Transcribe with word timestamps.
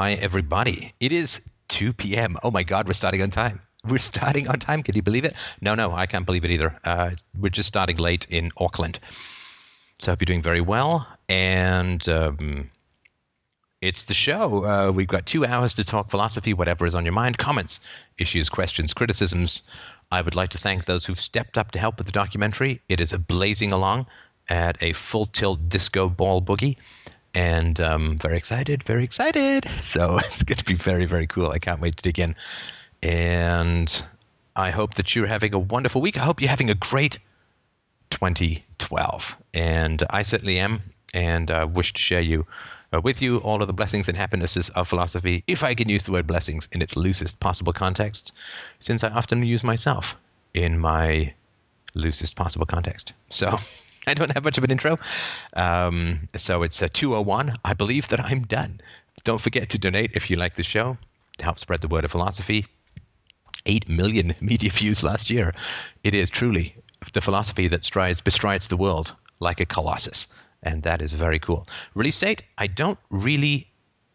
Hi, 0.00 0.12
everybody. 0.12 0.94
It 0.98 1.12
is 1.12 1.42
2 1.68 1.92
p.m. 1.92 2.38
Oh 2.42 2.50
my 2.50 2.62
God, 2.62 2.86
we're 2.86 2.94
starting 2.94 3.20
on 3.20 3.30
time. 3.30 3.60
We're 3.84 3.98
starting 3.98 4.48
on 4.48 4.58
time. 4.58 4.82
Can 4.82 4.96
you 4.96 5.02
believe 5.02 5.26
it? 5.26 5.34
No, 5.60 5.74
no, 5.74 5.92
I 5.92 6.06
can't 6.06 6.24
believe 6.24 6.42
it 6.42 6.50
either. 6.50 6.74
Uh, 6.84 7.10
we're 7.38 7.50
just 7.50 7.66
starting 7.66 7.98
late 7.98 8.26
in 8.30 8.50
Auckland. 8.56 8.98
So 9.98 10.10
I 10.10 10.12
hope 10.12 10.22
you're 10.22 10.24
doing 10.24 10.40
very 10.40 10.62
well. 10.62 11.06
And 11.28 12.08
um, 12.08 12.70
it's 13.82 14.04
the 14.04 14.14
show. 14.14 14.64
Uh, 14.64 14.90
we've 14.90 15.06
got 15.06 15.26
two 15.26 15.44
hours 15.44 15.74
to 15.74 15.84
talk 15.84 16.10
philosophy, 16.10 16.54
whatever 16.54 16.86
is 16.86 16.94
on 16.94 17.04
your 17.04 17.12
mind, 17.12 17.36
comments, 17.36 17.80
issues, 18.16 18.48
questions, 18.48 18.94
criticisms. 18.94 19.64
I 20.10 20.22
would 20.22 20.34
like 20.34 20.48
to 20.52 20.58
thank 20.58 20.86
those 20.86 21.04
who've 21.04 21.20
stepped 21.20 21.58
up 21.58 21.72
to 21.72 21.78
help 21.78 21.98
with 21.98 22.06
the 22.06 22.12
documentary. 22.12 22.80
It 22.88 23.00
is 23.00 23.12
blazing 23.12 23.70
along 23.70 24.06
at 24.48 24.82
a 24.82 24.94
full 24.94 25.26
tilt 25.26 25.68
disco 25.68 26.08
ball 26.08 26.40
boogie 26.40 26.78
and 27.34 27.80
um, 27.80 28.18
very 28.18 28.36
excited, 28.36 28.82
very 28.82 29.04
excited. 29.04 29.68
So 29.82 30.18
it's 30.18 30.42
going 30.42 30.58
to 30.58 30.64
be 30.64 30.74
very, 30.74 31.06
very 31.06 31.26
cool. 31.26 31.50
I 31.50 31.58
can't 31.58 31.80
wait 31.80 31.96
to 31.96 32.02
dig 32.02 32.18
in. 32.18 32.34
And 33.02 34.04
I 34.56 34.70
hope 34.70 34.94
that 34.94 35.16
you're 35.16 35.26
having 35.26 35.54
a 35.54 35.58
wonderful 35.58 36.00
week. 36.00 36.16
I 36.16 36.20
hope 36.20 36.40
you're 36.40 36.50
having 36.50 36.70
a 36.70 36.74
great 36.74 37.18
2012. 38.10 39.36
And 39.54 40.02
I 40.10 40.22
certainly 40.22 40.58
am, 40.58 40.82
and 41.12 41.50
uh, 41.50 41.66
wish 41.72 41.92
to 41.92 42.00
share 42.00 42.20
you 42.20 42.46
uh, 42.92 43.00
with 43.00 43.22
you 43.22 43.38
all 43.38 43.60
of 43.60 43.66
the 43.66 43.72
blessings 43.72 44.08
and 44.08 44.16
happinesses 44.16 44.68
of 44.70 44.88
philosophy, 44.88 45.44
if 45.46 45.62
I 45.62 45.74
can 45.74 45.88
use 45.88 46.04
the 46.04 46.12
word 46.12 46.26
blessings 46.26 46.68
in 46.72 46.82
its 46.82 46.96
loosest 46.96 47.40
possible 47.40 47.72
context, 47.72 48.32
since 48.80 49.04
I 49.04 49.08
often 49.10 49.42
use 49.44 49.62
myself 49.62 50.16
in 50.54 50.78
my 50.78 51.32
loosest 51.94 52.36
possible 52.36 52.66
context. 52.66 53.12
So 53.30 53.58
I 54.06 54.14
don't 54.14 54.32
have 54.32 54.44
much 54.44 54.58
of 54.58 54.64
an 54.64 54.70
intro. 54.70 54.98
Um, 55.54 56.28
so 56.36 56.62
it's 56.62 56.80
a 56.80 56.88
201. 56.88 57.58
I 57.64 57.74
believe 57.74 58.08
that 58.08 58.20
I'm 58.20 58.42
done. 58.42 58.80
Don't 59.24 59.40
forget 59.40 59.68
to 59.70 59.78
donate 59.78 60.12
if 60.14 60.30
you 60.30 60.36
like 60.36 60.56
the 60.56 60.62
show 60.62 60.96
to 61.38 61.44
help 61.44 61.58
spread 61.58 61.80
the 61.80 61.88
word 61.88 62.04
of 62.04 62.10
philosophy. 62.10 62.66
8 63.66 63.88
million 63.88 64.34
media 64.40 64.70
views 64.70 65.02
last 65.02 65.28
year. 65.28 65.52
It 66.02 66.14
is 66.14 66.30
truly 66.30 66.74
the 67.12 67.20
philosophy 67.20 67.68
that 67.68 67.84
strides, 67.84 68.20
bestrides 68.20 68.68
the 68.68 68.76
world 68.76 69.14
like 69.40 69.60
a 69.60 69.66
colossus. 69.66 70.28
And 70.62 70.82
that 70.82 71.00
is 71.00 71.12
very 71.12 71.38
cool. 71.38 71.66
Release 71.94 72.18
date? 72.18 72.42
I 72.58 72.66
don't 72.66 72.98
really 73.10 73.70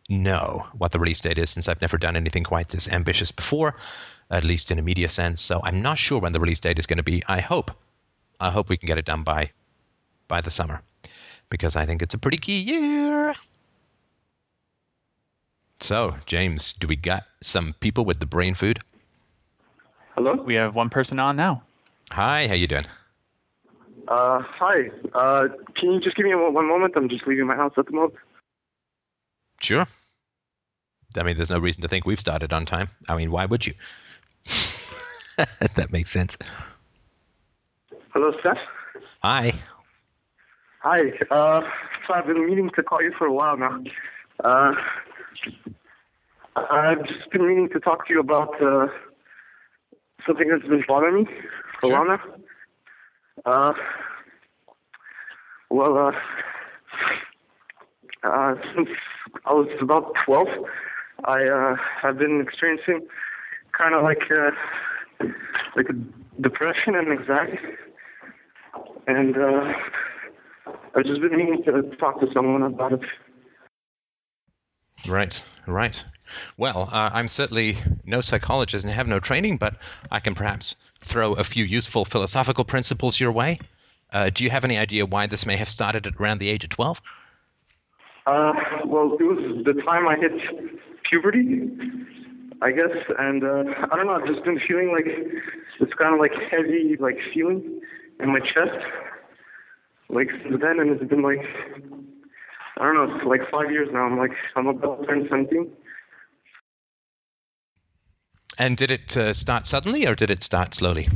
know 0.10 0.66
what 0.78 0.92
the 0.92 1.00
release 1.00 1.20
date 1.20 1.40
is 1.40 1.50
since 1.50 1.68
I've 1.68 1.82
never 1.82 1.98
done 1.98 2.16
anything 2.16 2.44
quite 2.44 2.70
this 2.70 2.88
ambitious 2.88 3.32
before, 3.32 3.76
at 4.30 4.44
least 4.44 4.70
in 4.70 4.78
a 4.78 4.84
media 4.84 5.10
sense. 5.10 5.42
So 5.42 5.62
I'm 5.64 5.82
not 5.82 5.98
sure 5.98 6.20
when 6.20 6.34
the 6.34 6.40
release 6.40 6.60
date 6.60 6.78
is 6.78 6.86
going 6.86 6.98
to 6.98 7.04
be. 7.04 7.24
I 7.28 7.40
hope, 7.40 7.72
I 8.40 8.52
hope 8.52 8.70
we 8.70 8.78
can 8.78 8.88
get 8.88 9.00
it 9.00 9.06
done 9.06 9.24
by 9.24 9.52
by 10.28 10.42
the 10.42 10.52
summer 10.52 10.82
because 11.50 11.76
I 11.76 11.86
think 11.86 12.02
it's 12.02 12.14
a 12.14 12.18
pretty 12.18 12.38
key 12.38 12.60
year. 12.60 13.34
So, 15.80 16.16
James, 16.26 16.74
do 16.74 16.88
we 16.88 16.96
got 16.96 17.24
some 17.42 17.76
people 17.80 18.06
with 18.06 18.20
the 18.20 18.26
brain 18.26 18.56
food? 18.56 18.80
Hello? 20.16 20.34
We 20.34 20.56
have 20.56 20.74
one 20.74 20.90
person 20.90 21.20
on 21.20 21.36
now. 21.36 21.64
Hi, 22.12 22.48
how 22.48 22.54
you 22.54 22.68
doing? 22.68 22.86
Uh, 24.08 24.40
hi. 24.42 24.90
Uh, 25.14 25.48
can 25.76 25.92
you 25.92 26.00
just 26.00 26.16
give 26.16 26.26
me 26.26 26.34
one, 26.36 26.54
one 26.54 26.68
moment? 26.68 26.94
I'm 26.96 27.10
just 27.10 27.28
leaving 27.28 27.48
my 27.48 27.56
house 27.56 27.74
at 27.78 27.86
the 27.86 27.92
moment. 27.92 28.14
Sure. 29.62 29.86
I 31.18 31.24
mean, 31.24 31.38
there's 31.38 31.50
no 31.50 31.60
reason 31.60 31.82
to 31.82 31.88
think 31.88 32.06
we've 32.06 32.20
started 32.20 32.54
on 32.54 32.66
time. 32.66 32.90
I 33.08 33.16
mean, 33.16 33.32
why 33.32 33.46
would 33.46 33.66
you? 33.66 33.74
that 35.76 35.92
makes 35.92 36.12
sense. 36.12 36.38
Hello, 38.14 38.32
Steph? 38.40 38.58
Hi. 39.24 39.60
Hi. 40.86 41.00
Uh, 41.32 41.62
so 42.06 42.14
I've 42.14 42.28
been 42.28 42.46
meaning 42.46 42.70
to 42.76 42.84
call 42.84 43.02
you 43.02 43.12
for 43.18 43.26
a 43.26 43.34
while 43.34 43.58
now. 43.58 43.82
Uh, 44.44 44.76
I've 46.56 47.04
just 47.08 47.28
been 47.32 47.48
meaning 47.48 47.70
to 47.70 47.80
talk 47.80 48.06
to 48.06 48.14
you 48.14 48.20
about 48.20 48.62
uh, 48.62 48.86
something 50.28 50.48
that's 50.48 50.62
been 50.62 50.84
bothering 50.88 51.24
me 51.24 51.26
for 51.82 51.88
Sure. 51.88 51.96
a 51.96 52.08
while 52.08 52.20
now. 52.20 52.22
Uh, 53.52 53.74
well, 55.72 55.98
uh, 55.98 56.12
uh, 58.24 58.56
since 58.76 58.90
I 59.48 59.54
was 59.54 59.68
about 59.82 60.14
12, 60.24 60.48
I 61.24 61.48
uh, 61.48 61.78
have 62.04 62.20
been 62.20 62.42
experiencing 62.42 63.08
kind 63.72 63.96
of 63.96 64.04
like 64.04 64.30
uh, 64.30 64.52
like 65.76 65.88
depression 66.42 66.94
and 66.94 67.08
anxiety, 67.08 67.58
and 69.08 69.36
uh, 69.36 69.74
I've 70.96 71.06
just 71.06 71.22
been 71.22 71.36
meaning 71.36 71.62
to 71.64 71.82
talk 71.98 72.20
to 72.22 72.28
someone 72.34 72.64
about 72.64 72.94
it. 72.94 73.02
Right, 75.08 75.44
right. 75.68 76.04
Well, 76.58 76.90
uh, 76.92 77.10
I'm 77.14 77.28
certainly 77.28 77.78
no 78.06 78.22
psychologist 78.22 78.84
and 78.84 78.94
have 78.94 79.08
no 79.08 79.20
training, 79.20 79.58
but 79.58 79.76
I 80.12 80.20
can 80.20 80.34
perhaps 80.36 80.76
throw 81.02 81.34
a 81.34 81.44
few 81.44 81.66
useful 81.66 82.06
philosophical 82.06 82.64
principles 82.64 83.20
your 83.20 83.32
way. 83.32 83.60
Uh, 84.12 84.30
do 84.34 84.44
you 84.44 84.50
have 84.50 84.64
any 84.64 84.78
idea 84.78 85.06
why 85.06 85.28
this 85.28 85.46
may 85.46 85.58
have 85.58 85.70
started 85.70 86.08
at 86.08 86.16
around 86.20 86.40
the 86.40 86.50
age 86.50 86.64
of 86.64 86.70
12? 86.70 87.02
Uh, 88.26 88.54
well, 88.86 89.18
it 89.20 89.24
was 89.24 89.64
the 89.66 89.74
time 89.84 90.08
I 90.08 90.16
hit 90.16 90.32
puberty, 91.04 91.70
I 92.62 92.72
guess, 92.72 92.96
and 93.20 93.44
uh, 93.44 93.64
I 93.92 93.96
don't 93.96 94.08
know. 94.08 94.14
I've 94.14 94.26
just 94.26 94.44
been 94.44 94.60
feeling 94.60 94.92
like 94.92 95.06
this 95.80 95.94
kind 95.94 96.14
of 96.14 96.20
like 96.20 96.34
heavy, 96.50 96.96
like 97.00 97.20
feeling 97.34 97.82
in 98.20 98.32
my 98.32 98.40
chest, 98.40 98.84
like 100.10 100.30
since 100.44 100.62
then, 100.62 100.80
and 100.80 100.90
it's 100.92 101.10
been 101.10 101.22
like 101.22 101.46
I 102.78 102.84
don't 102.84 102.96
know, 102.96 103.16
it's 103.16 103.26
like 103.26 103.50
five 103.50 103.72
years 103.72 103.90
now. 103.92 104.06
I'm 104.06 104.18
like 104.18 104.32
I'm 104.56 104.68
about 104.68 105.02
to 105.02 105.08
turn 105.08 105.28
17. 105.30 105.72
And 108.58 108.78
did 108.78 108.92
it 108.92 109.18
uh, 109.18 109.34
start 109.34 109.66
suddenly 109.66 110.08
or 110.08 110.16
did 110.16 110.30
it 110.32 110.44
start 110.44 110.74
slowly? 110.74 111.10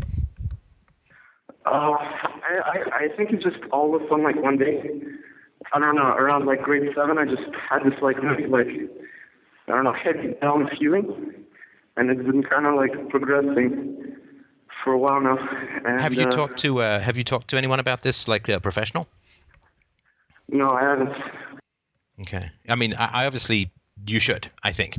Uh, 1.66 1.96
I, 1.96 2.60
I 2.66 2.96
I 2.96 3.08
think 3.16 3.32
it's 3.32 3.44
just 3.44 3.60
all 3.72 3.96
of 3.96 4.02
a 4.02 4.08
sudden 4.08 4.24
like 4.24 4.42
one 4.42 4.58
day. 4.58 4.90
I 5.74 5.80
don't 5.80 5.96
know. 5.96 6.08
Around 6.08 6.46
like 6.46 6.62
grade 6.64 6.90
seven, 6.96 7.18
I 7.18 7.26
just 7.26 7.48
had 7.70 7.84
this 7.84 8.00
like 8.02 8.22
really 8.24 8.48
like 8.48 8.68
I 9.68 9.72
don't 9.72 9.84
know 9.84 9.94
heavy 9.94 10.34
down 10.42 10.70
feeling, 10.80 11.34
and 11.96 12.10
it's 12.10 12.24
been 12.24 12.44
kind 12.44 12.66
of 12.66 12.76
like 12.76 13.10
progressing 13.10 14.16
for 14.84 14.94
a 14.94 14.98
while 14.98 15.22
now. 15.22 15.38
And, 15.86 16.00
Have 16.00 16.14
you 16.14 16.28
uh, 16.28 16.32
talked 16.32 16.58
to 16.60 16.82
uh, 16.82 17.00
Have 17.00 17.18
you 17.18 17.24
talked 17.24 17.50
to 17.50 17.58
anyone 17.58 17.80
about 17.80 18.02
this, 18.02 18.28
like 18.28 18.48
a 18.50 18.60
professional? 18.60 19.08
No, 20.48 20.72
I 20.72 20.82
haven't. 20.82 21.14
Okay. 22.22 22.50
I 22.68 22.76
mean, 22.76 22.94
I, 22.96 23.24
I 23.24 23.26
obviously 23.26 23.72
you 24.08 24.20
should. 24.20 24.48
I 24.64 24.72
think. 24.72 24.98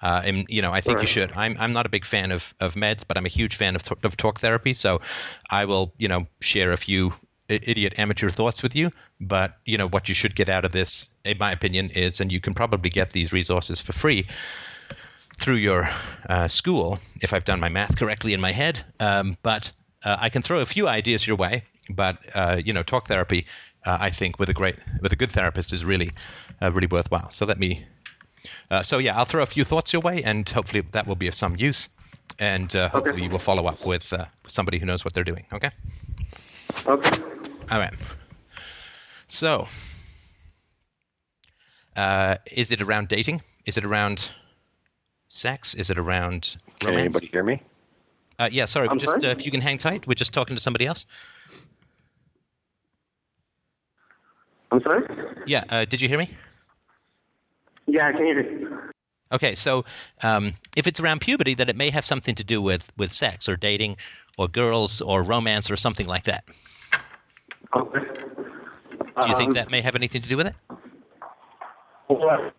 Uh, 0.00 0.20
and 0.24 0.46
you 0.48 0.60
know, 0.60 0.72
I 0.72 0.80
think 0.80 1.00
you 1.00 1.06
should. 1.06 1.32
I'm 1.36 1.56
I'm 1.60 1.72
not 1.72 1.86
a 1.86 1.88
big 1.88 2.04
fan 2.04 2.32
of, 2.32 2.54
of 2.60 2.74
meds, 2.74 3.04
but 3.06 3.16
I'm 3.16 3.26
a 3.26 3.30
huge 3.30 3.56
fan 3.56 3.76
of, 3.76 3.84
of 4.02 4.16
talk 4.16 4.40
therapy. 4.40 4.74
So, 4.74 5.00
I 5.50 5.64
will 5.64 5.92
you 5.98 6.08
know 6.08 6.26
share 6.40 6.72
a 6.72 6.76
few 6.76 7.14
idiot 7.48 7.98
amateur 7.98 8.30
thoughts 8.30 8.62
with 8.62 8.74
you. 8.74 8.90
But 9.20 9.58
you 9.64 9.78
know 9.78 9.88
what 9.88 10.08
you 10.08 10.14
should 10.14 10.34
get 10.34 10.48
out 10.48 10.64
of 10.64 10.72
this, 10.72 11.08
in 11.24 11.38
my 11.38 11.52
opinion, 11.52 11.90
is, 11.90 12.20
and 12.20 12.32
you 12.32 12.40
can 12.40 12.54
probably 12.54 12.90
get 12.90 13.12
these 13.12 13.32
resources 13.32 13.80
for 13.80 13.92
free 13.92 14.26
through 15.42 15.56
your 15.56 15.90
uh, 16.28 16.46
school, 16.46 17.00
if 17.20 17.32
I've 17.32 17.44
done 17.44 17.58
my 17.58 17.68
math 17.68 17.98
correctly 17.98 18.32
in 18.32 18.40
my 18.40 18.52
head. 18.52 18.84
Um, 19.00 19.36
but 19.42 19.72
uh, 20.04 20.16
I 20.20 20.28
can 20.28 20.40
throw 20.40 20.60
a 20.60 20.66
few 20.66 20.86
ideas 20.86 21.26
your 21.26 21.36
way. 21.36 21.64
But 21.90 22.18
uh, 22.34 22.60
you 22.64 22.72
know, 22.72 22.84
talk 22.84 23.08
therapy, 23.08 23.46
uh, 23.84 23.98
I 24.00 24.10
think, 24.10 24.38
with 24.38 24.48
a 24.48 24.54
great, 24.54 24.76
with 25.00 25.12
a 25.12 25.16
good 25.16 25.32
therapist, 25.32 25.72
is 25.72 25.84
really, 25.84 26.12
uh, 26.62 26.70
really 26.72 26.86
worthwhile. 26.86 27.30
So 27.30 27.44
let 27.44 27.58
me. 27.58 27.84
Uh, 28.70 28.82
so 28.82 28.98
yeah, 28.98 29.18
I'll 29.18 29.24
throw 29.24 29.42
a 29.42 29.46
few 29.46 29.64
thoughts 29.64 29.92
your 29.92 30.00
way, 30.00 30.22
and 30.22 30.48
hopefully 30.48 30.84
that 30.92 31.08
will 31.08 31.16
be 31.16 31.26
of 31.26 31.34
some 31.34 31.56
use. 31.56 31.88
And 32.38 32.74
uh, 32.76 32.88
hopefully 32.88 33.24
you 33.24 33.28
will 33.28 33.40
follow 33.40 33.66
up 33.66 33.84
with 33.84 34.12
uh, 34.12 34.26
somebody 34.46 34.78
who 34.78 34.86
knows 34.86 35.04
what 35.04 35.12
they're 35.12 35.24
doing. 35.24 35.44
Okay. 35.52 35.70
Okay. 36.86 37.22
All 37.70 37.78
right. 37.78 37.92
So, 39.26 39.66
uh, 41.96 42.36
is 42.52 42.70
it 42.70 42.80
around 42.80 43.08
dating? 43.08 43.42
Is 43.66 43.76
it 43.76 43.84
around 43.84 44.30
sex? 45.36 45.74
Is 45.74 45.88
it 45.90 45.98
around 45.98 46.56
Can 46.80 46.90
romance? 46.90 47.16
anybody 47.16 47.26
hear 47.32 47.42
me? 47.42 47.62
Uh, 48.38 48.48
yeah, 48.52 48.64
sorry. 48.66 48.88
I'm 48.88 48.98
just 48.98 49.20
sorry? 49.20 49.32
Uh, 49.32 49.36
if 49.36 49.44
you 49.44 49.50
can 49.50 49.60
hang 49.60 49.78
tight, 49.78 50.06
we're 50.06 50.14
just 50.14 50.32
talking 50.32 50.54
to 50.56 50.62
somebody 50.62 50.86
else. 50.86 51.06
I'm 54.70 54.80
sorry. 54.82 55.04
Yeah. 55.46 55.64
Uh, 55.68 55.84
did 55.84 56.00
you 56.00 56.08
hear 56.08 56.18
me? 56.18 56.30
Yeah, 57.86 58.08
I 58.08 58.12
can 58.12 58.24
hear 58.24 58.40
you. 58.40 58.78
Okay. 59.32 59.54
So, 59.54 59.84
um, 60.22 60.54
if 60.76 60.86
it's 60.86 61.00
around 61.00 61.20
puberty, 61.20 61.54
then 61.54 61.68
it 61.68 61.76
may 61.76 61.90
have 61.90 62.04
something 62.04 62.34
to 62.34 62.44
do 62.44 62.60
with 62.62 62.90
with 62.96 63.12
sex 63.12 63.48
or 63.48 63.56
dating, 63.56 63.96
or 64.38 64.48
girls 64.48 65.00
or 65.02 65.22
romance 65.22 65.70
or 65.70 65.76
something 65.76 66.06
like 66.06 66.24
that. 66.24 66.44
Okay. 67.76 68.00
Do 69.20 69.28
you 69.28 69.36
think 69.36 69.48
Um, 69.48 69.54
that 69.54 69.70
may 69.70 69.82
have 69.82 69.94
anything 69.94 70.22
to 70.22 70.28
do 70.28 70.36
with 70.36 70.46
it? 70.46 70.54
Well, 72.08 72.50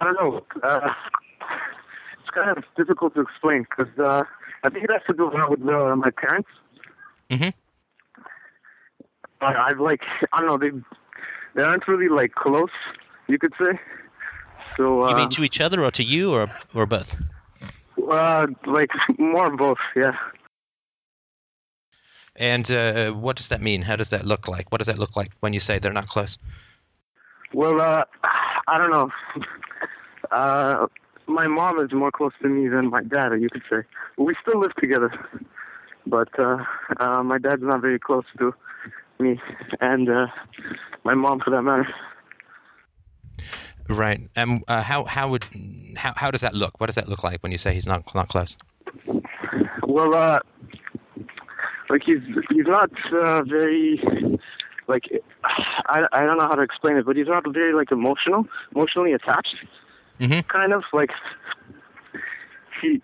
I 0.00 0.04
don't 0.04 0.14
know. 0.14 0.44
Uh, 0.62 0.92
it's 2.20 2.30
kind 2.34 2.56
of 2.56 2.64
difficult 2.76 3.14
to 3.14 3.20
explain 3.20 3.64
because 3.68 3.92
uh, 3.98 4.24
I 4.62 4.68
think 4.70 4.84
it 4.84 4.90
has 4.90 5.02
to 5.08 5.12
do 5.14 5.28
a 5.28 5.32
lot 5.36 5.50
with 5.50 5.60
uh, 5.68 5.96
my 5.96 6.10
parents. 6.10 6.48
Mhm. 7.30 7.52
I, 9.40 9.54
I've 9.54 9.80
like 9.80 10.02
I 10.32 10.40
don't 10.40 10.48
know 10.48 10.58
they 10.58 10.70
they 11.54 11.62
aren't 11.62 11.86
really 11.88 12.08
like 12.08 12.34
close, 12.34 12.70
you 13.28 13.38
could 13.38 13.52
say. 13.60 13.78
So 14.76 15.04
uh, 15.04 15.10
You 15.10 15.16
mean 15.16 15.28
to 15.30 15.42
each 15.44 15.60
other 15.60 15.84
or 15.84 15.90
to 15.92 16.02
you 16.02 16.32
or 16.32 16.48
or 16.74 16.86
both? 16.86 17.14
uh, 18.10 18.46
like 18.66 18.90
more 19.18 19.50
both, 19.56 19.78
yeah. 19.96 20.12
And 22.36 22.70
uh, 22.70 23.10
what 23.12 23.36
does 23.36 23.48
that 23.48 23.60
mean? 23.60 23.82
How 23.82 23.96
does 23.96 24.10
that 24.10 24.24
look 24.24 24.46
like? 24.46 24.70
What 24.70 24.78
does 24.78 24.86
that 24.86 24.98
look 24.98 25.16
like 25.16 25.30
when 25.40 25.52
you 25.52 25.58
say 25.60 25.78
they're 25.80 25.92
not 25.92 26.08
close? 26.08 26.38
Well, 27.52 27.80
uh, 27.80 28.04
I 28.68 28.78
don't 28.78 28.90
know. 28.90 29.10
Uh, 30.30 30.86
my 31.26 31.46
mom 31.46 31.78
is 31.80 31.92
more 31.92 32.10
close 32.10 32.32
to 32.42 32.48
me 32.48 32.68
than 32.68 32.90
my 32.90 33.02
dad, 33.02 33.32
you 33.40 33.48
could 33.50 33.62
say. 33.70 33.82
We 34.16 34.34
still 34.42 34.60
live 34.60 34.74
together, 34.74 35.12
but 36.06 36.28
uh, 36.38 36.58
uh, 36.98 37.22
my 37.22 37.38
dad's 37.38 37.62
not 37.62 37.80
very 37.80 37.98
close 37.98 38.24
to 38.38 38.54
me, 39.18 39.40
and 39.80 40.08
uh, 40.08 40.26
my 41.04 41.14
mom, 41.14 41.40
for 41.40 41.50
that 41.50 41.62
matter. 41.62 41.88
Right. 43.88 44.20
And 44.36 44.62
uh, 44.68 44.82
how 44.82 45.04
how 45.04 45.30
would 45.30 45.46
how 45.96 46.12
how 46.14 46.30
does 46.30 46.42
that 46.42 46.54
look? 46.54 46.78
What 46.78 46.86
does 46.86 46.96
that 46.96 47.08
look 47.08 47.24
like 47.24 47.42
when 47.42 47.52
you 47.52 47.58
say 47.58 47.72
he's 47.72 47.86
not 47.86 48.14
not 48.14 48.28
close? 48.28 48.56
Well, 49.86 50.14
uh, 50.14 50.40
like 51.88 52.02
he's 52.04 52.20
he's 52.50 52.66
not 52.66 52.90
uh, 53.12 53.42
very 53.44 53.98
like 54.88 55.04
I 55.86 56.06
I 56.12 56.20
don't 56.26 56.36
know 56.36 56.46
how 56.46 56.54
to 56.54 56.62
explain 56.62 56.96
it, 56.96 57.06
but 57.06 57.16
he's 57.16 57.28
not 57.28 57.44
very 57.52 57.72
like 57.72 57.90
emotional, 57.90 58.46
emotionally 58.74 59.12
attached. 59.12 59.56
Hmm 60.18 60.40
Kind 60.48 60.72
of 60.72 60.84
like 60.92 61.10
he 62.80 63.02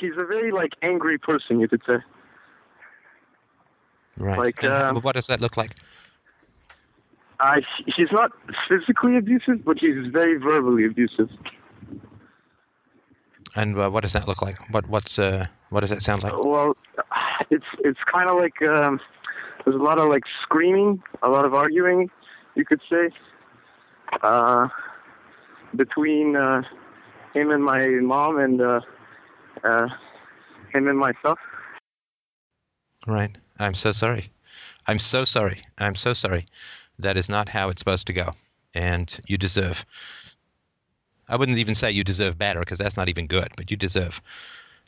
he's 0.00 0.12
a 0.16 0.24
very 0.24 0.50
like 0.50 0.72
angry 0.82 1.18
person, 1.18 1.60
you 1.60 1.68
could 1.68 1.82
say. 1.86 1.98
Right. 4.16 4.38
Like, 4.38 4.64
um, 4.64 5.00
what 5.02 5.14
does 5.16 5.26
that 5.26 5.40
look 5.40 5.56
like? 5.56 5.74
Uh, 7.40 7.60
he's 7.86 8.12
not 8.12 8.30
physically 8.68 9.16
abusive, 9.16 9.64
but 9.64 9.78
he's 9.78 10.06
very 10.06 10.36
verbally 10.36 10.84
abusive. 10.86 11.28
And 13.56 13.78
uh, 13.78 13.90
what 13.90 14.02
does 14.02 14.12
that 14.12 14.26
look 14.28 14.40
like? 14.40 14.56
What 14.70 14.88
what's 14.88 15.18
uh 15.18 15.46
what 15.70 15.80
does 15.80 15.90
that 15.90 16.02
sound 16.02 16.22
like? 16.22 16.32
Well, 16.32 16.76
it's 17.50 17.66
it's 17.80 17.98
kind 18.10 18.28
of 18.28 18.36
like 18.36 18.62
um, 18.62 19.00
there's 19.64 19.76
a 19.76 19.82
lot 19.82 19.98
of 19.98 20.08
like 20.08 20.24
screaming, 20.42 21.02
a 21.22 21.28
lot 21.28 21.44
of 21.44 21.54
arguing, 21.54 22.10
you 22.54 22.64
could 22.64 22.80
say, 22.88 23.10
uh, 24.22 24.68
between 25.76 26.36
uh, 26.36 26.62
him 27.32 27.50
and 27.50 27.64
my 27.64 27.86
mom 27.86 28.38
and 28.38 28.60
uh, 28.60 28.80
uh, 29.62 29.88
him 30.72 30.88
and 30.88 30.98
myself. 30.98 31.38
Right. 33.06 33.36
I'm 33.58 33.74
so 33.74 33.92
sorry. 33.92 34.30
I'm 34.86 34.98
so 34.98 35.24
sorry. 35.24 35.62
I'm 35.78 35.94
so 35.94 36.14
sorry. 36.14 36.46
That 36.98 37.16
is 37.16 37.28
not 37.28 37.48
how 37.48 37.68
it's 37.68 37.80
supposed 37.80 38.06
to 38.06 38.12
go. 38.12 38.32
And 38.74 39.18
you 39.26 39.38
deserve. 39.38 39.84
I 41.28 41.36
wouldn't 41.36 41.58
even 41.58 41.74
say 41.74 41.90
you 41.90 42.04
deserve 42.04 42.38
better 42.38 42.60
because 42.60 42.78
that's 42.78 42.96
not 42.96 43.08
even 43.08 43.26
good, 43.26 43.48
but 43.56 43.70
you 43.70 43.76
deserve 43.76 44.20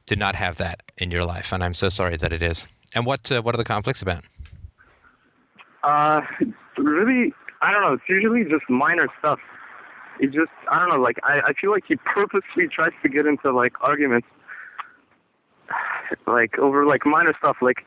to 0.06 0.16
not 0.16 0.34
have 0.34 0.56
that 0.56 0.82
in 0.98 1.10
your 1.10 1.24
life. 1.24 1.52
And 1.52 1.64
I'm 1.64 1.74
so 1.74 1.88
sorry 1.88 2.16
that 2.16 2.32
it 2.32 2.42
is. 2.42 2.66
And 2.94 3.06
what 3.06 3.30
uh, 3.30 3.42
what 3.42 3.54
are 3.54 3.58
the 3.58 3.64
conflicts 3.64 4.02
about? 4.02 4.24
Uh, 5.82 6.20
really, 6.78 7.32
I 7.62 7.72
don't 7.72 7.82
know. 7.82 7.94
It's 7.94 8.08
usually 8.08 8.44
just 8.44 8.68
minor 8.68 9.08
stuff. 9.18 9.38
He 10.20 10.26
just, 10.26 10.50
I 10.70 10.78
don't 10.78 10.88
know. 10.90 11.00
Like 11.00 11.18
I, 11.22 11.40
I 11.46 11.52
feel 11.52 11.70
like 11.70 11.84
he 11.86 11.96
purposely 11.96 12.68
tries 12.68 12.92
to 13.02 13.08
get 13.08 13.26
into 13.26 13.52
like 13.52 13.74
arguments, 13.80 14.28
like 16.26 16.58
over 16.58 16.86
like 16.86 17.04
minor 17.04 17.34
stuff. 17.38 17.58
Like 17.60 17.84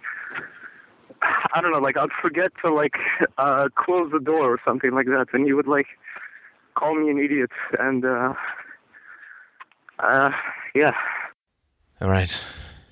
I 1.21 1.61
don't 1.61 1.71
know. 1.71 1.79
Like 1.79 1.97
I'd 1.97 2.11
forget 2.21 2.51
to 2.63 2.73
like 2.73 2.97
uh 3.37 3.69
close 3.75 4.11
the 4.11 4.19
door 4.19 4.53
or 4.53 4.59
something 4.63 4.91
like 4.91 5.07
that, 5.07 5.27
and 5.33 5.45
he 5.45 5.53
would 5.53 5.67
like 5.67 5.87
call 6.75 6.95
me 6.95 7.09
an 7.09 7.19
idiot. 7.19 7.51
And 7.79 8.05
uh, 8.05 8.33
uh, 9.99 10.31
yeah. 10.75 10.93
All 12.01 12.09
right. 12.09 12.41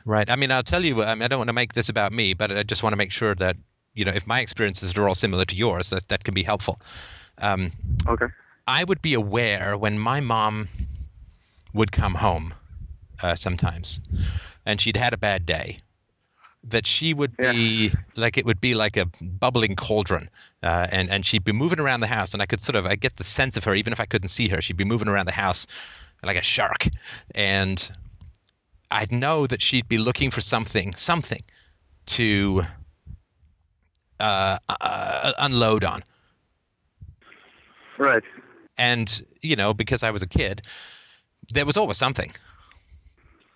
Right. 0.05 0.29
I 0.29 0.35
mean, 0.35 0.51
I'll 0.51 0.63
tell 0.63 0.83
you, 0.85 1.03
I, 1.03 1.15
mean, 1.15 1.23
I 1.23 1.27
don't 1.27 1.39
want 1.39 1.49
to 1.49 1.53
make 1.53 1.73
this 1.73 1.89
about 1.89 2.13
me, 2.13 2.33
but 2.33 2.51
I 2.51 2.63
just 2.63 2.81
want 2.81 2.93
to 2.93 2.97
make 2.97 3.11
sure 3.11 3.35
that, 3.35 3.57
you 3.93 4.05
know, 4.05 4.13
if 4.13 4.25
my 4.25 4.39
experiences 4.39 4.97
are 4.97 5.07
all 5.07 5.15
similar 5.15 5.43
to 5.45 5.55
yours, 5.55 5.89
that, 5.89 6.07
that 6.07 6.23
can 6.23 6.33
be 6.33 6.43
helpful. 6.43 6.79
Um, 7.39 7.71
Okay. 8.07 8.27
I 8.67 8.83
would 8.83 9.01
be 9.01 9.13
aware 9.13 9.77
when 9.77 9.97
my 9.97 10.19
mom 10.19 10.67
would 11.73 11.91
come 11.91 12.15
home 12.15 12.53
uh, 13.21 13.35
sometimes 13.35 13.99
and 14.65 14.79
she'd 14.81 14.97
had 14.97 15.13
a 15.13 15.17
bad 15.17 15.45
day 15.45 15.79
that 16.63 16.85
she 16.85 17.13
would 17.13 17.35
be 17.37 17.93
like 18.15 18.37
it 18.37 18.45
would 18.45 18.59
be 18.59 18.75
like 18.75 18.97
a 18.97 19.05
bubbling 19.21 19.75
cauldron 19.75 20.29
uh, 20.63 20.87
and 20.91 21.09
and 21.09 21.25
she'd 21.25 21.43
be 21.43 21.51
moving 21.51 21.79
around 21.79 22.01
the 22.01 22.07
house 22.07 22.33
and 22.33 22.41
I 22.41 22.45
could 22.45 22.61
sort 22.61 22.75
of 22.75 22.85
I 22.85 22.95
get 22.95 23.15
the 23.17 23.23
sense 23.23 23.55
of 23.55 23.63
her 23.63 23.73
even 23.73 23.93
if 23.93 23.99
I 23.99 24.05
couldn't 24.05 24.29
see 24.29 24.47
her 24.49 24.61
she'd 24.61 24.77
be 24.77 24.83
moving 24.83 25.07
around 25.07 25.27
the 25.27 25.31
house 25.31 25.65
like 26.23 26.37
a 26.37 26.41
shark 26.41 26.87
and 27.35 27.89
I'd 28.91 29.11
know 29.11 29.47
that 29.47 29.61
she'd 29.61 29.87
be 29.87 29.97
looking 29.97 30.31
for 30.31 30.41
something 30.41 30.93
something 30.95 31.43
to 32.07 32.63
uh, 34.19 34.57
uh, 34.67 35.33
unload 35.37 35.83
on 35.83 36.03
Right. 37.97 38.23
And 38.77 39.23
you 39.41 39.55
know 39.55 39.73
because 39.73 40.03
i 40.03 40.11
was 40.11 40.21
a 40.21 40.27
kid 40.27 40.61
there 41.53 41.65
was 41.65 41.77
always 41.77 41.97
something 41.97 42.31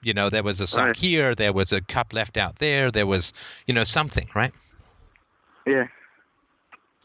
you 0.04 0.14
know 0.14 0.30
there 0.30 0.44
was 0.44 0.60
a 0.60 0.68
sock 0.68 0.86
Right. 0.88 0.96
here 0.96 1.36
there 1.36 1.54
was 1.54 1.72
a 1.72 1.82
cup 1.82 2.14
left 2.14 2.38
out 2.38 2.60
there 2.60 2.92
there 2.92 3.06
was 3.08 3.34
you 3.68 3.74
know 3.74 3.84
something 3.84 4.28
right 4.36 4.54
Yeah. 5.68 5.88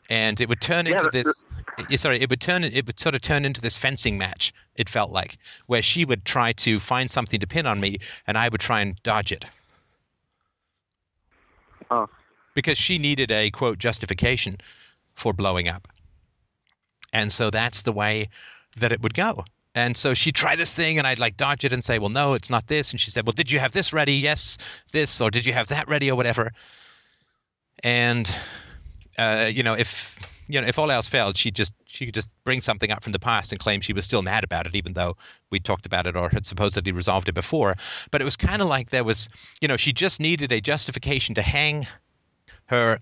and 0.09 0.41
it 0.41 0.49
would 0.49 0.61
turn 0.61 0.87
Yeah, 0.87 0.99
into 0.99 1.11
this 1.13 1.47
sorry 1.97 2.21
it 2.21 2.31
would 2.31 2.41
turn 2.41 2.65
it 2.65 2.87
would 2.87 2.99
sort 2.99 3.15
of 3.15 3.21
turn 3.21 3.45
into 3.45 3.61
this 3.61 3.77
fencing 3.77 4.17
match 4.17 4.53
it 4.77 4.89
felt 4.89 5.11
like 5.11 5.37
where 5.67 5.83
she 5.83 6.05
would 6.05 6.25
try 6.25 6.53
to 6.53 6.79
find 6.81 7.11
something 7.11 7.41
to 7.41 7.47
pin 7.47 7.67
on 7.67 7.81
me 7.81 7.99
and 8.27 8.39
i 8.39 8.49
would 8.49 8.61
try 8.61 8.81
and 8.81 9.01
dodge 9.03 9.33
it 9.33 9.45
Oh. 11.91 12.09
because 12.55 12.79
she 12.79 12.99
needed 12.99 13.31
a 13.31 13.51
quote 13.51 13.79
justification 13.79 14.57
for 15.15 15.33
blowing 15.33 15.69
up. 15.69 15.87
And 17.13 17.33
so 17.33 17.51
that's 17.51 17.83
the 17.83 17.93
way 17.93 18.29
that 18.77 18.93
it 18.93 19.03
would 19.03 19.15
go. 19.15 19.45
And 19.77 19.95
so 19.95 20.15
she'd 20.15 20.35
try 20.35 20.57
this 20.57 20.73
thing, 20.73 20.97
and 20.97 21.07
I'd 21.07 21.19
like 21.19 21.37
dodge 21.37 21.65
it 21.65 21.73
and 21.73 21.85
say, 21.85 21.99
Well, 21.99 22.09
no, 22.09 22.33
it's 22.33 22.49
not 22.49 22.67
this. 22.67 22.91
And 22.91 23.01
she 23.01 23.11
said, 23.11 23.27
Well, 23.27 23.35
did 23.35 23.51
you 23.51 23.59
have 23.59 23.73
this 23.73 23.93
ready? 23.93 24.15
Yes, 24.15 24.57
this. 24.91 25.21
Or 25.21 25.31
did 25.31 25.45
you 25.45 25.53
have 25.53 25.69
that 25.69 25.87
ready 25.87 26.11
or 26.11 26.17
whatever? 26.17 26.53
And, 27.85 28.35
uh, 29.19 29.51
you 29.53 29.63
know, 29.63 29.75
if. 29.75 30.19
You 30.49 30.61
know, 30.61 30.69
if 30.69 30.79
all 30.79 30.93
else 30.93 31.09
failed, 31.09 31.37
she 31.37 31.51
just 31.51 31.73
she 31.87 32.05
could 32.05 32.15
just 32.15 32.29
bring 32.45 32.61
something 32.61 32.93
up 32.93 33.03
from 33.03 33.11
the 33.11 33.19
past 33.19 33.51
and 33.51 33.61
claim 33.61 33.81
she 33.81 33.93
was 33.93 34.05
still 34.05 34.23
mad 34.23 34.45
about 34.45 34.65
it, 34.65 34.77
even 34.77 34.93
though 34.93 35.17
we 35.51 35.59
talked 35.59 35.87
about 35.87 36.07
it 36.07 36.15
or 36.15 36.29
had 36.29 36.47
supposedly 36.47 36.93
resolved 36.93 37.29
it 37.29 37.35
before. 37.35 37.75
But 38.13 38.21
it 38.21 38.25
was 38.25 38.37
kind 38.37 38.63
of 38.63 38.69
like 38.69 38.91
there 38.91 39.03
was, 39.03 39.29
you 39.61 39.67
know, 39.67 39.77
she 39.77 39.93
just 39.93 40.21
needed 40.21 40.53
a 40.53 40.61
justification 40.61 41.35
to 41.35 41.43
hang 41.43 41.89
her 42.67 43.01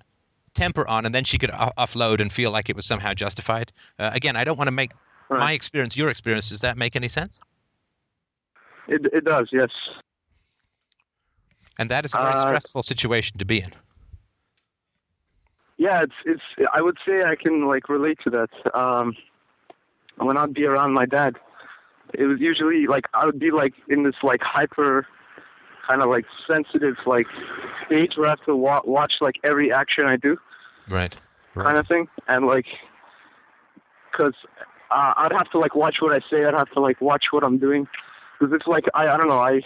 temper 0.54 0.87
on, 0.88 1.04
and 1.04 1.14
then 1.14 1.25
she 1.25 1.38
could 1.38 1.50
o- 1.50 1.73
offload 1.78 2.20
and 2.20 2.32
feel 2.32 2.50
like 2.50 2.68
it 2.70 2.76
was 2.76 2.87
somehow 2.87 3.12
justified. 3.14 3.73
Uh, 3.99 4.11
again, 4.14 4.37
I 4.37 4.44
don't 4.44 4.56
want 4.56 4.68
to 4.68 4.73
make 4.73 4.92
Right. 5.28 5.40
my 5.40 5.52
experience 5.52 5.96
your 5.96 6.11
experience. 6.11 6.50
Does 6.50 6.61
that 6.61 6.76
make 6.76 6.96
any 6.96 7.08
sense? 7.08 7.40
It 8.88 9.06
it 9.12 9.25
does. 9.25 9.49
Yes. 9.52 9.70
And 11.78 11.90
that 11.90 12.04
is 12.04 12.14
a 12.14 12.18
very 12.18 12.34
Uh, 12.34 12.46
stressful 12.46 12.82
situation 12.82 13.38
to 13.38 13.44
be 13.44 13.61
in. 13.61 13.73
Yeah, 15.76 16.02
it's 16.02 16.14
it's. 16.25 16.42
I 16.73 16.82
would 16.82 16.99
say 17.06 17.25
I 17.25 17.34
can 17.34 17.66
like 17.66 17.88
relate 17.88 18.18
to 18.25 18.30
that. 18.30 18.50
Um, 18.75 19.16
when 20.18 20.37
I'd 20.37 20.54
be 20.54 20.66
around 20.66 20.92
my 20.92 21.06
dad, 21.06 21.37
it 22.12 22.26
was 22.26 22.38
usually 22.40 22.87
like 22.87 23.06
I 23.14 23.26
would 23.26 23.38
be 23.40 23.50
like 23.50 23.75
in 23.88 24.04
this 24.04 24.14
like 24.23 24.42
hyper, 24.42 25.06
kind 25.86 26.02
of 26.02 26.08
like 26.08 26.24
sensitive 26.50 26.96
like 27.06 27.26
stage 27.86 28.16
where 28.16 28.26
I 28.26 28.30
have 28.30 28.44
to 28.44 28.56
wa- 28.56 28.82
watch 28.84 29.14
like 29.20 29.36
every 29.44 29.72
action 29.72 30.06
I 30.06 30.16
do, 30.16 30.38
Right. 30.88 31.14
kind 31.54 31.78
of 31.78 31.86
thing, 31.86 32.08
and 32.28 32.46
like, 32.46 32.66
cause 34.12 34.34
uh, 34.90 35.12
I'd 35.16 35.32
have 35.32 35.50
to 35.50 35.58
like 35.58 35.74
watch 35.74 35.96
what 36.00 36.12
I 36.12 36.20
say. 36.30 36.44
I'd 36.44 36.54
have 36.54 36.70
to 36.72 36.80
like 36.80 37.00
watch 37.00 37.26
what 37.30 37.44
I'm 37.44 37.58
doing, 37.58 37.86
cause 38.38 38.50
it's 38.52 38.66
like 38.66 38.84
I 38.94 39.08
I 39.08 39.16
don't 39.16 39.28
know 39.28 39.40
I 39.40 39.60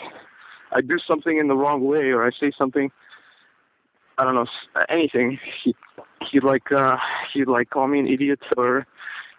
I 0.72 0.80
do 0.80 0.98
something 0.98 1.38
in 1.38 1.48
the 1.48 1.56
wrong 1.56 1.84
way 1.84 2.10
or 2.10 2.26
I 2.26 2.30
say 2.30 2.52
something. 2.56 2.90
I 4.18 4.25
don't 4.25 4.34
know 4.34 4.46
anything. 4.88 5.38
He 5.62 5.75
he'd 6.30 6.44
like 6.44 6.72
uh 6.72 6.96
he'd 7.32 7.48
like 7.48 7.70
call 7.70 7.87
me 7.87 8.00
an 8.00 8.08
idiot 8.08 8.40
or 8.56 8.87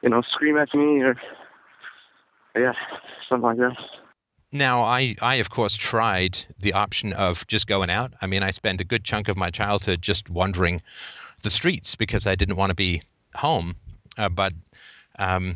you 0.01 0.09
know 0.09 0.21
scream 0.21 0.57
at 0.57 0.73
me 0.73 1.01
or 1.01 1.15
yeah 2.55 2.73
something 3.27 3.43
like 3.43 3.57
that. 3.57 3.77
Now, 4.51 4.81
I, 4.81 5.15
I 5.21 5.35
of 5.35 5.49
course 5.49 5.75
tried 5.75 6.39
the 6.59 6.73
option 6.73 7.13
of 7.13 7.45
just 7.47 7.67
going 7.67 7.89
out. 7.89 8.13
I 8.21 8.27
mean, 8.27 8.41
I 8.41 8.51
spent 8.51 8.81
a 8.81 8.83
good 8.83 9.03
chunk 9.03 9.27
of 9.27 9.37
my 9.37 9.51
childhood 9.51 10.01
just 10.01 10.29
wandering 10.29 10.81
the 11.43 11.49
streets 11.49 11.95
because 11.95 12.25
I 12.25 12.35
didn't 12.35 12.55
want 12.55 12.71
to 12.71 12.75
be 12.75 13.03
home. 13.35 13.75
Uh, 14.17 14.29
but, 14.29 14.53
um, 15.19 15.55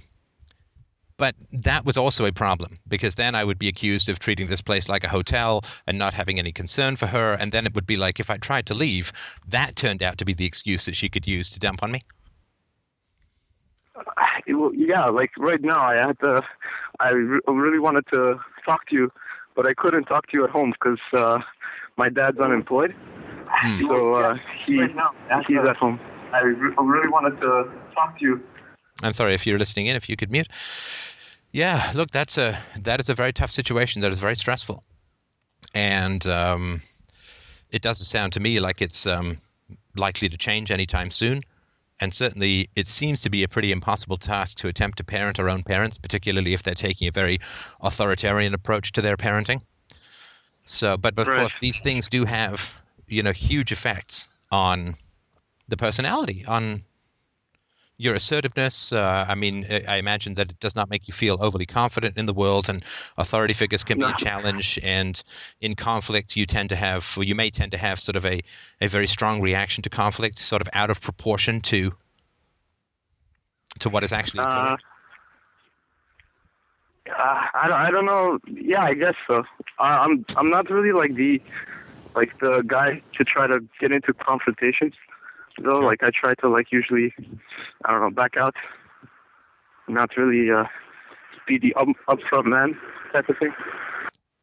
but 1.17 1.35
that 1.51 1.85
was 1.85 1.97
also 1.97 2.25
a 2.25 2.31
problem 2.31 2.77
because 2.87 3.15
then 3.15 3.33
I 3.33 3.43
would 3.43 3.57
be 3.57 3.67
accused 3.67 4.09
of 4.09 4.19
treating 4.19 4.47
this 4.47 4.61
place 4.61 4.87
like 4.87 5.03
a 5.03 5.09
hotel 5.09 5.63
and 5.87 5.97
not 5.97 6.13
having 6.13 6.37
any 6.37 6.51
concern 6.51 6.95
for 6.95 7.07
her. 7.07 7.33
And 7.33 7.51
then 7.51 7.65
it 7.65 7.73
would 7.73 7.87
be 7.87 7.97
like 7.97 8.19
if 8.19 8.29
I 8.29 8.37
tried 8.37 8.67
to 8.67 8.73
leave, 8.73 9.11
that 9.47 9.75
turned 9.75 10.03
out 10.03 10.17
to 10.19 10.25
be 10.25 10.33
the 10.33 10.45
excuse 10.45 10.85
that 10.85 10.95
she 10.95 11.09
could 11.09 11.27
use 11.27 11.49
to 11.51 11.59
dump 11.59 11.81
on 11.81 11.91
me. 11.91 12.01
Well, 14.47 14.71
yeah, 14.75 15.05
like 15.05 15.31
right 15.37 15.61
now 15.61 15.79
I 15.79 15.95
had 15.95 16.19
to 16.19 16.41
I 16.99 17.11
re- 17.11 17.39
really 17.47 17.79
wanted 17.79 18.05
to 18.13 18.39
talk 18.65 18.87
to 18.87 18.95
you, 18.95 19.11
but 19.55 19.67
I 19.67 19.73
couldn't 19.73 20.05
talk 20.05 20.27
to 20.27 20.37
you 20.37 20.43
at 20.43 20.49
home 20.49 20.71
because 20.71 20.99
uh, 21.13 21.39
my 21.97 22.09
dad's 22.09 22.39
unemployed. 22.39 22.95
Hmm. 23.47 23.87
So 23.87 24.13
uh, 24.15 24.37
he 24.65 24.81
he's 25.47 25.57
at 25.67 25.75
home. 25.77 25.99
I 26.31 26.41
re- 26.41 26.73
really 26.77 27.09
wanted 27.09 27.39
to 27.41 27.71
talk 27.93 28.17
to 28.19 28.25
you. 28.25 28.43
I'm 29.01 29.13
sorry 29.13 29.33
if 29.33 29.45
you're 29.45 29.59
listening 29.59 29.87
in. 29.87 29.95
If 29.95 30.09
you 30.09 30.15
could 30.15 30.31
mute. 30.31 30.47
Yeah, 31.51 31.91
look, 31.93 32.09
that's 32.11 32.37
a 32.37 32.57
that 32.79 32.99
is 32.99 33.09
a 33.09 33.13
very 33.13 33.31
tough 33.31 33.51
situation. 33.51 34.01
That 34.01 34.11
is 34.11 34.19
very 34.19 34.35
stressful, 34.35 34.83
and 35.75 36.25
um, 36.25 36.81
it 37.71 37.81
doesn't 37.83 38.05
sound 38.05 38.33
to 38.33 38.39
me 38.39 38.59
like 38.59 38.81
it's 38.81 39.05
um, 39.05 39.37
likely 39.95 40.29
to 40.29 40.37
change 40.37 40.71
anytime 40.71 41.11
soon. 41.11 41.41
And 42.03 42.13
certainly, 42.13 42.69
it 42.75 42.85
seems 42.85 43.21
to 43.21 43.29
be 43.29 43.43
a 43.43 43.47
pretty 43.47 43.71
impossible 43.71 44.17
task 44.17 44.57
to 44.57 44.67
attempt 44.67 44.97
to 44.97 45.05
parent 45.05 45.39
our 45.39 45.47
own 45.47 45.63
parents, 45.63 45.97
particularly 45.97 46.53
if 46.53 46.61
they're 46.61 46.75
taking 46.75 47.07
a 47.07 47.11
very 47.11 47.39
authoritarian 47.79 48.53
approach 48.53 48.91
to 48.91 49.01
their 49.01 49.15
parenting. 49.15 49.61
So, 50.65 50.97
but, 50.97 51.15
but 51.15 51.29
of 51.29 51.37
course, 51.37 51.55
these 51.61 51.79
things 51.79 52.09
do 52.09 52.25
have 52.25 52.73
you 53.07 53.23
know 53.23 53.31
huge 53.31 53.71
effects 53.71 54.27
on 54.51 54.95
the 55.69 55.77
personality, 55.77 56.43
on 56.45 56.83
your 58.03 58.15
assertiveness. 58.15 58.91
Uh, 58.91 59.25
I 59.27 59.35
mean, 59.35 59.65
I 59.87 59.97
imagine 59.97 60.35
that 60.35 60.51
it 60.51 60.59
does 60.59 60.75
not 60.75 60.89
make 60.89 61.07
you 61.07 61.13
feel 61.13 61.37
overly 61.41 61.65
confident 61.65 62.17
in 62.17 62.25
the 62.25 62.33
world, 62.33 62.69
and 62.69 62.83
authority 63.17 63.53
figures 63.53 63.83
can 63.83 63.97
be 63.99 64.05
a 64.05 64.13
challenge. 64.17 64.77
And 64.83 65.21
in 65.61 65.75
conflict, 65.75 66.35
you 66.35 66.45
tend 66.45 66.69
to 66.69 66.75
have, 66.75 67.15
or 67.17 67.23
you 67.23 67.35
may 67.35 67.49
tend 67.49 67.71
to 67.71 67.77
have, 67.77 67.99
sort 67.99 68.15
of 68.15 68.25
a, 68.25 68.41
a 68.81 68.87
very 68.87 69.07
strong 69.07 69.41
reaction 69.41 69.81
to 69.83 69.89
conflict, 69.89 70.39
sort 70.39 70.61
of 70.61 70.69
out 70.73 70.89
of 70.89 71.01
proportion 71.01 71.61
to 71.61 71.93
to 73.79 73.89
what 73.89 74.03
is 74.03 74.11
actually 74.11 74.41
Uh, 74.41 74.77
uh, 77.09 77.41
I 77.53 77.67
don't, 77.67 77.77
I 77.77 77.91
don't 77.91 78.05
know. 78.05 78.39
Yeah, 78.47 78.83
I 78.83 78.93
guess 78.93 79.15
so. 79.27 79.43
I, 79.79 79.97
I'm 79.97 80.25
I'm 80.35 80.49
not 80.49 80.69
really 80.69 80.91
like 80.91 81.15
the 81.15 81.41
like 82.15 82.37
the 82.39 82.63
guy 82.65 83.01
to 83.17 83.23
try 83.23 83.47
to 83.47 83.59
get 83.79 83.91
into 83.91 84.13
confrontations. 84.13 84.93
Though, 85.61 85.79
Sure. 85.79 85.83
like 85.83 86.03
I 86.03 86.09
try 86.09 86.33
to 86.35 86.49
like 86.49 86.71
usually, 86.71 87.13
I 87.85 87.91
don't 87.91 88.01
know, 88.01 88.09
back 88.09 88.37
out. 88.37 88.55
Not 89.87 90.15
really 90.17 90.49
uh, 90.51 90.65
be 91.47 91.57
the 91.57 91.73
up, 91.75 91.87
upfront 92.09 92.45
man 92.45 92.77
type 93.11 93.29
of 93.29 93.37
thing. 93.37 93.53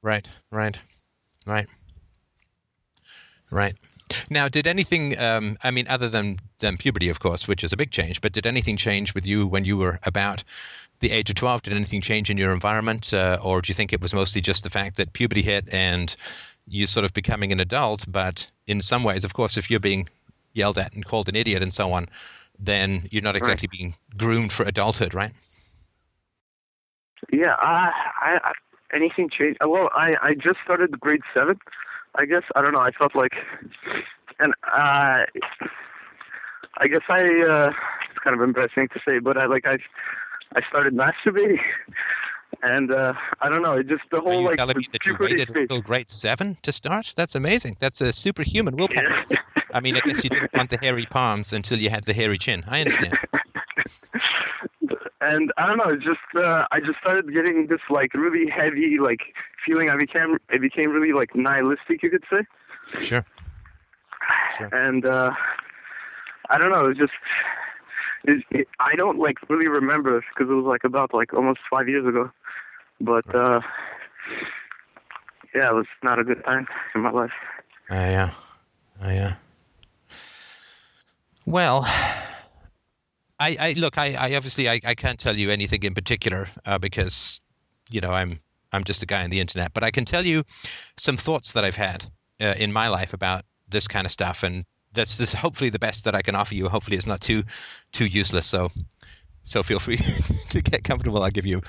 Right, 0.02 0.31
right, 0.50 0.79
right, 1.47 1.67
right. 3.50 3.75
Now, 4.29 4.49
did 4.49 4.67
anything? 4.67 5.19
Um, 5.19 5.57
I 5.62 5.71
mean, 5.71 5.87
other 5.88 6.09
than 6.09 6.38
than 6.59 6.76
puberty, 6.76 7.09
of 7.09 7.21
course, 7.21 7.47
which 7.49 7.64
is 7.64 7.73
a 7.73 7.76
big 7.76 7.90
change. 7.90 8.21
But 8.21 8.33
did 8.33 8.47
anything 8.47 8.76
change 8.76 9.14
with 9.14 9.26
you 9.26 9.47
when 9.47 9.64
you 9.64 9.76
were 9.76 9.99
about 10.05 10.45
the 11.00 11.11
age 11.11 11.31
of 11.31 11.37
twelve? 11.37 11.62
Did 11.62 11.75
anything 11.75 12.00
change 12.00 12.31
in 12.31 12.37
your 12.37 12.52
environment, 12.52 13.12
uh, 13.14 13.38
or 13.43 13.61
do 13.62 13.71
you 13.71 13.75
think 13.75 13.93
it 13.93 14.00
was 14.00 14.12
mostly 14.14 14.40
just 14.40 14.62
the 14.62 14.71
fact 14.71 14.97
that 14.97 15.12
puberty 15.12 15.43
hit 15.43 15.73
and 15.73 16.14
you 16.67 16.87
sort 16.87 17.05
of 17.05 17.12
becoming 17.14 17.52
an 17.52 17.61
adult? 17.61 18.05
But 18.09 18.49
in 18.67 18.81
some 18.83 19.05
ways, 19.05 19.25
of 19.25 19.35
course, 19.35 19.57
if 19.57 19.71
you're 19.71 19.81
being 19.81 20.09
yelled 20.52 20.78
at 20.78 20.92
and 20.92 21.04
called 21.04 21.28
an 21.28 21.37
idiot 21.37 21.62
and 21.62 21.73
so 21.73 21.92
on, 21.92 22.09
then 22.59 23.09
you're 23.11 23.23
not 23.23 23.37
exactly 23.37 23.69
being 23.69 23.95
groomed 24.16 24.52
for 24.52 24.64
adulthood, 24.64 25.14
right? 25.14 25.33
Yeah, 27.33 27.54
I, 27.59 28.38
I, 28.42 28.52
anything 28.92 29.28
changed? 29.30 29.59
uh, 29.64 29.69
Well, 29.69 29.90
I, 29.95 30.14
I 30.23 30.35
just 30.35 30.57
started 30.64 30.99
grade 30.99 31.21
seven. 31.35 31.59
I 32.16 32.25
guess 32.25 32.42
I 32.57 32.62
don't 32.62 32.73
know. 32.73 32.80
I 32.80 32.90
felt 32.90 33.14
like, 33.14 33.35
and 34.40 34.52
uh, 34.75 35.25
I 36.78 36.87
guess 36.88 37.02
I. 37.09 37.23
Uh, 37.23 37.73
it's 38.11 38.19
kind 38.25 38.35
of 38.35 38.42
embarrassing 38.42 38.88
to 38.88 39.00
say, 39.09 39.19
but 39.19 39.37
I 39.37 39.47
like 39.47 39.66
I, 39.66 39.78
I 40.57 40.62
started 40.69 40.95
masturbating, 40.95 41.61
and 42.62 42.90
uh, 42.90 43.12
I 43.40 43.49
don't 43.49 43.62
know. 43.62 43.75
It 43.75 43.87
just 43.87 44.02
the 44.11 44.19
Are 44.19 44.23
whole 44.23 44.40
you 44.40 44.47
like 44.47 44.57
telling 44.57 44.76
me 44.78 44.87
that 44.92 45.07
you 45.07 45.16
waited 45.21 45.50
until 45.50 45.80
grade 45.83 46.11
seven 46.11 46.57
to 46.62 46.73
start? 46.73 47.12
That's 47.16 47.35
amazing. 47.35 47.76
That's 47.78 48.00
a 48.00 48.12
superhuman 48.12 48.76
willpower. 48.76 49.25
Yeah. 49.30 49.38
I 49.73 49.81
mean, 49.81 49.97
I 49.97 50.00
guess 50.00 50.23
you 50.25 50.31
didn't 50.31 50.53
want 50.53 50.71
the 50.71 50.79
hairy 50.79 51.07
palms 51.07 51.53
until 51.53 51.79
you 51.79 51.91
had 51.91 52.05
the 52.05 52.12
hairy 52.12 52.39
chin. 52.39 52.65
I 52.67 52.81
understand. 52.81 53.19
and 55.21 55.53
I 55.57 55.67
don't 55.67 55.79
know. 55.79 55.95
Just 55.97 56.19
uh, 56.37 56.67
I 56.71 56.81
just 56.81 56.99
started 57.00 57.33
getting 57.33 57.67
this 57.67 57.81
like 57.91 58.15
really 58.15 58.50
heavy 58.50 58.99
like 58.99 59.35
feeling. 59.65 59.91
I 59.91 59.97
became 59.97 60.39
it 60.50 60.61
became 60.61 60.91
really 60.91 61.12
like 61.12 61.35
nihilistic, 61.35 62.03
you 62.03 62.11
could 62.11 62.25
say. 62.31 62.43
Sure. 63.00 63.25
Sure. 64.57 64.69
and 64.73 65.05
uh 65.07 65.33
I 66.49 66.59
don't 66.59 66.71
know. 66.71 66.87
It 66.87 66.89
was 66.89 66.99
just 66.99 67.12
it, 68.25 68.45
it, 68.50 68.69
I 68.81 68.97
don't 68.97 69.19
like 69.19 69.37
really 69.49 69.69
remember 69.69 70.25
because 70.35 70.50
it 70.50 70.55
was 70.55 70.67
like 70.67 70.85
about 70.85 71.15
like 71.15 71.33
almost 71.35 71.61
five 71.71 71.89
years 71.89 72.07
ago. 72.07 72.31
But 73.00 73.33
uh 73.35 73.61
yeah, 75.55 75.71
it 75.71 75.75
was 75.75 75.87
not 76.03 76.19
a 76.19 76.25
good 76.25 76.45
time 76.45 76.67
in 76.95 77.03
my 77.03 77.11
life. 77.11 77.33
Uh, 77.91 77.95
yeah. 77.95 78.31
Uh, 79.03 79.09
yeah. 79.09 79.35
Well, 81.47 81.82
I, 83.38 83.56
I 83.59 83.75
look. 83.78 83.97
I, 83.97 84.14
I 84.14 84.35
obviously 84.35 84.68
I, 84.68 84.80
I 84.85 84.94
can't 84.94 85.18
tell 85.18 85.37
you 85.37 85.50
anything 85.50 85.82
in 85.82 85.94
particular 85.94 86.49
uh, 86.66 86.78
because 86.78 87.40
you 87.90 88.00
know 88.00 88.11
I'm 88.11 88.38
I'm 88.73 88.85
just 88.85 89.02
a 89.02 89.06
guy 89.06 89.25
on 89.25 89.30
the 89.30 89.40
internet. 89.40 89.73
But 89.73 89.82
I 89.82 89.90
can 89.90 90.04
tell 90.04 90.26
you 90.26 90.44
some 90.99 91.16
thoughts 91.16 91.52
that 91.52 91.64
I've 91.64 91.76
had 91.76 92.04
uh, 92.40 92.54
in 92.59 92.73
my 92.73 92.88
life 92.88 93.14
about 93.14 93.44
this 93.68 93.88
kind 93.88 94.04
of 94.04 94.12
stuff, 94.12 94.42
and 94.42 94.64
that's 94.92 95.16
this 95.16 95.32
hopefully 95.32 95.70
the 95.70 95.78
best 95.78 96.04
that 96.04 96.14
I 96.14 96.23
can 96.23 96.35
offer 96.35 96.54
you. 96.54 96.68
Hopefully, 96.68 96.97
it's 96.97 97.06
not 97.06 97.23
too 97.23 97.42
too 97.92 98.06
useless. 98.06 98.47
So 98.47 98.70
so 99.42 99.62
feel 99.62 99.78
free 99.87 100.00
to 100.50 100.61
get 100.61 100.85
comfortable. 100.85 101.23
I'll 101.23 101.30
give 101.30 101.47
you 101.47 101.62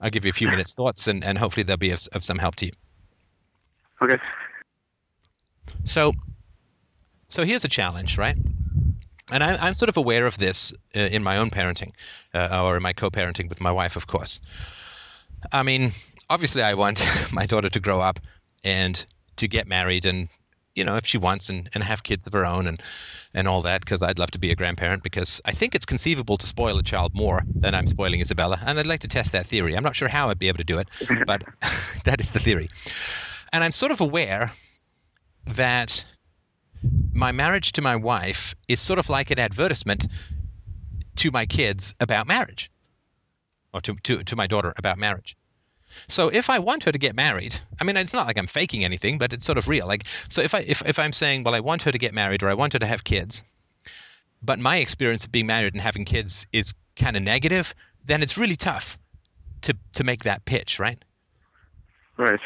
I'll 0.00 0.10
give 0.10 0.24
you 0.24 0.30
a 0.30 0.34
few 0.34 0.48
minutes 0.48 0.74
thoughts, 0.74 1.06
and, 1.06 1.24
and 1.24 1.38
hopefully 1.38 1.64
they'll 1.64 1.76
be 1.76 1.90
of, 1.90 2.06
of 2.12 2.24
some 2.24 2.38
help 2.38 2.56
to 2.56 2.66
you. 2.66 2.72
Okay. 4.02 4.18
So, 5.84 6.12
so 7.28 7.44
here's 7.44 7.64
a 7.64 7.68
challenge, 7.68 8.18
right? 8.18 8.36
And 9.32 9.42
I, 9.42 9.56
I'm 9.56 9.74
sort 9.74 9.88
of 9.88 9.96
aware 9.96 10.26
of 10.26 10.38
this 10.38 10.72
uh, 10.94 11.00
in 11.00 11.22
my 11.22 11.36
own 11.38 11.50
parenting, 11.50 11.92
uh, 12.34 12.62
or 12.62 12.76
in 12.76 12.82
my 12.82 12.92
co-parenting 12.92 13.48
with 13.48 13.60
my 13.60 13.72
wife, 13.72 13.96
of 13.96 14.06
course. 14.06 14.40
I 15.52 15.62
mean, 15.62 15.92
obviously, 16.28 16.62
I 16.62 16.74
want 16.74 17.02
my 17.32 17.46
daughter 17.46 17.70
to 17.70 17.80
grow 17.80 18.00
up 18.00 18.20
and 18.62 19.04
to 19.36 19.48
get 19.48 19.66
married, 19.66 20.04
and 20.04 20.28
you 20.74 20.84
know, 20.84 20.96
if 20.96 21.06
she 21.06 21.18
wants, 21.18 21.48
and, 21.48 21.70
and 21.74 21.82
have 21.82 22.02
kids 22.02 22.26
of 22.26 22.32
her 22.32 22.44
own, 22.44 22.66
and 22.66 22.82
and 23.32 23.48
all 23.48 23.62
that, 23.62 23.80
because 23.80 24.02
I'd 24.02 24.18
love 24.18 24.30
to 24.32 24.38
be 24.38 24.50
a 24.50 24.54
grandparent, 24.54 25.02
because 25.02 25.40
I 25.44 25.52
think 25.52 25.74
it's 25.74 25.86
conceivable 25.86 26.36
to 26.36 26.46
spoil 26.46 26.78
a 26.78 26.82
child 26.82 27.14
more 27.14 27.42
than 27.54 27.74
I'm 27.74 27.86
spoiling 27.86 28.20
Isabella, 28.20 28.60
and 28.64 28.78
I'd 28.78 28.86
like 28.86 29.00
to 29.00 29.08
test 29.08 29.32
that 29.32 29.46
theory. 29.46 29.74
I'm 29.76 29.82
not 29.82 29.96
sure 29.96 30.08
how 30.08 30.28
I'd 30.28 30.38
be 30.38 30.48
able 30.48 30.58
to 30.58 30.64
do 30.64 30.78
it, 30.78 30.88
but 31.26 31.42
that 32.04 32.20
is 32.20 32.32
the 32.32 32.40
theory. 32.40 32.68
And 33.52 33.64
I'm 33.64 33.72
sort 33.72 33.90
of 33.90 34.00
aware 34.00 34.52
that 35.46 36.04
my 37.14 37.32
marriage 37.32 37.72
to 37.72 37.82
my 37.82 37.96
wife 37.96 38.54
is 38.68 38.80
sort 38.80 38.98
of 38.98 39.08
like 39.08 39.30
an 39.30 39.38
advertisement 39.38 40.06
to 41.16 41.30
my 41.30 41.46
kids 41.46 41.94
about 42.00 42.26
marriage 42.26 42.70
or 43.72 43.80
to, 43.80 43.94
to, 44.02 44.24
to 44.24 44.36
my 44.36 44.46
daughter 44.46 44.72
about 44.76 44.98
marriage. 44.98 45.36
So 46.08 46.28
if 46.28 46.50
I 46.50 46.58
want 46.58 46.82
her 46.84 46.92
to 46.92 46.98
get 46.98 47.14
married, 47.14 47.54
I 47.80 47.84
mean, 47.84 47.96
it's 47.96 48.12
not 48.12 48.26
like 48.26 48.36
I'm 48.36 48.48
faking 48.48 48.84
anything, 48.84 49.16
but 49.16 49.32
it's 49.32 49.46
sort 49.46 49.58
of 49.58 49.68
real. 49.68 49.86
Like, 49.86 50.04
so 50.28 50.40
if 50.40 50.52
I 50.52 50.60
if, 50.60 50.82
if 50.84 50.98
I'm 50.98 51.12
saying, 51.12 51.44
well, 51.44 51.54
I 51.54 51.60
want 51.60 51.82
her 51.82 51.92
to 51.92 51.98
get 51.98 52.12
married 52.12 52.42
or 52.42 52.48
I 52.48 52.54
want 52.54 52.72
her 52.72 52.80
to 52.80 52.86
have 52.86 53.04
kids, 53.04 53.44
but 54.42 54.58
my 54.58 54.78
experience 54.78 55.24
of 55.24 55.30
being 55.30 55.46
married 55.46 55.72
and 55.72 55.80
having 55.80 56.04
kids 56.04 56.46
is 56.52 56.74
kind 56.96 57.16
of 57.16 57.22
negative, 57.22 57.74
then 58.04 58.22
it's 58.22 58.36
really 58.36 58.56
tough 58.56 58.98
to 59.62 59.76
to 59.92 60.02
make 60.02 60.24
that 60.24 60.44
pitch, 60.46 60.80
right? 60.80 60.98
Right. 62.16 62.40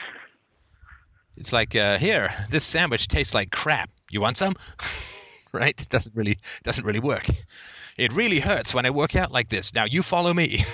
It's 1.39 1.53
like, 1.53 1.77
uh, 1.77 1.99
here, 1.99 2.33
this 2.51 2.65
sandwich 2.65 3.07
tastes 3.07 3.33
like 3.33 3.53
crap. 3.53 3.91
You 4.11 4.21
want 4.21 4.37
some? 4.37 4.55
right? 5.53 5.79
It 5.81 5.89
doesn't 5.89 6.15
really 6.15 6.39
doesn't 6.63 6.85
really 6.85 7.01
work. 7.01 7.27
It 7.97 8.13
really 8.13 8.39
hurts 8.39 8.75
when 8.75 8.87
I 8.87 8.91
work 8.91 9.17
out 9.17 9.33
like 9.33 9.49
this. 9.49 9.75
Now 9.75 9.85
you 9.85 10.03
follow 10.03 10.33
me. 10.33 10.65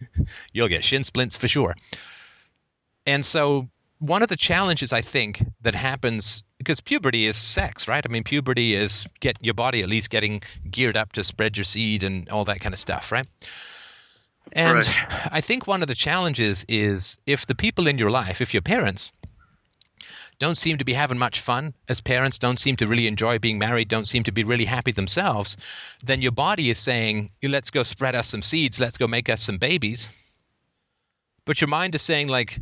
You'll 0.52 0.68
get 0.68 0.84
shin 0.84 1.04
splints 1.04 1.36
for 1.36 1.48
sure. 1.48 1.74
And 3.06 3.24
so 3.24 3.68
one 3.98 4.22
of 4.22 4.28
the 4.28 4.36
challenges 4.36 4.92
I 4.92 5.00
think 5.00 5.42
that 5.62 5.74
happens 5.74 6.42
because 6.58 6.80
puberty 6.80 7.26
is 7.26 7.36
sex, 7.36 7.88
right? 7.88 8.04
I 8.04 8.10
mean, 8.10 8.24
puberty 8.24 8.74
is 8.74 9.06
get 9.20 9.36
your 9.40 9.54
body 9.54 9.82
at 9.82 9.88
least 9.88 10.10
getting 10.10 10.42
geared 10.70 10.96
up 10.96 11.12
to 11.12 11.24
spread 11.24 11.56
your 11.56 11.64
seed 11.64 12.04
and 12.04 12.28
all 12.28 12.44
that 12.44 12.60
kind 12.60 12.74
of 12.74 12.78
stuff, 12.78 13.12
right? 13.12 13.26
And 14.52 14.76
Right. 14.76 15.28
I 15.32 15.40
think 15.40 15.66
one 15.66 15.82
of 15.82 15.88
the 15.88 15.94
challenges 15.94 16.64
is 16.68 17.16
if 17.26 17.46
the 17.46 17.54
people 17.54 17.86
in 17.86 17.98
your 17.98 18.10
life, 18.10 18.40
if 18.40 18.52
your 18.52 18.62
parents 18.62 19.10
don't 20.38 20.56
seem 20.56 20.78
to 20.78 20.84
be 20.84 20.92
having 20.92 21.18
much 21.18 21.40
fun 21.40 21.72
as 21.88 22.00
parents, 22.00 22.38
don't 22.38 22.58
seem 22.58 22.76
to 22.76 22.86
really 22.86 23.06
enjoy 23.06 23.38
being 23.38 23.58
married, 23.58 23.88
don't 23.88 24.06
seem 24.08 24.22
to 24.24 24.32
be 24.32 24.44
really 24.44 24.64
happy 24.64 24.92
themselves, 24.92 25.56
then 26.04 26.20
your 26.20 26.32
body 26.32 26.70
is 26.70 26.78
saying, 26.78 27.30
let's 27.42 27.70
go 27.70 27.82
spread 27.82 28.14
us 28.14 28.28
some 28.28 28.42
seeds, 28.42 28.80
let's 28.80 28.96
go 28.96 29.06
make 29.06 29.28
us 29.28 29.42
some 29.42 29.58
babies. 29.58 30.12
But 31.44 31.60
your 31.60 31.68
mind 31.68 31.94
is 31.94 32.02
saying, 32.02 32.28
like, 32.28 32.58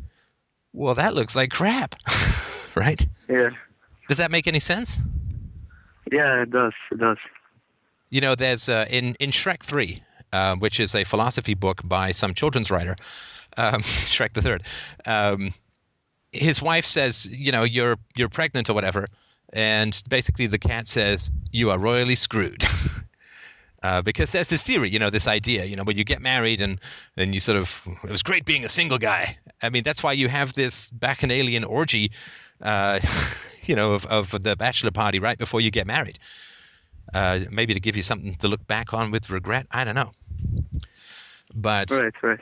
well, 0.73 0.95
that 0.95 1.15
looks 1.15 1.37
like 1.37 1.51
crap, 1.51 1.95
right? 2.75 3.07
Yeah. 3.29 3.51
Does 4.09 4.19
that 4.19 4.31
make 4.31 4.47
any 4.47 4.61
sense? 4.61 5.01
Yeah, 6.11 6.43
it 6.43 6.51
does. 6.51 6.73
It 6.91 6.99
does. 6.99 7.19
You 8.11 8.21
know, 8.21 8.35
there's 8.35 8.69
uh, 8.69 8.87
in 8.91 9.15
in 9.21 9.31
Shrek 9.31 9.63
Three, 9.63 10.03
uh, 10.33 10.57
which 10.57 10.81
is 10.81 10.95
a 10.95 11.05
philosophy 11.05 11.55
book 11.55 11.81
by 11.85 12.11
some 12.13 12.35
children's 12.35 12.71
writer. 12.71 12.97
um, 13.57 13.81
Shrek 13.83 14.35
the 14.35 14.43
Third. 14.43 14.65
Um, 15.07 15.55
his 16.33 16.63
wife 16.63 16.87
says, 16.87 17.27
you 17.27 17.53
know, 17.53 17.63
you're 17.63 17.97
you're 18.17 18.29
pregnant 18.29 18.69
or 18.69 18.75
whatever, 18.75 19.07
and 19.53 20.03
basically 20.09 20.47
the 20.47 20.59
cat 20.59 20.89
says, 20.89 21.31
you 21.51 21.71
are 21.71 21.79
royally 21.79 22.17
screwed. 22.17 22.65
Uh, 23.83 24.01
because 24.01 24.31
there's 24.31 24.49
this 24.49 24.63
theory, 24.63 24.89
you 24.89 24.97
know, 24.97 25.11
this 25.11 25.27
idea, 25.27 25.65
you 25.65 25.75
know, 25.75 25.83
when 25.83 25.97
you 25.97 26.05
get 26.05 26.23
married 26.23 26.61
and 26.61 26.81
and 27.17 27.35
you 27.35 27.41
sort 27.41 27.59
of, 27.59 27.83
it 28.05 28.11
was 28.11 28.23
great 28.23 28.45
being 28.45 28.65
a 28.65 28.69
single 28.69 28.97
guy. 28.97 29.37
I 29.61 29.71
mean, 29.71 29.83
that's 29.83 30.05
why 30.05 30.13
you 30.13 30.29
have 30.29 30.55
this 30.55 30.91
bacchanalian 30.93 31.65
orgy, 31.65 32.13
uh, 32.61 33.01
you 33.65 33.75
know, 33.75 33.93
of, 33.95 34.07
of 34.07 34.31
the 34.43 34.55
bachelor 34.55 34.93
party 34.93 35.19
right 35.19 35.37
before 35.37 35.61
you 35.61 35.73
get 35.73 35.89
married. 35.89 36.21
Uh, 37.13 37.41
maybe 37.51 37.75
to 37.75 37.81
give 37.81 37.97
you 37.97 38.05
something 38.05 38.37
to 38.37 38.47
look 38.47 38.65
back 38.69 38.95
on 38.95 39.11
with 39.11 39.31
regret. 39.31 39.67
I 39.73 39.83
don't 39.83 39.97
know. 39.97 40.13
But 41.53 41.91
Right, 41.91 42.15
right. 42.23 42.41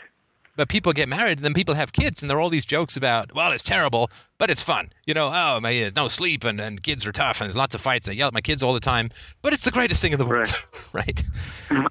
But 0.60 0.68
people 0.68 0.92
get 0.92 1.08
married 1.08 1.38
and 1.38 1.44
then 1.46 1.54
people 1.54 1.74
have 1.74 1.94
kids 1.94 2.20
and 2.20 2.30
there 2.30 2.36
are 2.36 2.40
all 2.42 2.50
these 2.50 2.66
jokes 2.66 2.94
about 2.94 3.34
well 3.34 3.50
it's 3.50 3.62
terrible 3.62 4.10
but 4.36 4.50
it's 4.50 4.60
fun. 4.60 4.90
You 5.06 5.14
know 5.14 5.30
oh 5.32 5.58
my 5.58 5.84
uh, 5.84 5.90
no 5.96 6.06
sleep 6.08 6.44
and, 6.44 6.60
and 6.60 6.82
kids 6.82 7.06
are 7.06 7.12
tough 7.12 7.40
and 7.40 7.46
there's 7.46 7.56
lots 7.56 7.74
of 7.74 7.80
fights. 7.80 8.10
I 8.10 8.12
yell 8.12 8.28
at 8.28 8.34
my 8.34 8.42
kids 8.42 8.62
all 8.62 8.74
the 8.74 8.78
time 8.78 9.08
but 9.40 9.54
it's 9.54 9.64
the 9.64 9.70
greatest 9.70 10.02
thing 10.02 10.12
in 10.12 10.18
the 10.18 10.26
world. 10.26 10.52
Right. 10.92 11.22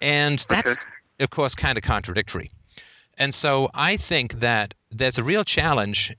And 0.00 0.38
that's 0.48 0.86
of 1.20 1.28
course 1.28 1.54
kind 1.54 1.76
of 1.76 1.84
contradictory. 1.84 2.50
And 3.18 3.34
so 3.34 3.68
i 3.74 3.98
think 3.98 4.34
that 4.40 4.72
there's 4.90 5.18
a 5.18 5.22
real 5.22 5.44
challenge 5.44 6.16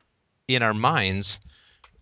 in 0.48 0.62
our 0.62 0.76
minds 0.76 1.40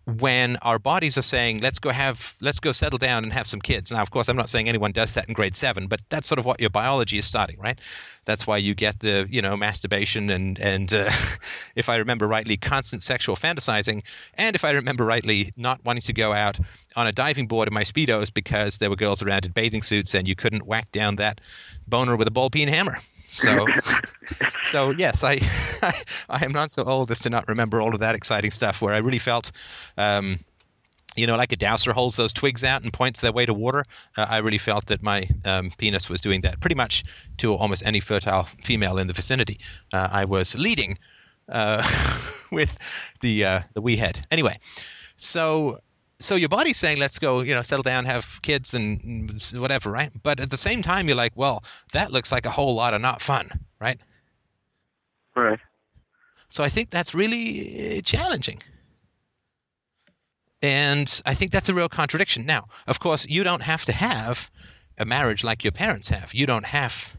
when 0.06 0.56
our 0.56 0.78
bodies 0.78 1.16
are 1.16 1.22
saying 1.22 1.60
let's 1.60 1.78
go 1.78 1.90
have 1.90 2.34
let's 2.40 2.58
go 2.58 2.72
settle 2.72 2.98
down 2.98 3.22
and 3.22 3.32
have 3.32 3.46
some 3.46 3.60
kids. 3.60 3.92
Now 3.92 4.02
of 4.02 4.10
course 4.10 4.28
i'm 4.28 4.36
not 4.36 4.48
saying 4.48 4.68
anyone 4.68 4.92
does 4.92 5.12
that 5.12 5.28
in 5.28 5.34
grade 5.34 5.54
7 5.54 5.86
but 5.86 6.00
that's 6.08 6.28
sort 6.28 6.38
of 6.38 6.44
what 6.44 6.60
your 6.60 6.70
biology 6.70 7.18
is 7.18 7.24
starting 7.24 7.58
right? 7.58 7.78
That's 8.24 8.46
why 8.46 8.56
you 8.56 8.74
get 8.74 9.00
the 9.00 9.26
you 9.30 9.40
know 9.40 9.56
masturbation 9.56 10.30
and 10.30 10.58
and 10.58 10.92
uh, 10.92 11.10
if 11.76 11.88
i 11.88 11.96
remember 11.96 12.26
rightly 12.26 12.56
constant 12.56 13.02
sexual 13.02 13.36
fantasizing. 13.36 14.02
And 14.34 14.56
if 14.56 14.64
i 14.64 14.70
remember 14.72 15.04
rightly 15.04 15.52
not 15.56 15.84
wanting 15.84 16.02
to 16.02 16.12
go 16.12 16.32
out 16.32 16.58
on 16.96 17.06
a 17.06 17.12
diving 17.12 17.46
board 17.46 17.68
in 17.68 17.74
my 17.74 17.84
speedos 17.84 18.32
because 18.32 18.78
there 18.78 18.90
were 18.90 18.96
girls 18.96 19.22
around 19.22 19.44
in 19.44 19.52
bathing 19.52 19.82
suits 19.82 20.14
and 20.14 20.26
you 20.26 20.34
couldn't 20.34 20.66
whack 20.66 20.90
down 20.92 21.16
that 21.16 21.40
boner 21.86 22.16
with 22.16 22.28
a 22.28 22.32
ball 22.32 22.50
peen 22.50 22.68
hammer 22.68 22.98
so, 23.32 23.66
so 24.64 24.90
yes, 24.90 25.24
I, 25.24 25.40
I, 25.82 25.94
I 26.28 26.44
am 26.44 26.52
not 26.52 26.70
so 26.70 26.84
old 26.84 27.10
as 27.10 27.18
to 27.20 27.30
not 27.30 27.48
remember 27.48 27.80
all 27.80 27.94
of 27.94 28.00
that 28.00 28.14
exciting 28.14 28.50
stuff 28.50 28.82
where 28.82 28.92
I 28.92 28.98
really 28.98 29.18
felt, 29.18 29.50
um, 29.96 30.38
you 31.16 31.26
know, 31.26 31.36
like 31.36 31.50
a 31.50 31.56
dowser 31.56 31.92
holds 31.92 32.16
those 32.16 32.32
twigs 32.32 32.62
out 32.62 32.82
and 32.82 32.92
points 32.92 33.22
their 33.22 33.32
way 33.32 33.46
to 33.46 33.54
water. 33.54 33.84
Uh, 34.16 34.26
I 34.28 34.38
really 34.38 34.58
felt 34.58 34.86
that 34.86 35.02
my 35.02 35.28
um, 35.44 35.72
penis 35.78 36.08
was 36.08 36.20
doing 36.20 36.42
that 36.42 36.60
pretty 36.60 36.74
much 36.74 37.04
to 37.38 37.54
almost 37.54 37.82
any 37.86 38.00
fertile 38.00 38.44
female 38.62 38.98
in 38.98 39.06
the 39.06 39.14
vicinity. 39.14 39.58
Uh, 39.92 40.08
I 40.10 40.24
was 40.26 40.56
leading 40.58 40.98
uh, 41.48 41.82
with 42.52 42.76
the 43.20 43.44
uh, 43.44 43.60
the 43.74 43.80
wee 43.80 43.96
head. 43.96 44.26
Anyway, 44.30 44.58
so 45.16 45.80
so 46.22 46.34
your 46.34 46.48
body's 46.48 46.76
saying 46.76 46.98
let's 46.98 47.18
go 47.18 47.40
you 47.40 47.54
know 47.54 47.62
settle 47.62 47.82
down 47.82 48.04
have 48.04 48.40
kids 48.42 48.74
and 48.74 49.42
whatever 49.54 49.90
right? 49.90 50.10
But 50.22 50.40
at 50.40 50.50
the 50.50 50.56
same 50.56 50.82
time 50.82 51.08
you're 51.08 51.16
like 51.16 51.32
well 51.36 51.62
that 51.92 52.12
looks 52.12 52.32
like 52.32 52.46
a 52.46 52.50
whole 52.50 52.74
lot 52.74 52.94
of 52.94 53.00
not 53.00 53.22
fun 53.22 53.50
right? 53.80 53.98
Right. 55.34 55.58
so 56.48 56.62
i 56.62 56.68
think 56.68 56.90
that's 56.90 57.14
really 57.14 57.98
uh, 57.98 58.00
challenging. 58.02 58.62
And 60.62 61.22
i 61.26 61.34
think 61.34 61.50
that's 61.52 61.68
a 61.68 61.74
real 61.74 61.88
contradiction. 61.88 62.46
Now 62.46 62.66
of 62.86 63.00
course 63.00 63.26
you 63.28 63.44
don't 63.44 63.62
have 63.62 63.84
to 63.86 63.92
have 63.92 64.50
a 64.98 65.04
marriage 65.04 65.42
like 65.42 65.64
your 65.64 65.72
parents 65.72 66.08
have. 66.08 66.34
You 66.34 66.46
don't 66.46 66.66
have 66.66 67.16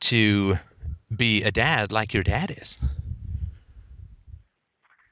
to 0.00 0.58
be 1.14 1.42
a 1.42 1.50
dad 1.50 1.92
like 1.92 2.12
your 2.12 2.22
dad 2.22 2.54
is 2.60 2.78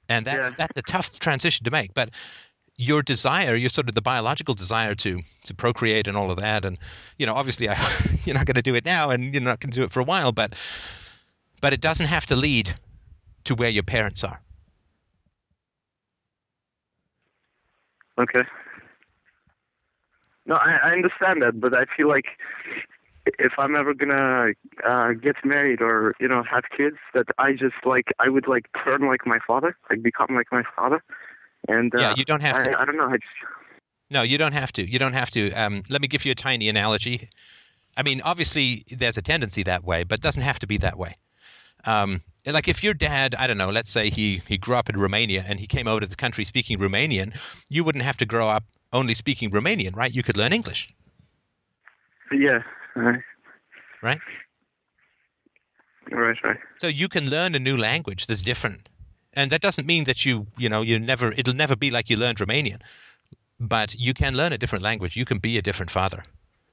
and 0.09 0.27
that's 0.27 0.51
Yeah. 0.51 0.55
that's 0.57 0.77
a 0.77 0.83
tough 0.83 1.19
transition 1.19 1.65
to 1.65 1.71
make 1.71 1.95
but 1.95 2.11
your 2.77 3.03
desire 3.03 3.55
your 3.55 3.71
sort 3.71 3.89
of 3.89 3.95
the 3.95 4.03
biological 4.03 4.55
desire 4.55 4.95
to 4.95 5.21
to 5.45 5.55
procreate 5.55 6.07
and 6.09 6.17
all 6.17 6.31
of 6.31 6.39
that 6.39 6.65
and 6.65 6.79
you 7.19 7.27
know 7.27 7.35
obviously 7.35 7.69
I, 7.69 7.79
you're 8.25 8.35
not 8.35 8.47
going 8.47 8.57
to 8.57 8.63
do 8.63 8.75
it 8.75 8.85
now 8.85 9.11
and 9.11 9.33
you're 9.33 9.43
not 9.43 9.61
going 9.61 9.73
to 9.73 9.81
do 9.81 9.85
it 9.85 9.93
for 9.93 10.01
a 10.01 10.05
while 10.05 10.33
but 10.33 10.55
but 11.61 11.73
it 11.73 11.81
doesn't 11.81 12.07
have 12.07 12.27
to 12.27 12.37
lead 12.37 12.75
to 13.45 13.55
where 13.55 13.71
your 13.71 13.85
parents 13.85 14.25
are 14.25 14.41
Okay. 18.19 18.43
No, 20.47 20.57
I, 20.57 20.79
I 20.85 20.93
understand 20.93 21.43
that, 21.43 21.61
but 21.61 21.75
I 21.75 21.85
feel 21.97 22.09
like 22.09 22.27
if 23.27 23.53
I'm 23.59 23.77
ever 23.77 23.95
gonna 23.95 24.53
uh, 24.87 25.13
get 25.13 25.37
married 25.45 25.81
or 25.81 26.15
you 26.21 26.29
know 26.29 26.43
have 26.43 26.65
kids, 26.77 26.97
that 27.15 27.27
I 27.39 27.53
just 27.53 27.77
like 27.85 28.13
I 28.19 28.29
would 28.29 28.47
like 28.47 28.69
turn 28.85 29.07
like 29.07 29.27
my 29.27 29.39
father, 29.47 29.77
like 29.91 30.03
become 30.03 30.35
like 30.35 30.49
my 30.53 30.63
father, 30.77 31.03
and 31.69 31.95
uh, 31.95 32.01
yeah 32.01 32.15
you 32.17 32.25
don't 32.25 32.43
have 32.43 32.63
to 32.63 32.71
I, 32.71 32.83
I 32.83 32.85
don't 32.85 32.97
know. 32.97 33.09
I 33.09 33.17
just 33.17 33.35
No, 34.11 34.23
you 34.23 34.39
don't 34.39 34.53
have 34.53 34.73
to. 34.73 34.89
You 34.89 34.99
don't 34.99 35.15
have 35.15 35.31
to. 35.31 35.53
Um, 35.53 35.83
let 35.89 36.01
me 36.01 36.09
give 36.09 36.25
you 36.25 36.33
a 36.33 36.35
tiny 36.35 36.69
analogy. 36.69 37.29
I 37.97 38.03
mean, 38.03 38.21
obviously, 38.23 38.85
there's 38.91 39.17
a 39.17 39.23
tendency 39.23 39.63
that 39.63 39.85
way, 39.85 40.05
but 40.05 40.19
it 40.19 40.23
doesn't 40.23 40.43
have 40.43 40.59
to 40.61 40.67
be 40.67 40.77
that 40.79 40.99
way. 40.99 41.17
Um, 41.87 42.23
like 42.47 42.67
if 42.67 42.83
your 42.83 42.95
dad, 42.95 43.35
I 43.39 43.47
don't 43.47 43.59
know, 43.59 43.71
let's 43.71 43.91
say 43.91 44.11
he 44.11 44.43
he 44.49 44.59
grew 44.59 44.77
up 44.77 44.89
in 44.89 44.99
Romania 44.99 45.45
and 45.47 45.61
he 45.61 45.67
came 45.67 45.87
over 45.87 46.01
to 46.01 46.07
the 46.07 46.17
country 46.17 46.45
speaking 46.45 46.79
Romanian, 46.79 47.39
you 47.69 47.85
wouldn't 47.85 48.05
have 48.05 48.17
to 48.19 48.27
grow 48.27 48.49
up 48.49 48.65
only 48.93 49.15
speaking 49.15 49.51
Romanian, 49.51 49.95
right? 49.95 50.15
You 50.15 50.23
could 50.23 50.37
learn 50.37 50.53
English, 50.53 50.89
yeah. 52.33 52.63
Right. 52.95 53.21
right? 54.03 54.21
Right. 56.11 56.37
Right. 56.45 56.59
So 56.77 56.87
you 56.87 57.09
can 57.09 57.31
learn 57.31 57.55
a 57.55 57.59
new 57.59 57.77
language 57.77 58.27
that's 58.27 58.43
different, 58.43 58.89
and 59.33 59.51
that 59.51 59.63
doesn't 59.63 59.87
mean 59.87 60.05
that 60.05 60.25
you 60.25 60.47
you 60.59 60.69
know 60.69 60.83
you 60.83 60.99
never 60.99 61.33
it'll 61.33 61.55
never 61.55 61.77
be 61.77 61.91
like 61.91 62.11
you 62.11 62.17
learned 62.17 62.39
Romanian, 62.39 62.81
but 63.59 63.95
you 63.95 64.13
can 64.15 64.37
learn 64.37 64.53
a 64.53 64.59
different 64.59 64.83
language. 64.85 65.17
You 65.17 65.25
can 65.25 65.39
be 65.39 65.59
a 65.59 65.63
different 65.63 65.91
father. 65.91 66.25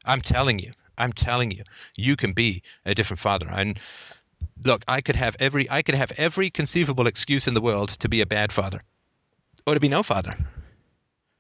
I'm 0.06 0.22
telling 0.22 0.60
you. 0.60 0.72
I'm 0.98 1.14
telling 1.14 1.52
you. 1.52 1.64
You 1.96 2.16
can 2.16 2.34
be 2.34 2.62
a 2.86 2.94
different 2.94 3.20
father. 3.20 3.48
And 3.50 3.80
look, 4.66 4.84
I 4.88 5.02
could 5.02 5.16
have 5.16 5.36
every 5.40 5.70
I 5.70 5.82
could 5.82 5.96
have 5.96 6.12
every 6.18 6.50
conceivable 6.50 7.08
excuse 7.08 7.48
in 7.48 7.54
the 7.54 7.62
world 7.62 7.90
to 8.00 8.10
be 8.10 8.22
a 8.22 8.26
bad 8.26 8.52
father, 8.52 8.84
or 9.66 9.74
to 9.74 9.80
be 9.80 9.90
no 9.90 10.04
father. 10.04 10.34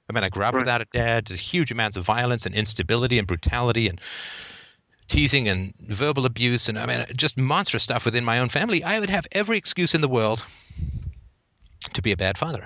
I 0.09 0.13
mean, 0.13 0.23
I 0.23 0.29
grew 0.29 0.43
up 0.43 0.53
Right. 0.53 0.61
without 0.61 0.81
a 0.81 0.85
dad. 0.85 1.25
There's 1.27 1.39
huge 1.39 1.71
amounts 1.71 1.97
of 1.97 2.05
violence 2.05 2.45
and 2.45 2.55
instability 2.55 3.17
and 3.17 3.27
brutality 3.27 3.87
and 3.87 3.99
teasing 5.11 5.49
and 5.49 5.75
verbal 5.75 6.25
abuse 6.25 6.69
and 6.69 6.79
I 6.79 6.85
mean 6.85 7.05
just 7.17 7.37
monstrous 7.37 7.83
stuff 7.83 8.05
within 8.05 8.23
my 8.23 8.39
own 8.39 8.47
family. 8.47 8.81
I 8.81 8.97
would 8.97 9.09
have 9.09 9.27
every 9.33 9.57
excuse 9.57 9.93
in 9.93 9.99
the 9.99 10.07
world 10.07 10.45
to 11.93 12.01
be 12.01 12.13
a 12.13 12.17
bad 12.17 12.37
father. 12.37 12.65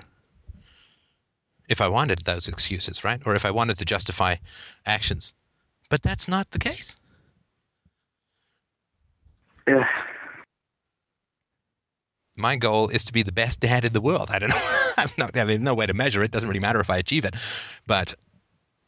If 1.68 1.82
I 1.82 1.88
wanted 1.88 2.20
those 2.20 2.48
excuses, 2.48 3.04
right? 3.04 3.20
Or 3.26 3.34
if 3.34 3.46
I 3.46 3.50
wanted 3.50 3.80
to 3.80 3.86
justify 3.86 4.36
actions. 4.86 5.34
But 5.90 6.04
that's 6.04 6.28
not 6.28 6.52
the 6.52 6.60
case. 6.60 6.96
Yeah. 9.68 9.88
My 12.36 12.58
goal 12.58 12.90
is 12.90 13.04
to 13.06 13.14
be 13.14 13.24
the 13.24 13.32
best 13.32 13.60
dad 13.60 13.86
in 13.86 13.94
the 13.94 14.02
world. 14.02 14.30
I 14.30 14.38
don't 14.38 14.50
know. 14.50 14.78
I'm 14.98 15.10
not, 15.18 15.36
I 15.36 15.46
mean, 15.46 15.64
no 15.64 15.74
way 15.74 15.88
to 15.88 15.96
measure 15.96 16.22
it. 16.22 16.30
Doesn't 16.30 16.48
really 16.48 16.60
matter 16.60 16.80
if 16.80 16.92
I 16.92 16.98
achieve 16.98 17.26
it. 17.26 17.36
But 17.88 18.14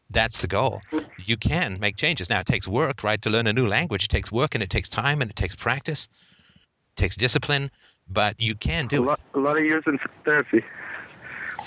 that's 0.10 0.40
the 0.40 0.48
goal. 0.48 0.82
You 1.18 1.38
can 1.38 1.78
make 1.80 1.96
changes. 1.98 2.30
Now, 2.30 2.40
it 2.40 2.46
takes 2.46 2.68
work, 2.68 3.04
right? 3.04 3.22
To 3.22 3.30
learn 3.30 3.48
a 3.48 3.54
new 3.54 3.68
language 3.68 4.06
it 4.06 4.10
takes 4.10 4.32
work 4.32 4.56
and 4.56 4.64
it 4.64 4.70
takes 4.70 4.90
time 4.90 5.22
and 5.22 5.30
it 5.30 5.36
takes 5.36 5.56
practice, 5.56 6.08
it 6.96 7.02
takes 7.02 7.16
discipline, 7.16 7.70
but 8.10 8.40
you 8.40 8.56
can 8.56 8.86
A 8.86 8.88
do 8.88 9.12
it. 9.12 9.20
a 9.34 9.40
lot 9.40 9.58
of 9.58 9.66
years 9.66 9.84
in 9.88 10.00
therapy. 10.24 10.64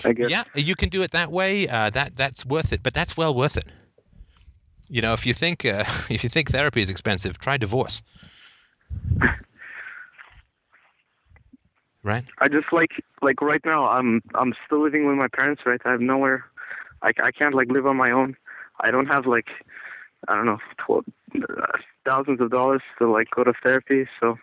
I 0.05 0.13
guess. 0.13 0.31
Yeah, 0.31 0.45
you 0.55 0.75
can 0.77 0.89
do 0.89 1.03
it 1.03 1.11
that 1.11 1.31
way. 1.31 1.69
Uh, 1.69 1.91
that 1.91 2.17
that's 2.17 2.47
worth 2.47 2.73
it, 2.73 2.83
but 2.83 2.95
that's 2.95 3.17
well 3.17 3.35
worth 3.35 3.57
it. 3.57 3.67
You 4.89 5.03
know, 5.03 5.13
if 5.13 5.27
you 5.27 5.35
think 5.35 5.65
uh, 5.65 5.85
if 6.11 6.25
you 6.25 6.31
think 6.31 6.51
therapy 6.51 6.81
is 6.81 6.89
expensive, 6.91 7.39
try 7.39 7.57
divorce. 7.59 8.03
Right? 12.03 12.25
I 12.39 12.49
just 12.49 12.73
like 12.73 12.93
like 13.21 13.43
right 13.43 13.61
now 13.65 13.87
I'm 13.87 14.23
I'm 14.35 14.55
still 14.65 14.83
living 14.83 15.07
with 15.07 15.17
my 15.17 15.29
parents, 15.29 15.63
right? 15.67 15.81
I 15.85 15.91
have 15.91 16.01
nowhere. 16.01 16.47
I 17.03 17.11
I 17.23 17.31
can't 17.31 17.55
like 17.55 17.71
live 17.71 17.87
on 17.87 17.97
my 17.97 18.11
own. 18.11 18.37
I 18.81 18.91
don't 18.91 19.07
have 19.07 19.27
like 19.27 19.49
I 20.29 20.35
don't 20.35 20.47
know 20.47 20.59
twelve, 20.79 21.05
uh, 21.35 21.79
thousands 22.05 22.41
of 22.41 22.51
dollars 22.51 22.83
to 22.99 23.11
like 23.11 23.29
go 23.35 23.45
to 23.45 23.53
therapy. 23.63 24.07
So 24.21 24.39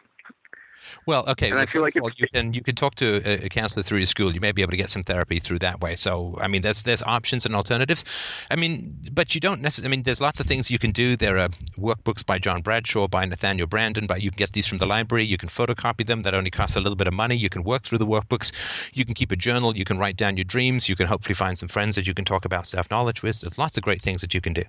Well, 1.06 1.26
okay. 1.28 1.50
And 1.50 1.60
I 1.60 1.66
feel 1.66 1.82
like 1.82 1.96
all, 1.96 2.10
you 2.16 2.28
can 2.28 2.54
you 2.54 2.62
can 2.62 2.76
talk 2.76 2.96
to 2.96 3.22
a, 3.26 3.46
a 3.46 3.50
counselor 3.50 3.84
through 3.84 4.00
your 4.00 4.08
school. 4.08 4.34
You 4.34 4.42
may 4.42 4.52
be 4.52 4.62
able 4.62 4.72
to 4.72 4.78
get 4.78 4.90
some 4.90 5.04
therapy 5.04 5.40
through 5.40 5.60
that 5.60 5.82
way. 5.82 5.96
So, 5.96 6.38
I 6.42 6.48
mean, 6.48 6.62
there's 6.62 6.84
there's 6.84 7.04
options 7.04 7.46
and 7.46 7.56
alternatives. 7.56 8.06
I 8.52 8.56
mean, 8.56 8.98
but 9.12 9.36
you 9.36 9.42
don't 9.42 9.62
necessarily. 9.62 9.90
I 9.90 9.92
mean, 9.92 10.04
there's 10.04 10.22
lots 10.22 10.40
of 10.40 10.46
things 10.46 10.72
you 10.72 10.80
can 10.80 10.92
do. 10.92 11.16
There 11.16 11.38
are 11.38 11.50
workbooks 11.78 12.26
by 12.26 12.40
John 12.40 12.62
Bradshaw, 12.62 13.08
by 13.08 13.26
Nathaniel 13.26 13.68
Branden. 13.68 14.08
But 14.08 14.22
you 14.22 14.32
can 14.32 14.38
get 14.38 14.54
these 14.54 14.68
from 14.68 14.78
the 14.78 14.86
library. 14.86 15.24
You 15.24 15.38
can 15.38 15.50
photocopy 15.50 16.06
them. 16.06 16.22
That 16.22 16.34
only 16.34 16.52
costs 16.52 16.76
a 16.76 16.82
little 16.82 16.96
bit 16.96 17.08
of 17.08 17.14
money. 17.14 17.36
You 17.36 17.50
can 17.50 17.64
work 17.64 17.84
through 17.84 18.00
the 18.00 18.08
workbooks. 18.08 18.52
You 18.94 19.06
can 19.06 19.14
keep 19.14 19.32
a 19.32 19.36
journal. 19.36 19.76
You 19.76 19.86
can 19.86 19.98
write 19.98 20.18
down 20.18 20.38
your 20.38 20.46
dreams. 20.46 20.90
You 20.90 20.96
can 20.96 21.08
hopefully 21.08 21.36
find 21.36 21.58
some 21.58 21.70
friends 21.70 21.96
that 21.96 22.08
you 22.08 22.14
can 22.14 22.26
talk 22.26 22.46
about 22.46 22.68
self 22.68 22.90
knowledge 22.90 23.24
with. 23.24 23.42
There's 23.42 23.58
lots 23.58 23.78
of 23.78 23.84
great 23.84 24.02
things 24.02 24.22
that 24.22 24.34
you 24.34 24.42
can 24.42 24.54
do 24.54 24.64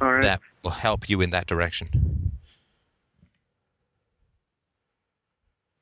all 0.00 0.12
right. 0.12 0.22
that 0.22 0.40
will 0.62 0.70
help 0.70 1.08
you 1.08 1.20
in 1.20 1.30
that 1.30 1.46
direction. 1.46 2.32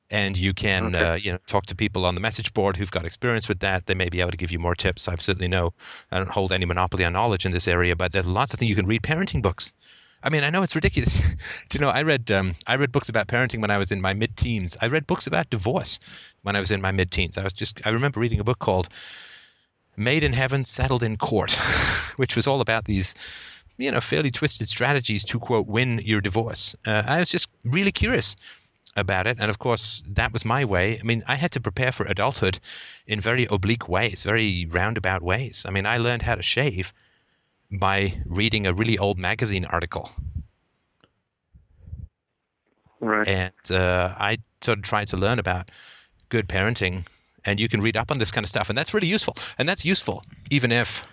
And 0.09 0.37
you 0.37 0.53
can 0.53 0.95
Okay. 0.95 1.03
uh, 1.03 1.15
you 1.15 1.31
know 1.31 1.39
talk 1.47 1.65
to 1.67 1.75
people 1.75 2.05
on 2.05 2.15
the 2.15 2.21
message 2.21 2.53
board 2.53 2.77
who've 2.77 2.91
got 2.91 3.05
experience 3.05 3.47
with 3.47 3.59
that. 3.59 3.85
They 3.87 3.95
may 3.95 4.09
be 4.09 4.21
able 4.21 4.31
to 4.31 4.37
give 4.37 4.51
you 4.51 4.59
more 4.59 4.75
tips. 4.75 5.07
I've 5.07 5.21
certainly 5.21 5.47
no, 5.47 5.73
I 6.11 6.17
don't 6.17 6.29
hold 6.29 6.51
any 6.51 6.65
monopoly 6.65 7.03
on 7.05 7.13
knowledge 7.13 7.45
in 7.45 7.51
this 7.51 7.67
area, 7.67 7.95
but 7.95 8.11
there's 8.11 8.27
lots 8.27 8.53
of 8.53 8.59
things 8.59 8.69
you 8.69 8.75
can 8.75 8.85
read. 8.87 9.01
Parenting 9.03 9.41
books. 9.41 9.73
I 10.23 10.29
mean, 10.29 10.43
I 10.43 10.49
know 10.49 10.63
it's 10.63 10.75
ridiculous. 10.75 11.15
Do 11.69 11.77
you 11.77 11.79
know? 11.79 11.89
I 11.89 12.01
read 12.01 12.31
um, 12.31 12.53
I 12.65 12.75
read 12.75 12.91
books 12.91 13.09
about 13.09 13.27
parenting 13.27 13.61
when 13.61 13.69
I 13.71 13.77
was 13.77 13.91
in 13.91 14.01
my 14.01 14.13
mid-teens. 14.13 14.75
I 14.81 14.87
read 14.87 15.05
books 15.07 15.27
about 15.27 15.49
divorce 15.49 15.99
when 16.41 16.55
I 16.55 16.59
was 16.59 16.71
in 16.71 16.81
my 16.81 16.91
mid-teens. 16.91 17.37
I 17.37 17.43
was 17.43 17.53
just 17.53 17.85
I 17.85 17.89
remember 17.91 18.19
reading 18.19 18.39
a 18.39 18.43
book 18.43 18.59
called 18.59 18.89
Made 19.95 20.23
in 20.23 20.33
Heaven, 20.33 20.65
Settled 20.65 21.03
in 21.03 21.17
Court, 21.17 21.51
which 22.17 22.35
was 22.35 22.47
all 22.47 22.61
about 22.61 22.85
these, 22.85 23.13
you 23.77 23.91
know, 23.91 24.01
fairly 24.01 24.31
twisted 24.31 24.67
strategies 24.69 25.23
to 25.25 25.39
quote 25.39 25.67
win 25.67 25.99
your 26.03 26.19
divorce. 26.21 26.75
Uh, 26.85 27.03
I 27.05 27.19
was 27.19 27.29
just 27.29 27.47
really 27.63 27.91
curious 27.91 28.35
about 28.97 29.27
it, 29.27 29.37
and 29.39 29.49
of 29.49 29.59
course 29.59 30.03
that 30.07 30.33
was 30.33 30.43
my 30.43 30.65
way. 30.65 30.99
I 30.99 31.03
mean, 31.03 31.23
I 31.27 31.35
had 31.35 31.51
to 31.53 31.61
prepare 31.61 31.91
for 31.93 32.05
adulthood 32.07 32.59
in 33.05 33.21
very 33.21 33.45
oblique 33.49 33.87
ways, 33.87 34.23
very 34.23 34.65
roundabout 34.69 35.21
ways. 35.21 35.63
I 35.67 35.71
mean, 35.71 35.85
I 35.85 35.97
learned 35.97 36.23
how 36.23 36.35
to 36.35 36.41
shave 36.41 36.93
by 37.71 38.13
reading 38.25 38.67
a 38.67 38.73
really 38.73 38.97
old 38.97 39.17
magazine 39.17 39.65
article, 39.65 40.11
Right. 42.99 43.27
and 43.27 43.71
uh, 43.71 44.15
I 44.17 44.37
sort 44.61 44.79
of 44.79 44.83
tried 44.83 45.07
to 45.09 45.17
learn 45.17 45.39
about 45.39 45.71
good 46.29 46.47
parenting. 46.49 47.05
And 47.45 47.61
you 47.61 47.69
can 47.69 47.79
read 47.79 47.95
up 47.95 48.11
on 48.11 48.19
this 48.19 48.31
kind 48.31 48.43
of 48.43 48.49
stuff, 48.49 48.67
and 48.67 48.77
that's 48.77 48.93
really 48.93 49.07
useful. 49.07 49.37
And 49.57 49.69
that's 49.69 49.85
useful 49.85 50.23
even 50.49 50.71
if 50.71 51.03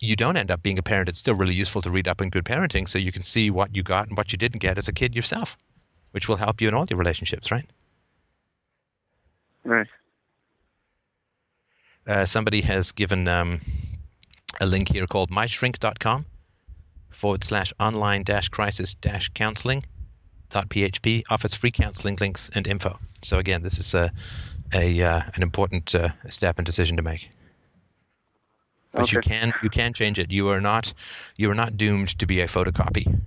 you 0.00 0.16
don't 0.16 0.36
end 0.36 0.50
up 0.50 0.62
being 0.62 0.78
a 0.78 0.82
parent. 0.82 1.08
It's 1.08 1.18
still 1.18 1.34
really 1.34 1.54
useful 1.54 1.82
to 1.82 1.90
read 1.90 2.08
up 2.08 2.20
on 2.20 2.30
good 2.30 2.44
parenting, 2.44 2.88
so 2.88 2.98
you 2.98 3.12
can 3.12 3.22
see 3.22 3.50
what 3.50 3.74
you 3.74 3.82
got 3.82 4.08
and 4.08 4.16
what 4.16 4.32
you 4.32 4.38
didn't 4.38 4.60
get 4.60 4.78
as 4.78 4.88
a 4.88 4.92
kid 4.92 5.14
yourself, 5.14 5.56
which 6.16 6.28
will 6.28 6.36
help 6.36 6.62
you 6.62 6.68
in 6.68 6.72
all 6.72 6.86
your 6.88 6.98
relationships, 6.98 7.50
right? 7.50 7.66
Right. 9.64 9.86
Uh, 12.06 12.24
somebody 12.24 12.62
has 12.62 12.90
given 12.90 13.28
um, 13.28 13.60
a 14.58 14.64
link 14.64 14.90
here 14.90 15.06
called 15.06 15.30
myshrink.com 15.30 16.24
forward 17.10 17.44
slash 17.44 17.70
online 17.78 18.22
dash 18.22 18.48
crisis 18.48 18.94
dash 18.94 19.28
counseling 19.34 19.84
dot 20.48 20.70
php 20.70 21.22
offers 21.28 21.54
free 21.54 21.70
counseling 21.70 22.16
links 22.18 22.48
and 22.54 22.66
info. 22.66 22.98
So 23.20 23.36
again, 23.38 23.62
this 23.62 23.78
is 23.78 23.92
a, 23.92 24.10
a 24.72 25.02
uh, 25.02 25.20
an 25.34 25.42
important 25.42 25.94
uh, 25.94 26.08
step 26.30 26.58
and 26.58 26.64
decision 26.64 26.96
to 26.96 27.02
make. 27.02 27.28
But 28.92 29.12
you 29.12 29.20
can 29.20 29.52
you 29.62 29.68
can 29.68 29.92
change 29.92 30.18
it. 30.18 30.30
You 30.30 30.48
are 30.48 30.62
not 30.62 30.94
you 31.36 31.50
are 31.50 31.54
not 31.54 31.76
doomed 31.76 32.18
to 32.18 32.26
be 32.26 32.40
a 32.40 32.46
photocopy. 32.46 33.20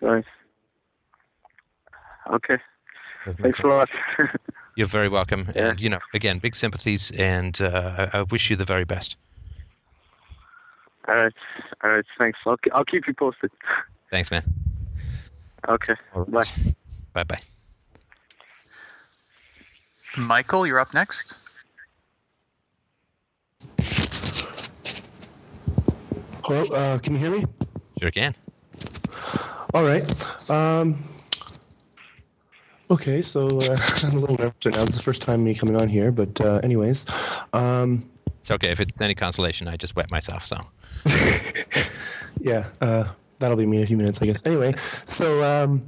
Right. 0.00 0.24
Okay. 2.32 2.58
Does 3.24 3.36
that 3.36 3.42
make 3.42 3.56
Thanks 3.56 3.58
a 3.60 3.66
lot. 3.66 3.88
You're 4.76 4.86
very 4.86 5.08
welcome. 5.08 5.48
Yeah. 5.54 5.70
And 5.70 5.80
you 5.80 5.88
know, 5.88 6.00
again, 6.14 6.38
big 6.38 6.54
sympathies, 6.54 7.10
and 7.12 7.60
uh, 7.60 8.08
I, 8.12 8.18
I 8.18 8.22
wish 8.22 8.50
you 8.50 8.56
the 8.56 8.64
very 8.64 8.84
best. 8.84 9.16
All 11.08 11.14
right. 11.14 11.32
All 11.82 11.90
right. 11.90 12.04
Thanks. 12.18 12.38
I'll, 12.46 12.56
I'll 12.72 12.84
keep 12.84 13.06
you 13.06 13.14
posted. 13.14 13.50
Thanks, 14.10 14.30
man. 14.30 14.42
Okay. 15.68 15.94
All 16.14 16.24
Bye. 16.24 16.44
Bye 17.12 17.24
bye. 17.24 17.40
Michael, 20.16 20.66
you're 20.66 20.80
up 20.80 20.94
next. 20.94 21.36
Hello, 26.44 26.62
uh, 26.74 26.98
can 26.98 27.14
you 27.14 27.18
hear 27.18 27.30
me? 27.30 27.44
Sure 28.00 28.10
can. 28.10 28.34
All 29.72 29.82
right. 29.82 30.04
Um, 30.50 31.02
okay, 32.90 33.22
so 33.22 33.60
uh, 33.60 33.76
I'm 34.02 34.16
a 34.16 34.20
little 34.20 34.36
nervous 34.36 34.64
right 34.64 34.74
now. 34.74 34.84
This 34.84 34.90
is 34.94 34.96
the 34.96 35.02
first 35.02 35.22
time 35.22 35.44
me 35.44 35.54
coming 35.54 35.76
on 35.76 35.88
here, 35.88 36.12
but 36.12 36.40
uh, 36.40 36.60
anyways, 36.62 37.06
um, 37.52 38.08
It's 38.40 38.50
okay. 38.50 38.70
If 38.70 38.80
it's 38.80 39.00
any 39.00 39.14
consolation, 39.14 39.68
I 39.68 39.76
just 39.76 39.96
wet 39.96 40.10
myself. 40.10 40.46
So 40.46 40.58
yeah, 42.40 42.66
uh, 42.80 43.04
that'll 43.38 43.56
be 43.56 43.66
me 43.66 43.78
in 43.78 43.82
a 43.82 43.86
few 43.86 43.96
minutes, 43.96 44.20
I 44.22 44.26
guess. 44.26 44.44
Anyway, 44.46 44.74
so 45.04 45.42
um, 45.42 45.82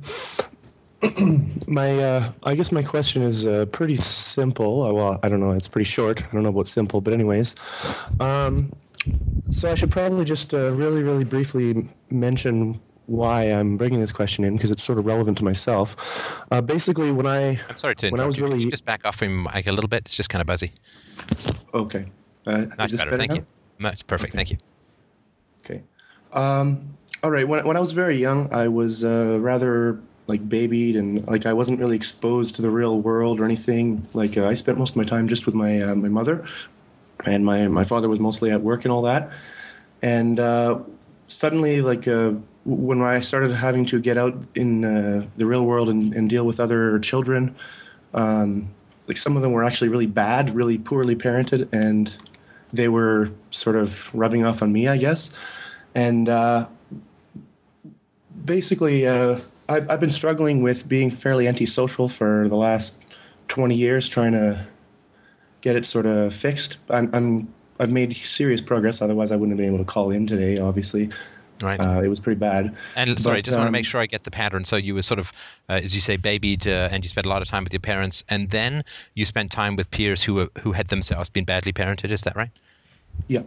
my 1.66 1.98
uh, 1.98 2.32
I 2.44 2.54
guess 2.54 2.72
my 2.72 2.82
question 2.82 3.22
is 3.22 3.46
uh, 3.46 3.66
pretty 3.66 3.96
simple. 3.96 4.82
Uh, 4.82 4.92
Well, 4.92 5.20
I 5.22 5.28
don't 5.28 5.40
know. 5.40 5.52
It's 5.52 5.68
pretty 5.68 5.88
short. 5.88 6.22
I 6.24 6.28
don't 6.32 6.42
know 6.42 6.48
about 6.50 6.68
simple, 6.68 7.00
but 7.00 7.12
anyways, 7.12 7.54
um, 8.20 8.72
so 9.50 9.70
I 9.70 9.74
should 9.74 9.90
probably 9.90 10.24
just 10.24 10.54
uh, 10.54 10.72
really, 10.72 11.02
really 11.02 11.24
briefly 11.24 11.88
mention 12.10 12.80
why 13.06 13.44
I'm 13.44 13.76
bringing 13.76 14.00
this 14.00 14.12
question 14.12 14.44
in 14.44 14.56
because 14.56 14.70
it's 14.70 14.82
sort 14.82 14.98
of 14.98 15.06
relevant 15.06 15.38
to 15.38 15.44
myself. 15.44 15.96
Uh, 16.50 16.60
basically, 16.60 17.10
when 17.12 17.26
I 17.26 17.60
I'm 17.68 17.76
sorry 17.76 17.96
to 17.96 18.10
When 18.10 18.20
I 18.20 18.26
was 18.26 18.36
you. 18.36 18.44
Really- 18.44 18.62
you 18.62 18.70
just 18.70 18.84
back 18.84 19.04
off 19.04 19.16
from 19.16 19.28
your 19.30 19.52
mic 19.54 19.68
a 19.68 19.72
little 19.72 19.88
bit? 19.88 20.02
It's 20.02 20.14
just 20.16 20.28
kind 20.30 20.40
of 20.40 20.46
buzzy. 20.46 20.72
okay, 21.74 22.06
uh, 22.46 22.66
That's 22.76 22.92
is 22.92 22.98
this 22.98 23.04
better. 23.04 23.16
Thank 23.16 23.30
now? 23.30 23.36
you. 23.36 23.46
No, 23.78 23.88
it's 23.90 24.02
perfect. 24.02 24.34
Okay. 24.34 24.38
Thank 24.38 24.50
you. 24.52 24.58
Okay. 25.64 25.82
Um, 26.32 26.96
all 27.22 27.30
right. 27.30 27.46
When, 27.46 27.64
when 27.66 27.76
I 27.76 27.80
was 27.80 27.92
very 27.92 28.18
young, 28.18 28.52
I 28.52 28.68
was 28.68 29.04
uh, 29.04 29.38
rather 29.40 30.00
like 30.28 30.48
babied 30.48 30.96
and 30.96 31.26
like 31.28 31.46
I 31.46 31.52
wasn't 31.52 31.78
really 31.78 31.94
exposed 31.96 32.54
to 32.56 32.62
the 32.62 32.70
real 32.70 33.00
world 33.00 33.38
or 33.40 33.44
anything. 33.44 34.06
Like 34.12 34.36
uh, 34.36 34.46
I 34.46 34.54
spent 34.54 34.78
most 34.78 34.90
of 34.90 34.96
my 34.96 35.04
time 35.04 35.28
just 35.28 35.46
with 35.46 35.54
my 35.54 35.80
uh, 35.82 35.94
my 35.94 36.08
mother, 36.08 36.44
and 37.24 37.44
my 37.44 37.68
my 37.68 37.84
father 37.84 38.08
was 38.08 38.18
mostly 38.20 38.50
at 38.50 38.60
work 38.62 38.84
and 38.84 38.92
all 38.92 39.02
that. 39.02 39.30
And 40.02 40.38
uh, 40.40 40.80
suddenly, 41.28 41.80
like 41.80 42.06
uh, 42.08 42.32
w- 42.32 42.42
when 42.66 43.00
I 43.00 43.20
started 43.20 43.52
having 43.52 43.86
to 43.86 44.00
get 44.00 44.18
out 44.18 44.36
in 44.56 44.84
uh, 44.84 45.24
the 45.36 45.46
real 45.46 45.64
world 45.64 45.88
and, 45.88 46.12
and 46.14 46.28
deal 46.28 46.44
with 46.44 46.58
other 46.58 46.98
children, 46.98 47.54
um, 48.12 48.68
like 49.06 49.16
some 49.16 49.36
of 49.36 49.42
them 49.42 49.52
were 49.52 49.62
actually 49.62 49.88
really 49.88 50.06
bad, 50.06 50.52
really 50.52 50.76
poorly 50.76 51.14
parented, 51.14 51.68
and 51.72 52.12
they 52.72 52.88
were 52.88 53.30
sort 53.50 53.76
of 53.76 54.12
rubbing 54.12 54.44
off 54.44 54.62
on 54.62 54.72
me, 54.72 54.88
I 54.88 54.96
guess. 54.96 55.30
And 55.94 56.28
uh, 56.28 56.66
basically, 58.44 59.06
uh, 59.06 59.38
I've, 59.68 59.88
I've 59.88 60.00
been 60.00 60.10
struggling 60.10 60.60
with 60.60 60.88
being 60.88 61.10
fairly 61.10 61.46
antisocial 61.46 62.08
for 62.08 62.48
the 62.48 62.56
last 62.56 62.96
20 63.46 63.76
years, 63.76 64.08
trying 64.08 64.32
to 64.32 64.66
get 65.60 65.76
it 65.76 65.86
sort 65.86 66.06
of 66.06 66.34
fixed. 66.34 66.78
I'm, 66.90 67.10
I'm 67.14 67.54
I've 67.78 67.92
made 67.92 68.16
serious 68.16 68.60
progress. 68.60 69.02
Otherwise, 69.02 69.30
I 69.30 69.36
wouldn't 69.36 69.52
have 69.52 69.58
been 69.58 69.72
able 69.74 69.84
to 69.84 69.90
call 69.90 70.10
in 70.10 70.26
today. 70.26 70.58
Obviously, 70.58 71.10
Right. 71.62 71.80
uh, 71.80 72.02
it 72.02 72.08
was 72.08 72.20
pretty 72.20 72.38
bad. 72.38 72.76
and 72.96 73.20
sorry, 73.20 73.38
but, 73.38 73.46
just 73.46 73.56
want 73.56 73.64
to 73.64 73.68
um, 73.68 73.72
make 73.72 73.86
sure 73.86 74.00
I 74.00 74.06
get 74.06 74.24
the 74.24 74.30
pattern. 74.30 74.64
So 74.64 74.76
you 74.76 74.94
were 74.94 75.02
sort 75.02 75.18
of, 75.18 75.32
uh, 75.68 75.80
as 75.82 75.94
you 75.94 76.00
say, 76.00 76.16
babied, 76.16 76.66
uh, 76.66 76.88
and 76.92 77.04
you 77.04 77.08
spent 77.08 77.26
a 77.26 77.30
lot 77.30 77.42
of 77.42 77.48
time 77.48 77.64
with 77.64 77.72
your 77.72 77.80
parents, 77.80 78.24
and 78.28 78.50
then 78.50 78.84
you 79.14 79.24
spent 79.24 79.50
time 79.50 79.76
with 79.76 79.90
peers 79.90 80.22
who 80.22 80.34
were, 80.34 80.48
who 80.60 80.72
had 80.72 80.88
themselves 80.88 81.28
been 81.28 81.44
badly 81.44 81.72
parented. 81.72 82.10
Is 82.10 82.22
that 82.22 82.36
right? 82.36 82.50
Yeah. 83.28 83.42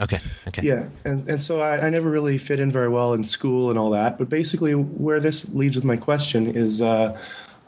Okay. 0.00 0.20
Okay. 0.48 0.62
Yeah, 0.62 0.88
and 1.04 1.28
and 1.28 1.40
so 1.40 1.60
I, 1.60 1.86
I 1.86 1.90
never 1.90 2.10
really 2.10 2.36
fit 2.36 2.58
in 2.58 2.72
very 2.72 2.88
well 2.88 3.12
in 3.12 3.22
school 3.22 3.70
and 3.70 3.78
all 3.78 3.90
that. 3.90 4.18
But 4.18 4.28
basically, 4.28 4.74
where 4.74 5.20
this 5.20 5.48
leads 5.50 5.76
with 5.76 5.84
my 5.84 5.96
question 5.96 6.48
is, 6.56 6.82
uh, 6.82 7.16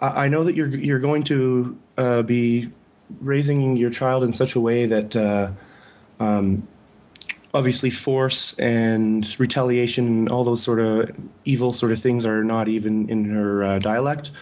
I, 0.00 0.24
I 0.24 0.28
know 0.28 0.42
that 0.42 0.56
you're 0.56 0.68
you're 0.68 0.98
going 0.98 1.22
to 1.24 1.78
uh, 1.96 2.22
be 2.22 2.72
raising 3.20 3.76
your 3.76 3.90
child 3.90 4.24
in 4.24 4.32
such 4.32 4.54
a 4.54 4.60
way 4.60 4.86
that, 4.86 5.14
uh, 5.14 5.50
um, 6.18 6.66
obviously, 7.54 7.88
force 7.90 8.52
and 8.58 9.38
retaliation, 9.38 10.06
and 10.06 10.28
all 10.28 10.44
those 10.44 10.62
sort 10.62 10.80
of 10.80 11.10
evil 11.44 11.72
sort 11.72 11.92
of 11.92 12.00
things 12.00 12.26
are 12.26 12.44
not 12.44 12.68
even 12.68 13.08
in 13.08 13.24
her 13.30 13.62
uh, 13.64 13.78
dialect. 13.78 14.32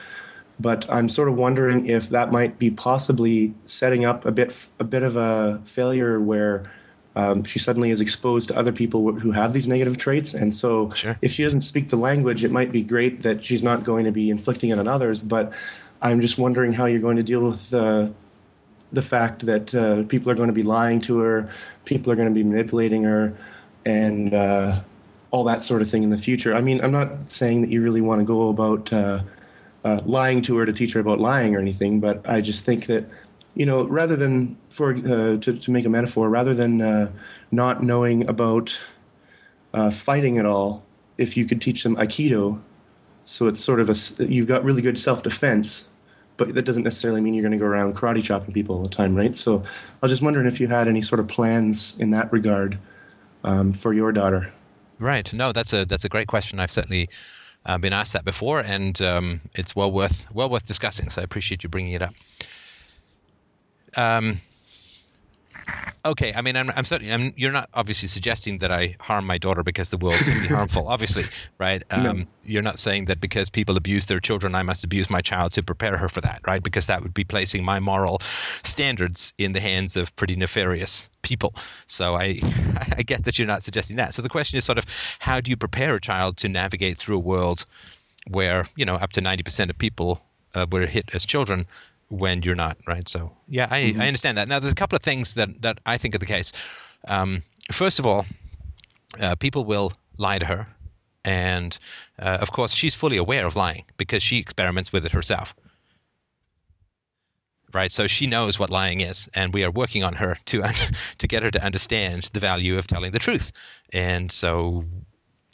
But 0.58 0.86
I'm 0.90 1.08
sort 1.08 1.28
of 1.28 1.36
wondering 1.36 1.86
if 1.86 2.08
that 2.10 2.32
might 2.32 2.58
be 2.58 2.70
possibly 2.70 3.54
setting 3.66 4.04
up 4.04 4.24
a 4.24 4.32
bit 4.32 4.56
a 4.80 4.84
bit 4.84 5.02
of 5.02 5.16
a 5.16 5.60
failure 5.64 6.20
where 6.20 6.70
um, 7.16 7.44
she 7.44 7.58
suddenly 7.58 7.90
is 7.90 8.00
exposed 8.00 8.48
to 8.48 8.56
other 8.56 8.72
people 8.72 9.12
who 9.12 9.32
have 9.32 9.52
these 9.52 9.66
negative 9.66 9.98
traits. 9.98 10.34
And 10.34 10.54
so, 10.54 10.90
Sure. 10.92 11.16
if 11.20 11.30
she 11.30 11.42
doesn't 11.42 11.62
speak 11.62 11.88
the 11.90 11.96
language, 11.96 12.42
it 12.44 12.50
might 12.50 12.72
be 12.72 12.82
great 12.82 13.22
that 13.22 13.44
she's 13.44 13.62
not 13.62 13.84
going 13.84 14.04
to 14.04 14.12
be 14.12 14.30
inflicting 14.30 14.70
it 14.70 14.78
on 14.78 14.88
others. 14.88 15.20
But 15.20 15.52
I'm 16.00 16.20
just 16.20 16.38
wondering 16.38 16.72
how 16.72 16.86
you're 16.86 17.00
going 17.00 17.16
to 17.16 17.22
deal 17.22 17.42
with 17.42 17.74
uh, 17.74 18.08
the 18.92 19.02
fact 19.02 19.46
that 19.46 19.74
uh, 19.74 20.02
people 20.04 20.30
are 20.30 20.34
going 20.34 20.48
to 20.48 20.54
be 20.54 20.62
lying 20.62 21.00
to 21.02 21.18
her, 21.18 21.50
people 21.84 22.12
are 22.12 22.16
going 22.16 22.28
to 22.28 22.34
be 22.34 22.44
manipulating 22.44 23.02
her, 23.04 23.36
and 23.84 24.34
uh, 24.34 24.80
all 25.30 25.44
that 25.44 25.62
sort 25.62 25.82
of 25.82 25.90
thing 25.90 26.02
in 26.02 26.10
the 26.10 26.18
future. 26.18 26.54
I 26.54 26.60
mean, 26.60 26.80
I'm 26.82 26.92
not 26.92 27.32
saying 27.32 27.62
that 27.62 27.70
you 27.70 27.82
really 27.82 28.00
want 28.00 28.20
to 28.20 28.24
go 28.24 28.48
about 28.48 28.92
uh, 28.92 29.22
uh, 29.84 30.00
lying 30.04 30.42
to 30.42 30.56
her 30.58 30.66
to 30.66 30.72
teach 30.72 30.92
her 30.92 31.00
about 31.00 31.20
lying 31.20 31.56
or 31.56 31.58
anything, 31.58 32.00
but 32.00 32.28
I 32.28 32.40
just 32.40 32.64
think 32.64 32.86
that 32.86 33.08
you 33.54 33.66
know, 33.66 33.86
rather 33.86 34.16
than 34.16 34.56
for 34.70 34.94
uh, 34.94 35.36
to 35.36 35.58
to 35.58 35.70
make 35.70 35.84
a 35.84 35.90
metaphor, 35.90 36.28
rather 36.28 36.54
than 36.54 36.80
uh, 36.80 37.10
not 37.50 37.82
knowing 37.82 38.28
about 38.28 38.78
fighting 39.92 40.38
at 40.38 40.46
all, 40.46 40.82
if 41.18 41.36
you 41.36 41.44
could 41.44 41.60
teach 41.60 41.82
them 41.82 41.96
aikido, 41.96 42.60
so 43.24 43.46
it's 43.46 43.62
sort 43.62 43.80
of 43.80 43.90
a 43.90 44.24
you've 44.24 44.48
got 44.48 44.64
really 44.64 44.82
good 44.82 44.98
self 44.98 45.22
defense, 45.22 45.88
but 46.46 46.54
that 46.54 46.64
doesn't 46.64 46.82
necessarily 46.82 47.20
mean 47.20 47.34
you're 47.34 47.42
going 47.42 47.52
to 47.52 47.58
go 47.58 47.66
around 47.66 47.96
karate 47.96 48.22
chopping 48.22 48.52
people 48.52 48.76
all 48.76 48.82
the 48.82 48.88
time, 48.88 49.14
right? 49.14 49.36
So 49.36 49.58
I 49.62 49.98
was 50.02 50.10
just 50.10 50.22
wondering 50.22 50.46
if 50.46 50.60
you 50.60 50.66
had 50.66 50.88
any 50.88 51.02
sort 51.02 51.20
of 51.20 51.28
plans 51.28 51.96
in 51.98 52.10
that 52.10 52.32
regard 52.32 52.78
um, 53.44 53.72
for 53.72 53.92
your 53.92 54.12
daughter. 54.12 54.52
Right. 54.98 55.32
No, 55.32 55.52
that's 55.52 55.72
a 55.72 55.84
that's 55.84 56.04
a 56.04 56.08
great 56.08 56.28
question. 56.28 56.60
I've 56.60 56.70
certainly 56.70 57.08
I've 57.66 57.80
been 57.80 57.92
asked 57.92 58.12
that 58.12 58.24
before, 58.24 58.60
and 58.60 59.00
um, 59.02 59.40
it's 59.54 59.74
well 59.74 59.90
worth 59.90 60.26
well 60.32 60.48
worth 60.48 60.64
discussing. 60.64 61.10
So 61.10 61.20
I 61.20 61.24
appreciate 61.24 61.62
you 61.62 61.68
bringing 61.68 61.92
it 61.92 62.02
up. 62.02 62.14
Um, 63.96 64.40
okay, 66.04 66.32
I 66.34 66.42
mean, 66.42 66.56
I'm, 66.56 66.70
I'm 66.76 66.84
certainly, 66.84 67.12
I'm, 67.12 67.32
you're 67.36 67.52
not 67.52 67.68
obviously 67.74 68.08
suggesting 68.08 68.58
that 68.58 68.72
I 68.72 68.96
harm 69.00 69.26
my 69.26 69.38
daughter 69.38 69.62
because 69.62 69.90
the 69.90 69.96
world 69.96 70.18
can 70.18 70.42
be 70.42 70.48
harmful, 70.54 70.88
obviously, 70.88 71.24
right? 71.58 71.82
Um, 71.90 72.02
No. 72.02 72.24
You're 72.44 72.62
not 72.62 72.80
saying 72.80 73.04
that 73.04 73.20
because 73.20 73.48
people 73.48 73.76
abuse 73.76 74.06
their 74.06 74.18
children, 74.18 74.54
I 74.54 74.62
must 74.62 74.82
abuse 74.82 75.08
my 75.08 75.20
child 75.20 75.52
to 75.52 75.62
prepare 75.62 75.96
her 75.96 76.08
for 76.08 76.20
that, 76.22 76.40
right? 76.46 76.62
Because 76.62 76.86
that 76.86 77.02
would 77.02 77.14
be 77.14 77.24
placing 77.24 77.64
my 77.64 77.78
moral 77.78 78.20
standards 78.64 79.32
in 79.38 79.52
the 79.52 79.60
hands 79.60 79.96
of 79.96 80.14
pretty 80.16 80.34
nefarious 80.34 81.08
people. 81.22 81.54
So 81.86 82.14
I, 82.16 82.40
I 82.98 83.02
get 83.02 83.24
that 83.24 83.38
you're 83.38 83.46
not 83.46 83.62
suggesting 83.62 83.96
that. 83.96 84.14
So 84.14 84.22
the 84.22 84.28
question 84.28 84.58
is 84.58 84.64
sort 84.64 84.78
of, 84.78 84.86
how 85.20 85.40
do 85.40 85.50
you 85.50 85.56
prepare 85.56 85.94
a 85.94 86.00
child 86.00 86.36
to 86.38 86.48
navigate 86.48 86.98
through 86.98 87.16
a 87.16 87.20
world 87.20 87.64
where, 88.28 88.66
you 88.76 88.84
know, 88.84 88.94
up 88.96 89.12
to 89.12 89.20
90% 89.20 89.70
of 89.70 89.78
people 89.78 90.20
uh, 90.54 90.66
were 90.70 90.86
hit 90.86 91.10
as 91.14 91.24
children 91.24 91.66
when 92.12 92.42
you're 92.42 92.54
not, 92.54 92.76
right? 92.86 93.08
So 93.08 93.32
yeah, 93.48 93.66
I, 93.70 93.94
I 93.98 94.06
understand 94.06 94.36
that. 94.36 94.46
Now 94.46 94.58
there's 94.58 94.72
a 94.72 94.76
couple 94.76 94.96
of 94.96 95.02
things 95.02 95.34
that 95.34 95.62
that 95.62 95.78
I 95.86 95.96
think 95.96 96.14
are 96.14 96.18
the 96.18 96.26
case. 96.26 96.52
Um, 97.08 97.42
first 97.70 97.98
of 97.98 98.06
all, 98.06 98.26
uh, 99.18 99.34
people 99.36 99.64
will 99.64 99.92
lie 100.18 100.38
to 100.38 100.44
her, 100.44 100.66
and 101.24 101.78
uh, 102.18 102.38
of 102.40 102.52
course 102.52 102.74
she's 102.74 102.94
fully 102.94 103.16
aware 103.16 103.46
of 103.46 103.56
lying 103.56 103.84
because 103.96 104.22
she 104.22 104.38
experiments 104.38 104.92
with 104.92 105.06
it 105.06 105.12
herself. 105.12 105.54
Right, 107.72 107.90
so 107.90 108.06
she 108.06 108.26
knows 108.26 108.58
what 108.58 108.68
lying 108.68 109.00
is, 109.00 109.30
and 109.32 109.54
we 109.54 109.64
are 109.64 109.70
working 109.70 110.04
on 110.04 110.12
her 110.12 110.36
to 110.46 110.62
to 111.18 111.26
get 111.26 111.42
her 111.42 111.50
to 111.50 111.64
understand 111.64 112.28
the 112.34 112.40
value 112.40 112.76
of 112.76 112.86
telling 112.86 113.12
the 113.12 113.18
truth. 113.18 113.52
And 113.94 114.30
so 114.30 114.84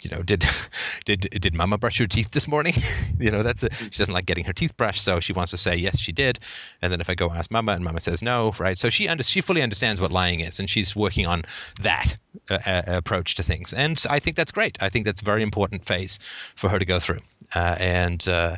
you 0.00 0.11
know, 0.11 0.22
did 0.22 0.44
did 1.04 1.20
did 1.40 1.54
Mama 1.54 1.78
brush 1.78 1.98
your 1.98 2.08
teeth 2.08 2.30
this 2.32 2.46
morning? 2.46 2.74
you 3.18 3.30
know, 3.30 3.42
that's 3.42 3.62
a, 3.62 3.70
she 3.74 3.98
doesn't 3.98 4.14
like 4.14 4.26
getting 4.26 4.44
her 4.44 4.52
teeth 4.52 4.76
brushed, 4.76 5.02
so 5.02 5.20
she 5.20 5.32
wants 5.32 5.50
to 5.50 5.56
say 5.56 5.74
yes, 5.76 5.98
she 5.98 6.12
did. 6.12 6.38
And 6.82 6.92
then 6.92 7.00
if 7.00 7.11
I 7.11 7.14
go 7.14 7.30
ask 7.30 7.50
Mama 7.50 7.72
and 7.72 7.84
Mama 7.84 8.00
says 8.00 8.22
no, 8.22 8.52
right? 8.58 8.78
So 8.78 8.90
she 8.90 9.08
under, 9.08 9.22
she 9.22 9.40
fully 9.40 9.62
understands 9.62 10.00
what 10.00 10.12
lying 10.12 10.40
is, 10.40 10.58
and 10.58 10.68
she's 10.70 10.94
working 10.94 11.26
on 11.26 11.44
that 11.80 12.16
uh, 12.50 12.58
uh, 12.66 12.82
approach 12.87 13.34
to 13.37 13.42
things. 13.42 13.72
And 13.72 14.02
I 14.08 14.18
think 14.18 14.37
that's 14.37 14.52
great. 14.52 14.78
I 14.80 14.88
think 14.88 15.04
that's 15.04 15.22
a 15.22 15.24
very 15.24 15.42
important 15.42 15.84
phase 15.84 16.18
for 16.54 16.68
her 16.68 16.78
to 16.78 16.84
go 16.84 17.00
through. 17.00 17.20
Uh, 17.54 17.76
and 17.78 18.26
uh, 18.28 18.56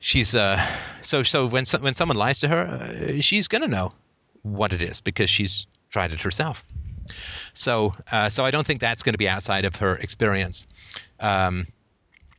she's 0.00 0.34
uh, 0.34 0.64
so 1.02 1.22
so 1.22 1.46
when 1.46 1.64
so, 1.64 1.78
when 1.78 1.94
someone 1.94 2.16
lies 2.16 2.38
to 2.40 2.48
her, 2.48 2.66
uh, 2.66 3.20
she's 3.20 3.48
gonna 3.48 3.68
know 3.68 3.92
what 4.42 4.72
it 4.72 4.82
is 4.82 5.00
because 5.00 5.30
she's 5.30 5.66
tried 5.90 6.12
it 6.12 6.20
herself. 6.20 6.64
So, 7.52 7.92
uh, 8.12 8.28
so 8.28 8.44
I 8.44 8.50
don't 8.50 8.66
think 8.66 8.80
that's 8.80 9.02
going 9.02 9.14
to 9.14 9.18
be 9.18 9.28
outside 9.28 9.64
of 9.64 9.76
her 9.76 9.96
experience. 9.96 10.66
Um, 11.20 11.66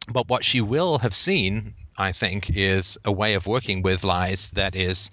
but 0.08 0.30
what 0.30 0.44
she 0.44 0.62
will 0.62 1.00
have 1.00 1.16
seen, 1.16 1.74
I 1.98 2.12
think, 2.12 2.50
is 2.56 2.98
a 3.06 3.12
way 3.12 3.34
of 3.34 3.48
working 3.48 3.82
with 3.82 4.04
lies 4.04 4.52
that 4.52 4.76
is, 4.76 5.10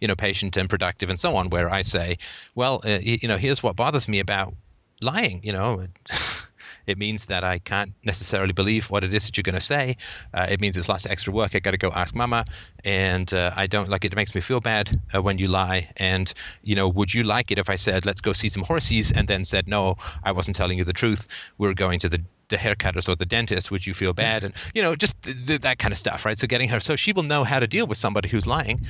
you 0.00 0.08
know, 0.08 0.14
patient 0.14 0.56
and 0.56 0.68
productive 0.70 1.10
and 1.10 1.18
so 1.18 1.36
on. 1.36 1.50
Where 1.50 1.70
I 1.70 1.82
say, 1.82 2.18
well, 2.54 2.80
uh, 2.84 2.98
you 3.02 3.26
know, 3.28 3.38
here's 3.38 3.62
what 3.62 3.76
bothers 3.76 4.08
me 4.08 4.20
about 4.20 4.54
lying. 5.00 5.40
You 5.42 5.52
know. 5.52 5.86
It 6.86 6.98
means 6.98 7.26
that 7.26 7.44
I 7.44 7.58
can't 7.58 7.92
necessarily 8.04 8.52
believe 8.52 8.90
what 8.90 9.04
it 9.04 9.12
is 9.12 9.26
that 9.26 9.36
you're 9.36 9.42
going 9.42 9.54
to 9.54 9.60
say. 9.60 9.96
Uh, 10.34 10.46
it 10.48 10.60
means 10.60 10.76
it's 10.76 10.88
lots 10.88 11.04
of 11.04 11.10
extra 11.10 11.32
work. 11.32 11.54
I 11.54 11.58
got 11.58 11.72
to 11.72 11.78
go 11.78 11.90
ask 11.90 12.14
mama, 12.14 12.44
and 12.84 13.32
uh, 13.32 13.52
I 13.56 13.66
don't 13.66 13.88
like 13.88 14.04
it. 14.04 14.12
It 14.12 14.16
makes 14.16 14.34
me 14.34 14.40
feel 14.40 14.60
bad 14.60 15.00
uh, 15.14 15.22
when 15.22 15.38
you 15.38 15.48
lie. 15.48 15.90
And 15.96 16.32
you 16.62 16.74
know, 16.74 16.88
would 16.88 17.12
you 17.12 17.24
like 17.24 17.50
it 17.50 17.58
if 17.58 17.68
I 17.68 17.76
said, 17.76 18.06
"Let's 18.06 18.20
go 18.20 18.32
see 18.32 18.48
some 18.48 18.62
horses," 18.62 19.12
and 19.12 19.28
then 19.28 19.44
said, 19.44 19.68
"No, 19.68 19.96
I 20.24 20.32
wasn't 20.32 20.56
telling 20.56 20.78
you 20.78 20.84
the 20.84 20.92
truth. 20.92 21.26
We're 21.58 21.74
going 21.74 22.00
to 22.00 22.08
the 22.08 22.22
the 22.48 22.56
haircutters 22.56 23.08
or 23.08 23.16
the 23.16 23.26
dentist. 23.26 23.70
Would 23.70 23.86
you 23.86 23.94
feel 23.94 24.12
bad?" 24.12 24.44
And 24.44 24.54
you 24.74 24.82
know, 24.82 24.94
just 24.94 25.20
th- 25.22 25.46
th- 25.46 25.60
that 25.62 25.78
kind 25.78 25.92
of 25.92 25.98
stuff, 25.98 26.24
right? 26.24 26.38
So 26.38 26.46
getting 26.46 26.68
her, 26.68 26.80
so 26.80 26.96
she 26.96 27.12
will 27.12 27.24
know 27.24 27.44
how 27.44 27.60
to 27.60 27.66
deal 27.66 27.86
with 27.86 27.98
somebody 27.98 28.28
who's 28.28 28.46
lying 28.46 28.80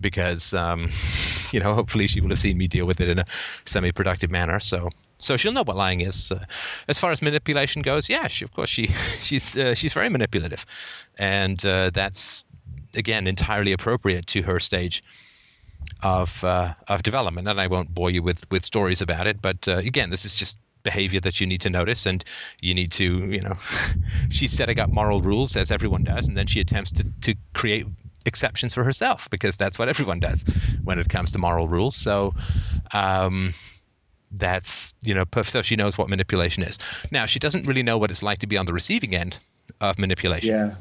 because 0.00 0.54
um, 0.54 0.90
you 1.52 1.60
know 1.60 1.74
hopefully 1.74 2.06
she 2.06 2.20
will 2.20 2.30
have 2.30 2.38
seen 2.38 2.56
me 2.58 2.66
deal 2.66 2.86
with 2.86 3.00
it 3.00 3.08
in 3.08 3.18
a 3.18 3.24
semi-productive 3.64 4.30
manner 4.30 4.58
so 4.58 4.88
so 5.20 5.36
she'll 5.36 5.52
know 5.52 5.62
what 5.62 5.76
lying 5.76 6.00
is. 6.00 6.32
Uh, 6.32 6.44
as 6.88 6.98
far 6.98 7.12
as 7.12 7.22
manipulation 7.22 7.82
goes 7.82 8.08
yeah 8.08 8.28
she, 8.28 8.44
of 8.44 8.52
course 8.52 8.70
she 8.70 8.86
she's 9.20 9.56
uh, 9.56 9.74
she's 9.74 9.92
very 9.92 10.08
manipulative. 10.08 10.66
And 11.18 11.64
uh, 11.64 11.90
that's 11.90 12.44
again 12.94 13.26
entirely 13.26 13.72
appropriate 13.72 14.26
to 14.28 14.42
her 14.42 14.58
stage 14.58 15.02
of 16.02 16.42
uh, 16.44 16.74
of 16.88 17.02
development. 17.02 17.48
And 17.48 17.60
I 17.60 17.66
won't 17.66 17.94
bore 17.94 18.10
you 18.10 18.22
with 18.22 18.50
with 18.50 18.64
stories 18.64 19.00
about 19.00 19.26
it 19.26 19.40
but 19.40 19.68
uh, 19.68 19.76
again 19.76 20.10
this 20.10 20.24
is 20.24 20.36
just 20.36 20.58
behavior 20.82 21.20
that 21.20 21.38
you 21.40 21.46
need 21.46 21.60
to 21.60 21.70
notice. 21.70 22.06
And 22.06 22.24
you 22.60 22.74
need 22.74 22.90
to 22.92 23.04
you 23.30 23.40
know 23.40 23.54
she's 24.30 24.52
setting 24.52 24.80
up 24.80 24.90
moral 24.90 25.20
rules 25.20 25.56
as 25.56 25.70
everyone 25.70 26.04
does 26.04 26.26
and 26.28 26.36
then 26.36 26.46
she 26.46 26.60
attempts 26.60 26.90
to, 26.92 27.04
to 27.22 27.34
create 27.54 27.86
exceptions 28.26 28.74
for 28.74 28.84
herself 28.84 29.28
because 29.30 29.56
that's 29.56 29.78
what 29.78 29.88
everyone 29.88 30.20
does 30.20 30.44
when 30.84 30.98
it 30.98 31.08
comes 31.08 31.30
to 31.32 31.38
moral 31.38 31.68
rules. 31.68 31.96
So 31.96 32.34
um, 32.92 33.54
that's 34.32 34.94
you 35.02 35.12
know 35.14 35.24
so 35.42 35.62
she 35.62 35.74
knows 35.76 35.98
what 35.98 36.08
manipulation 36.08 36.62
is 36.62 36.78
now 37.10 37.26
she 37.26 37.38
doesn't 37.38 37.66
really 37.66 37.82
know 37.82 37.98
what 37.98 38.10
it's 38.10 38.22
like 38.22 38.38
to 38.38 38.46
be 38.46 38.56
on 38.56 38.66
the 38.66 38.72
receiving 38.72 39.14
end 39.14 39.38
of 39.80 39.98
manipulation 39.98 40.54
Yeah. 40.54 40.74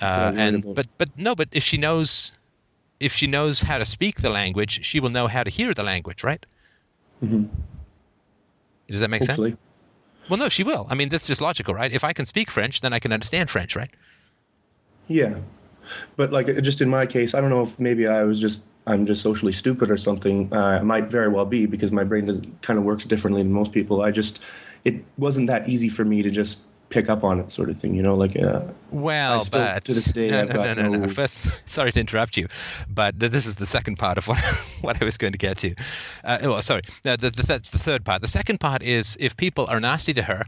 uh, 0.00 0.32
and 0.36 0.74
but 0.74 0.86
but 0.96 1.08
no 1.18 1.34
but 1.34 1.48
if 1.52 1.62
she 1.62 1.76
knows 1.76 2.32
if 3.00 3.12
she 3.12 3.26
knows 3.26 3.60
how 3.60 3.78
to 3.78 3.84
speak 3.84 4.22
the 4.22 4.30
language 4.30 4.84
she 4.84 5.00
will 5.00 5.10
know 5.10 5.26
how 5.26 5.42
to 5.42 5.50
hear 5.50 5.74
the 5.74 5.82
language 5.82 6.24
right 6.24 6.44
Mhm. 7.22 7.48
does 8.88 9.00
that 9.00 9.10
make 9.10 9.22
sense 9.22 9.54
well, 10.28 10.38
no, 10.38 10.48
she 10.48 10.64
will. 10.64 10.86
I 10.88 10.94
mean, 10.94 11.10
that's 11.10 11.26
just 11.26 11.40
logical, 11.40 11.74
right? 11.74 11.92
If 11.92 12.02
I 12.04 12.12
can 12.12 12.24
speak 12.24 12.50
French, 12.50 12.80
then 12.80 12.92
I 12.92 12.98
can 12.98 13.12
understand 13.12 13.50
French, 13.50 13.76
right? 13.76 13.90
Yeah. 15.06 15.36
But 16.16 16.32
like 16.32 16.46
just 16.62 16.80
in 16.80 16.88
my 16.88 17.04
case, 17.04 17.34
I 17.34 17.40
don't 17.40 17.50
know 17.50 17.62
if 17.62 17.78
maybe 17.78 18.06
I 18.06 18.22
was 18.22 18.40
just 18.40 18.62
I'm 18.86 19.06
just 19.06 19.22
socially 19.22 19.52
stupid 19.52 19.90
or 19.90 19.96
something. 19.96 20.52
Uh, 20.52 20.78
it 20.80 20.84
might 20.84 21.06
very 21.10 21.28
well 21.28 21.46
be 21.46 21.66
because 21.66 21.90
my 21.92 22.04
brain 22.04 22.26
does 22.26 22.40
kind 22.62 22.78
of 22.78 22.84
works 22.84 23.04
differently 23.04 23.42
than 23.42 23.52
most 23.52 23.72
people. 23.72 24.02
I 24.02 24.10
just 24.10 24.40
it 24.84 25.02
wasn't 25.16 25.46
that 25.46 25.68
easy 25.68 25.88
for 25.88 26.04
me 26.04 26.22
to 26.22 26.30
just 26.30 26.60
pick 26.90 27.08
up 27.08 27.24
on 27.24 27.40
it, 27.40 27.50
sort 27.50 27.70
of 27.70 27.78
thing. 27.78 27.94
You 27.94 28.02
know, 28.02 28.14
like 28.14 28.36
uh, 28.46 28.60
Well, 28.90 29.42
still- 29.44 29.60
but 29.60 29.82
to 29.84 29.94
this 29.94 30.04
day, 30.04 30.30
no, 30.30 30.40
I've 30.42 30.48
no, 30.48 30.54
got 30.54 30.76
no, 30.76 30.88
no, 30.88 30.98
no. 30.98 31.08
First, 31.08 31.48
sorry 31.66 31.92
to 31.92 32.00
interrupt 32.00 32.36
you, 32.36 32.46
but 32.88 33.18
this 33.18 33.46
is 33.46 33.56
the 33.56 33.66
second 33.66 33.96
part 33.98 34.18
of 34.18 34.28
what 34.28 34.38
what 34.82 35.00
I 35.00 35.04
was 35.04 35.16
going 35.16 35.32
to 35.32 35.38
get 35.38 35.56
to. 35.58 35.74
Uh, 36.22 36.38
well, 36.42 36.62
sorry, 36.62 36.82
no, 37.04 37.16
the, 37.16 37.30
the, 37.30 37.42
that's 37.42 37.70
the 37.70 37.78
third 37.78 38.04
part. 38.04 38.20
The 38.20 38.28
second 38.28 38.60
part 38.60 38.82
is 38.82 39.16
if 39.18 39.36
people 39.36 39.66
are 39.68 39.80
nasty 39.80 40.12
to 40.14 40.22
her, 40.22 40.44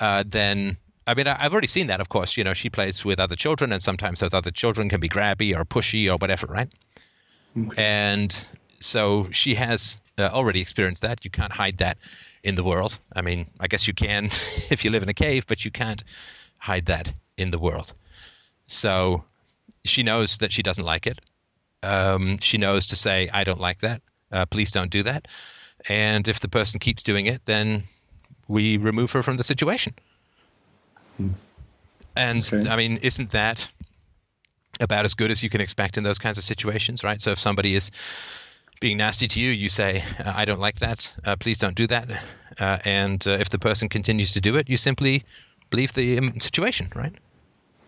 uh, 0.00 0.24
then. 0.26 0.76
I 1.06 1.14
mean, 1.14 1.26
I- 1.26 1.38
I've 1.40 1.52
already 1.52 1.68
seen 1.68 1.86
that, 1.86 2.00
of 2.02 2.10
course. 2.10 2.36
You 2.36 2.44
know, 2.44 2.52
she 2.52 2.68
plays 2.68 3.02
with 3.02 3.18
other 3.18 3.34
children, 3.36 3.72
and 3.72 3.82
sometimes 3.82 4.20
those 4.20 4.34
other 4.34 4.50
children 4.50 4.90
can 4.90 5.00
be 5.00 5.08
grabby 5.08 5.56
or 5.56 5.64
pushy 5.64 6.06
or 6.06 6.18
whatever, 6.18 6.46
right? 6.46 6.68
And 7.76 8.46
so 8.80 9.28
she 9.32 9.54
has 9.54 9.98
uh, 10.18 10.30
already 10.32 10.60
experienced 10.60 11.02
that. 11.02 11.24
You 11.24 11.30
can't 11.30 11.52
hide 11.52 11.78
that 11.78 11.98
in 12.42 12.54
the 12.54 12.64
world. 12.64 12.98
I 13.16 13.22
mean, 13.22 13.46
I 13.60 13.66
guess 13.66 13.86
you 13.88 13.94
can 13.94 14.30
if 14.70 14.84
you 14.84 14.90
live 14.90 15.02
in 15.02 15.08
a 15.08 15.14
cave, 15.14 15.46
but 15.46 15.64
you 15.64 15.70
can't 15.70 16.02
hide 16.58 16.86
that 16.86 17.12
in 17.36 17.50
the 17.50 17.58
world. 17.58 17.92
So 18.66 19.24
she 19.84 20.02
knows 20.02 20.38
that 20.38 20.52
she 20.52 20.62
doesn't 20.62 20.84
like 20.84 21.06
it. 21.06 21.18
Um, 21.82 22.38
she 22.38 22.58
knows 22.58 22.86
to 22.86 22.96
say, 22.96 23.28
I 23.32 23.44
don't 23.44 23.60
like 23.60 23.80
that. 23.80 24.02
Uh, 24.32 24.46
please 24.46 24.70
don't 24.70 24.90
do 24.90 25.02
that. 25.04 25.28
And 25.88 26.26
if 26.28 26.40
the 26.40 26.48
person 26.48 26.80
keeps 26.80 27.02
doing 27.02 27.26
it, 27.26 27.40
then 27.46 27.84
we 28.48 28.76
remove 28.76 29.12
her 29.12 29.22
from 29.22 29.36
the 29.36 29.44
situation. 29.44 29.94
And 32.16 32.50
Okay. 32.52 32.68
I 32.68 32.76
mean, 32.76 32.98
isn't 32.98 33.30
that 33.30 33.68
about 34.80 35.04
as 35.04 35.14
good 35.14 35.30
as 35.30 35.42
you 35.42 35.50
can 35.50 35.60
expect 35.60 35.96
in 35.96 36.04
those 36.04 36.18
kinds 36.18 36.38
of 36.38 36.44
situations, 36.44 37.02
right? 37.04 37.20
So 37.20 37.30
if 37.30 37.38
somebody 37.38 37.74
is 37.74 37.90
being 38.80 38.98
nasty 38.98 39.26
to 39.28 39.40
you, 39.40 39.50
you 39.50 39.68
say, 39.68 40.04
I 40.24 40.44
don't 40.44 40.60
like 40.60 40.78
that. 40.78 41.14
Uh, 41.24 41.36
please 41.36 41.58
don't 41.58 41.74
do 41.74 41.86
that. 41.88 42.08
Uh, 42.60 42.78
and 42.84 43.26
uh, 43.26 43.32
if 43.40 43.50
the 43.50 43.58
person 43.58 43.88
continues 43.88 44.32
to 44.32 44.40
do 44.40 44.56
it, 44.56 44.68
you 44.68 44.76
simply 44.76 45.24
leave 45.72 45.92
the 45.94 46.18
um, 46.18 46.38
situation, 46.40 46.88
right? 46.94 47.14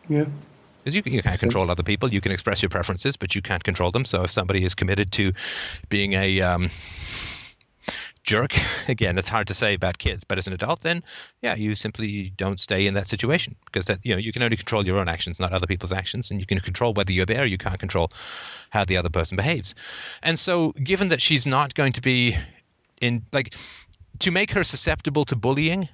yeah. 0.08 0.24
Because 0.82 0.94
you, 0.94 1.02
you 1.04 1.20
can't 1.20 1.26
Makes 1.26 1.40
control 1.40 1.64
sense. 1.64 1.72
other 1.72 1.82
people. 1.82 2.10
You 2.10 2.22
can 2.22 2.32
express 2.32 2.62
your 2.62 2.70
preferences, 2.70 3.14
but 3.14 3.34
you 3.34 3.42
can't 3.42 3.62
control 3.62 3.90
them. 3.90 4.06
So 4.06 4.24
if 4.24 4.30
somebody 4.30 4.64
is 4.64 4.74
committed 4.74 5.12
to 5.12 5.32
being 5.90 6.14
a 6.14 6.40
um, 6.40 6.70
jerk, 8.30 8.54
again, 8.88 9.18
it's 9.18 9.28
hard 9.28 9.48
to 9.48 9.54
say 9.54 9.74
about 9.74 9.98
kids, 9.98 10.22
but 10.22 10.38
as 10.38 10.46
an 10.46 10.52
adult, 10.52 10.82
then 10.82 11.02
yeah, 11.42 11.56
you 11.56 11.74
simply 11.74 12.30
don't 12.36 12.60
stay 12.60 12.86
in 12.86 12.94
that 12.94 13.08
situation 13.08 13.56
because 13.64 13.86
that 13.86 13.98
you 14.04 14.12
know 14.12 14.18
you 14.18 14.32
can 14.32 14.42
only 14.42 14.56
control 14.56 14.86
your 14.86 14.98
own 14.98 15.08
actions, 15.08 15.40
not 15.40 15.52
other 15.52 15.66
people's 15.66 15.92
actions, 15.92 16.30
and 16.30 16.38
you 16.38 16.46
can 16.46 16.60
control 16.60 16.94
whether 16.94 17.12
you're 17.12 17.26
there. 17.26 17.44
You 17.44 17.58
can't 17.58 17.80
control 17.80 18.08
how 18.70 18.84
the 18.84 18.96
other 18.96 19.10
person 19.10 19.36
behaves. 19.36 19.74
And 20.22 20.38
so, 20.38 20.70
given 20.84 21.08
that 21.08 21.20
she's 21.20 21.44
not 21.44 21.74
going 21.74 21.92
to 21.92 22.00
be 22.00 22.36
in 23.00 23.26
like 23.32 23.56
to 24.20 24.30
make 24.30 24.52
her 24.52 24.62
susceptible 24.62 25.24
to 25.24 25.34
bullying, 25.34 25.88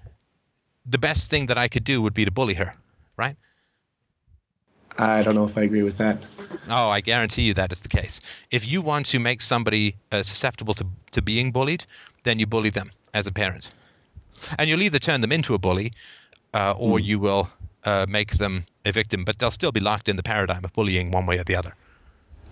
the 0.85 0.99
best 0.99 1.31
thing 1.31 1.47
that 1.47 1.57
I 1.57 1.69
could 1.69 1.85
do 1.85 2.03
would 2.03 2.15
be 2.15 2.27
to 2.27 2.31
bully 2.31 2.55
her, 2.55 2.75
right? 3.17 3.37
I 4.99 5.23
don't 5.23 5.35
know 5.35 5.45
if 5.45 5.57
I 5.57 5.63
agree 5.63 5.83
with 5.83 5.99
that. 5.99 6.23
Oh, 6.69 6.89
I 6.89 7.01
guarantee 7.01 7.43
you 7.43 7.55
that 7.55 7.73
is 7.73 7.81
the 7.81 7.89
case. 7.89 8.21
If 8.51 8.67
you 8.67 8.81
want 8.83 9.07
to 9.07 9.19
make 9.19 9.41
somebody 9.41 9.97
uh, 10.13 10.23
susceptible 10.23 10.75
to, 10.75 10.87
to 11.13 11.23
being 11.23 11.53
bullied, 11.53 11.85
then 12.25 12.39
you 12.39 12.47
bully 12.47 12.71
them 12.71 12.91
as 13.15 13.27
a 13.27 13.33
parent. 13.33 13.71
And 14.59 14.69
you'll 14.69 14.83
either 14.83 14.99
turn 14.99 15.21
them 15.21 15.33
into 15.33 15.55
a 15.55 15.59
bully 15.59 15.93
uh, 16.55 16.75
or 16.79 16.99
you 16.99 17.19
will 17.19 17.49
uh, 17.85 18.07
make 18.09 18.33
them 18.39 18.67
a 18.85 18.93
victim, 18.93 19.25
but 19.25 19.39
they'll 19.39 19.51
still 19.51 19.73
be 19.73 19.81
locked 19.81 20.09
in 20.09 20.17
the 20.17 20.23
paradigm 20.23 20.65
of 20.65 20.73
bullying 20.73 21.11
one 21.11 21.27
way 21.27 21.39
or 21.39 21.45
the 21.45 21.57
other. 21.57 21.75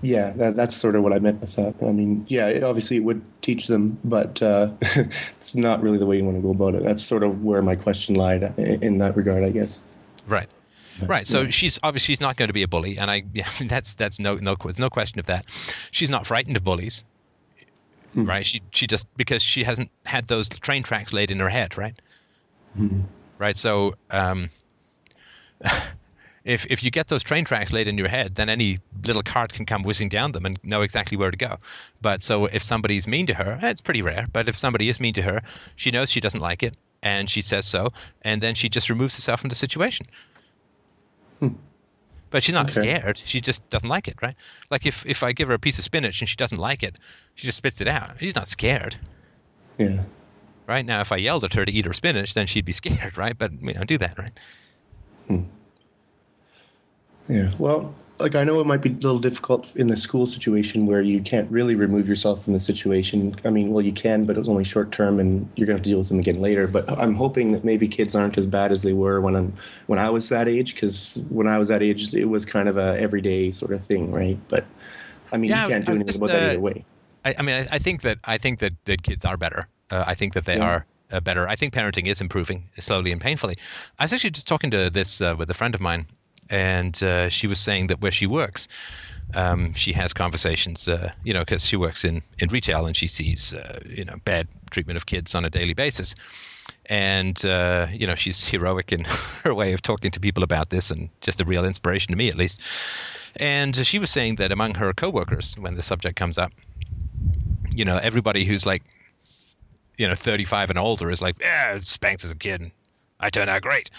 Yeah, 0.02 0.33
that, 0.33 0.57
that's 0.57 0.76
sort 0.76 0.96
of 0.96 1.02
what 1.02 1.14
I 1.14 1.18
meant 1.18 1.40
with 1.40 1.57
that. 1.57 1.74
I 1.80 1.92
mean, 1.92 2.26
yeah, 2.28 2.46
it, 2.48 2.62
obviously 2.62 2.98
it 2.98 3.04
would 3.04 3.22
teach 3.40 3.68
them, 3.68 3.98
but 4.04 4.42
uh, 4.42 4.70
it's 4.83 5.54
not 5.54 5.83
really 5.83 5.96
the 5.96 6.04
way 6.04 6.18
you 6.18 6.24
want 6.24 6.37
to 6.37 6.42
go 6.42 6.50
about 6.50 6.74
it. 6.74 6.83
That's 6.83 7.02
sort 7.02 7.22
of 7.22 7.42
where 7.42 7.62
my 7.62 7.74
question 7.74 8.14
lied 8.14 8.52
in 8.59 8.98
that 8.98 9.16
regard, 9.16 9.44
I 9.44 9.50
guess. 9.50 9.80
Right. 10.26 10.48
Right. 11.07 11.26
So 11.26 11.50
she's 11.50 11.78
obviously 11.83 12.12
she's 12.12 12.20
not 12.20 12.37
going 12.37 12.48
to 12.48 12.52
be 12.52 12.62
a 12.62 12.68
bully, 12.68 12.98
and 12.98 13.11
I 13.11 13.24
yeah, 13.35 13.48
that's 13.62 13.94
that's 13.94 14.18
no 14.18 14.37
no 14.37 14.57
no 14.78 14.90
question 14.90 15.18
of 15.18 15.26
that. 15.26 15.46
She's 15.90 16.11
not 16.11 16.26
frightened 16.26 16.57
of 16.57 16.64
bullies, 16.64 17.04
Hmm. 18.12 18.26
right? 18.26 18.46
She 18.46 18.62
she 18.70 18.87
just 18.87 19.07
because 19.16 19.42
she 19.42 19.64
hasn't 19.64 19.90
had 20.04 20.26
those 20.28 20.48
train 20.48 20.83
tracks 20.83 21.12
laid 21.12 21.30
in 21.30 21.40
her 21.40 21.48
head, 21.48 21.76
right? 21.76 21.94
Hmm. 22.76 23.00
Right. 23.38 23.57
So 23.57 23.96
um, 24.11 24.50
if 26.44 26.66
if 26.70 26.83
you 26.83 26.90
get 26.90 27.09
those 27.09 27.22
train 27.22 27.44
tracks 27.44 27.72
laid 27.72 27.88
in 27.88 27.96
your 27.98 28.09
head, 28.09 28.35
then 28.37 28.48
any 28.48 28.78
little 29.04 29.22
cart 29.22 29.52
can 29.52 29.66
come 29.66 29.83
whizzing 29.83 30.09
down 30.09 30.33
them 30.33 30.44
and 30.46 30.59
know 30.62 30.83
exactly 30.83 31.16
where 31.16 31.30
to 31.30 31.37
go. 31.37 31.57
But 32.02 32.22
so 32.22 32.46
if 32.46 32.62
somebody's 32.62 33.07
mean 33.07 33.26
to 33.26 33.35
her, 33.35 33.59
it's 33.62 33.80
pretty 33.80 34.02
rare. 34.02 34.26
But 34.33 34.48
if 34.48 34.57
somebody 34.57 34.88
is 34.88 35.00
mean 35.00 35.14
to 35.14 35.22
her, 35.22 35.42
she 35.76 35.90
knows 35.90 36.11
she 36.11 36.20
doesn't 36.20 36.40
like 36.40 36.62
it, 36.62 36.76
and 37.02 37.28
she 37.28 37.42
says 37.42 37.66
so, 37.66 37.88
and 38.22 38.42
then 38.42 38.54
she 38.54 38.68
just 38.68 38.90
removes 38.90 39.14
herself 39.16 39.40
from 39.40 39.48
the 39.48 39.57
situation. 39.57 40.07
But 42.30 42.42
she's 42.42 42.54
not 42.54 42.76
Okay. 42.76 42.88
scared. 42.96 43.22
She 43.24 43.40
just 43.40 43.68
doesn't 43.70 43.88
like 43.88 44.09
it, 44.09 44.16
right? 44.20 44.35
Like 44.70 44.87
if, 44.87 45.07
if 45.07 45.22
I 45.22 45.33
give 45.33 45.46
her 45.48 45.54
a 45.54 45.59
piece 45.59 45.78
of 45.78 45.85
spinach 45.85 46.20
and 46.20 46.28
she 46.28 46.37
doesn't 46.37 46.59
like 46.59 46.83
it, 46.83 46.96
she 47.37 47.46
just 47.46 47.59
spits 47.59 47.80
it 47.80 47.87
out. 47.88 48.16
She's 48.18 48.35
not 48.35 48.48
scared, 48.48 48.96
Yeah. 49.78 50.02
right? 50.66 50.85
Now, 50.85 51.00
if 51.00 51.12
I 51.12 51.16
yelled 51.16 51.44
at 51.44 51.54
her 51.54 51.64
to 51.64 51.70
eat 51.72 51.87
her 51.87 51.92
spinach, 51.92 52.35
then 52.35 52.46
she'd 52.48 52.64
be 52.64 52.72
scared, 52.72 53.16
right? 53.24 53.38
But 53.38 53.52
we 53.62 53.72
don't 53.72 53.87
do 53.88 53.98
that, 53.98 54.18
right? 54.18 54.33
Hmm. 55.28 55.42
Yeah. 57.28 57.52
Well, 57.59 57.94
like 58.18 58.35
I 58.37 58.44
know 58.44 58.61
it 58.61 58.66
might 58.66 58.81
be 58.81 58.90
a 58.90 58.92
little 58.92 59.18
difficult 59.18 59.74
in 59.77 59.88
the 59.88 59.96
school 59.96 60.27
situation 60.27 60.87
where 60.87 61.03
you 61.03 61.20
can't 61.20 61.50
really 61.50 61.74
remove 61.74 62.09
yourself 62.09 62.44
from 62.44 62.53
the 62.53 62.61
situation. 62.61 63.35
I 63.44 63.50
mean, 63.50 63.72
well, 63.72 63.85
you 63.85 63.92
can, 63.92 64.24
but 64.24 64.37
it 64.37 64.38
was 64.38 64.48
only 64.48 64.64
short 64.64 64.92
term, 64.92 65.18
and 65.18 65.48
you're 65.57 65.66
gonna 65.66 65.77
have 65.79 65.83
to 65.85 65.90
deal 65.90 65.98
with 65.98 66.09
them 66.09 66.20
again 66.20 66.40
later. 66.40 66.66
But 66.68 66.88
I'm 66.90 67.14
hoping 67.14 67.53
that 67.53 67.64
maybe 67.64 67.88
kids 67.88 68.14
aren't 68.14 68.38
as 68.38 68.46
bad 68.46 68.70
as 68.70 68.83
they 68.83 68.92
were 68.92 69.20
when 69.20 69.35
I'm 69.35 69.53
when 69.87 69.98
I 69.98 70.11
was 70.11 70.29
that 70.29 70.48
age, 70.48 70.74
because 70.74 71.16
when 71.29 71.48
I 71.48 71.59
was 71.59 71.68
that 71.68 71.83
age, 71.83 72.14
it 72.14 72.27
was 72.27 72.46
kind 72.46 72.68
of 72.68 72.77
a 72.77 72.98
everyday 73.00 73.50
sort 73.50 73.72
of 73.72 73.85
thing, 73.85 74.12
right? 74.12 74.38
But 74.48 74.64
I 75.33 75.37
mean, 75.37 75.50
Yeah, 75.50 75.66
you 75.66 75.72
can't 75.72 75.83
I 75.83 75.87
do 75.87 75.94
anything 75.94 76.09
just, 76.09 76.22
about 76.22 76.31
that 76.33 76.42
uh, 76.42 76.46
either 76.50 76.61
way. 76.61 76.85
I, 77.24 77.35
I 77.38 77.42
mean, 77.42 77.66
I, 77.70 77.77
I 77.77 77.79
think 77.79 78.03
that 78.03 78.18
I 78.24 78.38
think 78.38 78.61
that, 78.61 78.72
that 78.85 79.03
kids 79.03 79.24
are 79.24 79.37
better. 79.37 79.68
Uh, 79.90 80.05
I 80.07 80.14
think 80.14 80.35
that 80.35 80.44
they 80.44 80.59
Yeah. 80.59 80.64
are 80.64 80.87
uh, 81.11 81.20
better. 81.20 81.48
I 81.48 81.57
think 81.57 81.74
parenting 81.74 82.07
is 82.07 82.20
improving 82.20 82.70
slowly 82.79 83.12
and 83.12 83.20
painfully. 83.20 83.57
I 83.98 84.05
was 84.05 84.12
actually 84.12 84.31
just 84.31 84.46
talking 84.48 84.70
to 84.70 84.90
this 84.90 85.20
uh, 85.20 85.35
with 85.38 85.50
a 85.50 85.55
friend 85.55 85.74
of 85.74 85.81
mine, 85.81 86.07
and 86.50 87.02
uh, 87.02 87.28
she 87.28 87.46
was 87.46 87.59
saying 87.59 87.88
that 87.88 88.00
where 88.00 88.12
she 88.12 88.26
works, 88.26 88.68
um, 89.35 89.72
she 89.72 89.92
has 89.92 90.12
conversations, 90.12 90.87
uh, 90.87 91.12
you 91.24 91.33
know, 91.33 91.40
because 91.40 91.64
she 91.64 91.76
works 91.76 92.04
in, 92.04 92.22
in 92.38 92.48
retail 92.48 92.87
and 92.87 92.96
she 92.96 93.07
sees, 93.07 93.54
uh, 93.54 93.80
you 93.87 94.04
know, 94.04 94.16
bad 94.24 94.46
treatment 94.70 94.96
of 94.96 95.07
kids 95.07 95.35
on 95.35 95.44
a 95.44 95.50
daily 95.50 95.74
basis. 95.74 96.14
And, 96.87 97.44
uh, 97.44 97.88
you 97.90 98.07
know, 98.07 98.14
she's 98.14 98.44
heroic 98.48 98.92
in 98.92 99.04
her 99.42 99.54
way 99.54 99.72
of 99.72 99.83
talking 99.83 100.11
to 100.11 100.20
people 100.20 100.42
about 100.42 100.70
this 100.70 100.90
and 100.90 101.09
just 101.20 101.40
a 101.40 101.44
real 101.44 101.64
inspiration 101.64 102.12
to 102.12 102.16
me, 102.16 102.28
at 102.28 102.37
least. 102.37 102.61
And 103.37 103.74
she 103.74 103.98
was 103.98 104.11
saying 104.11 104.37
that 104.37 104.52
among 104.52 104.74
her 104.74 104.92
coworkers, 104.92 105.54
when 105.59 105.74
the 105.74 105.83
subject 105.83 106.16
comes 106.16 106.38
up, 106.38 106.52
you 107.74 107.85
know, 107.85 107.98
everybody 108.02 108.44
who's 108.44 108.64
like, 108.64 108.83
you 109.98 110.07
know, 110.07 110.14
35 110.14 110.70
and 110.70 110.78
older 110.78 111.11
is 111.11 111.20
like, 111.20 111.37
yeah, 111.40 111.78
spanked 111.83 112.24
as 112.24 112.30
a 112.30 112.37
kid. 112.37 112.70
I 113.20 113.30
turned 113.30 113.50
out 113.50 113.62
great. 113.62 113.90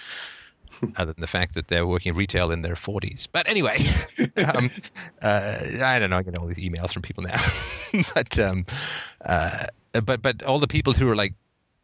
Other 0.98 1.14
than 1.14 1.22
the 1.22 1.28
fact 1.28 1.54
that 1.56 1.68
they're 1.68 1.88
working 1.88 2.14
retail 2.14 2.52
in 2.52 2.62
their 2.62 2.76
40s. 2.76 3.28
But 3.32 3.48
anyway, 3.48 3.86
um, 4.38 4.72
uh, 5.22 5.60
I 5.82 6.00
don't 6.00 6.10
know. 6.10 6.18
I 6.18 6.24
get 6.24 6.38
all 6.38 6.48
these 6.48 6.58
emails 6.58 6.92
from 6.92 7.02
people 7.02 7.24
now. 7.24 7.42
but, 8.14 8.38
um, 8.40 8.66
uh, 9.24 9.68
but, 10.04 10.22
but 10.22 10.44
all 10.44 10.60
the 10.60 10.68
people 10.68 10.94
who 10.94 11.10
are 11.10 11.16
like 11.16 11.34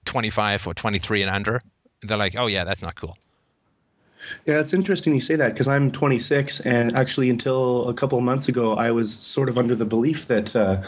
25 0.06 0.68
or 0.68 0.74
23 0.74 1.22
and 1.22 1.32
under, 1.32 1.62
they're 2.04 2.18
like, 2.18 2.36
oh, 2.38 2.48
yeah, 2.48 2.64
that's 2.64 2.82
not 2.82 2.96
cool. 2.96 3.18
Yeah, 4.46 4.60
it's 4.60 4.74
interesting 4.74 5.14
you 5.14 5.20
say 5.20 5.36
that 5.36 5.54
because 5.54 5.68
I'm 5.68 5.92
26, 5.92 6.60
and 6.62 6.96
actually, 6.96 7.30
until 7.30 7.90
a 7.90 7.94
couple 7.94 8.20
of 8.20 8.24
months 8.24 8.48
ago, 8.48 8.76
I 8.76 8.92
was 8.92 9.12
sort 9.12 9.50
of 9.50 9.58
under 9.58 9.76
the 9.76 9.86
belief 9.86 10.28
that 10.28 10.56
uh, 10.56 10.82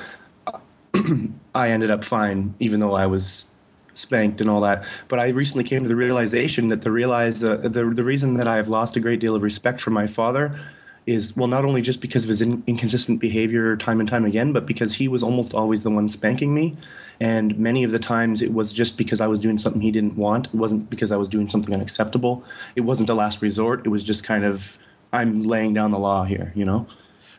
I 1.56 1.70
ended 1.70 1.90
up 1.90 2.04
fine, 2.04 2.54
even 2.60 2.80
though 2.80 2.94
I 2.94 3.08
was 3.08 3.46
spanked 3.94 4.42
and 4.42 4.50
all 4.50 4.62
that. 4.62 4.84
But 5.08 5.20
I 5.20 5.30
recently 5.30 5.64
came 5.64 5.84
to 5.84 5.90
the 5.90 5.96
realization 5.96 6.68
that 6.70 6.82
the 6.82 6.92
realize 6.92 7.44
uh, 7.44 7.58
the 7.58 7.86
the 7.86 8.04
reason 8.04 8.34
that 8.36 8.48
I've 8.48 8.70
lost 8.70 8.96
a 8.96 9.00
great 9.00 9.20
deal 9.20 9.36
of 9.36 9.42
respect 9.42 9.82
for 9.82 9.92
my 9.92 10.08
father 10.08 10.60
is 11.06 11.36
well, 11.36 11.48
not 11.48 11.66
only 11.66 11.82
just 11.82 12.00
because 12.02 12.24
of 12.24 12.30
his 12.30 12.42
in- 12.42 12.64
inconsistent 12.66 13.20
behavior 13.20 13.76
time 13.76 14.00
and 14.00 14.08
time 14.08 14.26
again, 14.26 14.54
but 14.54 14.66
because 14.66 14.94
he 14.94 15.08
was 15.08 15.22
almost 15.22 15.54
always 15.54 15.84
the 15.84 15.90
one 15.90 16.08
spanking 16.08 16.54
me. 16.54 16.74
And 17.20 17.58
many 17.58 17.84
of 17.84 17.92
the 17.92 18.00
times 18.00 18.42
it 18.42 18.54
was 18.54 18.72
just 18.72 18.98
because 18.98 19.22
I 19.22 19.28
was 19.28 19.40
doing 19.40 19.58
something 19.58 19.82
he 19.82 19.92
didn't 19.92 20.16
want. 20.16 20.48
It 20.48 20.56
wasn't 20.56 20.90
because 20.90 21.12
I 21.12 21.18
was 21.18 21.30
doing 21.30 21.48
something 21.48 21.74
unacceptable. 21.74 22.44
It 22.76 22.82
wasn't 22.82 23.10
a 23.10 23.14
last 23.14 23.42
resort. 23.42 23.86
It 23.86 23.90
was 23.90 24.04
just 24.04 24.24
kind 24.24 24.46
of, 24.46 24.78
I'm 25.12 25.44
laying 25.44 25.74
down 25.74 25.92
the 25.92 26.00
law 26.00 26.24
here, 26.24 26.52
you 26.56 26.66
know? 26.66 26.88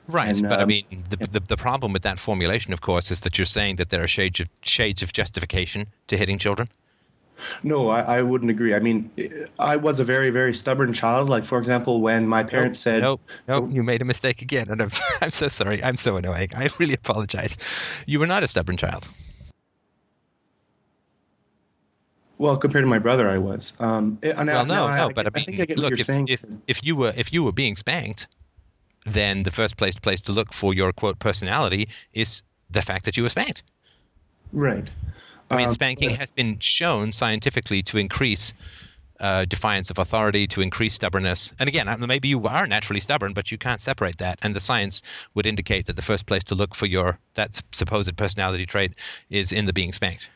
Right, 0.09 0.37
And, 0.37 0.49
but 0.49 0.59
I 0.59 0.63
um, 0.63 0.69
mean, 0.69 0.85
the, 1.09 1.17
the 1.17 1.41
the 1.41 1.57
problem 1.57 1.93
with 1.93 2.03
that 2.03 2.19
formulation, 2.21 2.73
of 2.75 2.81
course, 2.83 3.11
is 3.11 3.21
that 3.21 3.39
you're 3.39 3.47
saying 3.47 3.77
that 3.77 3.89
there 3.89 4.03
are 4.03 4.07
shades 4.07 4.41
of 4.41 4.49
shades 4.63 5.03
of 5.03 5.13
justification 5.15 5.87
to 6.09 6.17
hitting 6.17 6.39
children. 6.39 6.69
No, 7.63 7.89
I, 7.89 8.19
I 8.19 8.23
wouldn't 8.23 8.51
agree. 8.51 8.75
I 8.75 8.79
mean, 8.81 9.11
I 9.59 9.77
was 9.77 9.99
a 10.01 10.05
very, 10.05 10.31
very 10.31 10.55
stubborn 10.55 10.93
child. 10.93 11.29
Like, 11.29 11.45
for 11.45 11.59
example, 11.59 12.01
when 12.01 12.29
my 12.29 12.43
parents 12.45 12.79
said, 12.79 13.03
"No, 13.03 13.19
no, 13.49 13.67
you 13.69 13.83
made 13.83 14.03
a 14.03 14.05
mistake 14.05 14.43
again," 14.43 14.69
and 14.71 14.81
I'm, 14.83 14.91
I'm 15.23 15.31
so 15.33 15.49
sorry. 15.49 15.83
I'm 15.83 15.97
so 15.97 16.17
annoying. 16.17 16.51
I 16.55 16.69
really 16.79 16.95
apologize. 16.95 17.57
You 18.07 18.21
were 18.21 18.27
not 18.27 18.43
a 18.43 18.47
stubborn 18.47 18.77
child. 18.77 19.09
well, 22.39 22.57
compared 22.57 22.83
to 22.83 22.89
my 22.89 22.99
brother, 22.99 23.29
I 23.29 23.39
was. 23.39 23.73
Um, 23.79 24.19
and 24.23 24.37
Well, 24.37 24.45
now- 24.47 24.65
no, 24.65 24.87
no, 24.97 25.09
I, 25.09 25.13
but 25.13 25.27
I 25.27 25.31
I 25.35 25.39
mean, 25.39 25.45
think 25.47 25.61
I 25.61 25.65
get 25.67 25.79
look, 25.79 25.85
what 25.85 25.91
you're 25.91 26.01
if, 26.01 26.07
saying. 26.07 26.29
if 26.29 26.45
if 26.67 26.81
you 26.85 26.97
were 26.97 27.13
if 27.17 27.33
you 27.33 27.43
were 27.45 27.53
being 27.53 27.77
spanked, 27.77 28.29
then 29.05 29.43
the 29.43 29.51
first 29.51 29.77
place 29.77 29.97
place 29.99 30.21
to 30.23 30.33
look 30.33 30.53
for 30.53 30.75
your 30.75 30.93
quote 30.93 31.19
personality 31.19 31.89
is 32.13 32.43
the 32.71 32.83
fact 32.83 33.05
that 33.05 33.17
you 33.17 33.23
were 33.23 33.29
spanked. 33.29 33.63
right. 34.53 34.91
I 35.51 35.57
mean, 35.57 35.67
Um, 35.67 35.73
spanking 35.73 36.11
has 36.11 36.33
been 36.33 36.59
shown 36.59 37.13
scientifically 37.13 37.83
to 37.83 37.99
increase 37.99 38.55
uh, 39.21 39.45
defiance 39.45 39.91
of 39.91 39.99
authority, 39.99 40.47
to 40.49 40.61
increase 40.61 40.95
stubbornness. 40.95 41.53
And 41.59 41.69
again, 41.69 41.95
maybe 42.01 42.29
you 42.29 42.47
are 42.47 42.67
naturally 42.67 43.01
stubborn, 43.01 43.33
but 43.33 43.53
you 43.53 43.59
can't 43.59 43.81
separate 43.81 44.19
that. 44.19 44.39
And 44.43 44.57
the 44.57 44.61
science 44.61 45.03
would 45.35 45.47
indicate 45.47 45.87
that 45.87 45.97
the 45.97 46.03
first 46.03 46.27
place 46.27 46.43
to 46.45 46.55
look 46.55 46.75
for 46.75 46.87
your 46.87 47.19
that 47.35 47.61
supposed 47.73 48.17
personality 48.17 48.67
trait 48.67 48.95
is 49.31 49.53
in 49.53 49.67
the 49.67 49.73
being 49.73 49.93
spanked. 49.93 50.31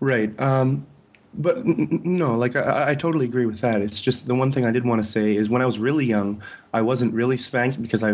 Right. 0.00 0.38
Um, 0.40 0.86
but 1.38 1.64
no, 1.66 2.36
like 2.36 2.56
I, 2.56 2.90
I 2.90 2.94
totally 2.94 3.26
agree 3.26 3.46
with 3.46 3.60
that. 3.60 3.80
It's 3.82 4.00
just 4.00 4.26
the 4.26 4.34
one 4.34 4.52
thing 4.52 4.64
I 4.64 4.72
did 4.72 4.84
want 4.84 5.02
to 5.02 5.08
say 5.08 5.36
is 5.36 5.48
when 5.48 5.62
I 5.62 5.66
was 5.66 5.78
really 5.78 6.04
young, 6.04 6.42
I 6.72 6.82
wasn't 6.82 7.12
really 7.14 7.36
spanked 7.36 7.80
because 7.80 8.02
I, 8.02 8.10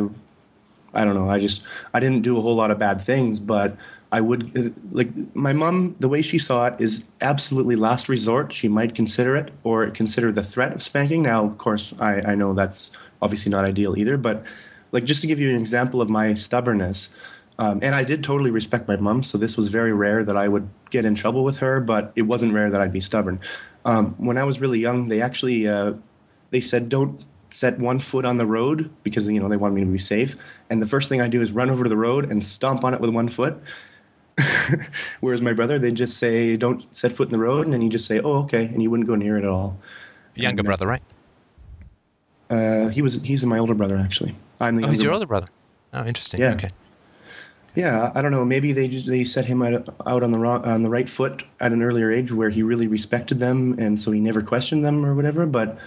I 0.95 1.05
don't 1.05 1.15
know, 1.15 1.29
I 1.29 1.39
just 1.39 1.63
I 1.95 2.01
didn't 2.01 2.23
do 2.23 2.37
a 2.39 2.41
whole 2.41 2.55
lot 2.55 2.71
of 2.71 2.79
bad 2.79 3.01
things, 3.01 3.41
but 3.41 3.77
I 4.13 4.21
would 4.21 4.57
uh, 4.57 4.71
like 4.93 5.09
my 5.35 5.53
mom. 5.55 5.97
The 6.01 6.09
way 6.09 6.21
she 6.21 6.39
saw 6.39 6.67
it 6.67 6.75
is 6.79 7.05
absolutely 7.23 7.77
last 7.77 8.09
resort. 8.09 8.53
She 8.53 8.69
might 8.69 8.95
consider 8.95 9.35
it 9.37 9.51
or 9.65 9.91
consider 9.91 10.31
the 10.31 10.45
threat 10.45 10.73
of 10.73 10.83
spanking. 10.83 11.23
Now, 11.23 11.45
of 11.45 11.57
course, 11.59 11.95
I 11.99 12.21
I 12.27 12.35
know 12.35 12.53
that's 12.53 12.91
obviously 13.23 13.51
not 13.51 13.65
ideal 13.65 13.97
either, 13.97 14.19
but 14.19 14.45
like 14.93 15.05
just 15.05 15.23
to 15.23 15.27
give 15.27 15.41
you 15.41 15.49
an 15.49 15.59
example 15.59 16.03
of 16.03 16.11
my 16.11 16.35
stubbornness. 16.35 17.09
Um, 17.63 17.79
and 17.81 17.95
I 17.95 18.03
did 18.03 18.25
totally 18.25 18.51
respect 18.51 18.89
my 18.89 18.97
mom, 18.97 19.23
so 19.23 19.39
this 19.39 19.57
was 19.57 19.69
very 19.69 19.93
rare 19.93 20.25
that 20.25 20.37
I 20.37 20.49
would 20.49 20.69
get 20.91 21.05
in 21.05 21.15
trouble 21.15 21.45
with 21.45 21.59
her, 21.59 21.79
but 21.79 22.11
it 22.17 22.23
wasn't 22.23 22.53
rare 22.55 22.69
that 22.69 22.81
I'd 22.81 22.93
be 22.93 22.99
stubborn. 22.99 23.39
Um, 23.85 24.17
when 24.19 24.37
I 24.37 24.43
was 24.43 24.61
really 24.61 24.81
young, 24.81 25.07
they 25.07 25.23
actually 25.23 25.69
uh, 25.69 25.93
they 26.51 26.61
said 26.61 26.89
don't 26.89 27.25
set 27.53 27.79
one 27.79 28.01
foot 28.01 28.25
on 28.25 28.37
the 28.37 28.47
road 28.47 28.91
because 29.05 29.29
you 29.29 29.39
know 29.39 29.49
they 29.49 29.57
wanted 29.57 29.77
me 29.77 29.83
to 29.83 29.87
be 29.87 29.97
safe. 29.97 30.35
And 30.71 30.83
the 30.83 30.87
first 30.87 31.09
thing 31.09 31.21
I 31.21 31.29
do 31.29 31.41
is 31.41 31.53
run 31.53 31.71
over 31.71 31.85
to 31.85 31.89
the 31.89 31.97
road 31.97 32.33
and 32.33 32.45
stomp 32.45 32.83
on 32.83 32.95
it 32.95 33.01
with 33.01 33.11
one 33.11 33.29
foot. 33.29 33.57
Whereas 35.21 35.41
my 35.41 35.53
brother, 35.53 35.79
they 35.79 35.93
just 35.93 36.17
say 36.17 36.57
don't 36.57 36.85
set 36.93 37.13
foot 37.13 37.29
in 37.29 37.33
the 37.33 37.39
road, 37.39 37.67
and 37.67 37.73
then 37.73 37.81
you 37.81 37.89
just 37.89 38.07
say 38.07 38.19
oh 38.19 38.43
okay, 38.43 38.65
and 38.65 38.83
you 38.83 38.91
wouldn't 38.91 39.07
go 39.07 39.15
near 39.15 39.39
it 39.39 39.45
at 39.45 39.51
all. 39.51 39.79
Younger 40.35 40.63
And, 40.63 40.67
uh, 40.67 40.71
brother, 40.71 40.87
right? 40.89 41.03
Uh, 42.51 42.89
he 42.89 43.03
was 43.03 43.21
he's 43.23 43.47
my 43.47 43.59
older 43.59 43.75
brother 43.75 43.99
actually. 43.99 44.35
I'm 44.59 44.75
the 44.75 44.85
Oh, 44.85 44.91
he's 44.91 45.01
your 45.01 45.13
older 45.13 45.27
brother. 45.27 45.47
Oh, 45.93 46.05
interesting. 46.05 46.41
Yeah. 46.41 46.55
Okay. 46.55 46.71
Yeah, 47.75 48.13
I 48.15 48.21
don't 48.21 48.33
know. 48.33 48.45
Maybe 48.45 48.73
they 48.73 48.87
just, 48.87 49.07
they 49.07 49.25
set 49.25 49.47
him 49.47 49.63
out, 49.63 49.89
out 50.07 50.23
on 50.23 50.31
the 50.31 50.39
wrong 50.39 50.63
on 50.65 50.83
the 50.83 50.91
right 50.91 51.09
foot 51.09 51.45
at 51.61 51.73
an 51.73 51.83
earlier 51.83 52.11
age, 52.11 52.31
where 52.31 52.51
he 52.51 52.63
really 52.63 52.87
respected 52.87 53.39
them, 53.39 53.77
and 53.79 53.99
so 53.99 54.11
he 54.11 54.21
never 54.21 54.43
questioned 54.43 54.85
them 54.85 55.07
or 55.07 55.15
whatever. 55.15 55.47
But 55.47 55.79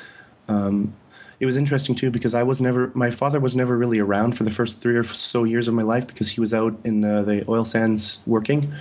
um, 0.48 0.92
it 1.40 1.46
was 1.46 1.58
interesting 1.58 1.94
too 1.94 2.10
because 2.10 2.34
I 2.34 2.42
was 2.42 2.60
never 2.60 2.92
my 2.96 3.12
father 3.12 3.40
was 3.40 3.56
never 3.56 3.78
really 3.78 4.00
around 4.00 4.36
for 4.36 4.44
the 4.44 4.52
first 4.52 4.80
three 4.80 4.96
or 4.96 5.04
so 5.04 5.44
years 5.44 5.68
of 5.68 5.76
my 5.76 5.84
life 5.84 6.08
because 6.08 6.28
he 6.28 6.42
was 6.42 6.54
out 6.56 6.76
in 6.86 7.06
uh, 7.06 7.22
the 7.22 7.48
oil 7.48 7.66
sands 7.66 8.20
working, 8.26 8.74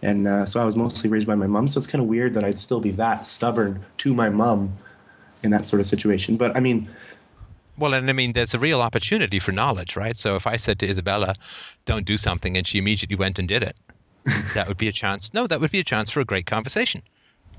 and 0.00 0.26
uh, 0.26 0.46
so 0.46 0.58
I 0.58 0.64
was 0.64 0.76
mostly 0.76 1.10
raised 1.10 1.26
by 1.26 1.34
my 1.34 1.46
mom. 1.46 1.68
So 1.68 1.76
it's 1.76 1.86
kind 1.86 2.02
of 2.02 2.08
weird 2.08 2.32
that 2.34 2.44
I'd 2.44 2.58
still 2.58 2.80
be 2.80 2.92
that 2.92 3.26
stubborn 3.26 3.84
to 3.98 4.14
my 4.14 4.30
mom, 4.30 4.72
in 5.42 5.50
that 5.50 5.66
sort 5.66 5.80
of 5.80 5.86
situation. 5.86 6.36
But 6.36 6.56
I 6.56 6.60
mean, 6.60 6.88
Well, 7.78 7.94
and 7.94 8.08
I 8.08 8.12
mean, 8.12 8.32
there's 8.32 8.54
a 8.54 8.58
real 8.58 8.80
opportunity 8.80 9.38
for 9.38 9.52
knowledge, 9.52 9.96
right? 9.96 10.16
So 10.16 10.36
if 10.36 10.46
I 10.46 10.56
said 10.56 10.78
to 10.80 10.88
Isabella, 10.88 11.34
"Don't 11.84 12.06
do 12.06 12.16
something," 12.16 12.56
and 12.56 12.66
she 12.66 12.78
immediately 12.78 13.16
went 13.16 13.38
and 13.38 13.46
did 13.46 13.62
it, 13.62 13.76
that 14.54 14.68
would 14.68 14.78
be 14.78 14.88
a 14.88 14.92
chance. 14.92 15.32
No, 15.34 15.46
that 15.46 15.60
would 15.60 15.70
be 15.70 15.80
a 15.80 15.84
chance 15.84 16.10
for 16.10 16.20
a 16.20 16.24
great 16.24 16.46
conversation. 16.46 17.02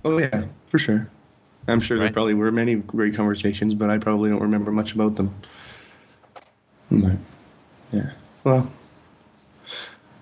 oh 0.04 0.18
yeah, 0.18 0.46
for 0.68 0.80
sure. 0.80 1.10
I'm 1.68 1.82
sure 1.82 2.00
there 2.00 2.12
probably 2.12 2.34
were 2.34 2.52
many 2.52 2.76
great 2.76 3.16
conversations, 3.16 3.76
but 3.76 3.90
I 3.90 3.98
probably 3.98 4.30
don't 4.30 4.42
remember 4.42 4.72
much 4.72 4.94
about 4.94 5.16
them. 5.16 5.36
But, 6.90 7.18
yeah. 7.92 8.12
Well. 8.44 8.72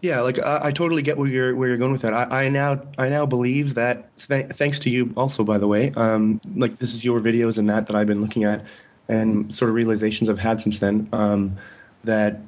Yeah, 0.01 0.21
like 0.21 0.39
I, 0.39 0.65
I 0.65 0.71
totally 0.71 1.01
get 1.01 1.17
where 1.17 1.27
you're 1.27 1.55
where 1.55 1.67
you're 1.67 1.77
going 1.77 1.91
with 1.91 2.01
that. 2.01 2.13
I, 2.13 2.45
I 2.45 2.49
now 2.49 2.81
I 2.97 3.09
now 3.09 3.25
believe 3.25 3.73
that 3.75 4.15
th- 4.17 4.51
thanks 4.51 4.77
to 4.79 4.89
you 4.89 5.11
also 5.17 5.43
by 5.43 5.57
the 5.57 5.67
way. 5.67 5.91
Um, 5.95 6.39
like 6.55 6.77
this 6.77 6.93
is 6.93 7.03
your 7.03 7.19
videos 7.19 7.57
and 7.57 7.69
that 7.69 7.87
that 7.87 7.95
I've 7.95 8.05
been 8.05 8.21
looking 8.21 8.43
at, 8.43 8.63
and 9.07 9.53
sort 9.53 9.69
of 9.69 9.75
realizations 9.75 10.29
I've 10.29 10.39
had 10.39 10.61
since 10.61 10.79
then. 10.79 11.07
Um, 11.13 11.57
that 12.03 12.39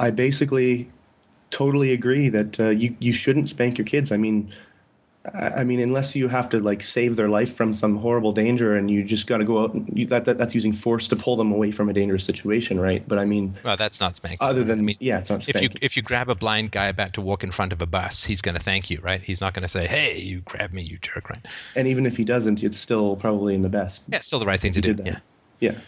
I 0.00 0.10
basically 0.10 0.90
totally 1.50 1.92
agree 1.92 2.28
that 2.28 2.58
uh, 2.60 2.68
you 2.68 2.94
you 2.98 3.12
shouldn't 3.12 3.48
spank 3.48 3.78
your 3.78 3.86
kids. 3.86 4.12
I 4.12 4.16
mean, 4.18 4.52
I, 5.34 5.48
I 5.48 5.64
mean 5.64 5.80
unless 5.80 6.14
you 6.14 6.28
have 6.28 6.48
to 6.50 6.58
like 6.58 6.82
save 6.82 7.16
their 7.16 7.28
life 7.30 7.54
from 7.54 7.72
some 7.72 7.96
horrible 7.96 8.32
danger, 8.32 8.76
and 8.76 8.90
you 8.90 9.02
just 9.04 9.26
got 9.26 9.38
to 9.38 9.44
go 9.44 9.58
out. 9.58 9.72
And 9.72 9.90
you, 9.96 10.06
that, 10.06 10.26
that 10.26 10.36
that's 10.36 10.54
using 10.54 10.72
force 10.72 11.08
to 11.08 11.16
pull 11.16 11.36
them 11.36 11.50
away 11.50 11.70
from 11.70 11.88
a 11.88 11.92
dangerous 11.94 12.24
situation, 12.24 12.78
right? 12.78 13.06
But 13.08 13.18
I 13.18 13.24
mean, 13.24 13.56
Well, 13.64 13.76
that's 13.76 14.00
not 14.00 14.16
spanking. 14.16 14.38
other 14.40 14.64
than 14.64 14.80
I 14.80 14.82
mean, 14.82 14.96
yeah, 15.00 15.18
it's 15.20 15.30
not 15.30 15.48
if 15.48 15.54
you 15.54 15.68
spanking. 15.68 15.78
if 15.80 15.96
you 15.96 16.02
grab 16.02 16.28
a 16.28 16.34
blind 16.34 16.72
guy 16.72 16.88
about 16.88 17.14
to 17.14 17.22
walk 17.22 17.42
in 17.42 17.50
front 17.50 17.72
of 17.72 17.80
a 17.80 17.86
bus, 17.86 18.22
he's 18.24 18.42
going 18.42 18.56
to 18.56 18.62
thank 18.62 18.90
you, 18.90 18.98
right? 19.02 19.22
He's 19.22 19.40
not 19.40 19.54
going 19.54 19.62
to 19.62 19.68
say, 19.68 19.86
"Hey, 19.86 20.18
you 20.18 20.40
grabbed 20.40 20.74
me, 20.74 20.82
you 20.82 20.98
jerk," 21.00 21.30
right? 21.30 21.46
and 21.74 21.88
even 21.88 22.04
if 22.04 22.16
he 22.18 22.24
doesn't, 22.24 22.62
it's 22.62 22.78
still 22.78 23.16
probably 23.16 23.54
in 23.54 23.62
the 23.62 23.70
best. 23.70 24.02
Yeah, 24.08 24.20
still 24.20 24.40
the 24.40 24.46
right 24.46 24.60
thing 24.60 24.72
to 24.72 24.80
do. 24.80 24.94
Yeah. 25.04 25.16
Yeah, 25.58 25.78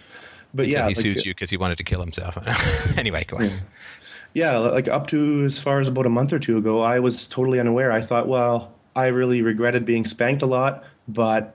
but 0.54 0.68
yeah, 0.68 0.82
he 0.82 0.88
like, 0.88 0.96
sues 0.96 1.26
you 1.26 1.32
because 1.32 1.50
he 1.50 1.56
wanted 1.56 1.78
to 1.78 1.84
kill 1.84 2.00
himself. 2.00 2.38
anyway, 2.96 3.24
go 3.24 3.38
on. 3.38 3.50
Yeah, 4.34 4.58
like 4.58 4.88
up 4.88 5.06
to 5.08 5.44
as 5.44 5.58
far 5.58 5.80
as 5.80 5.88
about 5.88 6.06
a 6.06 6.10
month 6.10 6.32
or 6.32 6.38
two 6.38 6.58
ago, 6.58 6.80
I 6.80 6.98
was 6.98 7.26
totally 7.26 7.60
unaware. 7.60 7.90
I 7.92 8.00
thought, 8.00 8.28
well, 8.28 8.72
I 8.94 9.06
really 9.06 9.42
regretted 9.42 9.84
being 9.84 10.04
spanked 10.04 10.42
a 10.42 10.46
lot, 10.46 10.84
but 11.08 11.54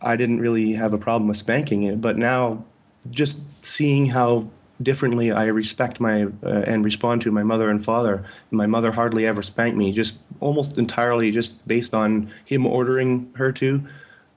I 0.00 0.16
didn't 0.16 0.40
really 0.40 0.72
have 0.72 0.92
a 0.92 0.98
problem 0.98 1.28
with 1.28 1.36
spanking 1.36 1.84
it. 1.84 2.00
But 2.00 2.18
now, 2.18 2.64
just 3.10 3.38
seeing 3.62 4.06
how 4.06 4.48
differently 4.82 5.30
I 5.30 5.46
respect 5.46 6.00
my 6.00 6.24
uh, 6.42 6.64
and 6.66 6.84
respond 6.84 7.22
to 7.22 7.30
my 7.30 7.42
mother 7.42 7.70
and 7.70 7.84
father. 7.84 8.24
My 8.50 8.66
mother 8.66 8.90
hardly 8.90 9.26
ever 9.26 9.42
spanked 9.42 9.76
me, 9.76 9.92
just 9.92 10.16
almost 10.40 10.78
entirely 10.78 11.30
just 11.30 11.66
based 11.68 11.94
on 11.94 12.32
him 12.44 12.66
ordering 12.66 13.30
her 13.34 13.52
to. 13.52 13.82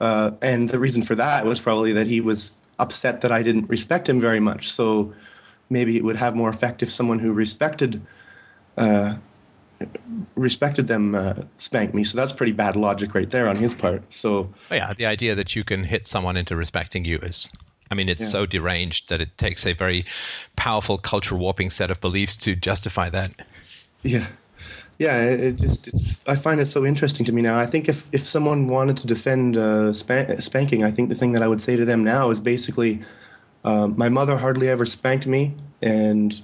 Uh, 0.00 0.32
and 0.42 0.68
the 0.68 0.78
reason 0.78 1.02
for 1.02 1.14
that 1.14 1.44
was 1.44 1.60
probably 1.60 1.92
that 1.92 2.06
he 2.06 2.20
was 2.20 2.52
upset 2.78 3.20
that 3.22 3.32
I 3.32 3.42
didn't 3.42 3.68
respect 3.68 4.08
him 4.08 4.20
very 4.20 4.40
much. 4.40 4.70
So 4.70 5.12
maybe 5.70 5.96
it 5.96 6.04
would 6.04 6.16
have 6.16 6.34
more 6.36 6.50
effect 6.50 6.82
if 6.82 6.92
someone 6.92 7.18
who 7.18 7.32
respected 7.32 8.00
uh, 8.76 9.16
respected 10.36 10.86
them 10.86 11.14
uh, 11.14 11.34
spanked 11.56 11.94
me. 11.94 12.04
So 12.04 12.16
that's 12.16 12.32
pretty 12.32 12.52
bad 12.52 12.76
logic 12.76 13.14
right 13.14 13.28
there 13.28 13.48
on 13.48 13.56
his 13.56 13.74
part. 13.74 14.02
So 14.12 14.52
Oh, 14.70 14.74
yeah, 14.74 14.92
the 14.94 15.06
idea 15.06 15.34
that 15.34 15.54
you 15.54 15.64
can 15.64 15.84
hit 15.84 16.06
someone 16.06 16.36
into 16.36 16.56
respecting 16.56 17.04
you 17.04 17.18
is, 17.18 17.48
I 17.90 17.94
mean, 17.94 18.08
it's 18.08 18.22
Yeah. 18.22 18.28
so 18.28 18.46
deranged 18.46 19.08
that 19.08 19.20
it 19.20 19.36
takes 19.38 19.66
a 19.66 19.72
very 19.74 20.04
powerful 20.56 20.98
culture 20.98 21.36
warping 21.36 21.70
set 21.70 21.90
of 21.90 22.00
beliefs 22.00 22.36
to 22.38 22.54
justify 22.56 23.10
that. 23.10 23.32
yeah, 24.02 24.26
yeah. 24.98 25.16
It, 25.18 25.58
just 25.58 25.88
it's, 25.88 26.22
I 26.26 26.36
find 26.36 26.60
it 26.60 26.66
so 26.66 26.84
interesting 26.84 27.26
to 27.26 27.32
me 27.32 27.42
now. 27.42 27.58
I 27.58 27.66
think 27.66 27.88
if 27.88 28.06
if 28.12 28.26
someone 28.26 28.68
wanted 28.68 28.96
to 28.98 29.06
defend 29.06 29.56
uh, 29.56 29.92
span- 29.92 30.40
spanking, 30.40 30.84
I 30.84 30.90
think 30.90 31.08
the 31.08 31.14
thing 31.14 31.32
that 31.32 31.42
I 31.42 31.48
would 31.48 31.60
say 31.60 31.76
to 31.76 31.84
them 31.84 32.04
now 32.04 32.30
is 32.30 32.40
basically, 32.40 33.02
um, 33.64 33.94
my 33.96 34.08
mother 34.08 34.36
hardly 34.36 34.68
ever 34.68 34.84
spanked 34.84 35.26
me, 35.26 35.54
and 35.82 36.40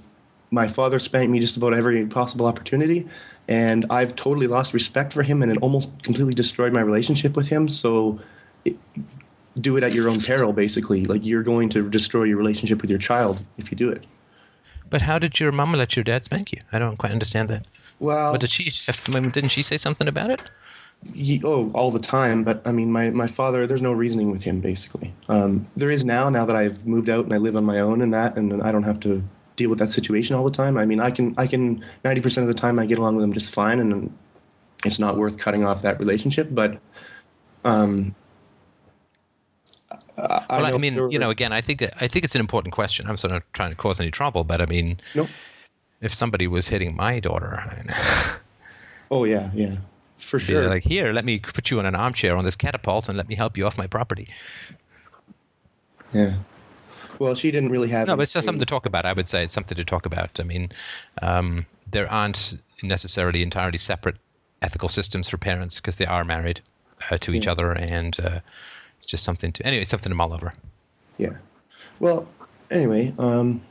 my 0.51 0.67
father 0.67 0.99
spanked 0.99 1.31
me 1.31 1.39
just 1.39 1.57
about 1.57 1.73
every 1.73 2.05
possible 2.05 2.45
opportunity. 2.45 3.07
And 3.49 3.85
I've 3.89 4.15
totally 4.15 4.47
lost 4.47 4.73
respect 4.73 5.11
for 5.11 5.21
him, 5.21 5.41
and 5.41 5.51
it 5.51 5.57
almost 5.57 6.01
completely 6.03 6.33
destroyed 6.33 6.71
my 6.71 6.79
relationship 6.81 7.35
with 7.35 7.47
him. 7.47 7.67
So, 7.67 8.19
it, 8.63 8.77
do 9.59 9.77
it 9.77 9.83
at 9.83 9.93
your 9.93 10.09
own 10.09 10.21
peril, 10.21 10.53
basically. 10.53 11.03
Like 11.05 11.25
you're 11.25 11.43
going 11.43 11.69
to 11.69 11.89
destroy 11.89 12.23
your 12.23 12.37
relationship 12.37 12.81
with 12.81 12.89
your 12.89 12.99
child 12.99 13.39
if 13.57 13.71
you 13.71 13.77
do 13.77 13.89
it. 13.89 14.05
But 14.89 15.01
how 15.01 15.19
did 15.19 15.39
your 15.39 15.51
mom 15.51 15.73
let 15.73 15.95
your 15.95 16.03
dad 16.03 16.23
spank 16.23 16.51
you? 16.51 16.61
I 16.71 16.79
don't 16.79 16.97
quite 16.97 17.11
understand 17.11 17.49
that. 17.49 17.67
Well, 17.99 18.31
But 18.33 18.41
did 18.41 18.51
she? 18.51 18.71
I 19.07 19.19
mean, 19.19 19.29
didn't 19.29 19.49
she 19.49 19.63
say 19.63 19.77
something 19.77 20.07
about 20.07 20.29
it? 20.29 20.43
Ye- 21.13 21.41
oh, 21.43 21.71
all 21.73 21.91
the 21.91 21.99
time. 21.99 22.43
But 22.43 22.61
I 22.65 22.71
mean, 22.71 22.91
my, 22.91 23.09
my 23.09 23.27
father, 23.27 23.67
there's 23.67 23.81
no 23.81 23.91
reasoning 23.91 24.31
with 24.31 24.43
him, 24.43 24.59
basically. 24.59 25.13
Um, 25.29 25.67
there 25.75 25.91
is 25.91 26.05
now, 26.05 26.29
now 26.29 26.45
that 26.45 26.55
I've 26.55 26.85
moved 26.85 27.09
out 27.09 27.25
and 27.25 27.33
I 27.33 27.37
live 27.37 27.55
on 27.55 27.65
my 27.65 27.79
own 27.79 28.01
and 28.01 28.13
that, 28.13 28.37
and 28.37 28.61
I 28.63 28.71
don't 28.71 28.83
have 28.83 28.99
to 29.01 29.23
deal 29.55 29.69
with 29.69 29.79
that 29.79 29.91
situation 29.91 30.35
all 30.35 30.43
the 30.43 30.51
time. 30.51 30.77
I 30.77 30.85
mean, 30.85 30.99
I 30.99 31.11
can, 31.11 31.35
I 31.37 31.47
can, 31.47 31.83
90% 32.05 32.37
of 32.37 32.47
the 32.47 32.53
time 32.53 32.79
I 32.79 32.85
get 32.85 32.97
along 32.97 33.15
with 33.15 33.23
him 33.23 33.33
just 33.33 33.53
fine 33.53 33.79
and 33.79 34.15
it's 34.85 34.99
not 34.99 35.17
worth 35.17 35.37
cutting 35.37 35.63
off 35.63 35.81
that 35.83 35.99
relationship. 35.99 36.47
But, 36.51 36.79
um, 37.63 38.15
I, 40.17 40.45
Well, 40.49 40.65
I, 40.65 40.71
know 40.71 40.79
mean, 40.79 41.11
you 41.11 41.19
know, 41.19 41.29
again, 41.29 41.51
I 41.53 41.61
think 41.61 41.81
I 41.81 42.07
think 42.07 42.23
it's 42.23 42.35
an 42.35 42.41
important 42.41 42.73
question. 42.73 43.07
I'm 43.07 43.17
sort 43.17 43.33
of 43.33 43.43
trying 43.53 43.71
to 43.71 43.75
cause 43.75 43.99
any 43.99 44.11
trouble, 44.11 44.43
but 44.43 44.61
I 44.61 44.65
mean, 44.65 44.99
Nope. 45.15 45.29
If 46.05 46.13
somebody 46.13 46.47
was 46.47 46.67
hitting 46.67 46.95
my 46.95 47.19
daughter, 47.19 47.83
Oh, 49.11 49.25
yeah, 49.25 49.51
yeah, 49.53 49.75
for 50.17 50.39
sure. 50.39 50.67
like, 50.67 50.83
here, 50.83 51.13
let 51.13 51.23
me 51.25 51.39
put 51.39 51.69
you 51.69 51.79
in 51.79 51.85
an 51.85 51.95
armchair 51.95 52.35
on 52.35 52.43
this 52.45 52.55
catapult 52.55 53.07
and 53.09 53.17
let 53.17 53.27
me 53.27 53.35
help 53.35 53.57
you 53.57 53.65
off 53.65 53.77
my 53.77 53.87
property. 53.87 54.27
yeah. 56.13 56.35
Well, 57.19 57.35
she 57.35 57.51
didn't 57.51 57.69
really 57.69 57.89
have. 57.89 58.07
No, 58.07 58.15
but 58.15 58.23
it's 58.23 58.33
just 58.33 58.45
something 58.45 58.59
to 58.59 58.65
talk 58.65 58.85
about. 58.87 59.05
I 59.05 59.13
would 59.13 59.27
say 59.27 59.43
it's 59.43 59.53
something 59.53 59.75
to 59.77 59.85
talk 59.85 60.05
about. 60.07 60.39
I 60.39 60.43
mean, 60.43 60.71
um, 61.21 61.65
there 61.91 62.11
aren't 62.11 62.57
necessarily 62.81 63.43
entirely 63.43 63.77
separate 63.77 64.15
ethical 64.63 64.89
systems 64.89 65.29
for 65.29 65.37
parents 65.37 65.75
because 65.79 65.97
they 65.97 66.07
are 66.07 66.25
married 66.25 66.59
uh, 67.11 67.17
to 67.19 67.33
each 67.33 67.45
Yeah. 67.45 67.51
other, 67.51 67.71
and 67.73 68.19
uh, 68.19 68.39
it's 68.97 69.05
just 69.05 69.23
something 69.23 69.51
to 69.53 69.65
anyway, 69.65 69.83
something 69.83 70.09
to 70.09 70.15
mull 70.15 70.33
over. 70.33 70.53
Yeah. 71.19 71.33
Well, 71.99 72.27
anyway, 72.71 73.13
um, 73.19 73.61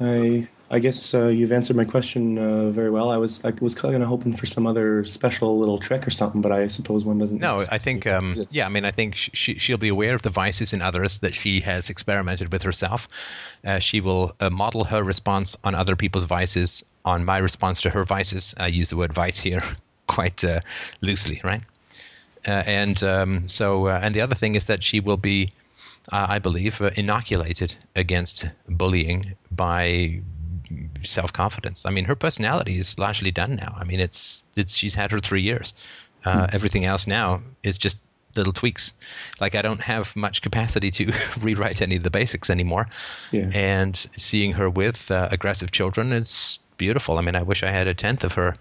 I 0.00 0.48
I 0.72 0.78
guess 0.78 1.12
uh, 1.12 1.26
you've 1.26 1.52
answered 1.52 1.76
my 1.76 1.84
question 1.84 2.38
uh, 2.38 2.70
very 2.70 2.90
well. 2.90 3.10
I 3.10 3.18
was 3.18 3.44
I 3.44 3.52
was 3.60 3.74
kind 3.74 4.02
of 4.02 4.08
hoping 4.08 4.34
for 4.34 4.46
some 4.46 4.66
other 4.66 5.04
special 5.04 5.58
little 5.58 5.78
trick 5.78 6.06
or 6.06 6.10
something, 6.10 6.40
but 6.40 6.50
I 6.50 6.66
suppose 6.66 7.04
one 7.04 7.18
doesn't. 7.18 7.38
No, 7.38 7.62
I 7.70 7.76
think, 7.76 8.06
um, 8.06 8.32
yeah, 8.48 8.64
I 8.64 8.70
mean, 8.70 8.86
I 8.86 8.90
think 8.90 9.14
she, 9.14 9.54
she'll 9.56 9.76
be 9.76 9.88
aware 9.88 10.14
of 10.14 10.22
the 10.22 10.30
vices 10.30 10.72
in 10.72 10.80
others 10.80 11.18
that 11.18 11.34
she 11.34 11.60
has 11.60 11.90
experimented 11.90 12.52
with 12.52 12.62
herself. 12.62 13.06
Uh, 13.64 13.80
she 13.80 14.00
will 14.00 14.34
uh, 14.40 14.48
model 14.48 14.84
her 14.84 15.02
response 15.02 15.56
on 15.62 15.74
other 15.74 15.94
people's 15.94 16.24
vices 16.24 16.82
on 17.04 17.26
my 17.26 17.36
response 17.36 17.82
to 17.82 17.90
her 17.90 18.04
vices. 18.04 18.54
I 18.58 18.68
use 18.68 18.88
the 18.88 18.96
word 18.96 19.12
vice 19.12 19.38
here 19.38 19.62
quite 20.06 20.42
uh, 20.42 20.60
loosely, 21.02 21.38
right? 21.44 21.60
Uh, 22.46 22.62
and 22.66 23.02
um, 23.02 23.46
so, 23.46 23.88
uh, 23.88 24.00
and 24.02 24.14
the 24.14 24.22
other 24.22 24.34
thing 24.34 24.54
is 24.54 24.66
that 24.66 24.82
she 24.82 25.00
will 25.00 25.18
be, 25.18 25.52
uh, 26.10 26.26
I 26.28 26.38
believe, 26.38 26.80
uh, 26.80 26.90
inoculated 26.96 27.76
against 27.94 28.46
bullying 28.68 29.34
by 29.50 30.20
self 31.04 31.32
confidence. 31.32 31.86
I 31.86 31.90
mean, 31.90 32.04
her 32.04 32.16
personality 32.16 32.78
is 32.78 32.98
largely 32.98 33.30
done 33.30 33.56
now. 33.56 33.74
I 33.78 33.84
mean, 33.84 34.00
it's 34.00 34.42
it's 34.56 34.74
she's 34.74 34.94
had 34.94 35.10
her 35.10 35.20
three 35.20 35.42
years. 35.42 35.74
Uh, 36.24 36.46
Everything 36.52 36.84
else 36.84 37.06
now 37.06 37.42
is 37.62 37.78
just 37.78 37.96
little 38.36 38.52
tweaks. 38.52 38.94
Like 39.40 39.54
I 39.54 39.62
don't 39.62 39.82
have 39.82 40.14
much 40.16 40.42
capacity 40.42 40.90
to 40.92 41.12
rewrite 41.40 41.82
any 41.82 41.96
of 41.96 42.02
the 42.02 42.10
basics 42.10 42.50
anymore. 42.50 42.88
Yeah. 43.30 43.50
And 43.54 44.06
seeing 44.16 44.52
her 44.52 44.70
with 44.70 45.10
uh, 45.10 45.28
aggressive 45.30 45.70
children 45.70 46.12
is 46.12 46.58
beautiful. 46.78 47.18
I 47.18 47.22
mean, 47.22 47.36
I 47.36 47.42
wish 47.42 47.62
I 47.62 47.70
had 47.70 47.86
a 47.86 47.94
tenth 47.94 48.24
of 48.24 48.32
her, 48.34 48.54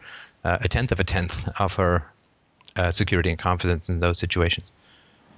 uh, 0.44 0.58
a 0.62 0.68
tenth 0.68 0.92
of 0.92 1.00
a 1.00 1.04
tenth 1.04 1.48
of 1.60 1.74
her 1.76 2.06
uh, 2.76 2.92
security 2.92 3.30
and 3.30 3.40
confidence 3.40 3.90
in 3.90 4.00
those 4.00 4.20
situations. 4.20 4.72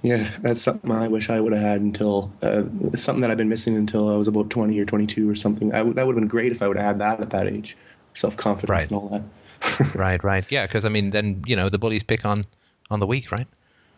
Yeah, 0.04 0.30
that's 0.42 0.60
something 0.60 0.90
I 0.92 1.08
wish 1.08 1.30
I 1.30 1.40
would 1.40 1.52
have 1.54 1.62
had 1.62 1.80
until 1.80 2.30
uh, 2.42 2.64
something 2.94 3.22
that 3.22 3.30
I've 3.30 3.38
been 3.38 3.48
missing 3.48 3.74
until 3.74 4.12
I 4.12 4.16
was 4.16 4.28
about 4.28 4.50
twenty 4.50 4.78
or 4.78 4.84
twenty-two 4.84 5.28
or 5.28 5.34
something. 5.34 5.72
I 5.72 5.78
w- 5.78 5.94
that 5.94 6.06
would 6.06 6.14
have 6.14 6.20
been 6.20 6.28
great 6.28 6.52
if 6.52 6.60
I 6.62 6.68
would 6.68 6.76
have 6.76 6.84
had 6.86 6.98
that 6.98 7.20
at 7.20 7.30
that 7.30 7.46
age, 7.48 7.74
self-confidence 8.12 8.68
Right. 8.70 8.90
and 8.90 9.00
all 9.00 9.08
that. 9.08 9.94
right, 9.96 10.22
right. 10.22 10.44
Yeah, 10.50 10.66
because 10.66 10.84
I 10.84 10.90
mean, 10.90 11.08
then 11.10 11.42
you 11.46 11.56
know 11.56 11.70
the 11.70 11.78
bullies 11.78 12.02
pick 12.02 12.26
on 12.26 12.44
on 12.90 13.00
the 13.00 13.06
weak, 13.06 13.32
right? 13.32 13.46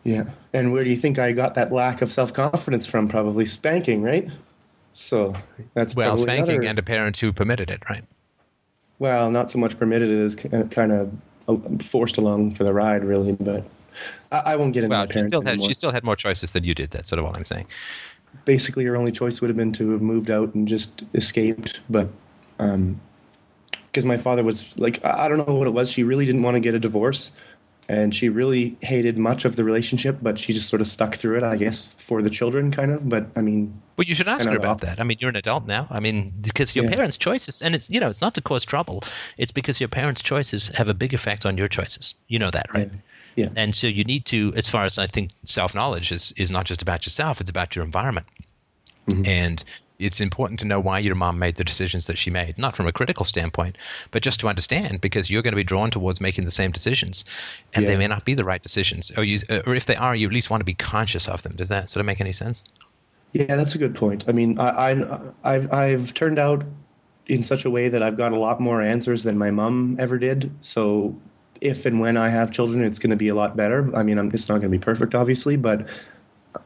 Yeah. 0.05 0.23
And 0.53 0.71
where 0.71 0.85
do 0.85 0.89
you 0.89 0.95
think 0.95 1.19
I 1.19 1.33
got 1.33 1.55
that 1.55 1.73
lack 1.73 2.01
of 2.01 2.09
self 2.09 2.31
confidence 2.31 2.85
from? 2.87 3.09
Probably 3.09 3.43
spanking, 3.43 4.01
right? 4.01 4.29
So 4.93 5.35
that's 5.73 5.93
Well, 5.93 6.15
spanking 6.15 6.53
another- 6.55 6.67
and 6.69 6.79
a 6.79 6.83
parent 6.83 7.17
who 7.17 7.33
permitted 7.33 7.69
it, 7.69 7.83
right? 7.89 8.05
Well, 8.99 9.29
not 9.29 9.51
so 9.51 9.59
much 9.59 9.77
permitted 9.77 10.09
it 10.09 10.23
as 10.23 10.35
kind 10.71 10.91
of 10.93 11.11
forced 11.85 12.17
along 12.17 12.53
for 12.55 12.63
the 12.63 12.73
ride, 12.73 13.03
really. 13.03 13.33
But 13.33 13.65
I, 14.31 14.39
I 14.39 14.55
won't 14.55 14.73
get 14.73 14.83
into 14.83 14.95
Well, 14.95 15.07
she 15.07 15.21
still 15.21 15.41
had 15.41 15.53
anymore. 15.53 15.67
she 15.69 15.73
still 15.73 15.91
had 15.91 16.03
more 16.03 16.15
choices 16.15 16.51
than 16.53 16.63
you 16.63 16.73
did. 16.73 16.91
That's 16.91 17.09
sort 17.09 17.19
of 17.19 17.25
all 17.25 17.35
I'm 17.35 17.45
saying. 17.45 17.67
Basically, 18.45 18.85
her 18.85 18.95
only 18.95 19.11
choice 19.11 19.41
would 19.41 19.49
have 19.49 19.57
been 19.57 19.73
to 19.73 19.89
have 19.91 20.01
moved 20.01 20.29
out 20.31 20.53
and 20.53 20.67
just 20.67 21.03
escaped. 21.13 21.79
But 21.89 22.07
um, 22.59 22.99
because 23.71 24.05
my 24.05 24.17
father 24.17 24.43
was 24.43 24.65
like, 24.77 25.03
I 25.03 25.25
I 25.25 25.27
don't 25.27 25.45
know 25.47 25.55
what 25.55 25.67
it 25.67 25.71
was. 25.73 25.89
She 25.89 26.03
really 26.03 26.25
didn't 26.25 26.43
want 26.43 26.55
to 26.55 26.59
get 26.59 26.75
a 26.75 26.79
divorce 26.79 27.31
and 27.89 28.13
she 28.13 28.27
really 28.29 28.75
hated 28.81 29.17
much 29.17 29.45
of 29.45 29.55
the 29.55 29.63
relationship, 29.63 30.17
but 30.21 30.37
she 30.37 30.51
just 30.53 30.69
sort 30.69 30.81
of 30.81 30.87
stuck 30.87 31.15
through 31.15 31.37
it, 31.37 31.43
I 31.43 31.55
guess, 31.55 31.93
for 31.93 32.21
the 32.21 32.29
children, 32.29 32.69
kind 32.69 32.91
of. 32.91 33.07
But 33.07 33.27
I 33.35 33.41
mean, 33.41 33.81
well, 33.97 34.05
you 34.05 34.13
should 34.13 34.27
ask 34.27 34.49
her 34.49 34.57
about 34.57 34.81
that. 34.81 34.99
I 34.99 35.03
mean, 35.03 35.17
you're 35.21 35.29
an 35.29 35.35
adult 35.37 35.65
now. 35.65 35.87
I 35.89 35.99
mean, 35.99 36.33
because 36.41 36.75
your 36.75 36.83
Yeah. 36.83 36.89
parents' 36.89 37.17
choices, 37.17 37.61
and 37.61 37.73
it's 37.73 37.89
you 37.89 37.99
know, 37.99 38.09
it's 38.09 38.21
not 38.21 38.35
to 38.35 38.41
cause 38.41 38.65
trouble. 38.65 39.03
It's 39.37 39.51
because 39.51 39.79
your 39.79 39.87
parents' 39.87 40.21
choices 40.21 40.67
have 40.69 40.89
a 40.89 40.93
big 40.93 41.13
effect 41.13 41.45
on 41.45 41.57
your 41.57 41.69
choices. 41.69 42.13
You 42.27 42.39
know 42.39 42.51
that, 42.51 42.73
right? 42.73 42.89
yeah, 42.91 42.99
And 43.55 43.75
so 43.75 43.87
you 43.87 44.03
need 44.03 44.25
to, 44.25 44.51
as 44.55 44.67
far 44.67 44.85
as 44.85 44.97
I 44.97 45.07
think, 45.07 45.31
self 45.45 45.75
knowledge 45.75 46.11
is 46.11 46.33
is 46.37 46.51
not 46.51 46.65
just 46.65 46.81
about 46.81 47.05
yourself; 47.05 47.39
it's 47.39 47.49
about 47.49 47.75
your 47.75 47.85
environment. 47.85 48.27
Mhm. 49.07 49.27
And 49.27 49.63
it's 49.99 50.21
important 50.21 50.59
to 50.59 50.65
know 50.65 50.79
why 50.79 50.99
your 50.99 51.15
mom 51.15 51.39
made 51.39 51.55
the 51.55 51.63
decisions 51.63 52.07
that 52.07 52.17
she 52.17 52.29
made, 52.29 52.57
not 52.57 52.75
from 52.75 52.87
a 52.87 52.91
critical 52.91 53.25
standpoint, 53.25 53.77
but 54.11 54.21
just 54.21 54.39
to 54.41 54.47
understand, 54.47 55.01
because 55.01 55.29
you're 55.29 55.41
going 55.41 55.53
to 55.53 55.57
be 55.57 55.63
drawn 55.63 55.89
towards 55.89 56.21
making 56.21 56.45
the 56.45 56.51
same 56.51 56.71
decisions, 56.71 57.25
and 57.73 57.87
they 57.87 57.97
may 57.97 58.07
not 58.07 58.25
be 58.25 58.33
the 58.33 58.43
right 58.43 58.61
decisions, 58.61 59.11
or 59.17 59.23
you, 59.23 59.39
or 59.65 59.75
if 59.75 59.85
they 59.85 59.95
are, 59.95 60.15
you 60.15 60.27
at 60.27 60.33
least 60.33 60.49
want 60.49 60.61
to 60.61 60.65
be 60.65 60.73
conscious 60.73 61.27
of 61.27 61.41
them. 61.43 61.55
Does 61.55 61.69
that 61.69 61.89
sort 61.89 62.01
of 62.01 62.05
make 62.05 62.21
any 62.21 62.31
sense? 62.31 62.63
Yeah, 63.33 63.55
that's 63.55 63.75
a 63.75 63.77
good 63.77 63.95
point. 63.95 64.25
I 64.27 64.31
mean, 64.31 64.59
I, 64.59 64.91
I, 64.91 65.19
I've, 65.43 65.73
I've 65.73 66.13
turned 66.13 66.39
out 66.39 66.63
in 67.25 67.43
such 67.43 67.65
a 67.65 67.69
way 67.69 67.89
that 67.89 68.01
I've 68.01 68.17
got 68.17 68.31
a 68.31 68.37
lot 68.37 68.59
more 68.59 68.81
answers 68.81 69.23
than 69.23 69.37
my 69.37 69.51
mom 69.51 69.97
ever 69.99 70.17
did. 70.17 70.51
So 70.61 71.15
if 71.61 71.85
and 71.85 71.99
when 71.99 72.17
I 72.17 72.29
have 72.29 72.51
children, 72.51 72.83
it's 72.83 72.99
going 72.99 73.09
to 73.11 73.15
be 73.15 73.27
a 73.27 73.35
lot 73.35 73.55
better. 73.55 73.93
I 73.95 74.03
mean, 74.03 74.17
I'm, 74.17 74.31
it's 74.31 74.49
not 74.49 74.55
going 74.55 74.71
to 74.71 74.77
be 74.77 74.83
perfect, 74.83 75.15
obviously, 75.15 75.55
but 75.55 75.87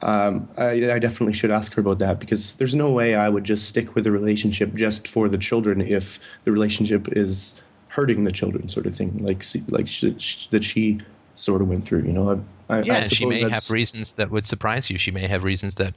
um, 0.01 0.47
I, 0.57 0.91
I 0.91 0.99
definitely 0.99 1.33
should 1.33 1.51
ask 1.51 1.73
her 1.73 1.81
about 1.81 1.99
that 1.99 2.19
because 2.19 2.53
there's 2.55 2.75
no 2.75 2.91
way 2.91 3.15
I 3.15 3.29
would 3.29 3.43
just 3.43 3.67
stick 3.67 3.95
with 3.95 4.07
a 4.07 4.11
relationship 4.11 4.73
just 4.73 5.07
for 5.07 5.27
the 5.27 5.37
children 5.37 5.81
if 5.81 6.19
the 6.43 6.51
relationship 6.51 7.07
is 7.17 7.53
hurting 7.87 8.23
the 8.23 8.31
children, 8.31 8.67
sort 8.69 8.85
of 8.85 8.95
thing, 8.95 9.17
like 9.21 9.43
like 9.69 9.87
sh- 9.87 10.05
sh- 10.17 10.47
that 10.47 10.63
she 10.63 11.01
sort 11.35 11.61
of 11.61 11.67
went 11.67 11.85
through. 11.85 12.03
You 12.03 12.13
know, 12.13 12.43
I, 12.69 12.77
I, 12.77 12.81
Yeah, 12.83 12.97
I 12.99 13.03
she 13.07 13.25
may 13.25 13.47
have 13.49 13.69
reasons 13.69 14.13
that 14.13 14.31
would 14.31 14.45
surprise 14.45 14.89
you. 14.89 14.97
She 14.97 15.11
may 15.11 15.27
have 15.27 15.43
reasons 15.43 15.75
that 15.75 15.93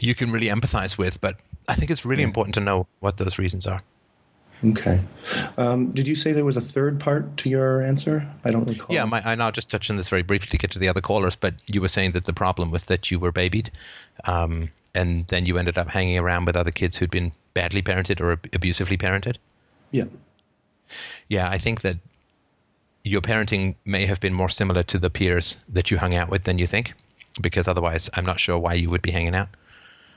you 0.00 0.14
can 0.14 0.32
really 0.32 0.48
empathize 0.48 0.98
with, 0.98 1.20
but 1.20 1.36
I 1.68 1.74
think 1.74 1.90
it's 1.90 2.04
really 2.04 2.22
Yeah. 2.22 2.28
important 2.28 2.54
to 2.56 2.60
know 2.60 2.86
what 3.00 3.18
those 3.18 3.38
reasons 3.38 3.66
are. 3.66 3.80
Okay. 4.64 5.00
Um, 5.56 5.90
did 5.92 6.06
you 6.06 6.14
say 6.14 6.32
there 6.32 6.44
was 6.44 6.56
a 6.56 6.60
third 6.60 7.00
part 7.00 7.36
to 7.38 7.48
your 7.48 7.82
answer? 7.82 8.26
I 8.44 8.50
don't 8.50 8.68
recall. 8.68 8.94
Yeah, 8.94 9.04
my, 9.06 9.22
I 9.24 9.34
now 9.34 9.50
just 9.50 9.70
touched 9.70 9.90
on 9.90 9.96
this 9.96 10.08
very 10.10 10.22
briefly 10.22 10.48
to 10.50 10.58
get 10.58 10.70
to 10.72 10.78
the 10.78 10.88
other 10.88 11.00
callers, 11.00 11.34
but 11.34 11.54
you 11.66 11.80
were 11.80 11.88
saying 11.88 12.12
that 12.12 12.24
the 12.24 12.32
problem 12.32 12.70
was 12.70 12.84
that 12.84 13.10
you 13.10 13.18
were 13.18 13.32
babied, 13.32 13.70
um, 14.24 14.70
and 14.94 15.26
then 15.28 15.46
you 15.46 15.56
ended 15.56 15.78
up 15.78 15.88
hanging 15.88 16.18
around 16.18 16.44
with 16.44 16.56
other 16.56 16.70
kids 16.70 16.96
who'd 16.96 17.10
been 17.10 17.32
badly 17.54 17.80
parented 17.82 18.20
or 18.20 18.32
ab- 18.32 18.48
abusively 18.52 18.98
parented. 18.98 19.36
Yeah. 19.92 20.04
Yeah, 21.28 21.48
I 21.48 21.58
think 21.58 21.80
that 21.80 21.96
your 23.04 23.22
parenting 23.22 23.76
may 23.86 24.04
have 24.04 24.20
been 24.20 24.34
more 24.34 24.50
similar 24.50 24.82
to 24.82 24.98
the 24.98 25.08
peers 25.08 25.56
that 25.70 25.90
you 25.90 25.96
hung 25.96 26.14
out 26.14 26.28
with 26.28 26.42
than 26.42 26.58
you 26.58 26.66
think, 26.66 26.92
because 27.40 27.66
otherwise, 27.66 28.10
I'm 28.14 28.26
not 28.26 28.40
sure 28.40 28.58
why 28.58 28.74
you 28.74 28.90
would 28.90 29.02
be 29.02 29.10
hanging 29.10 29.34
out. 29.34 29.48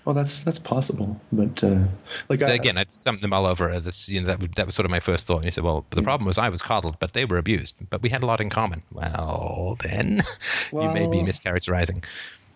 Well, 0.06 0.14
that's 0.14 0.43
that's 0.43 0.60
possible, 0.60 1.20
but 1.32 1.64
uh, 1.64 1.86
like 2.28 2.41
I, 2.41 2.51
Again, 2.51 2.78
I 2.78 2.86
summed 2.89 3.22
them 3.22 3.32
all 3.32 3.45
over. 3.45 3.80
This, 3.80 4.10
you 4.10 4.20
know, 4.20 4.28
that, 4.28 4.56
that 4.56 4.66
was 4.66 4.76
sort 4.76 4.86
of 4.86 4.91
my 4.91 4.99
first 4.99 5.26
thought. 5.26 5.38
And 5.38 5.45
you 5.45 5.51
said, 5.51 5.64
well, 5.64 5.86
the 5.91 6.01
problem 6.04 6.28
was 6.28 6.38
I 6.38 6.49
was 6.49 6.62
coddled, 6.62 6.99
but 6.99 7.14
they 7.14 7.24
were 7.24 7.38
abused, 7.38 7.76
but 7.89 8.01
we 8.01 8.10
had 8.10 8.22
a 8.22 8.26
lot 8.26 8.41
in 8.41 8.49
common. 8.49 8.84
Well, 8.91 9.78
then 9.82 10.22
you 10.74 10.89
may 10.89 11.08
be 11.08 11.18
Well- 11.18 11.26
mischaracterizing. 11.26 12.04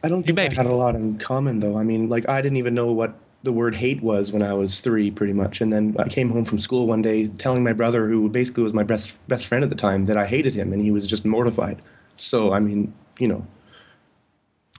I 0.04 0.10
don't 0.10 0.24
think 0.24 0.38
I 0.38 0.54
had 0.54 0.66
a 0.68 0.76
lot 0.76 0.96
in 0.96 1.18
common 1.18 1.60
though. 1.60 1.78
I 1.78 1.84
mean, 1.84 2.08
like 2.10 2.28
I 2.30 2.42
didn't 2.42 2.58
even 2.58 2.74
know 2.76 2.92
what 2.92 3.16
the 3.44 3.52
word 3.54 3.76
hate 3.76 4.02
was 4.04 4.32
when 4.32 4.42
I 4.44 4.54
was 4.54 4.80
three, 4.80 5.10
pretty 5.10 5.34
much. 5.34 5.62
And 5.62 5.72
then 5.72 5.96
I 5.98 6.08
came 6.10 6.30
home 6.30 6.44
from 6.46 6.60
school 6.60 6.86
one 6.86 7.02
day 7.02 7.28
telling 7.28 7.64
my 7.64 7.74
brother, 7.74 8.08
who 8.08 8.30
basically 8.30 8.64
was 8.64 8.74
my 8.74 8.84
best 8.84 9.18
best 9.28 9.48
friend 9.48 9.64
at 9.64 9.70
the 9.70 9.76
time, 9.76 10.06
that 10.06 10.18
I 10.18 10.26
hated 10.28 10.54
him, 10.54 10.74
and 10.74 10.82
he 10.84 10.92
was 10.92 11.08
just 11.08 11.24
mortified. 11.26 11.82
So 12.16 12.52
I 12.54 12.60
mean, 12.60 12.94
you 13.20 13.28
know, 13.28 13.46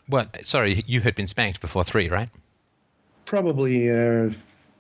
Well, 0.09 0.27
sorry, 0.43 0.85
you 0.87 1.01
had 1.01 1.15
been 1.15 1.27
spanked 1.27 1.61
before 1.61 1.83
three, 1.85 2.09
right? 2.09 2.29
Probably. 3.29 3.91
Uh, 3.91 4.31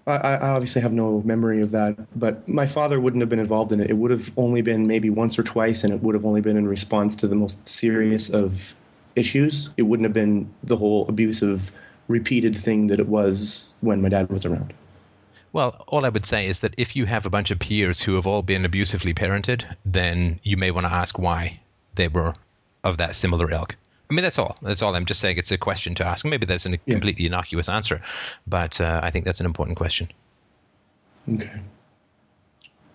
I, 0.06 0.16
I 0.16 0.48
obviously 0.48 0.80
have 0.80 0.92
no 0.92 1.20
memory 1.26 1.60
of 1.60 1.70
that, 1.72 1.94
but 2.18 2.48
my 2.48 2.66
father 2.66 2.98
wouldn't 2.98 3.20
have 3.20 3.28
been 3.28 3.38
involved 3.38 3.72
in 3.72 3.80
it. 3.80 3.90
It 3.90 3.98
would 3.98 4.10
have 4.10 4.32
only 4.38 4.62
been 4.62 4.86
maybe 4.86 5.10
once 5.10 5.38
or 5.38 5.42
twice, 5.42 5.84
and 5.84 5.92
it 5.92 6.02
would 6.02 6.14
have 6.14 6.24
only 6.24 6.40
been 6.40 6.56
in 6.56 6.66
response 6.66 7.14
to 7.16 7.28
the 7.28 7.36
most 7.36 7.68
serious 7.68 8.30
of 8.30 8.74
issues. 9.16 9.68
It 9.76 9.82
wouldn't 9.82 10.06
have 10.06 10.14
been 10.14 10.48
the 10.64 10.78
whole 10.78 11.06
abusive, 11.08 11.70
repeated 12.08 12.58
thing 12.58 12.86
that 12.86 12.98
it 12.98 13.08
was 13.08 13.66
when 13.82 14.00
my 14.00 14.08
dad 14.08 14.30
was 14.30 14.46
around. 14.46 14.72
Well, 15.52 15.84
all 15.88 16.06
I 16.06 16.08
would 16.08 16.24
say 16.24 16.46
is 16.46 16.60
that 16.60 16.74
if 16.78 16.96
you 16.96 17.04
have 17.04 17.26
a 17.26 17.30
bunch 17.30 17.50
of 17.50 17.58
peers 17.58 18.00
who 18.00 18.14
have 18.14 18.26
all 18.26 18.40
been 18.40 18.64
abusively 18.64 19.12
parented, 19.12 19.64
then 19.84 20.40
you 20.42 20.56
may 20.56 20.70
want 20.70 20.86
to 20.86 20.92
ask 20.92 21.18
why 21.18 21.60
they 21.96 22.08
were 22.08 22.32
of 22.82 22.96
that 22.96 23.14
similar 23.14 23.50
ilk. 23.50 23.76
I 24.10 24.14
mean, 24.14 24.22
that's 24.22 24.38
all. 24.38 24.56
That's 24.62 24.80
all. 24.80 24.94
I'm 24.94 25.04
just 25.04 25.20
saying 25.20 25.38
it's 25.38 25.50
a 25.50 25.58
question 25.58 25.94
to 25.96 26.06
ask. 26.06 26.24
Maybe 26.24 26.46
there's 26.46 26.66
a 26.66 26.70
Yeah. 26.70 26.76
completely 26.88 27.26
innocuous 27.26 27.68
answer, 27.68 28.00
but 28.46 28.80
uh, 28.80 29.00
I 29.02 29.10
think 29.10 29.24
that's 29.24 29.40
an 29.40 29.46
important 29.46 29.76
question. 29.76 30.08
Okay. 31.34 31.50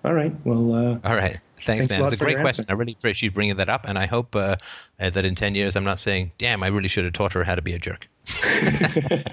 All 0.03 0.13
right. 0.13 0.33
Well, 0.43 0.73
uh, 0.73 0.99
All 1.07 1.15
right. 1.15 1.39
Thanks, 1.65 1.85
Thanks 1.85 1.89
man. 1.91 2.03
It's 2.03 2.13
a 2.13 2.17
great 2.17 2.39
question. 2.39 2.63
answer. 2.63 2.73
I 2.73 2.75
really 2.75 2.93
appreciate 2.93 3.27
you 3.27 3.31
bringing 3.31 3.55
that 3.57 3.69
up, 3.69 3.85
and 3.87 3.97
I 3.97 4.05
hope 4.05 4.35
uh, 4.35 4.57
uh, 4.99 5.09
that 5.11 5.23
in 5.23 5.33
10 5.35 5.55
years 5.55 5.75
I'm 5.77 5.85
not 5.85 5.99
saying, 5.99 6.31
damn, 6.37 6.61
I 6.61 6.67
really 6.67 6.89
should 6.89 7.05
have 7.05 7.13
taught 7.13 7.31
her 7.33 7.43
how 7.43 7.55
to 7.55 7.61
be 7.61 7.73
a 7.73 7.79
jerk. 7.79 8.09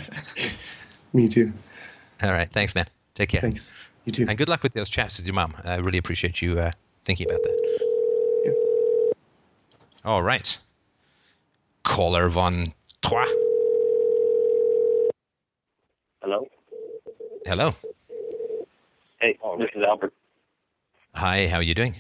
me 1.12 1.28
too. 1.28 1.52
All 2.22 2.30
right. 2.30 2.48
Thanks, 2.50 2.74
man. 2.74 2.86
Take 3.14 3.30
care. 3.30 3.40
Thanks. 3.40 3.72
You 4.04 4.12
too. 4.12 4.26
And 4.28 4.38
good 4.38 4.48
luck 4.48 4.62
with 4.62 4.74
those 4.74 4.90
chats 4.90 5.16
with 5.16 5.26
your 5.26 5.34
mom. 5.34 5.54
I 5.64 5.76
really 5.76 5.98
appreciate 5.98 6.40
you 6.40 6.60
uh, 6.60 6.70
thinking 7.04 7.28
about 7.28 7.42
that. 7.42 9.12
All 10.04 10.22
right. 10.22 10.56
Caller 11.84 12.28
von 12.28 12.66
Trois. 13.02 13.26
Hello. 16.22 16.46
Hello. 17.46 17.74
Hey, 19.20 19.38
this 19.58 19.68
is 19.74 19.82
Albert. 19.82 20.12
Hi, 21.14 21.46
how 21.48 21.56
are 21.56 21.62
you 21.62 21.74
doing? 21.74 21.94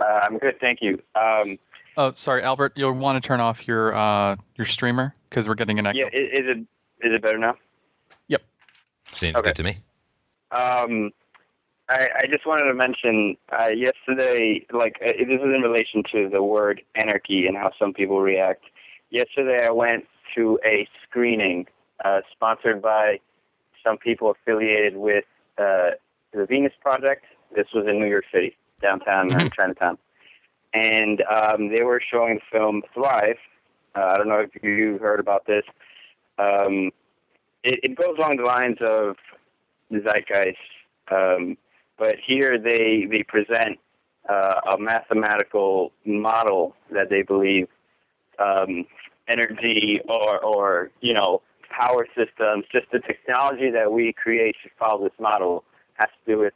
Uh, 0.00 0.04
I'm 0.22 0.38
good, 0.38 0.58
thank 0.60 0.80
you. 0.82 1.00
Um, 1.14 1.58
Oh, 1.96 2.12
sorry, 2.12 2.42
Albert. 2.42 2.72
You'll 2.74 2.92
want 2.92 3.22
to 3.22 3.26
turn 3.26 3.38
off 3.38 3.68
your 3.68 3.94
uh, 3.94 4.34
your 4.56 4.66
streamer 4.66 5.14
because 5.30 5.46
we're 5.46 5.54
getting 5.54 5.78
an 5.78 5.86
echo. 5.86 5.98
yeah, 6.00 6.06
is, 6.12 6.40
is 6.40 6.48
it 6.48 6.58
is 7.06 7.14
it 7.14 7.22
better 7.22 7.38
now? 7.38 7.54
Yep. 8.26 8.42
Seems 9.12 9.36
Okay. 9.36 9.50
good 9.50 9.56
to 9.56 9.62
me. 9.62 9.76
Um, 10.50 11.12
I, 11.88 12.08
I 12.22 12.26
just 12.26 12.46
wanted 12.46 12.64
to 12.64 12.74
mention 12.74 13.36
uh, 13.52 13.66
yesterday, 13.68 14.66
like 14.72 14.98
uh, 15.02 15.12
this 15.18 15.40
is 15.40 15.42
in 15.54 15.60
relation 15.62 16.02
to 16.12 16.28
the 16.30 16.42
word 16.42 16.82
anarchy 16.94 17.46
and 17.46 17.56
how 17.56 17.72
some 17.78 17.92
people 17.92 18.20
react. 18.20 18.64
Yesterday, 19.10 19.66
I 19.66 19.70
went 19.70 20.06
to 20.34 20.58
a 20.64 20.88
screening 21.02 21.66
uh, 22.04 22.20
sponsored 22.32 22.80
by 22.80 23.20
some 23.84 23.98
people 23.98 24.30
affiliated 24.30 24.96
with 24.96 25.24
uh, 25.58 25.90
the 26.32 26.46
Venus 26.46 26.72
Project. 26.80 27.26
This 27.54 27.66
was 27.74 27.86
in 27.86 27.98
New 27.98 28.06
York 28.08 28.24
City, 28.32 28.56
downtown 28.80 29.30
Mhm. 29.30 29.52
Chinatown, 29.54 29.98
and 30.72 31.22
um, 31.22 31.68
they 31.68 31.82
were 31.82 32.00
showing 32.00 32.36
the 32.36 32.42
film 32.50 32.82
Thrive. 32.94 33.38
Uh, 33.94 34.06
I 34.06 34.16
don't 34.18 34.28
know 34.28 34.40
if 34.40 34.50
you 34.62 34.98
heard 34.98 35.20
about 35.20 35.46
this. 35.46 35.64
Um, 36.38 36.90
it, 37.62 37.78
it 37.82 37.94
goes 37.94 38.16
along 38.18 38.38
the 38.38 38.44
lines 38.44 38.78
of 38.80 39.16
the 39.90 40.00
zeitgeist, 40.00 40.56
um, 41.12 41.56
but 41.98 42.16
here 42.24 42.58
they 42.58 43.06
they 43.10 43.22
present 43.22 43.78
uh, 44.28 44.60
a 44.72 44.78
mathematical 44.78 45.92
model 46.04 46.74
that 46.90 47.10
they 47.10 47.22
believe 47.22 47.68
um, 48.38 48.86
energy 49.28 50.00
or 50.08 50.38
or 50.40 50.90
you 51.00 51.12
know 51.12 51.42
power 51.70 52.06
systems, 52.16 52.64
just 52.70 52.86
the 52.92 53.00
technology 53.00 53.70
that 53.70 53.90
we 53.90 54.12
create 54.12 54.54
should 54.62 54.72
follow 54.78 55.04
this 55.04 55.18
model 55.18 55.64
has 55.94 56.08
to 56.08 56.32
do 56.32 56.38
with. 56.38 56.54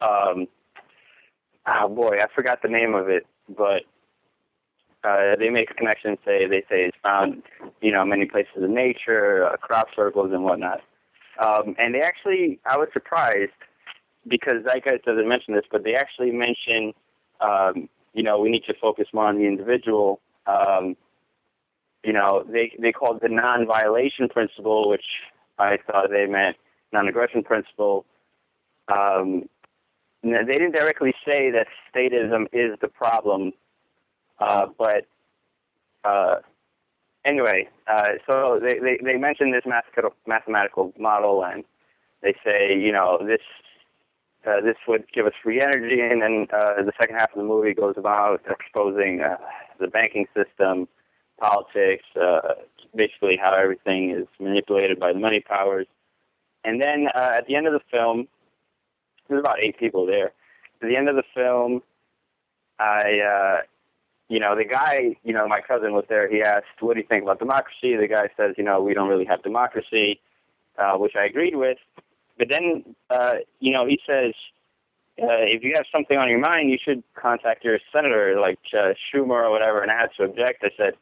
Um, 0.00 0.46
oh 1.66 1.88
boy, 1.88 2.18
I 2.20 2.26
forgot 2.34 2.62
the 2.62 2.68
name 2.68 2.94
of 2.94 3.08
it, 3.08 3.26
but 3.48 3.82
uh, 5.04 5.36
they 5.38 5.50
make 5.50 5.70
a 5.70 5.74
connection 5.74 6.16
say 6.24 6.46
they 6.46 6.62
say 6.62 6.86
it's 6.86 6.96
found, 7.02 7.42
you 7.80 7.92
know, 7.92 8.04
many 8.04 8.26
places 8.26 8.56
in 8.56 8.74
nature, 8.74 9.46
uh, 9.46 9.56
crop 9.56 9.88
circles 9.94 10.30
and 10.32 10.44
whatnot. 10.44 10.80
Um, 11.38 11.74
and 11.78 11.94
they 11.94 12.00
actually, 12.00 12.60
I 12.64 12.78
was 12.78 12.88
surprised 12.92 13.52
because 14.26 14.64
Zeitgeist 14.64 15.04
doesn't 15.04 15.28
mention 15.28 15.54
this, 15.54 15.64
but 15.70 15.84
they 15.84 15.94
actually 15.94 16.30
mention, 16.30 16.92
um, 17.40 17.88
you 18.12 18.22
know, 18.22 18.38
we 18.38 18.50
need 18.50 18.64
to 18.64 18.74
focus 18.74 19.08
more 19.12 19.26
on 19.26 19.38
the 19.38 19.46
individual. 19.46 20.20
Um, 20.46 20.96
you 22.02 22.12
know, 22.12 22.44
they 22.48 22.74
they 22.78 22.92
called 22.92 23.20
the 23.22 23.28
non-violation 23.28 24.28
principle, 24.28 24.88
which 24.88 25.04
I 25.58 25.78
thought 25.78 26.10
they 26.10 26.26
meant 26.26 26.56
non-aggression 26.92 27.44
principle. 27.44 28.04
Um, 28.88 29.48
they 30.22 30.44
didn't 30.44 30.72
directly 30.72 31.14
say 31.26 31.50
that 31.50 31.66
statism 31.94 32.46
is 32.52 32.78
the 32.80 32.88
problem, 32.88 33.52
uh, 34.38 34.66
but 34.78 35.06
uh, 36.04 36.36
anyway, 37.24 37.68
uh, 37.86 38.10
so 38.26 38.60
they, 38.62 38.78
they, 38.78 38.98
they 39.02 39.16
this 39.16 39.64
mathematical, 39.66 40.14
mathematical 40.26 40.92
model 40.98 41.44
and 41.44 41.64
they 42.22 42.34
say, 42.44 42.78
you 42.78 42.92
know, 42.92 43.18
this 43.24 43.40
uh, 44.46 44.60
this 44.60 44.76
would 44.86 45.04
give 45.12 45.26
us 45.26 45.32
free 45.42 45.60
energy, 45.60 46.00
and 46.00 46.22
then 46.22 46.46
uh, 46.52 46.82
the 46.82 46.92
second 47.00 47.16
half 47.16 47.32
of 47.32 47.38
the 47.38 47.44
movie 47.44 47.74
goes 47.74 47.94
about 47.96 48.42
exposing 48.48 49.20
uh, 49.20 49.36
the 49.80 49.88
banking 49.88 50.26
system, 50.34 50.88
politics, 51.38 52.04
uh, 52.20 52.54
basically 52.94 53.36
how 53.36 53.54
everything 53.54 54.10
is 54.10 54.26
manipulated 54.38 54.98
by 55.00 55.12
the 55.12 55.18
money 55.18 55.40
powers. 55.40 55.86
And 56.64 56.80
then 56.80 57.08
uh, 57.14 57.32
at 57.36 57.46
the 57.46 57.56
end 57.56 57.66
of 57.66 57.72
the 57.72 57.82
film, 57.90 58.28
there's 59.28 59.40
about 59.40 59.60
eight 59.60 59.78
people 59.78 60.06
there. 60.06 60.32
At 60.82 60.88
the 60.88 60.96
end 60.96 61.08
of 61.08 61.16
the 61.16 61.24
film, 61.34 61.82
I, 62.78 63.20
uh, 63.20 63.62
you 64.28 64.40
know, 64.40 64.56
the 64.56 64.64
guy, 64.64 65.16
you 65.24 65.32
know, 65.32 65.46
my 65.46 65.60
cousin 65.60 65.92
was 65.92 66.04
there. 66.08 66.28
He 66.28 66.42
asked, 66.42 66.80
"What 66.80 66.94
do 66.94 67.00
you 67.00 67.06
think 67.06 67.22
about 67.22 67.38
democracy?" 67.38 67.96
The 67.96 68.08
guy 68.08 68.28
says, 68.36 68.54
"You 68.56 68.64
know, 68.64 68.82
we 68.82 68.94
don't 68.94 69.08
really 69.08 69.24
have 69.26 69.42
democracy," 69.42 70.20
uh, 70.78 70.96
which 70.96 71.14
I 71.16 71.24
agreed 71.24 71.56
with. 71.56 71.78
But 72.36 72.48
then, 72.48 72.96
uh, 73.10 73.36
you 73.60 73.72
know, 73.72 73.86
he 73.86 74.00
says, 74.06 74.34
uh, 75.22 75.46
if 75.46 75.62
you 75.62 75.74
have 75.76 75.86
something 75.92 76.18
on 76.18 76.28
your 76.28 76.40
mind, 76.40 76.70
you 76.70 76.78
should 76.82 77.04
contact 77.14 77.64
your 77.64 77.78
senator, 77.92 78.40
like 78.40 78.58
uh, 78.72 78.94
Schumer 79.06 79.44
or 79.44 79.50
whatever. 79.50 79.80
And 79.80 79.90
I 79.90 79.96
had 79.96 80.10
to 80.16 80.24
object. 80.24 80.64
I 80.64 80.70
said, 80.76 80.94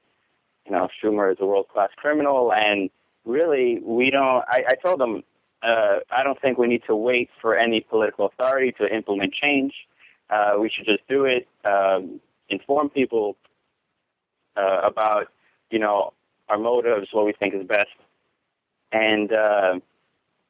you 0.66 0.72
know, 0.72 0.88
Schumer 1.02 1.32
is 1.32 1.38
a 1.40 1.46
world 1.46 1.68
class 1.68 1.88
criminal, 1.96 2.52
and 2.52 2.90
really, 3.24 3.80
we 3.82 4.10
don't. 4.10 4.44
I, 4.46 4.64
I 4.68 4.74
told 4.74 5.00
him, 5.00 5.22
uh, 5.62 6.00
I 6.10 6.22
don't 6.22 6.40
think 6.40 6.58
we 6.58 6.66
need 6.68 6.82
to 6.86 6.94
wait 6.94 7.30
for 7.40 7.56
any 7.56 7.80
political 7.80 8.26
authority 8.26 8.72
to 8.72 8.94
implement 8.94 9.32
change. 9.32 9.72
Uh, 10.28 10.56
we 10.60 10.68
should 10.68 10.86
just 10.86 11.06
do 11.08 11.24
it, 11.24 11.48
um, 11.64 12.20
inform 12.48 12.90
people 12.90 13.36
uh, 14.56 14.80
about, 14.84 15.28
you 15.70 15.78
know, 15.78 16.12
our 16.48 16.58
motives, 16.58 17.08
what 17.12 17.24
we 17.24 17.32
think 17.32 17.54
is 17.54 17.66
best, 17.66 17.96
and. 18.92 19.32
Uh, 19.32 19.80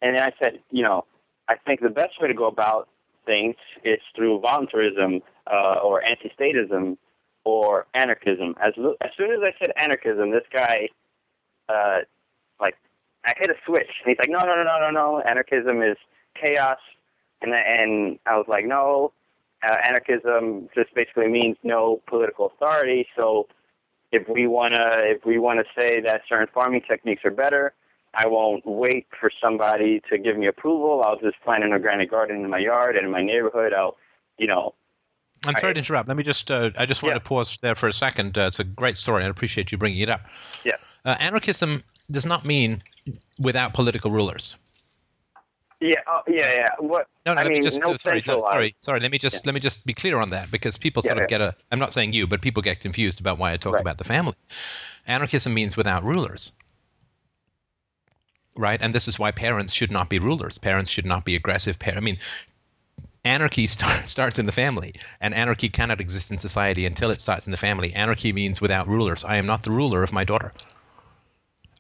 and 0.03 0.17
then 0.17 0.23
I 0.23 0.33
said, 0.43 0.61
you 0.71 0.83
know, 0.83 1.07
I 1.49 1.55
think 1.57 1.81
the 1.81 1.89
best 1.91 2.21
way 2.21 2.29
to 2.29 2.35
go 2.35 2.47
about 2.47 2.89
things 3.25 3.55
is 3.85 4.01
through 4.15 4.41
voluntarism 4.41 5.23
uh, 5.51 5.77
or 5.83 6.03
anti-statism 6.05 6.97
or 7.45 7.87
anarchism. 7.95 8.55
As 8.61 8.75
as 9.01 9.11
soon 9.17 9.31
as 9.31 9.39
I 9.43 9.53
said 9.59 9.73
anarchism, 9.77 10.31
this 10.31 10.45
guy, 10.53 10.89
uh, 11.69 11.99
like, 12.61 12.77
I 13.25 13.33
hit 13.37 13.51
a 13.51 13.55
switch, 13.65 13.91
and 14.05 14.11
he's 14.11 14.19
like, 14.19 14.29
no, 14.29 14.39
no, 14.39 14.57
no, 14.57 14.65
no, 14.65 14.79
no, 14.81 14.91
no. 14.91 15.21
Anarchism 15.21 15.83
is 15.83 15.97
chaos, 16.41 16.79
and 17.41 17.55
and 17.55 18.19
I 18.27 18.37
was 18.37 18.47
like, 18.49 18.67
no, 18.67 19.13
uh, 19.63 19.77
anarchism 19.87 20.69
just 20.75 20.95
basically 20.95 21.29
means 21.29 21.57
no 21.63 22.01
political 22.07 22.47
authority. 22.47 23.07
So 23.17 23.47
if 24.11 24.29
we 24.29 24.47
wanna 24.47 24.95
if 24.99 25.25
we 25.25 25.39
wanna 25.39 25.65
say 25.79 26.01
that 26.01 26.23
certain 26.29 26.49
farming 26.53 26.83
techniques 26.89 27.25
are 27.25 27.31
better, 27.31 27.73
I 28.15 28.27
won't 28.27 28.65
wait 28.67 29.07
for 29.19 29.31
somebody 29.41 30.01
to 30.11 30.19
give 30.19 30.37
me 30.37 30.47
approval. 30.47 31.03
I'll 31.03 31.19
just 31.19 31.41
plant 31.43 31.65
an 31.65 31.73
organic 31.73 32.11
garden 32.11 32.45
in 32.45 32.51
my 32.51 32.59
yard 32.59 32.97
and 32.97 33.07
in 33.07 33.11
my 33.13 33.23
neighborhood. 33.23 33.73
I'll, 33.73 33.97
you 34.39 34.47
know. 34.47 34.75
I'm 35.47 35.55
sorry 35.57 35.71
I, 35.71 35.73
to 35.75 35.79
interrupt. 35.79 36.09
Let 36.09 36.17
me 36.17 36.23
just, 36.23 36.51
uh, 36.51 36.71
I 36.79 36.87
just 36.87 37.03
want 37.03 37.15
Yeah. 37.15 37.19
to 37.19 37.25
pause 37.25 37.59
there 37.63 37.75
for 37.75 37.89
a 37.89 37.93
second. 37.93 38.37
Uh, 38.37 38.43
it's 38.43 38.61
a 38.61 38.65
great 38.65 38.97
story. 38.99 39.23
and 39.23 39.29
I 39.29 39.31
appreciate 39.31 39.73
you 39.73 39.79
bringing 39.79 40.01
it 40.01 40.09
up. 40.09 40.21
Yeah. 40.65 40.77
Uh, 41.05 41.17
anarchism 41.19 41.83
does 42.11 42.27
not 42.27 42.45
mean 42.45 42.83
without 43.39 43.73
political 43.75 44.11
rulers. 44.11 44.57
Yeah, 45.81 45.97
uh, 46.07 46.21
yeah, 46.29 46.53
yeah. 46.55 46.69
What? 46.79 47.09
No, 47.27 47.35
no. 47.35 47.41
I 47.41 47.43
let 47.43 47.51
mean, 47.51 47.59
me 47.59 47.63
just 47.65 47.81
no 47.81 47.95
uh, 47.95 47.99
sorry, 47.99 48.23
no, 48.25 48.45
sorry, 48.47 48.77
sorry. 48.83 49.01
Let 49.01 49.11
me 49.11 49.19
just 49.19 49.45
let 49.47 49.53
me 49.53 49.59
just 49.59 49.85
be 49.85 49.93
clear 49.93 50.19
on 50.21 50.31
that 50.31 50.49
because 50.53 50.77
people 50.77 51.03
sort 51.03 51.17
Yeah, 51.17 51.25
of 51.25 51.31
yeah. 51.31 51.39
get 51.39 51.41
a. 51.41 51.57
I'm 51.73 51.81
not 51.81 51.93
saying 51.93 52.13
you, 52.13 52.29
but 52.29 52.41
people 52.41 52.63
get 52.63 52.79
confused 52.79 53.19
about 53.19 53.39
why 53.39 53.53
I 53.53 53.57
talk 53.57 53.75
Right. 53.75 53.81
about 53.81 53.99
the 53.99 54.05
family. 54.05 54.35
Anarchism 55.09 55.53
means 55.53 55.77
without 55.77 56.05
rulers, 56.05 56.53
right? 58.57 58.81
And 58.81 58.95
this 58.95 59.09
is 59.09 59.19
why 59.19 59.31
parents 59.31 59.73
should 59.73 59.91
not 59.91 60.09
be 60.09 60.19
rulers. 60.19 60.59
Parents 60.59 60.91
should 60.91 61.07
not 61.07 61.25
be 61.25 61.37
aggressive. 61.37 61.79
Par- 61.79 61.95
I 61.97 62.01
mean, 62.01 62.19
anarchy 63.25 63.67
start, 63.77 64.09
starts 64.09 64.39
in 64.39 64.47
the 64.47 64.53
family, 64.53 64.95
and 65.21 65.35
anarchy 65.35 65.69
cannot 65.69 66.01
exist 66.01 66.31
in 66.31 66.39
society 66.39 66.87
until 66.87 67.11
it 67.11 67.21
starts 67.21 67.47
in 67.47 67.51
the 67.51 67.57
family. 67.57 67.93
Anarchy 67.95 68.33
means 68.33 68.61
without 68.61 68.89
rulers. 68.89 69.25
I 69.25 69.37
am 69.37 69.47
not 69.47 69.63
the 69.63 69.71
ruler 69.71 70.03
of 70.03 70.13
my 70.13 70.25
daughter. 70.25 70.53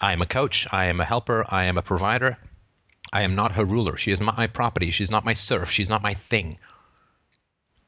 I 0.00 0.12
am 0.12 0.22
a 0.22 0.26
coach. 0.26 0.66
I 0.72 0.86
am 0.86 1.00
a 1.00 1.04
helper. 1.04 1.44
I 1.48 1.64
am 1.64 1.78
a 1.78 1.82
provider. 1.82 2.36
I 3.12 3.22
am 3.22 3.34
not 3.34 3.52
her 3.52 3.64
ruler. 3.64 3.96
She 3.96 4.10
is 4.10 4.20
not 4.20 4.36
my 4.36 4.46
property. 4.46 4.90
She's 4.90 5.10
not 5.10 5.24
my 5.24 5.34
serf. 5.34 5.70
She's 5.70 5.90
not 5.90 6.02
my 6.02 6.14
thing. 6.14 6.58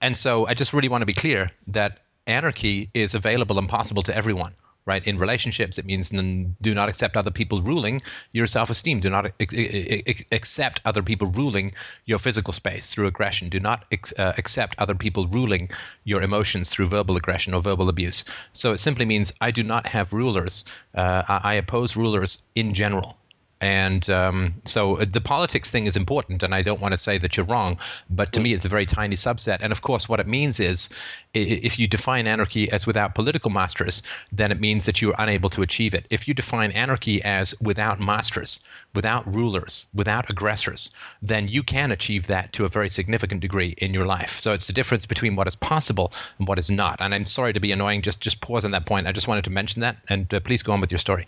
And 0.01 0.17
so 0.17 0.47
I 0.47 0.55
just 0.55 0.73
really 0.73 0.89
want 0.89 1.03
to 1.03 1.07
be 1.07 1.15
clear 1.15 1.51
that 1.69 2.01
anarchy 2.27 2.91
is 2.95 3.15
available 3.15 3.59
and 3.59 3.69
possible 3.69 4.03
to 4.05 4.15
everyone, 4.15 4.55
right? 4.87 5.07
In 5.07 5.17
relationships, 5.17 5.79
it 5.79 5.87
means 5.87 6.13
n- 6.13 6.57
do 6.61 6.75
not 6.75 6.89
accept 6.89 7.17
other 7.17 7.31
people 7.31 7.61
ruling 7.61 8.03
your 8.33 8.47
self 8.47 8.71
esteem. 8.71 9.01
Do 9.01 9.11
not 9.11 9.33
ex- 9.41 9.55
ex- 9.57 10.25
accept 10.33 10.81
other 10.85 11.03
people 11.03 11.29
ruling 11.29 11.73
your 12.05 12.19
physical 12.19 12.53
space 12.53 12.87
through 12.89 13.07
aggression. 13.07 13.49
Do 13.49 13.61
not 13.61 13.85
ex- 13.93 14.13
uh, 14.19 14.33
accept 14.37 14.75
other 14.79 14.95
people 14.95 15.27
ruling 15.29 15.71
your 16.05 16.23
emotions 16.23 16.69
through 16.69 16.87
verbal 16.87 17.17
aggression 17.17 17.55
or 17.55 17.63
verbal 17.63 17.89
abuse. 17.89 18.25
So 18.53 18.73
it 18.73 18.79
simply 18.79 19.05
means 19.07 19.33
I 19.41 19.51
do 19.51 19.63
not 19.63 19.87
have 19.87 20.13
rulers. 20.13 20.65
Uh, 20.95 21.23
I, 21.29 21.41
I 21.45 21.55
oppose 21.55 21.97
rulers 21.97 22.43
in 22.55 22.75
general. 22.75 23.17
And 23.65 24.11
um, 24.11 24.55
so 24.67 24.99
uh, 24.99 25.07
the 25.11 25.23
politics 25.23 25.71
thing 25.71 25.87
is 25.87 25.97
important, 25.97 26.43
and 26.43 26.55
I 26.55 26.61
don't 26.61 26.83
want 26.83 26.93
to 26.93 26.99
say 26.99 27.17
that 27.17 27.35
you're 27.35 27.47
wrong, 27.47 27.79
but 28.11 28.31
to 28.35 28.41
me 28.41 28.53
it's 28.53 28.67
a 28.67 28.69
very 28.69 28.85
tiny 28.85 29.17
subset. 29.17 29.57
And 29.63 29.73
of 29.73 29.81
course, 29.81 30.07
what 30.07 30.21
it 30.21 30.27
means 30.27 30.61
is 30.61 30.91
if 31.33 31.79
you 31.79 31.89
define 31.89 32.27
anarchy 32.27 32.71
as 32.71 32.87
without 32.87 33.15
political 33.15 33.51
masters, 33.51 34.03
then 34.31 34.53
it 34.53 34.61
means 34.61 34.85
that 34.85 35.01
you're 35.01 35.15
unable 35.17 35.49
to 35.49 35.63
achieve 35.63 35.95
it. 35.95 36.07
If 36.11 36.29
you 36.29 36.35
define 36.35 36.73
anarchy 36.73 37.25
as 37.25 37.59
without 37.63 38.01
masters, 38.01 38.61
without 38.95 39.25
rulers, 39.33 39.87
without 39.95 40.29
aggressors, 40.29 40.91
then 41.23 41.49
you 41.49 41.63
can 41.63 41.91
achieve 41.91 42.27
that 42.27 42.53
to 42.53 42.67
a 42.67 42.69
very 42.69 42.91
significant 42.91 43.41
degree 43.41 43.75
in 43.79 43.95
your 43.95 44.05
life. 44.05 44.39
So 44.41 44.53
it's 44.53 44.67
the 44.67 44.75
difference 44.75 45.07
between 45.07 45.37
what 45.37 45.49
is 45.49 45.57
possible 45.57 46.13
and 46.39 46.47
what 46.47 46.59
is 46.59 46.71
not. 46.71 47.01
And 47.01 47.15
I'm 47.15 47.25
sorry 47.25 47.55
to 47.55 47.61
be 47.61 47.73
annoying, 47.73 48.03
just 48.03 48.21
just 48.21 48.43
pause 48.43 48.67
on 48.67 48.73
that 48.73 48.85
point. 48.85 49.07
I 49.07 49.13
just 49.13 49.27
wanted 49.27 49.45
to 49.45 49.51
mention 49.51 49.81
that, 49.81 49.97
and 50.11 50.35
uh, 50.35 50.41
please 50.41 50.63
go 50.63 50.75
on 50.75 50.83
with 50.83 50.93
your 50.93 50.99
story. 50.99 51.27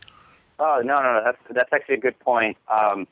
Oh 0.58 0.80
no, 0.84 0.96
no, 0.96 1.14
no. 1.14 1.22
That's 1.24 1.38
that's 1.50 1.72
actually 1.72 1.96
a 1.96 2.00
good 2.00 2.18
point. 2.20 2.56
Um, 2.68 3.06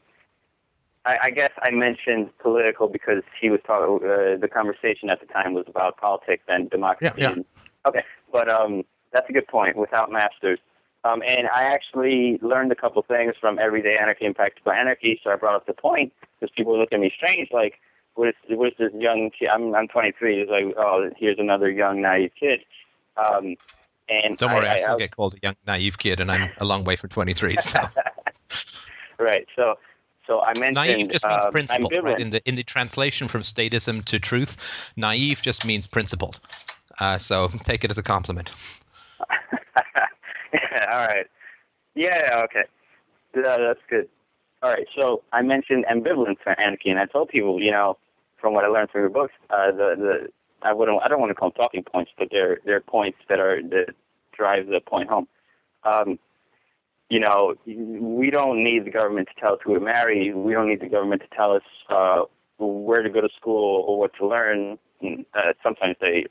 I, 1.05 1.18
I 1.24 1.30
guess 1.30 1.51
I 1.61 1.70
mentioned 1.70 2.30
political 2.38 2.88
because 2.88 3.22
he 3.40 3.51
was 3.51 3.61
talking. 3.66 4.07
Uh, 4.09 4.36
the 4.40 4.49
conversation 4.49 5.11
at 5.11 5.20
the 5.20 5.26
time 5.26 5.55
was 5.55 5.64
about 5.68 5.99
politics 5.99 6.45
and 6.49 6.70
democracy. 6.70 7.12
Yeah, 7.18 7.34
yeah. 7.36 7.42
Okay, 7.86 8.03
but 8.32 8.51
um, 8.51 8.84
that's 9.12 9.28
a 9.28 9.32
good 9.32 9.47
point. 9.47 9.76
Without 9.76 10.11
masters, 10.11 10.59
um, 11.05 11.22
and 11.26 11.49
I 11.49 11.64
actually 11.64 12.38
learned 12.40 12.72
a 12.72 12.74
couple 12.74 13.03
things 13.03 13.34
from 13.38 13.59
Everyday 13.59 13.97
Anarchy 13.97 14.24
and 14.24 14.34
Practical 14.34 14.72
Anarchy. 14.72 15.20
So 15.22 15.30
I 15.30 15.36
brought 15.36 15.55
up 15.55 15.66
the 15.66 15.74
point 15.74 16.12
because 16.40 16.53
people 16.57 16.78
look 16.78 16.92
at 16.92 17.01
me 17.01 17.12
strange, 17.14 17.51
like, 17.53 17.78
what 18.14 18.28
is 18.28 18.34
what 18.49 18.68
is 18.68 18.74
this 18.78 18.92
young 18.95 19.30
kid? 19.30 19.49
I'm 19.49 19.74
I'm 19.74 19.88
23. 19.88 20.40
It's 20.40 20.51
like, 20.51 20.74
oh, 20.78 21.11
here's 21.16 21.38
another 21.38 21.70
young 21.70 22.01
naive 22.01 22.32
kid. 22.38 22.61
Um, 23.16 23.57
and 24.09 24.36
Don't 24.38 24.52
worry, 24.52 24.68
I, 24.68 24.74
I, 24.74 24.76
still 24.76 24.94
I, 24.94 24.98
get 24.98 25.16
called 25.16 25.34
a 25.34 25.38
young 25.42 25.57
naive 25.66 25.98
kid, 25.98 26.20
and 26.20 26.30
I'm 26.30 26.50
a 26.59 26.64
long 26.64 26.84
way 26.84 26.96
from 26.96 27.11
23. 27.11 27.57
So 27.64 27.80
right. 29.18 29.46
So 29.57 29.76
so 30.26 30.40
I 30.40 30.52
mentioned 30.59 30.74
naive 30.74 31.09
just 31.09 31.24
means 31.24 31.44
um, 31.44 31.50
principled, 31.52 31.92
right? 32.02 32.20
In 32.20 32.30
the 32.30 32.46
in 32.48 32.57
the 32.57 32.62
translation 32.62 33.28
from 33.28 33.42
statism 33.42 34.05
to 34.05 34.18
truth, 34.18 34.57
naive 34.96 35.42
just 35.42 35.64
means 35.64 35.86
principled. 35.86 36.40
Uh, 37.00 37.18
so 37.18 37.48
take 37.62 37.84
it 37.84 37.90
as 37.90 37.98
a 37.98 38.02
compliment. 38.02 38.52
All 40.90 41.07
right. 41.07 41.26
Yeah. 41.94 42.42
Okay. 42.44 42.64
Yeah, 43.34 43.57
that's 43.59 43.80
good. 43.88 44.09
All 44.62 44.70
right. 44.70 44.86
So 44.96 45.22
I 45.32 45.42
mentioned 45.42 45.84
ambivalence 45.90 46.38
for 46.42 46.59
anarchy, 46.59 46.90
and 46.90 46.98
I 46.98 47.07
told 47.07 47.28
people, 47.28 47.61
you 47.61 47.70
know, 47.70 47.98
from 48.40 48.55
what 48.55 48.64
I 48.64 48.68
learned 48.68 48.90
from 48.90 49.02
your 49.02 49.11
books, 49.11 49.34
uh, 49.50 49.72
the 49.72 49.94
the 49.96 50.28
I 50.64 50.72
wouldn't 50.72 51.00
I 51.02 51.08
don't 51.08 51.20
want 51.20 51.30
to 51.30 51.34
call 51.34 51.50
them 51.50 51.56
talking 51.56 51.84
points, 51.84 52.10
but 52.18 52.28
they're 52.30 52.58
they're 52.64 52.80
points 52.80 53.18
that 53.28 53.38
are 53.38 53.62
that 53.62 53.94
drive 54.32 54.66
the 54.66 54.80
point 54.80 55.08
home. 55.08 55.28
Um, 55.84 56.18
you 57.10 57.20
know, 57.20 57.54
we 57.66 58.30
don't 58.30 58.64
need 58.64 58.86
the 58.86 58.90
government 58.90 59.28
to 59.28 59.40
tell 59.40 59.54
us 59.54 59.60
who 59.64 59.74
to 59.74 59.80
marry. 59.80 60.32
We 60.32 60.52
don't 60.54 60.68
need 60.68 60.80
the 60.80 60.88
government 60.88 61.22
to 61.22 61.28
tell 61.36 61.52
us 61.52 61.62
uh, 61.90 62.22
where 62.58 63.02
to 63.02 63.10
go 63.10 63.20
to 63.20 63.28
school 63.36 63.84
or 63.86 63.98
what 63.98 64.12
to 64.16 64.26
learn. 64.26 64.78
Uh, 65.02 65.52
sometimes 65.62 65.96
they 66.00 66.26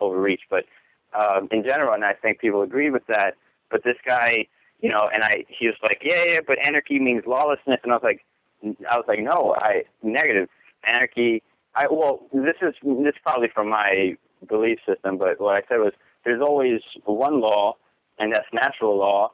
overreach, 0.00 0.40
but 0.48 0.64
um, 1.12 1.48
in 1.52 1.62
general, 1.62 1.92
and 1.92 2.04
I 2.04 2.14
think 2.14 2.40
people 2.40 2.62
agree 2.62 2.90
with 2.90 3.06
that. 3.06 3.34
But 3.70 3.84
this 3.84 3.96
guy, 4.04 4.46
you 4.80 4.88
know, 4.88 5.08
and 5.12 5.22
I, 5.22 5.44
he 5.48 5.66
was 5.66 5.76
like, 5.82 6.00
yeah, 6.02 6.24
yeah, 6.24 6.40
but 6.46 6.58
anarchy 6.64 6.98
means 6.98 7.24
lawlessness, 7.26 7.80
and 7.82 7.92
I 7.92 7.96
was 7.96 8.02
like, 8.02 8.24
I 8.90 8.96
was 8.96 9.04
like, 9.06 9.20
no, 9.20 9.54
I 9.58 9.84
negative 10.02 10.48
anarchy. 10.84 11.42
I 11.74 11.86
well, 11.90 12.20
this 12.32 12.56
is 12.62 12.74
this 12.82 13.14
is 13.14 13.20
probably 13.22 13.48
from 13.48 13.68
my 13.68 14.16
belief 14.48 14.78
system, 14.86 15.18
but 15.18 15.40
what 15.40 15.56
I 15.56 15.62
said 15.68 15.78
was, 15.78 15.92
there's 16.24 16.40
always 16.40 16.80
one 17.04 17.40
law, 17.40 17.76
and 18.18 18.32
that's 18.32 18.46
natural 18.52 18.96
law. 18.96 19.32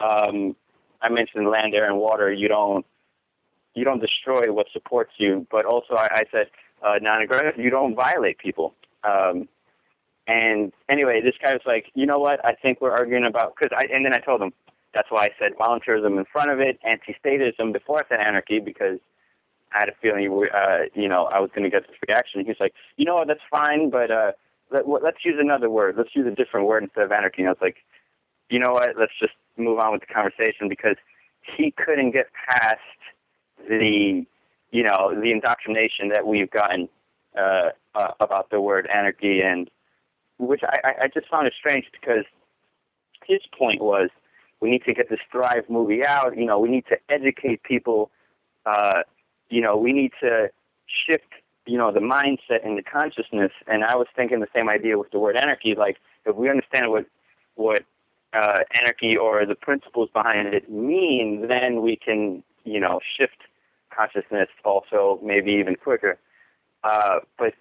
Um, 0.00 0.56
I 1.02 1.08
mentioned 1.08 1.48
land, 1.48 1.74
air, 1.74 1.86
and 1.86 1.98
water. 1.98 2.32
You 2.32 2.48
don't 2.48 2.86
you 3.74 3.84
don't 3.84 4.00
destroy 4.00 4.52
what 4.52 4.66
supports 4.72 5.12
you, 5.18 5.46
but 5.50 5.64
also 5.64 5.94
I, 5.94 6.08
I 6.20 6.24
said 6.30 6.46
uh, 6.82 6.98
non-aggressive. 7.00 7.58
You 7.58 7.70
don't 7.70 7.94
violate 7.94 8.38
people. 8.38 8.74
Um, 9.02 9.48
and 10.26 10.72
anyway, 10.88 11.20
this 11.20 11.34
guy 11.40 11.52
was 11.52 11.62
like, 11.66 11.90
you 11.94 12.06
know 12.06 12.18
what? 12.18 12.44
I 12.44 12.54
think 12.54 12.80
we're 12.80 12.92
arguing 12.92 13.24
about 13.24 13.54
because 13.56 13.76
I 13.76 13.84
and 13.92 14.04
then 14.04 14.14
I 14.14 14.20
told 14.20 14.40
him 14.40 14.52
that's 14.94 15.10
why 15.10 15.24
I 15.24 15.30
said 15.38 15.52
voluntarism 15.58 16.18
in 16.18 16.24
front 16.24 16.50
of 16.50 16.60
it, 16.60 16.78
anti-statism 16.84 17.72
before 17.72 17.98
I 17.98 18.08
said 18.08 18.20
anarchy 18.20 18.60
because 18.60 18.98
I 19.74 19.80
had 19.80 19.88
a 19.88 19.94
feeling 20.00 20.26
uh, 20.54 20.78
you 20.94 21.08
know, 21.08 21.24
I 21.26 21.40
was 21.40 21.50
going 21.54 21.64
to 21.64 21.70
get 21.70 21.86
this 21.86 21.96
reaction. 22.08 22.44
He's 22.44 22.60
like, 22.60 22.74
you 22.96 23.04
know 23.04 23.24
that's 23.26 23.40
fine, 23.50 23.90
but 23.90 24.10
uh, 24.10 24.32
let, 24.70 24.88
let's 24.88 25.24
use 25.24 25.36
another 25.38 25.68
word. 25.68 25.96
Let's 25.96 26.14
use 26.14 26.26
a 26.26 26.34
different 26.34 26.66
word 26.66 26.84
instead 26.84 27.04
of 27.04 27.12
anarchy. 27.12 27.42
And 27.42 27.48
I 27.48 27.52
was 27.52 27.60
like, 27.60 27.78
you 28.50 28.58
know 28.58 28.72
what, 28.72 28.96
let's 28.98 29.12
just 29.18 29.34
move 29.56 29.78
on 29.78 29.92
with 29.92 30.02
the 30.02 30.12
conversation 30.12 30.68
because 30.68 30.96
he 31.56 31.70
couldn't 31.72 32.12
get 32.12 32.26
past 32.48 32.80
the, 33.68 34.24
you 34.70 34.82
know, 34.82 35.14
the 35.14 35.30
indoctrination 35.30 36.08
that 36.08 36.26
we've 36.26 36.50
gotten 36.50 36.88
uh, 37.36 37.70
uh, 37.94 38.12
about 38.20 38.50
the 38.50 38.60
word 38.60 38.86
anarchy, 38.92 39.42
and 39.42 39.70
which 40.38 40.62
I, 40.62 40.94
I 41.02 41.08
just 41.08 41.28
found 41.28 41.46
it 41.46 41.54
strange 41.58 41.86
because 41.92 42.24
his 43.26 43.40
point 43.56 43.82
was 43.82 44.10
we 44.60 44.70
need 44.70 44.84
to 44.84 44.94
get 44.94 45.08
this 45.10 45.20
Thrive 45.30 45.68
movie 45.68 46.04
out. 46.04 46.36
You 46.36 46.44
know, 46.46 46.58
we 46.58 46.68
need 46.68 46.86
to 46.88 46.98
educate 47.08 47.62
people. 47.62 48.10
Uh, 48.66 49.02
you 49.50 49.60
know, 49.60 49.76
we 49.76 49.92
need 49.92 50.12
to 50.20 50.50
shift, 50.86 51.28
you 51.66 51.78
know, 51.78 51.92
the 51.92 52.00
mindset 52.00 52.64
and 52.64 52.76
the 52.76 52.82
consciousness. 52.82 53.52
And 53.66 53.84
I 53.84 53.96
was 53.96 54.06
thinking 54.14 54.40
the 54.40 54.48
same 54.54 54.68
idea 54.68 54.98
with 54.98 55.10
the 55.10 55.18
word 55.18 55.36
anarchy. 55.36 55.74
Like, 55.74 55.98
if 56.24 56.34
we 56.36 56.48
understand 56.48 56.90
what 56.90 57.06
what 57.56 57.84
uh, 58.32 58.60
anarchy 58.80 59.16
or 59.16 59.46
the 59.46 59.54
principles 59.54 60.08
behind 60.12 60.54
it 60.54 60.70
mean, 60.70 61.46
then 61.48 61.82
we 61.82 61.96
can, 61.96 62.42
you 62.64 62.80
know, 62.80 63.00
shift 63.16 63.38
consciousness 63.90 64.48
also 64.64 65.20
maybe 65.22 65.52
even 65.52 65.76
quicker. 65.76 66.18
Uh, 66.82 67.20
but 67.38 67.54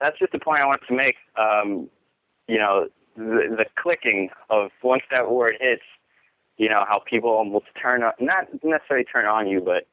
that's 0.00 0.18
just 0.18 0.32
the 0.32 0.38
point 0.38 0.60
I 0.60 0.66
wanted 0.66 0.86
to 0.86 0.94
make. 0.94 1.16
Um, 1.36 1.88
you 2.46 2.58
know, 2.58 2.88
the, 3.16 3.54
the 3.56 3.66
clicking 3.76 4.30
of 4.50 4.70
once 4.82 5.02
that 5.10 5.30
word 5.30 5.56
hits, 5.60 5.82
you 6.58 6.68
know, 6.68 6.84
how 6.86 6.98
people 6.98 7.30
almost 7.30 7.66
turn 7.80 8.02
on, 8.02 8.12
not 8.20 8.46
necessarily 8.62 9.04
turn 9.04 9.24
on 9.24 9.48
you, 9.48 9.60
but 9.60 9.86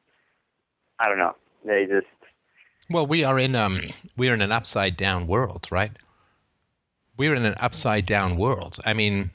I 1.02 1.08
don't 1.08 1.18
know. 1.18 1.34
They 1.64 1.86
just. 1.86 2.06
Well, 2.88 3.06
we 3.06 3.24
are 3.24 3.38
in 3.38 3.54
um, 3.54 3.80
we 4.16 4.28
are 4.28 4.34
in 4.34 4.40
an 4.40 4.52
upside 4.52 4.96
down 4.96 5.26
world, 5.26 5.68
right? 5.70 5.92
We're 7.16 7.34
in 7.34 7.44
an 7.44 7.54
upside 7.60 8.06
down 8.06 8.36
world. 8.36 8.78
I 8.86 8.94
mean, 8.94 9.30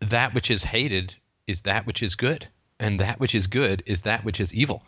that 0.00 0.34
which 0.34 0.50
is 0.50 0.62
hated 0.62 1.16
is 1.46 1.62
that 1.62 1.86
which 1.86 2.02
is 2.02 2.14
good, 2.14 2.46
and 2.78 3.00
that 3.00 3.18
which 3.18 3.34
is 3.34 3.46
good 3.46 3.82
is 3.86 4.02
that 4.02 4.24
which 4.24 4.40
is 4.40 4.54
evil. 4.54 4.82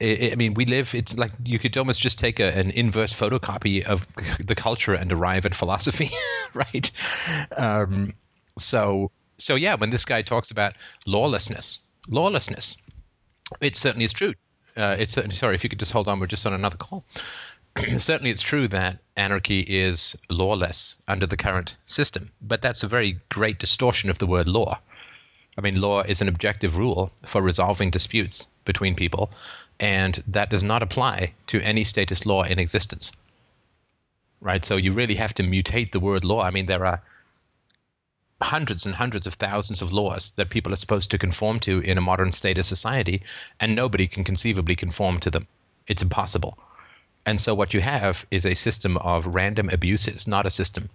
I 0.00 0.34
mean, 0.36 0.54
we 0.54 0.64
live. 0.64 0.94
It's 0.94 1.16
like 1.16 1.32
you 1.44 1.58
could 1.58 1.76
almost 1.76 2.00
just 2.00 2.18
take 2.18 2.38
a, 2.38 2.56
an 2.56 2.70
inverse 2.70 3.12
photocopy 3.12 3.84
of 3.84 4.06
the 4.44 4.54
culture 4.54 4.94
and 4.94 5.12
arrive 5.12 5.44
at 5.44 5.54
philosophy, 5.54 6.10
right? 6.54 6.90
Um, 7.56 8.14
so, 8.58 9.10
so 9.38 9.54
yeah, 9.54 9.74
when 9.74 9.90
this 9.90 10.04
guy 10.04 10.22
talks 10.22 10.50
about 10.50 10.74
lawlessness, 11.06 11.80
lawlessness, 12.08 12.76
it 13.60 13.76
certainly 13.76 14.04
is 14.04 14.12
true. 14.12 14.34
Uh, 14.76 14.96
it's 14.98 15.12
certainly 15.12 15.34
sorry 15.34 15.54
if 15.54 15.64
you 15.64 15.70
could 15.70 15.80
just 15.80 15.92
hold 15.92 16.08
on. 16.08 16.20
We're 16.20 16.26
just 16.26 16.46
on 16.46 16.52
another 16.52 16.76
call. 16.76 17.04
certainly, 17.98 18.30
it's 18.30 18.42
true 18.42 18.68
that 18.68 18.98
anarchy 19.16 19.60
is 19.60 20.16
lawless 20.30 20.96
under 21.08 21.26
the 21.26 21.36
current 21.36 21.76
system, 21.86 22.30
but 22.42 22.62
that's 22.62 22.82
a 22.82 22.88
very 22.88 23.18
great 23.28 23.58
distortion 23.58 24.10
of 24.10 24.18
the 24.18 24.26
word 24.26 24.48
law. 24.48 24.78
I 25.56 25.60
mean, 25.60 25.80
law 25.80 26.02
is 26.02 26.20
an 26.20 26.28
objective 26.28 26.78
rule 26.78 27.10
for 27.26 27.42
resolving 27.42 27.90
disputes 27.90 28.46
between 28.64 28.94
people, 28.94 29.30
and 29.80 30.22
that 30.26 30.50
does 30.50 30.62
not 30.62 30.82
apply 30.82 31.32
to 31.48 31.60
any 31.62 31.84
statist 31.84 32.26
law 32.26 32.44
in 32.44 32.58
existence. 32.58 33.10
Right? 34.40 34.64
So 34.64 34.76
you 34.76 34.92
really 34.92 35.16
have 35.16 35.34
to 35.34 35.42
mutate 35.42 35.90
the 35.90 36.00
word 36.00 36.24
law. 36.24 36.42
I 36.42 36.50
mean, 36.50 36.66
there 36.66 36.86
are 36.86 37.02
hundreds 38.40 38.86
and 38.86 38.94
hundreds 38.94 39.26
of 39.26 39.34
thousands 39.34 39.82
of 39.82 39.92
laws 39.92 40.32
that 40.36 40.50
people 40.50 40.72
are 40.72 40.76
supposed 40.76 41.10
to 41.10 41.18
conform 41.18 41.58
to 41.60 41.80
in 41.80 41.98
a 41.98 42.02
modern 42.02 42.32
state 42.32 42.58
of 42.58 42.66
society, 42.66 43.22
and 43.60 43.74
nobody 43.74 44.06
can 44.06 44.24
conceivably 44.24 44.76
conform 44.76 45.18
to 45.18 45.30
them. 45.30 45.46
It's 45.86 46.02
impossible. 46.02 46.58
And 47.26 47.40
so 47.40 47.54
what 47.54 47.74
you 47.74 47.80
have 47.80 48.24
is 48.30 48.46
a 48.46 48.54
system 48.54 48.96
of 48.98 49.26
random 49.26 49.68
abuses, 49.70 50.26
not 50.26 50.46
a 50.46 50.50
system 50.50 50.88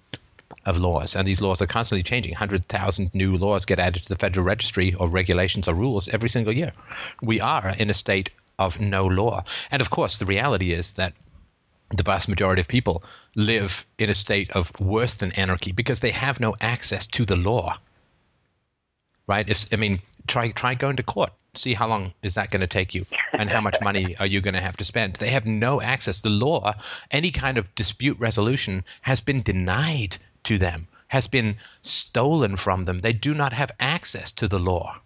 of 0.65 0.77
laws. 0.77 1.15
And 1.15 1.27
these 1.27 1.41
laws 1.41 1.61
are 1.61 1.67
constantly 1.67 2.03
changing. 2.03 2.31
100,000 2.31 3.13
new 3.13 3.35
laws 3.37 3.65
get 3.65 3.79
added 3.79 4.03
to 4.03 4.09
the 4.09 4.15
Federal 4.15 4.45
Registry 4.45 4.93
or 4.95 5.07
regulations 5.07 5.67
or 5.67 5.75
rules 5.75 6.07
every 6.09 6.29
single 6.29 6.53
year. 6.53 6.71
We 7.21 7.41
are 7.41 7.75
in 7.77 7.89
a 7.89 7.93
state 7.93 8.29
of 8.59 8.79
no 8.79 9.05
law. 9.05 9.43
And 9.71 9.81
of 9.81 9.89
course, 9.89 10.17
the 10.17 10.25
reality 10.25 10.71
is 10.71 10.93
that 10.93 11.13
the 11.95 12.03
vast 12.03 12.29
majority 12.29 12.61
of 12.61 12.67
people 12.67 13.03
live 13.35 13.85
in 13.97 14.09
a 14.09 14.13
state 14.13 14.51
of 14.51 14.71
worse 14.79 15.15
than 15.15 15.31
anarchy 15.33 15.71
because 15.71 15.99
they 15.99 16.11
have 16.11 16.39
no 16.39 16.55
access 16.61 17.07
to 17.07 17.25
the 17.25 17.35
law. 17.35 17.77
Right? 19.27 19.47
If, 19.47 19.71
I 19.73 19.77
mean, 19.77 20.01
try 20.27 20.51
try 20.51 20.75
going 20.75 20.97
to 20.97 21.03
court. 21.03 21.31
See 21.55 21.73
how 21.75 21.87
long 21.87 22.13
is 22.23 22.33
that 22.33 22.49
going 22.49 22.61
to 22.61 22.67
take 22.67 22.95
you, 22.95 23.05
and 23.33 23.47
how 23.47 23.61
much 23.61 23.79
money 23.79 24.17
are 24.17 24.25
you 24.25 24.41
going 24.41 24.55
to 24.55 24.61
have 24.61 24.77
to 24.77 24.83
spend? 24.83 25.15
They 25.15 25.29
have 25.29 25.45
no 25.45 25.81
access. 25.81 26.21
The 26.21 26.29
law, 26.29 26.73
any 27.11 27.29
kind 27.29 27.59
of 27.59 27.73
dispute 27.75 28.17
resolution, 28.19 28.83
has 29.01 29.21
been 29.21 29.43
denied 29.43 30.17
to 30.45 30.57
them, 30.57 30.87
has 31.09 31.27
been 31.27 31.55
stolen 31.83 32.57
from 32.57 32.85
them. 32.85 33.01
They 33.01 33.13
do 33.13 33.35
not 33.35 33.53
have 33.53 33.71
access 33.79 34.31
to 34.31 34.47
the 34.47 34.59
law. 34.59 34.97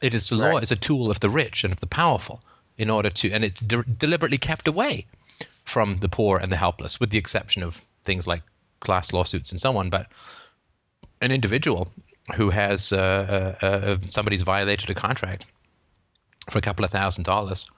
It 0.00 0.14
is 0.14 0.30
the 0.30 0.36
right. 0.36 0.52
law 0.52 0.58
is 0.58 0.72
a 0.72 0.76
tool 0.76 1.10
of 1.10 1.20
the 1.20 1.28
rich 1.28 1.64
and 1.64 1.72
of 1.72 1.80
the 1.80 1.86
powerful 1.86 2.40
in 2.78 2.88
order 2.88 3.10
to, 3.10 3.30
and 3.30 3.44
it's 3.44 3.60
de- 3.60 3.82
deliberately 3.82 4.38
kept 4.38 4.68
away 4.68 5.04
from 5.68 5.98
the 5.98 6.08
poor 6.08 6.38
and 6.38 6.50
the 6.50 6.56
helpless, 6.56 6.98
with 6.98 7.10
the 7.10 7.18
exception 7.18 7.62
of 7.62 7.82
things 8.04 8.26
like 8.26 8.42
class 8.80 9.12
lawsuits 9.12 9.50
and 9.50 9.60
so 9.60 9.76
on. 9.76 9.90
But 9.90 10.06
an 11.20 11.30
individual 11.30 11.92
who 12.34 12.50
has 12.50 12.92
uh, 12.92 13.56
uh, 13.62 13.66
uh, 13.66 13.96
somebody's 14.04 14.42
violated 14.42 14.90
a 14.90 14.94
contract 14.94 15.46
for 16.50 16.58
a 16.58 16.62
couple 16.62 16.84
of 16.84 16.90
thousand 16.90 17.24
dollars. 17.24 17.70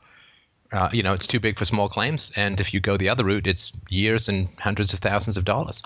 Uh, 0.73 0.89
you 0.93 1.03
know, 1.03 1.13
it's 1.13 1.27
too 1.27 1.41
big 1.41 1.59
for 1.59 1.65
small 1.65 1.89
claims, 1.89 2.31
and 2.37 2.61
if 2.61 2.73
you 2.73 2.79
go 2.79 2.97
the 2.97 3.09
other 3.09 3.25
route, 3.25 3.47
it's 3.47 3.73
years 3.89 4.29
and 4.29 4.49
hundreds 4.59 4.93
of 4.93 5.01
thousands 5.01 5.37
of 5.37 5.45
dollars. 5.45 5.83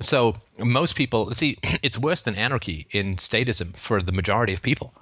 So 0.00 0.36
most 0.58 0.94
people 0.96 1.34
see 1.34 1.58
it's 1.82 1.98
worse 1.98 2.22
than 2.22 2.34
anarchy 2.36 2.86
in 2.90 3.16
statism 3.16 3.76
for 3.76 4.02
the 4.02 4.12
majority 4.12 4.54
of 4.54 4.62
people 4.62 4.94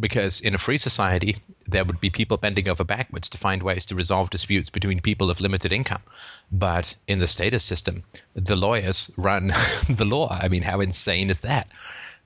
because 0.00 0.40
in 0.40 0.54
a 0.54 0.58
free 0.58 0.78
society, 0.78 1.36
there 1.66 1.84
would 1.84 2.00
be 2.00 2.10
people 2.10 2.36
bending 2.36 2.68
over 2.68 2.84
backwards 2.84 3.28
to 3.28 3.38
find 3.38 3.62
ways 3.62 3.86
to 3.86 3.94
resolve 3.94 4.30
disputes 4.30 4.70
between 4.70 5.00
people 5.00 5.30
of 5.30 5.40
limited 5.40 5.72
income. 5.72 6.02
But 6.50 6.96
in 7.06 7.20
the 7.20 7.26
statist 7.26 7.66
system, 7.66 8.02
the 8.34 8.56
lawyers 8.56 9.10
run 9.16 9.54
the 9.88 10.04
law. 10.04 10.28
I 10.30 10.48
mean, 10.48 10.62
how 10.62 10.80
insane 10.80 11.30
is 11.30 11.40
that? 11.40 11.68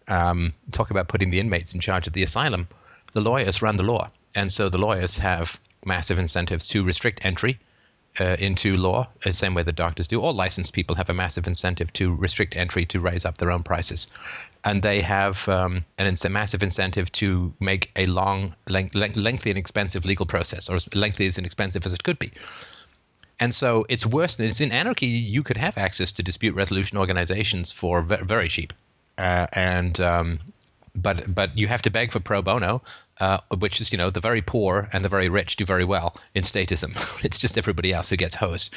Um, 0.08 0.54
talk 0.72 0.90
about 0.90 1.08
putting 1.08 1.30
the 1.30 1.40
inmates 1.40 1.74
in 1.74 1.80
charge 1.80 2.06
of 2.06 2.14
the 2.14 2.22
asylum. 2.22 2.68
The 3.12 3.20
lawyers 3.20 3.60
run 3.62 3.76
the 3.76 3.82
law. 3.82 4.10
And 4.34 4.50
so 4.50 4.68
the 4.68 4.78
lawyers 4.78 5.16
have 5.18 5.58
massive 5.84 6.18
incentives 6.18 6.68
to 6.68 6.82
restrict 6.82 7.24
entry 7.24 7.58
uh, 8.20 8.36
into 8.38 8.74
law, 8.74 9.08
the 9.24 9.32
same 9.32 9.54
way 9.54 9.62
the 9.62 9.72
doctors 9.72 10.08
do. 10.08 10.20
All 10.20 10.32
licensed 10.32 10.72
people 10.72 10.96
have 10.96 11.10
a 11.10 11.14
massive 11.14 11.46
incentive 11.46 11.92
to 11.94 12.14
restrict 12.14 12.56
entry 12.56 12.84
to 12.86 13.00
raise 13.00 13.24
up 13.24 13.38
their 13.38 13.50
own 13.50 13.62
prices 13.62 14.08
and 14.68 14.82
they 14.82 15.00
have 15.00 15.48
um, 15.48 15.82
and 15.96 16.06
it's 16.06 16.24
a 16.26 16.28
massive 16.28 16.62
incentive 16.62 17.10
to 17.12 17.54
make 17.58 17.90
a 17.96 18.04
long, 18.04 18.54
lengthy, 18.68 19.50
and 19.50 19.58
expensive 19.58 20.04
legal 20.04 20.26
process, 20.26 20.68
or 20.68 20.76
as 20.76 20.94
lengthy 20.94 21.26
as 21.26 21.38
expensive 21.38 21.86
as 21.86 21.94
it 21.94 22.04
could 22.04 22.18
be. 22.18 22.30
And 23.40 23.54
so 23.54 23.86
it's 23.88 24.04
worse 24.04 24.36
than 24.36 24.46
it's 24.46 24.60
in 24.60 24.70
anarchy. 24.70 25.06
You 25.06 25.42
could 25.42 25.56
have 25.56 25.78
access 25.78 26.12
to 26.12 26.22
dispute 26.22 26.54
resolution 26.54 26.98
organizations 26.98 27.72
for 27.72 28.02
very 28.02 28.48
cheap, 28.48 28.74
uh, 29.16 29.46
and 29.54 29.98
um, 30.00 30.38
but 30.94 31.34
but 31.34 31.56
you 31.56 31.66
have 31.66 31.80
to 31.82 31.90
beg 31.90 32.12
for 32.12 32.20
pro 32.20 32.42
bono, 32.42 32.82
uh, 33.20 33.38
which 33.56 33.80
is 33.80 33.90
you 33.90 33.96
know 33.96 34.10
the 34.10 34.20
very 34.20 34.42
poor 34.42 34.90
and 34.92 35.02
the 35.02 35.08
very 35.08 35.30
rich 35.30 35.56
do 35.56 35.64
very 35.64 35.84
well 35.84 36.14
in 36.34 36.42
statism. 36.42 36.92
it's 37.24 37.38
just 37.38 37.56
everybody 37.56 37.94
else 37.94 38.10
who 38.10 38.16
gets 38.16 38.34
hosed. 38.34 38.74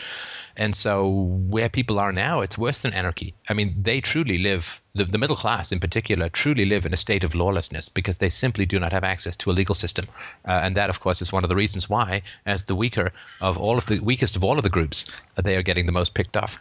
And 0.58 0.76
so 0.76 1.10
where 1.50 1.70
people 1.70 2.00
are 2.00 2.12
now, 2.12 2.42
it's 2.42 2.58
worse 2.58 2.82
than 2.82 2.94
anarchy. 2.94 3.34
I 3.50 3.54
mean, 3.54 3.74
they 3.78 4.02
truly 4.02 4.38
live, 4.38 4.82
the, 4.94 5.06
the 5.06 5.18
middle 5.18 5.36
class 5.36 5.72
in 5.72 5.80
particular, 5.80 6.30
truly 6.30 6.66
live 6.66 6.86
in 6.86 6.94
a 6.94 6.98
state 6.98 7.24
of 7.24 7.36
lawlessness 7.36 7.90
because 7.90 8.18
they 8.18 8.30
simply 8.30 8.66
do 8.66 8.80
not 8.80 8.92
have 8.92 9.04
access 9.04 9.36
to 9.38 9.52
a 9.52 9.54
legal 9.54 9.76
system. 9.76 10.08
Uh, 10.48 10.60
and 10.64 10.76
that, 10.76 10.90
of 10.90 11.00
course, 11.00 11.22
is 11.22 11.32
one 11.32 11.44
of 11.44 11.50
the 11.50 11.56
reasons 11.56 11.90
why, 11.90 12.22
as 12.46 12.66
the 12.66 12.76
weaker 12.76 13.12
of 13.40 13.58
all 13.58 13.78
of 13.78 13.86
the 13.86 14.00
weakest 14.00 14.36
of 14.36 14.44
all 14.44 14.58
of 14.58 14.64
the 14.64 14.70
groups, 14.70 15.06
they 15.42 15.56
are 15.56 15.64
getting 15.64 15.86
the 15.86 15.92
most 15.92 16.14
picked 16.14 16.38
off. 16.38 16.58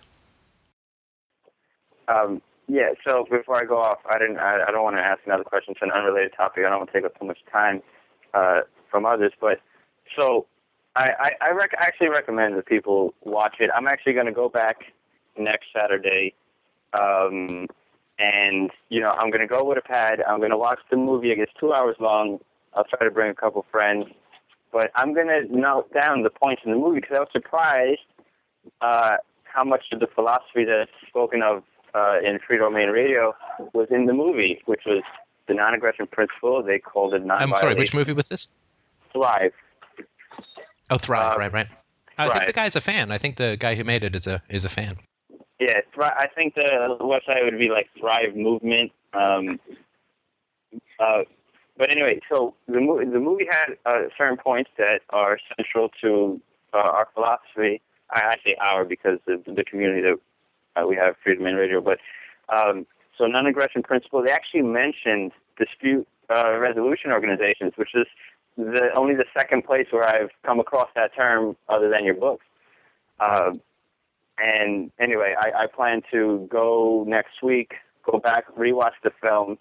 Um, 2.09 2.43
yeah. 2.69 2.91
So 3.07 3.27
before 3.31 3.57
I 3.57 3.65
go 3.65 3.79
off, 3.79 3.99
I 4.09 4.19
didn't. 4.19 4.39
I, 4.39 4.65
I 4.67 4.71
don't 4.71 4.85
want 4.85 4.97
to 4.97 5.03
ask 5.03 5.21
another 5.27 5.45
question. 5.45 5.73
It's 5.73 5.83
an 5.83 5.91
unrelated 5.91 6.33
topic. 6.37 6.65
I 6.65 6.71
don't 6.71 6.79
want 6.79 6.93
to 6.93 6.99
take 6.99 7.05
up 7.05 7.19
too 7.19 7.27
much 7.27 7.39
time 7.51 7.83
uh, 8.35 8.61
from 8.91 9.07
others. 9.07 9.33
But 9.41 9.61
so 10.19 10.47
I, 10.97 11.11
I, 11.19 11.33
I 11.49 11.51
rec- 11.53 11.75
actually 11.79 12.09
recommend 12.09 12.57
that 12.57 12.67
people 12.67 13.15
watch 13.23 13.57
it. 13.61 13.71
I'm 13.75 13.87
actually 13.87 14.15
going 14.15 14.27
to 14.27 14.33
go 14.33 14.49
back 14.49 14.79
next 15.39 15.67
Saturday, 15.75 16.35
um, 16.93 17.67
and 18.19 18.71
you 18.89 19.01
know 19.01 19.11
I'm 19.11 19.31
going 19.31 19.41
to 19.41 19.47
go 19.47 19.65
with 19.65 19.79
a 19.79 19.83
pad. 19.83 20.23
I'm 20.27 20.39
going 20.39 20.51
to 20.51 20.59
watch 20.59 20.81
the 20.91 20.97
movie. 20.97 21.31
It's 21.31 21.53
two 21.59 21.73
hours 21.73 21.97
long. 22.01 22.41
I'll 22.75 22.85
try 22.85 23.05
to 23.05 23.11
bring 23.11 23.31
a 23.31 23.35
couple 23.35 23.65
friends, 23.71 24.07
but 24.73 24.91
I'm 24.95 25.15
going 25.15 25.29
to 25.29 25.45
note 25.57 25.93
down 25.93 26.23
the 26.23 26.31
points 26.31 26.63
in 26.65 26.73
the 26.73 26.79
movie 26.79 27.01
because 27.01 27.17
I 27.17 27.21
was 27.21 27.29
surprised 27.33 28.01
uh, 28.81 29.17
how 29.45 29.65
much 29.65 29.85
of 29.93 30.01
the 30.01 30.07
philosophy 30.07 30.65
that's 30.65 30.91
spoken 31.09 31.43
of 31.43 31.63
uh, 31.95 32.19
in 32.25 32.39
Freedomain 32.39 32.93
Radio 32.93 33.35
was 33.73 33.89
in 33.91 34.07
the 34.07 34.13
movie, 34.13 34.61
which 34.67 34.83
was 34.87 35.03
the 35.49 35.55
non-aggression 35.55 36.07
principle. 36.07 36.63
They 36.63 36.79
called 36.79 37.15
it 37.15 37.25
non. 37.25 37.43
I'm 37.43 37.55
sorry, 37.55 37.75
which 37.75 37.95
movie 37.95 38.13
was 38.13 38.29
this? 38.29 38.49
Thrive. 39.13 39.53
Oh, 40.91 40.99
Thrive, 40.99 41.37
Uh, 41.37 41.39
right, 41.39 41.53
right. 41.53 41.67
I 42.19 42.29
think 42.33 42.47
the 42.47 42.53
guy's 42.53 42.77
a 42.77 42.81
fan. 42.81 43.11
I 43.11 43.19
think 43.19 43.37
the 43.37 43.57
guy 43.59 43.75
who 43.75 43.85
made 43.85 44.03
it 44.05 44.15
is 44.15 44.27
a 44.27 44.43
is 44.51 44.65
a 44.65 44.69
fan. 44.69 44.99
Yeah, 45.59 45.81
Thri- 45.95 46.05
I 46.05 46.27
think 46.27 46.55
the 46.55 46.97
website 47.01 47.45
would 47.45 47.59
be 47.59 47.71
like 47.71 47.89
Thrive 47.99 48.35
Movement. 48.37 48.93
Um, 49.15 49.59
uh, 50.99 51.23
but 51.77 51.91
anyway, 51.91 52.21
so 52.29 52.55
the 52.67 52.81
movie 52.81 53.07
the 53.07 53.21
movie 53.21 53.49
had 53.51 53.77
uh, 53.87 54.03
certain 54.19 54.37
points 54.37 54.71
that 54.77 55.03
are 55.11 55.39
central 55.57 55.91
to 56.03 56.41
uh, 56.75 56.79
our 56.79 57.09
philosophy. 57.15 57.81
I, 58.11 58.21
I 58.21 58.37
say 58.45 58.55
our 58.61 58.85
because 58.85 59.19
the 59.27 59.43
the 59.47 59.65
community 59.65 60.03
that 60.03 60.19
uh, 60.83 60.87
we 60.87 60.97
have 60.97 61.17
Freedomain 61.25 61.57
Radio. 61.57 61.81
But 61.81 62.01
um, 62.49 62.87
so 63.17 63.27
non-aggression 63.27 63.83
principle. 63.83 64.23
They 64.23 64.31
actually 64.31 64.63
mentioned 64.63 65.33
dispute 65.59 66.07
uh, 66.35 66.59
resolution 66.59 67.13
organizations, 67.13 67.73
which 67.77 67.95
is 67.95 68.07
the 68.57 68.91
only 68.95 69.15
the 69.15 69.27
second 69.37 69.65
place 69.65 69.87
where 69.91 70.05
I've 70.05 70.31
come 70.45 70.61
across 70.61 70.89
that 70.95 71.15
term 71.15 71.57
other 71.69 71.89
than 71.89 72.05
your 72.05 72.15
books. 72.15 72.45
Uh, 73.19 73.53
and 74.39 74.91
anyway, 74.99 75.35
I, 75.39 75.65
I 75.65 75.67
plan 75.67 76.03
to 76.11 76.49
go 76.51 77.05
next 77.07 77.43
week, 77.43 77.75
go 78.11 78.19
back, 78.19 78.45
rewatch 78.57 78.93
the 79.03 79.13
film, 79.21 79.59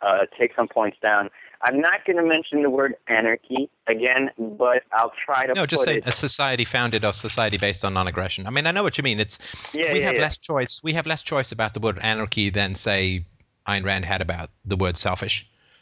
uh, 0.00 0.26
take 0.38 0.54
some 0.56 0.68
points 0.68 0.98
down. 1.00 1.30
I'm 1.62 1.80
not 1.80 2.04
going 2.04 2.16
to 2.16 2.24
mention 2.24 2.62
the 2.62 2.68
word 2.68 2.94
anarchy 3.06 3.70
again, 3.86 4.30
but 4.38 4.82
I'll 4.92 5.12
try 5.24 5.46
to 5.46 5.54
No, 5.54 5.64
just 5.64 5.84
say 5.84 5.98
it. 5.98 6.06
a 6.06 6.12
society 6.12 6.64
founded 6.64 7.04
or 7.04 7.12
society 7.12 7.56
based 7.56 7.84
on 7.84 7.94
non-aggression. 7.94 8.46
I 8.46 8.50
mean, 8.50 8.66
I 8.66 8.70
know 8.70 8.82
what 8.82 8.98
you 8.98 9.04
mean. 9.04 9.18
It's 9.18 9.38
yeah, 9.72 9.92
we 9.92 10.00
yeah, 10.00 10.06
have 10.06 10.16
yeah. 10.16 10.22
less 10.22 10.36
choice. 10.36 10.80
We 10.82 10.92
have 10.92 11.06
less 11.06 11.22
choice 11.22 11.52
about 11.52 11.72
the 11.72 11.80
word 11.80 11.98
anarchy 12.00 12.50
than 12.50 12.74
say 12.74 13.24
Ayn 13.66 13.84
Rand 13.84 14.04
had 14.04 14.20
about 14.20 14.50
the 14.66 14.76
word 14.76 14.96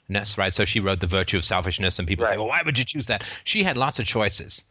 selfishness, 0.08 0.38
right? 0.38 0.52
So 0.54 0.64
she 0.64 0.80
wrote 0.80 1.00
the 1.00 1.06
virtue 1.06 1.36
of 1.36 1.44
selfishness, 1.44 1.98
and 1.98 2.08
people 2.08 2.26
say, 2.26 2.36
"Well, 2.36 2.48
why 2.48 2.62
would 2.64 2.78
you 2.78 2.84
choose 2.84 3.06
that?" 3.06 3.24
She 3.44 3.62
had 3.62 3.76
lots 3.76 3.98
of 3.98 4.06
choices 4.06 4.64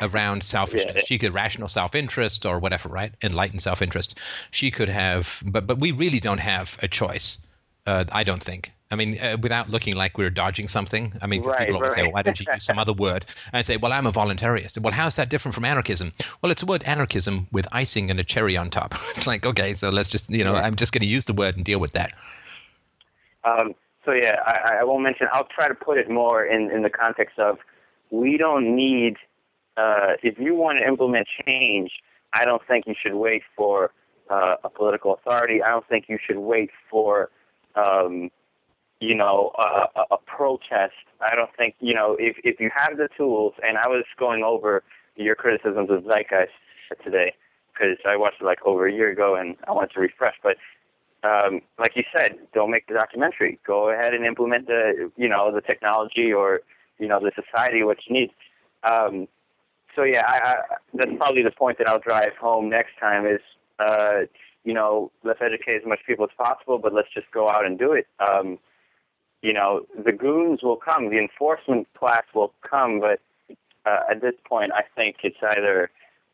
around 0.00 0.42
selfishness. 0.42 0.94
Yeah. 0.96 1.02
She 1.06 1.18
could 1.18 1.34
rational 1.34 1.68
self-interest 1.68 2.46
or 2.46 2.58
whatever, 2.58 2.88
right? 2.88 3.12
Enlightened 3.22 3.60
self-interest. 3.62 4.18
She 4.50 4.70
could 4.70 4.88
have, 4.88 5.42
but 5.44 5.66
but 5.66 5.78
we 5.78 5.92
really 5.92 6.20
don't 6.20 6.38
have 6.38 6.78
a 6.82 6.88
choice. 6.88 7.38
Uh, 7.86 8.04
I 8.12 8.24
don't 8.24 8.42
think. 8.42 8.72
I 8.92 8.96
mean, 8.96 9.18
uh, 9.20 9.36
without 9.40 9.70
looking 9.70 9.94
like 9.94 10.18
we're 10.18 10.30
dodging 10.30 10.66
something. 10.66 11.12
I 11.22 11.28
mean, 11.28 11.42
Right, 11.44 11.60
people 11.60 11.76
always 11.76 11.94
say, 11.94 12.02
well, 12.02 12.12
"Why 12.12 12.22
don't 12.22 12.38
you 12.40 12.46
use 12.52 12.64
some 12.64 12.78
other 12.78 12.92
word?" 12.92 13.24
And 13.52 13.58
I 13.58 13.62
say, 13.62 13.76
"Well, 13.76 13.92
I'm 13.92 14.06
a 14.06 14.12
voluntarist." 14.12 14.78
Well, 14.78 14.92
how's 14.92 15.14
that 15.14 15.28
different 15.28 15.54
from 15.54 15.64
anarchism? 15.64 16.12
Well, 16.42 16.50
it's 16.50 16.62
a 16.62 16.66
word 16.66 16.82
anarchism 16.82 17.46
with 17.52 17.66
icing 17.72 18.10
and 18.10 18.18
a 18.18 18.24
cherry 18.24 18.56
on 18.56 18.68
top. 18.70 18.94
It's 19.16 19.26
like, 19.26 19.46
okay, 19.46 19.74
so 19.74 19.90
let's 19.90 20.08
just, 20.08 20.28
you 20.30 20.44
know, 20.44 20.54
Yeah. 20.54 20.62
I'm 20.62 20.74
just 20.76 20.92
going 20.92 21.02
to 21.02 21.06
use 21.06 21.24
the 21.24 21.32
word 21.32 21.56
and 21.56 21.64
deal 21.64 21.78
with 21.78 21.92
that. 21.92 22.12
Um, 23.44 23.74
so 24.10 24.16
yeah, 24.16 24.40
I, 24.44 24.78
I 24.80 24.84
won't 24.84 25.02
mention. 25.02 25.28
I'll 25.32 25.46
try 25.46 25.68
to 25.68 25.74
put 25.74 25.96
it 25.96 26.10
more 26.10 26.44
in, 26.44 26.70
in 26.70 26.82
the 26.82 26.90
context 26.90 27.38
of 27.38 27.58
we 28.10 28.36
don't 28.36 28.74
need. 28.74 29.16
Uh, 29.76 30.14
if 30.22 30.38
you 30.38 30.54
want 30.54 30.78
to 30.78 30.86
implement 30.86 31.28
change, 31.46 31.92
I 32.32 32.44
don't 32.44 32.62
think 32.66 32.86
you 32.86 32.94
should 33.00 33.14
wait 33.14 33.42
for 33.56 33.92
uh, 34.28 34.56
a 34.64 34.68
political 34.68 35.14
authority. 35.14 35.62
I 35.62 35.70
don't 35.70 35.86
think 35.88 36.06
you 36.08 36.18
should 36.24 36.38
wait 36.38 36.70
for, 36.90 37.30
um, 37.76 38.30
you 39.00 39.14
know, 39.14 39.52
a, 39.58 39.86
a, 40.00 40.04
a 40.12 40.16
protest. 40.26 40.94
I 41.20 41.36
don't 41.36 41.54
think 41.56 41.76
you 41.78 41.94
know 41.94 42.16
if 42.18 42.36
if 42.42 42.58
you 42.58 42.70
have 42.74 42.96
the 42.96 43.08
tools. 43.16 43.54
And 43.64 43.78
I 43.78 43.86
was 43.86 44.04
going 44.18 44.42
over 44.42 44.82
your 45.14 45.36
criticisms 45.36 45.88
of 45.90 46.02
Zeitgeist 46.02 46.48
today 47.04 47.34
because 47.72 47.96
I 48.04 48.16
watched 48.16 48.40
it 48.40 48.44
like 48.44 48.58
over 48.66 48.88
a 48.88 48.92
year 48.92 49.10
ago 49.10 49.36
and 49.36 49.56
I 49.68 49.72
wanted 49.72 49.92
to 49.92 50.00
refresh, 50.00 50.34
but 50.42 50.56
um, 51.22 51.60
like 51.78 51.96
you 51.96 52.04
said, 52.14 52.38
don't 52.54 52.70
make 52.70 52.86
the 52.86 52.94
documentary. 52.94 53.58
Go 53.66 53.90
ahead 53.90 54.14
and 54.14 54.24
implement 54.24 54.66
the, 54.66 55.10
you 55.16 55.28
know, 55.28 55.52
the 55.52 55.60
technology 55.60 56.32
or, 56.32 56.60
you 56.98 57.08
know, 57.08 57.20
the 57.20 57.32
society 57.34 57.82
what 57.82 57.98
you 58.06 58.14
need. 58.14 58.30
Um, 58.82 59.28
so 59.94 60.02
yeah, 60.02 60.24
I, 60.26 60.38
I, 60.38 60.56
that's 60.94 61.12
probably 61.16 61.42
the 61.42 61.50
point 61.50 61.78
that 61.78 61.88
I'll 61.88 61.98
drive 61.98 62.34
home 62.40 62.68
next 62.68 62.92
time 62.98 63.26
is, 63.26 63.40
uh, 63.78 64.20
you 64.64 64.74
know, 64.74 65.10
let's 65.24 65.40
educate 65.42 65.76
as 65.76 65.86
much 65.86 66.00
people 66.06 66.24
as 66.24 66.30
possible, 66.36 66.78
but 66.78 66.92
let's 66.94 67.12
just 67.12 67.30
go 67.32 67.48
out 67.48 67.64
and 67.64 67.78
do 67.78 67.92
it. 67.92 68.06
Um, 68.18 68.58
you 69.42 69.52
know, 69.52 69.86
the 70.04 70.12
goons 70.12 70.62
will 70.62 70.76
come, 70.76 71.10
the 71.10 71.18
enforcement 71.18 71.88
class 71.98 72.24
will 72.34 72.52
come, 72.62 73.00
but 73.00 73.20
uh, 73.86 74.00
at 74.10 74.20
this 74.20 74.34
point, 74.46 74.72
I 74.74 74.82
think 74.94 75.16
it's 75.22 75.38
either, 75.42 75.90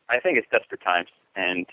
I 0.09 0.19
think 0.19 0.37
it's 0.37 0.47
desperate 0.51 0.81
times, 0.81 1.07
and 1.35 1.65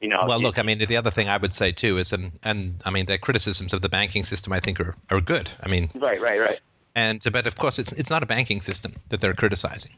you 0.00 0.08
know. 0.08 0.24
Well, 0.26 0.40
look, 0.40 0.58
I 0.58 0.62
mean, 0.62 0.78
the 0.78 0.96
other 0.96 1.10
thing 1.10 1.28
I 1.28 1.36
would 1.36 1.54
say 1.54 1.72
too 1.72 1.98
is, 1.98 2.12
and 2.12 2.32
and 2.42 2.80
I 2.84 2.90
mean, 2.90 3.06
their 3.06 3.18
criticisms 3.18 3.72
of 3.72 3.80
the 3.80 3.88
banking 3.88 4.24
system, 4.24 4.52
I 4.52 4.60
think, 4.60 4.80
are 4.80 4.94
are 5.10 5.20
good. 5.20 5.50
I 5.62 5.68
mean, 5.68 5.90
Right, 5.94 6.20
right, 6.20 6.40
right. 6.40 6.60
And 6.94 7.22
but 7.32 7.46
of 7.46 7.56
course, 7.56 7.78
it's 7.78 7.92
it's 7.92 8.10
not 8.10 8.22
a 8.22 8.26
banking 8.26 8.60
system 8.60 8.94
that 9.10 9.20
they're 9.20 9.34
criticizing. 9.34 9.92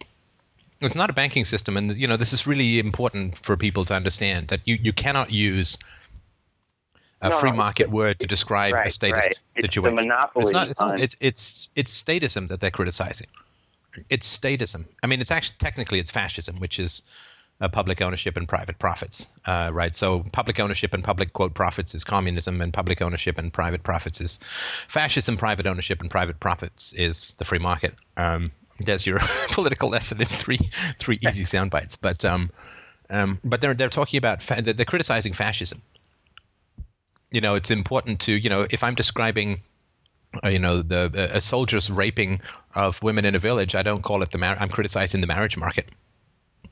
It's 0.80 0.94
not 0.94 1.10
a 1.10 1.12
banking 1.12 1.44
system, 1.44 1.76
and 1.76 1.96
you 1.96 2.06
know 2.06 2.16
this 2.16 2.32
is 2.32 2.46
really 2.46 2.78
important 2.78 3.36
for 3.44 3.56
people 3.56 3.84
to 3.86 3.94
understand 3.94 4.48
that 4.48 4.60
you, 4.64 4.78
you 4.80 4.92
cannot 4.92 5.30
use 5.32 5.76
a 7.20 7.30
No, 7.30 7.38
free 7.38 7.50
market 7.52 7.82
it's- 7.84 7.92
word 7.94 8.20
to 8.20 8.26
describe 8.26 8.74
a 8.74 8.76
right, 8.76 8.92
statist 8.92 9.26
right. 9.26 9.40
It's 9.56 9.64
situation. 9.66 9.96
monopoly 9.96 10.44
It's 10.44 10.52
not. 10.52 10.68
It's 10.68 10.80
not. 10.80 11.00
It's 11.00 11.16
it's 11.20 11.68
it's 11.74 12.02
statism 12.02 12.46
that 12.48 12.60
they're 12.60 12.70
criticizing. 12.70 13.26
It's 14.08 14.26
statism. 14.38 14.86
I 15.02 15.08
mean, 15.08 15.20
it's 15.20 15.32
actually 15.32 15.56
technically 15.58 15.98
it's 15.98 16.12
fascism, 16.12 16.60
which 16.60 16.78
is 16.78 17.02
uh, 17.60 17.68
public 17.68 18.00
ownership 18.00 18.36
and 18.36 18.48
private 18.48 18.78
profits, 18.78 19.26
uh, 19.46 19.70
right? 19.72 19.96
So 19.96 20.24
public 20.32 20.60
ownership 20.60 20.94
and 20.94 21.02
public 21.02 21.32
quote 21.32 21.54
profits 21.54 21.94
is 21.94 22.04
communism, 22.04 22.60
and 22.60 22.72
public 22.72 23.02
ownership 23.02 23.38
and 23.38 23.52
private 23.52 23.82
profits 23.82 24.20
is 24.20 24.38
fascism. 24.86 25.36
Private 25.36 25.66
ownership 25.66 26.00
and 26.00 26.10
private 26.10 26.38
profits 26.40 26.92
is 26.94 27.34
the 27.34 27.44
free 27.44 27.58
market. 27.58 27.94
Um, 28.16 28.52
there's 28.80 29.06
your 29.06 29.18
political 29.50 29.88
lesson 29.88 30.20
in 30.20 30.28
three 30.28 30.70
three 30.98 31.18
easy 31.28 31.44
sound 31.44 31.70
bites. 31.70 31.96
But 31.96 32.24
um, 32.24 32.50
um, 33.10 33.40
but 33.44 33.60
they're 33.60 33.74
they're 33.74 33.88
talking 33.88 34.18
about 34.18 34.42
fa- 34.42 34.62
they're 34.62 34.74
they're 34.74 34.86
criticizing 34.86 35.32
fascism. 35.32 35.82
You 37.30 37.40
know, 37.40 37.54
it's 37.56 37.70
important 37.70 38.20
to 38.20 38.32
you 38.32 38.48
know 38.48 38.66
if 38.70 38.84
I'm 38.84 38.94
describing 38.94 39.60
uh, 40.44 40.48
you 40.48 40.60
know 40.60 40.82
the 40.82 41.30
a 41.34 41.40
soldier's 41.40 41.90
raping 41.90 42.40
of 42.76 43.02
women 43.02 43.24
in 43.24 43.34
a 43.34 43.40
village, 43.40 43.74
I 43.74 43.82
don't 43.82 44.02
call 44.02 44.22
it 44.22 44.30
the 44.30 44.38
mar- 44.38 44.56
I'm 44.60 44.68
criticizing 44.68 45.20
the 45.20 45.26
marriage 45.26 45.56
market. 45.56 45.88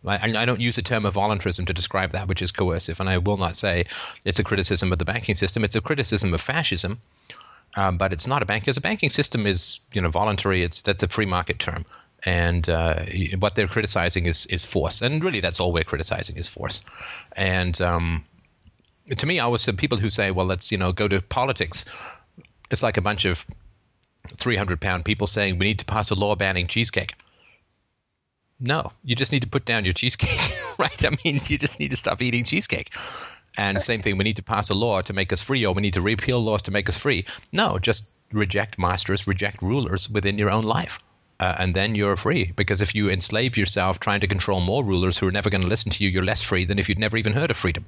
I, 0.05 0.33
I 0.37 0.45
don't 0.45 0.61
use 0.61 0.77
the 0.77 0.83
term 0.83 1.07
of 1.07 1.15
voluntarism 1.15 1.67
to 1.67 1.73
describe 1.73 2.13
that 2.13 2.29
which 2.29 2.43
is 2.43 2.53
coercive, 2.53 3.01
and 3.01 3.09
I 3.09 3.19
will 3.19 3.37
not 3.37 3.57
say 3.57 3.85
it's 4.25 4.39
a 4.39 4.45
criticism 4.45 4.93
of 4.93 4.99
the 4.99 5.05
banking 5.05 5.35
system. 5.35 5.65
It's 5.65 5.75
a 5.75 5.81
criticism 5.81 6.33
of 6.35 6.41
fascism, 6.41 7.01
um, 7.77 7.99
but 7.99 8.13
it's 8.13 8.27
not 8.27 8.43
a 8.43 8.47
bank 8.47 8.63
because 8.63 8.77
a 8.77 8.81
banking 8.81 9.11
system 9.11 9.47
is 9.47 9.81
you 9.93 10.01
know 10.01 10.11
voluntary. 10.11 10.63
It's 10.63 10.83
that's 10.83 11.03
a 11.03 11.09
free 11.09 11.27
market 11.27 11.59
term, 11.59 11.85
and 12.25 12.69
uh, 12.69 13.05
what 13.39 13.55
they're 13.55 13.69
criticizing 13.69 14.27
is 14.27 14.47
is 14.47 14.65
force, 14.65 15.03
and 15.03 15.23
really 15.23 15.41
that's 15.41 15.61
all 15.61 15.73
we're 15.73 15.85
criticizing 15.85 16.37
is 16.37 16.49
force. 16.49 16.83
And 17.33 17.81
um, 17.81 18.25
to 19.17 19.27
me, 19.27 19.41
I 19.41 19.45
always 19.45 19.63
said 19.63 19.79
people 19.79 19.99
who 19.99 20.11
say, 20.11 20.31
well, 20.31 20.47
let's 20.47 20.71
you 20.71 20.79
know 20.79 20.93
go 20.93 21.09
to 21.09 21.21
politics. 21.21 21.85
It's 22.71 22.83
like 22.83 22.97
a 22.97 23.03
bunch 23.03 23.25
of 23.25 23.47
300 24.37 24.81
pound 24.81 25.05
people 25.05 25.27
saying 25.27 25.59
we 25.59 25.67
need 25.67 25.79
to 25.79 25.85
pass 25.85 26.11
a 26.11 26.15
law 26.15 26.35
banning 26.35 26.67
cheesecake. 26.67 27.15
No, 28.59 28.93
you 29.05 29.15
just 29.15 29.33
need 29.33 29.43
to 29.43 29.49
put 29.49 29.65
down 29.67 29.85
your 29.85 29.95
cheesecake, 29.95 30.41
right? 30.79 31.05
I 31.05 31.17
mean, 31.25 31.41
you 31.47 31.59
just 31.59 31.79
need 31.79 31.91
to 31.91 31.97
stop 31.97 32.23
eating 32.23 32.45
cheesecake. 32.45 32.95
And 33.59 33.81
same 33.81 34.03
thing, 34.03 34.19
we 34.19 34.25
need 34.25 34.37
to 34.37 34.43
pass 34.43 34.69
a 34.69 34.75
law 34.75 35.01
to 35.03 35.13
make 35.13 35.33
us 35.33 35.41
free, 35.41 35.65
or 35.65 35.75
we 35.75 35.83
need 35.83 35.95
to 35.95 36.01
repeal 36.01 36.43
laws 36.43 36.63
to 36.63 36.71
make 36.71 36.89
us 36.89 36.97
free. 36.97 37.25
No, 37.53 37.79
just 37.79 38.11
reject 38.33 38.79
masters, 38.79 39.27
reject 39.27 39.63
rulers 39.63 40.11
within 40.11 40.39
your 40.39 40.51
own 40.51 40.65
life. 40.65 40.99
Uh, 41.39 41.55
and 41.59 41.75
then 41.75 41.95
you're 41.95 42.17
free. 42.17 42.53
Because 42.57 42.81
if 42.81 42.95
you 42.95 43.11
enslave 43.11 43.57
yourself 43.57 44.01
trying 44.01 44.21
to 44.21 44.27
control 44.27 44.61
more 44.61 44.85
rulers 44.85 45.19
who 45.19 45.27
are 45.27 45.33
never 45.33 45.51
going 45.51 45.63
to 45.63 45.69
listen 45.69 45.91
to 45.93 46.05
you, 46.05 46.11
you're 46.11 46.25
less 46.25 46.43
free 46.43 46.65
than 46.65 46.79
if 46.79 46.89
you'd 46.89 46.99
never 46.99 47.17
even 47.17 47.33
heard 47.33 47.51
of 47.51 47.57
freedom. 47.57 47.85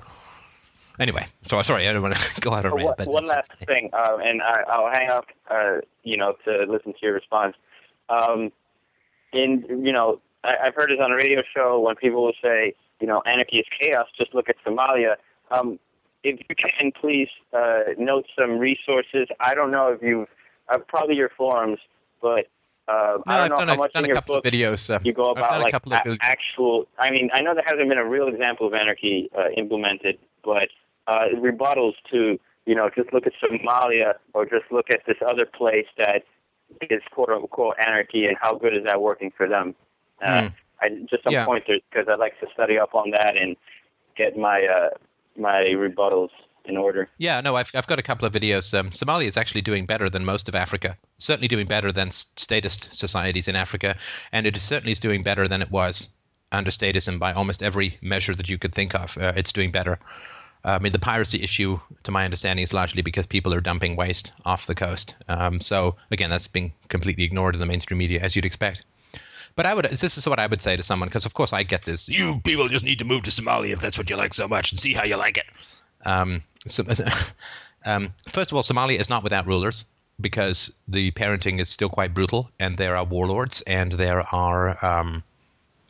Anyway, 1.01 1.27
so 1.43 1.63
sorry, 1.63 1.89
I 1.89 1.93
don't 1.93 2.03
want 2.03 2.17
to 2.17 2.41
go 2.41 2.53
out 2.53 2.65
on 2.65 2.73
a 2.73 2.75
One, 2.75 2.85
rant. 2.85 2.97
But 2.99 3.09
one 3.09 3.27
last 3.27 3.51
thing, 3.67 3.91
uh, 3.93 4.19
and 4.23 4.43
I, 4.43 4.63
I'll 4.69 4.91
hang 4.91 5.09
up, 5.09 5.27
uh, 5.51 5.77
you 6.03 6.17
know, 6.17 6.35
to 6.45 6.67
listen 6.69 6.93
to 6.93 6.99
your 7.01 7.15
response. 7.15 7.57
Um, 8.09 8.53
in 9.33 9.65
you 9.85 9.93
know, 9.93 10.21
I, 10.49 10.67
I've 10.67 10.75
heard 10.75 10.91
this 10.91 10.99
on 11.01 11.13
a 11.13 11.17
radio 11.17 11.43
show 11.55 11.79
when 11.81 11.95
people 11.97 12.25
will 12.25 12.33
say, 12.43 12.75
you 13.01 13.07
know, 13.07 13.21
anarchy 13.27 13.59
is 13.59 13.67
chaos. 13.79 14.07
Just 14.17 14.35
look 14.35 14.49
at 14.49 14.57
Somalia. 14.67 15.17
Um, 15.51 15.79
if 16.25 16.41
you 16.49 16.55
can, 16.57 16.91
please 16.93 17.29
uh, 17.53 17.81
note 17.99 18.27
some 18.39 18.59
resources. 18.59 19.29
I 19.41 19.55
don't 19.55 19.71
know 19.71 19.93
if 19.93 20.03
you've, 20.03 20.29
uh, 20.69 20.79
probably 20.79 21.17
your 21.17 21.31
forums, 21.37 21.79
but 22.21 22.47
uh, 22.89 23.19
No, 23.19 23.23
I 23.27 23.45
I've 23.45 23.51
don't 23.51 23.51
know 23.51 23.57
done, 23.59 23.69
how 23.69 23.75
a, 23.75 23.77
much 23.77 23.93
done 23.93 24.05
in 24.05 24.07
a 24.07 24.09
your 24.09 24.17
couple 24.17 24.37
book 24.37 24.47
of 24.47 24.53
videos. 24.53 24.93
Uh, 24.95 24.99
you 25.05 25.13
go 25.13 25.31
I've 25.31 25.37
about 25.39 25.51
done 25.51 25.61
a 25.61 25.65
like 25.65 25.73
couple 25.73 25.93
of 25.93 26.01
a- 26.07 26.19
actual. 26.21 26.89
I 26.99 27.11
mean, 27.11 27.31
I 27.35 27.43
know 27.43 27.55
there 27.55 27.63
hasn't 27.67 27.89
been 27.89 27.99
a 27.99 28.05
real 28.09 28.29
example 28.29 28.67
of 28.67 28.75
anarchy 28.75 29.31
uh, 29.39 29.51
implemented, 29.57 30.19
but 30.45 30.69
uh, 31.07 31.27
rebuttals 31.35 31.95
to 32.11 32.39
you 32.67 32.75
know 32.75 32.91
just 32.95 33.13
look 33.13 33.27
at 33.27 33.33
Somalia 33.43 34.15
or 34.35 34.45
just 34.47 34.65
look 34.73 34.91
at 34.91 35.03
this 35.07 35.19
other 35.27 35.47
place 35.47 35.87
that 35.99 36.25
is 36.91 37.03
quote 37.13 37.29
unquote 37.31 37.77
anarchy 37.79 38.27
and 38.27 38.37
how 38.41 38.57
good 38.57 38.75
is 38.75 38.85
that 38.85 39.01
working 39.01 39.33
for 39.37 39.49
them? 39.49 39.75
Uh, 40.23 40.43
Hmm. 40.43 40.47
I 40.81 40.89
just 41.11 41.25
some 41.25 41.33
Yeah. 41.33 41.45
pointers 41.45 41.81
because 41.91 42.09
I'd 42.09 42.19
like 42.21 42.39
to 42.41 42.47
study 42.53 42.79
up 42.79 42.95
on 42.95 43.11
that 43.11 43.37
and 43.37 43.57
get 44.17 44.37
my 44.37 44.65
uh, 44.67 44.91
my 45.37 45.65
rebuttals 45.65 46.31
in 46.65 46.77
order. 46.77 47.09
Yeah, 47.19 47.41
no, 47.41 47.57
I've, 47.57 47.71
I've 47.75 47.87
got 47.87 47.99
a 47.99 48.03
couple 48.03 48.27
of 48.27 48.33
videos. 48.33 48.79
Um, 48.79 48.91
Somalia 48.91 49.25
is 49.27 49.37
actually 49.37 49.63
doing 49.63 49.87
better 49.87 50.11
than 50.11 50.25
most 50.25 50.49
of 50.49 50.55
Africa. 50.55 50.97
Certainly 51.17 51.49
doing 51.49 51.67
better 51.67 51.91
than 51.91 52.11
statist 52.11 52.93
societies 52.95 53.49
in 53.49 53.57
Africa, 53.57 53.97
and 54.33 54.47
it 54.47 54.57
is 54.57 54.63
certainly 54.63 54.93
is 54.93 55.01
doing 55.01 55.23
better 55.23 55.49
than 55.49 55.63
it 55.63 55.71
was 55.71 56.11
under 56.53 56.71
statism 56.71 57.19
by 57.19 57.33
almost 57.33 57.63
every 57.63 57.99
measure 58.03 58.35
that 58.35 58.49
you 58.49 58.59
could 58.59 58.75
think 58.75 58.95
of. 58.95 59.17
Uh, 59.19 59.33
it's 59.37 59.53
doing 59.53 59.71
better. 59.73 59.99
Uh, 60.65 60.71
I 60.73 60.79
mean, 60.79 60.93
the 60.93 60.99
piracy 60.99 61.43
issue, 61.43 61.79
to 62.03 62.11
my 62.11 62.25
understanding, 62.25 62.63
is 62.63 62.73
largely 62.73 63.03
because 63.03 63.27
people 63.27 63.55
are 63.55 63.61
dumping 63.61 63.97
waste 63.97 64.33
off 64.45 64.67
the 64.67 64.75
coast. 64.75 65.15
Um, 65.29 65.61
so 65.61 65.97
again, 66.11 66.31
that's 66.31 66.49
being 66.49 66.73
completely 66.89 67.25
ignored 67.25 67.55
in 67.55 67.61
the 67.61 67.67
mainstream 67.67 67.99
media, 67.99 68.21
as 68.21 68.35
you'd 68.37 68.45
expect. 68.45 68.85
But 69.59 69.67
I 69.67 69.75
would. 69.75 69.87
This 69.87 70.17
is 70.17 70.25
what 70.29 70.39
I 70.39 70.47
would 70.47 70.63
say 70.63 70.77
to 70.77 70.85
someone, 70.85 71.09
because 71.09 71.27
of 71.27 71.35
course 71.35 71.53
I 71.53 71.65
get 71.65 71.85
this. 71.85 72.09
You 72.09 72.41
people 72.45 72.69
just 72.69 72.85
need 72.85 73.01
to 73.01 73.05
move 73.05 73.25
to 73.25 73.33
Somalia 73.33 73.73
if 73.73 73.81
that's 73.81 73.99
what 73.99 74.09
you 74.09 74.15
like 74.15 74.33
so 74.33 74.47
much, 74.47 74.71
and 74.71 74.79
see 74.79 74.95
how 74.95 75.03
you 75.03 75.17
like 75.17 75.37
it. 75.37 75.47
Um, 76.05 76.43
so, 76.69 76.85
um, 77.85 78.15
first 78.29 78.53
of 78.53 78.57
all, 78.57 78.63
Somalia 78.63 79.01
is 79.01 79.09
not 79.11 79.25
without 79.25 79.49
rulers 79.49 79.85
because 80.21 80.71
the 80.87 81.11
parenting 81.11 81.59
is 81.59 81.69
still 81.69 81.89
quite 81.89 82.15
brutal, 82.15 82.53
and 82.61 82.79
there 82.79 82.97
are 82.97 83.03
warlords, 83.03 83.61
and 83.63 83.91
there 83.91 84.23
are 84.33 84.79
um, 84.87 85.25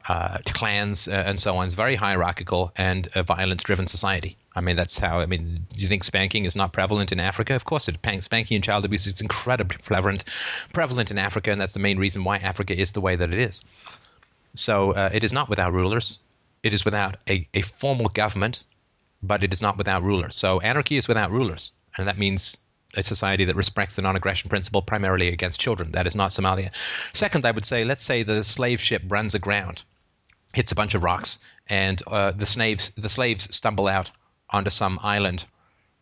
uh, 0.09 0.39
clans 0.47 1.07
uh, 1.07 1.25
and 1.27 1.39
so 1.39 1.55
on. 1.59 1.67
It's 1.67 1.75
very 1.75 1.95
hierarchical 1.95 2.73
and 2.77 3.07
a 3.15 3.23
violence-driven 3.23 3.87
society. 3.87 4.39
I 4.59 4.61
mean, 4.61 4.75
that's 4.75 4.99
how. 4.99 5.21
I 5.21 5.27
mean, 5.27 5.65
do 5.73 5.81
you 5.81 5.87
think 5.87 6.03
spanking 6.03 6.45
is 6.45 6.57
not 6.57 6.73
prevalent 6.73 7.13
in 7.13 7.21
Africa? 7.21 7.55
Of 7.55 7.65
course, 7.65 7.89
it. 7.89 7.97
Spanking 8.21 8.57
and 8.57 8.65
child 8.65 8.85
abuse 8.85 9.07
is 9.07 9.21
incredibly 9.21 9.79
prevalent, 9.79 10.25
prevalent 10.73 11.13
in 11.13 11.19
Africa, 11.19 11.53
and 11.53 11.61
that's 11.61 11.75
the 11.75 11.79
main 11.79 11.97
reason 11.97 12.25
why 12.25 12.39
Africa 12.39 12.77
is 12.77 12.91
the 12.91 13.01
way 13.01 13.15
that 13.15 13.33
it 13.33 13.39
is. 13.39 13.63
So 14.55 14.93
uh, 14.93 15.11
it 15.13 15.23
is 15.23 15.33
not 15.33 15.49
without 15.49 15.73
rulers. 15.73 16.19
It 16.65 16.75
is 16.75 16.85
without 16.85 17.19
a, 17.29 17.47
a 17.55 17.63
formal 17.63 18.09
government, 18.09 18.65
but 19.23 19.45
it 19.45 19.53
is 19.53 19.63
not 19.63 19.79
without 19.79 20.03
rulers. 20.03 20.35
So 20.35 20.59
anarchy 20.61 20.97
is 20.97 21.07
without 21.07 21.31
rulers, 21.31 21.71
and 21.97 22.09
that 22.09 22.19
means 22.19 22.59
a 22.95 23.03
society 23.03 23.45
that 23.45 23.55
respects 23.55 23.95
the 23.95 24.03
non-aggression 24.03 24.51
principle 24.51 24.83
primarily 24.83 25.29
against 25.29 25.61
children. 25.61 25.93
That 25.93 26.09
is 26.09 26.17
not 26.17 26.33
Somalia. 26.33 26.71
Second, 27.13 27.47
I 27.47 27.53
would 27.53 27.65
say, 27.65 27.85
let's 27.85 28.03
say 28.03 28.25
the 28.25 28.43
slave 28.43 28.81
ship 28.81 29.03
runs 29.07 29.37
aground, 29.37 29.85
hits 30.53 30.73
a 30.73 30.75
bunch 30.75 30.95
of 30.95 31.05
rocks, 31.05 31.39
and 31.69 32.03
uh, 32.09 32.33
the 32.33 32.47
slaves 32.47 32.91
the 32.97 33.09
slaves 33.09 33.55
stumble 33.55 33.87
out 33.87 34.11
onto 34.51 34.71
some 34.71 34.99
island. 35.03 35.45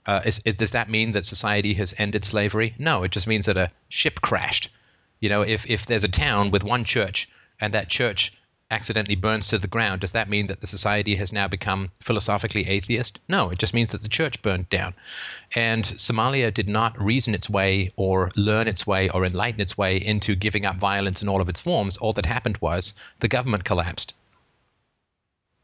Uh, 0.07 0.21
is, 0.25 0.41
is, 0.45 0.55
does 0.55 0.71
that 0.71 0.89
mean 0.89 1.13
that 1.13 1.25
society 1.25 1.75
has 1.75 1.95
ended 1.99 2.25
slavery? 2.25 2.75
No, 2.79 3.03
it 3.03 3.11
just 3.11 3.27
means 3.27 3.47
that 3.47 3.57
a 3.57 3.71
ship 3.89 4.21
crashed. 4.21 4.69
You 5.21 5.29
know, 5.29 5.43
if, 5.43 5.69
if 5.69 5.87
there's 5.87 6.05
a 6.05 6.09
town 6.09 6.51
with 6.51 6.63
one 6.63 6.85
church 6.85 7.29
and 7.61 7.75
that 7.75 7.89
church 7.89 8.33
accidentally 8.71 9.17
burns 9.17 9.49
to 9.49 9.59
the 9.59 9.67
ground, 9.67 10.01
does 10.01 10.13
that 10.13 10.29
mean 10.29 10.47
that 10.47 10.61
the 10.61 10.67
society 10.67 11.17
has 11.17 11.33
now 11.33 11.49
become 11.49 11.91
philosophically 12.01 12.69
atheist? 12.69 13.19
No, 13.29 13.51
it 13.51 13.59
just 13.59 13.75
means 13.75 13.93
that 13.93 14.03
the 14.03 14.09
church 14.09 14.41
burned 14.43 14.69
down. 14.71 14.95
And 15.55 15.85
Somalia 15.85 16.53
did 16.53 16.69
not 16.69 17.01
reason 17.01 17.35
its 17.35 17.51
way 17.51 17.93
or 17.97 18.31
learn 18.37 18.69
its 18.69 18.87
way 18.87 19.09
or 19.09 19.25
enlighten 19.25 19.61
its 19.61 19.79
way 19.79 19.97
into 19.97 20.35
giving 20.37 20.67
up 20.67 20.77
violence 20.77 21.23
in 21.23 21.29
all 21.29 21.41
of 21.41 21.49
its 21.49 21.61
forms. 21.61 21.97
All 21.97 22.13
that 22.13 22.27
happened 22.27 22.59
was 22.59 22.95
the 23.21 23.29
government 23.29 23.65
collapsed. 23.65 24.15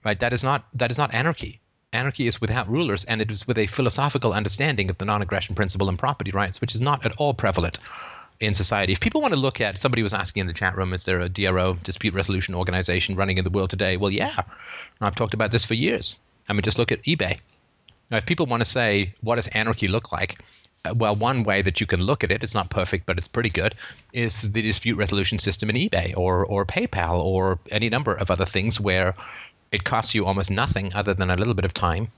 Right? 0.05 0.19
That 0.19 0.33
is 0.33 0.43
not 0.43 0.65
that 0.75 0.91
is 0.91 0.99
not 0.99 1.15
anarchy 1.15 1.61
anarchy 1.93 2.27
is 2.27 2.41
without 2.41 2.69
rulers 2.69 3.05
and 3.05 3.21
it 3.21 3.31
is 3.31 3.47
with 3.47 3.59
a 3.59 3.67
philosophical 3.67 4.33
understanding 4.33 4.91
of 4.91 4.99
the 4.99 5.05
non 5.05 5.23
aggression 5.23 5.55
principle 5.55 5.89
and 5.89 5.99
property 5.99 6.31
rights, 6.31 6.61
which 6.61 6.75
is 6.75 6.81
not 6.81 7.05
at 7.05 7.17
all 7.17 7.35
prevalent 7.35 7.79
in 8.41 8.55
society. 8.55 8.93
If 8.93 9.01
people 9.01 9.21
want 9.21 9.35
to 9.35 9.41
look 9.41 9.61
at, 9.61 9.79
somebody 9.79 10.03
was 10.03 10.13
asking 10.13 10.43
in 10.43 10.47
the 10.49 10.53
chat 10.53 10.77
room, 10.77 10.93
is 10.93 11.05
there 11.05 11.21
a 11.21 11.29
DRO, 11.29 11.75
dispute 11.85 12.13
resolution 12.13 12.55
organization 12.55 13.15
running 13.15 13.39
in 13.39 13.45
the 13.45 13.51
world 13.51 13.71
today? 13.71 13.97
Well, 13.97 14.11
yeah. 14.11 14.43
I've 15.01 15.15
talked 15.15 15.35
about 15.35 15.53
this 15.53 15.65
for 15.65 15.75
years. 15.75 16.17
I 16.49 16.53
mean, 16.53 16.63
just 16.63 16.79
look 16.79 16.93
at 16.93 17.03
eBay. 17.05 17.39
Now, 18.11 18.19
if 18.19 18.27
people 18.27 18.47
want 18.47 18.61
to 18.61 18.69
say, 18.69 19.15
what 19.23 19.37
does 19.37 19.47
anarchy 19.49 19.89
look 19.89 20.13
like? 20.13 20.41
Uh, 20.85 20.93
well, 20.97 21.15
one 21.15 21.45
way 21.45 21.63
that 21.63 21.81
you 21.81 21.87
can 21.87 22.01
look 22.01 22.25
at 22.25 22.33
it, 22.33 22.43
it's 22.43 22.55
not 22.55 22.69
perfect, 22.69 23.07
but 23.07 23.17
it's 23.17 23.29
pretty 23.29 23.49
good, 23.49 23.75
is 24.13 24.53
the 24.53 24.63
dispute 24.63 24.97
resolution 24.97 25.39
system 25.39 25.71
in 25.71 25.77
eBay 25.77 26.13
or, 26.17 26.45
or 26.45 26.67
PayPal 26.67 27.23
or 27.23 27.61
any 27.71 27.89
number 27.89 28.15
of 28.15 28.31
other 28.31 28.45
things 28.45 28.81
where 28.81 29.15
it 29.73 29.85
costs 29.85 30.15
you 30.15 30.25
almost 30.27 30.51
nothing 30.51 30.93
other 30.95 31.15
than 31.15 31.31
a 31.31 31.37
little 31.37 31.55
bit 31.55 31.65
of 31.65 31.75
time 31.75 32.09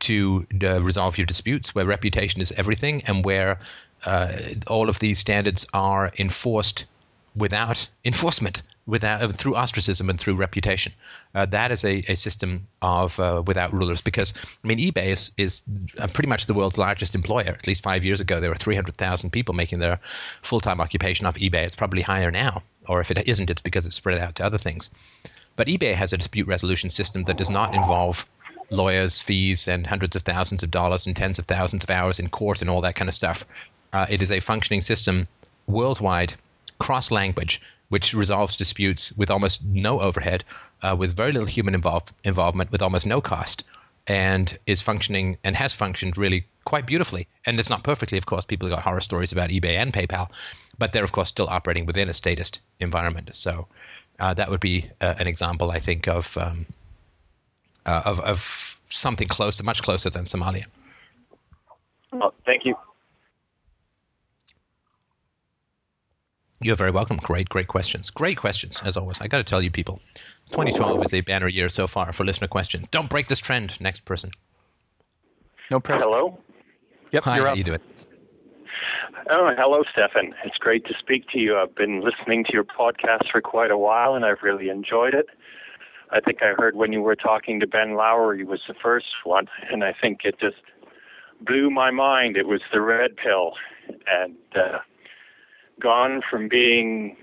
to 0.00 0.44
uh, 0.64 0.82
resolve 0.82 1.16
your 1.16 1.26
disputes, 1.26 1.74
where 1.74 1.86
reputation 1.86 2.40
is 2.40 2.52
everything, 2.52 3.02
and 3.04 3.24
where 3.24 3.58
uh, 4.04 4.36
all 4.66 4.88
of 4.88 4.98
these 4.98 5.18
standards 5.18 5.64
are 5.72 6.12
enforced 6.18 6.84
without 7.36 7.88
enforcement, 8.04 8.62
without 8.86 9.22
uh, 9.22 9.28
through 9.28 9.54
ostracism 9.54 10.10
and 10.10 10.18
through 10.18 10.34
reputation. 10.34 10.92
Uh, 11.34 11.46
that 11.46 11.70
is 11.70 11.84
a, 11.84 12.04
a 12.08 12.14
system 12.14 12.66
of 12.82 13.18
uh, 13.20 13.42
without 13.46 13.72
rulers. 13.72 14.00
Because 14.00 14.34
I 14.64 14.66
mean, 14.66 14.78
eBay 14.78 15.06
is, 15.06 15.30
is 15.38 15.62
uh, 15.98 16.08
pretty 16.08 16.28
much 16.28 16.46
the 16.46 16.54
world's 16.54 16.78
largest 16.78 17.14
employer. 17.14 17.56
At 17.58 17.66
least 17.66 17.82
five 17.82 18.04
years 18.04 18.20
ago, 18.20 18.40
there 18.40 18.50
were 18.50 18.56
300,000 18.56 19.30
people 19.30 19.54
making 19.54 19.78
their 19.78 20.00
full-time 20.42 20.80
occupation 20.80 21.26
off 21.26 21.36
eBay. 21.36 21.64
It's 21.64 21.76
probably 21.76 22.02
higher 22.02 22.30
now, 22.30 22.62
or 22.88 23.00
if 23.00 23.10
it 23.10 23.26
isn't, 23.26 23.50
it's 23.50 23.62
because 23.62 23.86
it's 23.86 23.96
spread 23.96 24.18
out 24.18 24.34
to 24.36 24.44
other 24.44 24.58
things. 24.58 24.90
But 25.56 25.68
eBay 25.68 25.94
has 25.94 26.12
a 26.12 26.18
dispute 26.18 26.46
resolution 26.46 26.90
system 26.90 27.24
that 27.24 27.36
does 27.36 27.50
not 27.50 27.74
involve 27.74 28.26
lawyers' 28.70 29.20
fees 29.20 29.68
and 29.68 29.86
hundreds 29.86 30.16
of 30.16 30.22
thousands 30.22 30.62
of 30.62 30.70
dollars 30.70 31.06
and 31.06 31.14
tens 31.14 31.38
of 31.38 31.44
thousands 31.44 31.84
of 31.84 31.90
hours 31.90 32.18
in 32.18 32.28
court 32.30 32.62
and 32.62 32.70
all 32.70 32.80
that 32.80 32.94
kind 32.94 33.08
of 33.08 33.14
stuff. 33.14 33.44
Uh, 33.92 34.06
it 34.08 34.22
is 34.22 34.32
a 34.32 34.40
functioning 34.40 34.80
system 34.80 35.28
worldwide, 35.66 36.34
cross 36.78 37.10
language, 37.10 37.60
which 37.90 38.14
resolves 38.14 38.56
disputes 38.56 39.12
with 39.18 39.30
almost 39.30 39.64
no 39.66 40.00
overhead, 40.00 40.44
uh, 40.82 40.96
with 40.98 41.14
very 41.14 41.32
little 41.32 41.46
human 41.46 41.74
involve- 41.74 42.12
involvement, 42.24 42.72
with 42.72 42.80
almost 42.80 43.04
no 43.04 43.20
cost, 43.20 43.64
and 44.06 44.58
is 44.66 44.80
functioning 44.80 45.36
and 45.44 45.54
has 45.56 45.74
functioned 45.74 46.16
really 46.16 46.46
quite 46.64 46.86
beautifully. 46.86 47.28
And 47.44 47.58
it's 47.60 47.70
not 47.70 47.84
perfectly, 47.84 48.16
of 48.16 48.26
course. 48.26 48.46
People 48.46 48.68
have 48.68 48.76
got 48.76 48.84
horror 48.84 49.00
stories 49.00 49.32
about 49.32 49.50
eBay 49.50 49.76
and 49.76 49.92
PayPal, 49.92 50.28
but 50.78 50.92
they're, 50.92 51.04
of 51.04 51.12
course, 51.12 51.28
still 51.28 51.48
operating 51.48 51.84
within 51.84 52.08
a 52.08 52.14
statist 52.14 52.60
environment. 52.80 53.34
So 53.34 53.68
uh, 54.18 54.34
that 54.34 54.50
would 54.50 54.60
be 54.60 54.90
uh, 55.00 55.14
an 55.18 55.26
example, 55.26 55.70
I 55.70 55.80
think, 55.80 56.06
of, 56.08 56.36
um, 56.38 56.66
uh, 57.86 58.02
of 58.04 58.20
of 58.20 58.80
something 58.90 59.28
closer, 59.28 59.62
much 59.64 59.82
closer 59.82 60.10
than 60.10 60.24
Somalia. 60.24 60.64
Well, 62.12 62.34
thank 62.44 62.64
you. 62.64 62.76
You're 66.60 66.76
very 66.76 66.92
welcome. 66.92 67.16
Great, 67.16 67.48
great 67.48 67.66
questions. 67.66 68.10
Great 68.10 68.36
questions, 68.36 68.80
as 68.84 68.96
always. 68.96 69.20
I 69.20 69.26
got 69.26 69.38
to 69.38 69.44
tell 69.44 69.60
you, 69.62 69.70
people, 69.70 70.00
2012 70.50 71.06
is 71.06 71.14
a 71.14 71.20
banner 71.22 71.48
year 71.48 71.68
so 71.68 71.88
far 71.88 72.12
for 72.12 72.24
listener 72.24 72.46
questions. 72.46 72.86
Don't 72.92 73.10
break 73.10 73.26
this 73.26 73.40
trend. 73.40 73.80
Next 73.80 74.04
person. 74.04 74.30
No 75.70 75.80
pressure. 75.80 76.04
Hello. 76.04 76.38
Yep, 77.10 77.24
Hi, 77.24 77.36
you're 77.36 77.46
how 77.46 77.52
up. 77.52 77.58
you 77.58 77.64
doing? 77.64 77.80
Oh, 79.30 79.54
hello, 79.56 79.84
Stefan. 79.92 80.34
It's 80.44 80.58
great 80.58 80.84
to 80.86 80.94
speak 80.98 81.28
to 81.28 81.38
you. 81.38 81.56
I've 81.56 81.76
been 81.76 82.00
listening 82.00 82.42
to 82.44 82.52
your 82.52 82.64
podcast 82.64 83.30
for 83.30 83.40
quite 83.40 83.70
a 83.70 83.78
while, 83.78 84.16
and 84.16 84.24
I've 84.24 84.42
really 84.42 84.68
enjoyed 84.68 85.14
it. 85.14 85.26
I 86.10 86.18
think 86.18 86.42
I 86.42 86.54
heard 86.58 86.74
when 86.74 86.92
you 86.92 87.02
were 87.02 87.14
talking 87.14 87.60
to 87.60 87.66
Ben 87.68 87.94
Lowry 87.94 88.42
was 88.42 88.62
the 88.66 88.74
first 88.74 89.06
one, 89.22 89.48
and 89.70 89.84
I 89.84 89.92
think 89.92 90.24
it 90.24 90.40
just 90.40 90.56
blew 91.40 91.70
my 91.70 91.92
mind. 91.92 92.36
It 92.36 92.48
was 92.48 92.62
the 92.72 92.80
red 92.80 93.16
pill, 93.16 93.52
and 94.10 94.36
uh, 94.56 94.78
gone 95.80 96.22
from 96.28 96.48
being 96.48 97.16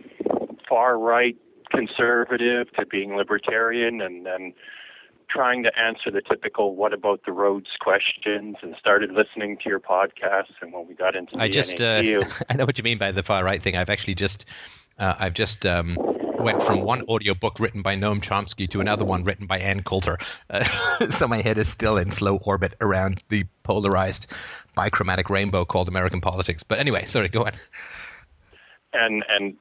far 0.70 0.98
right 0.98 1.36
conservative 1.70 2.72
to 2.80 2.86
being 2.86 3.18
libertarian, 3.18 4.00
and 4.00 4.26
then 4.26 4.54
trying 5.30 5.64
to 5.64 5.80
answer 5.80 6.12
the 6.12 6.22
typical 6.22 6.76
"What 6.76 6.94
about 6.94 7.22
the 7.26 7.32
roads?" 7.32 7.68
questions, 7.80 8.58
and 8.62 8.76
started 8.80 9.12
listening 9.12 9.58
to 9.64 9.70
your 9.70 9.80
podcast. 9.80 10.52
And 10.62 10.74
when 10.74 10.88
we 10.88 10.94
got 10.94 11.16
into 11.16 11.36
the 11.36 11.42
I 11.42 11.50
just, 11.50 11.80
uh, 11.82 12.02
I 12.50 12.56
know 12.56 12.66
what 12.66 12.78
you 12.78 12.84
mean 12.84 12.98
by 12.98 13.12
the 13.12 13.24
far 13.24 13.44
right 13.44 13.62
thing. 13.62 13.76
I've 13.76 13.90
actually 13.90 14.16
just, 14.16 14.46
uh, 14.98 15.16
I've 15.20 15.34
just 15.34 15.66
um, 15.66 15.98
went 16.40 16.64
from 16.64 16.82
one 16.82 17.02
audiobook 17.04 17.60
written 17.60 17.82
by 17.82 17.96
Noam 17.96 18.22
Chomsky 18.22 18.70
to 18.70 18.82
another 18.82 19.06
one 19.06 19.24
written 19.24 19.46
by 19.46 19.60
Ann 19.60 19.84
Coulter. 19.84 20.18
Uh, 20.50 21.10
so 21.10 21.28
my 21.28 21.42
head 21.42 21.58
is 21.58 21.70
still 21.70 21.98
in 21.98 22.12
slow 22.12 22.38
orbit 22.38 22.76
around 22.82 23.22
the 23.30 23.46
polarized 23.64 24.32
bichromatic 24.78 25.30
rainbow 25.30 25.66
called 25.66 25.88
American 25.88 26.22
politics. 26.22 26.64
But 26.64 26.80
anyway, 26.80 27.06
sorry, 27.06 27.30
go 27.30 27.46
on. 27.46 27.54
and 28.94 29.24
and 29.30 29.56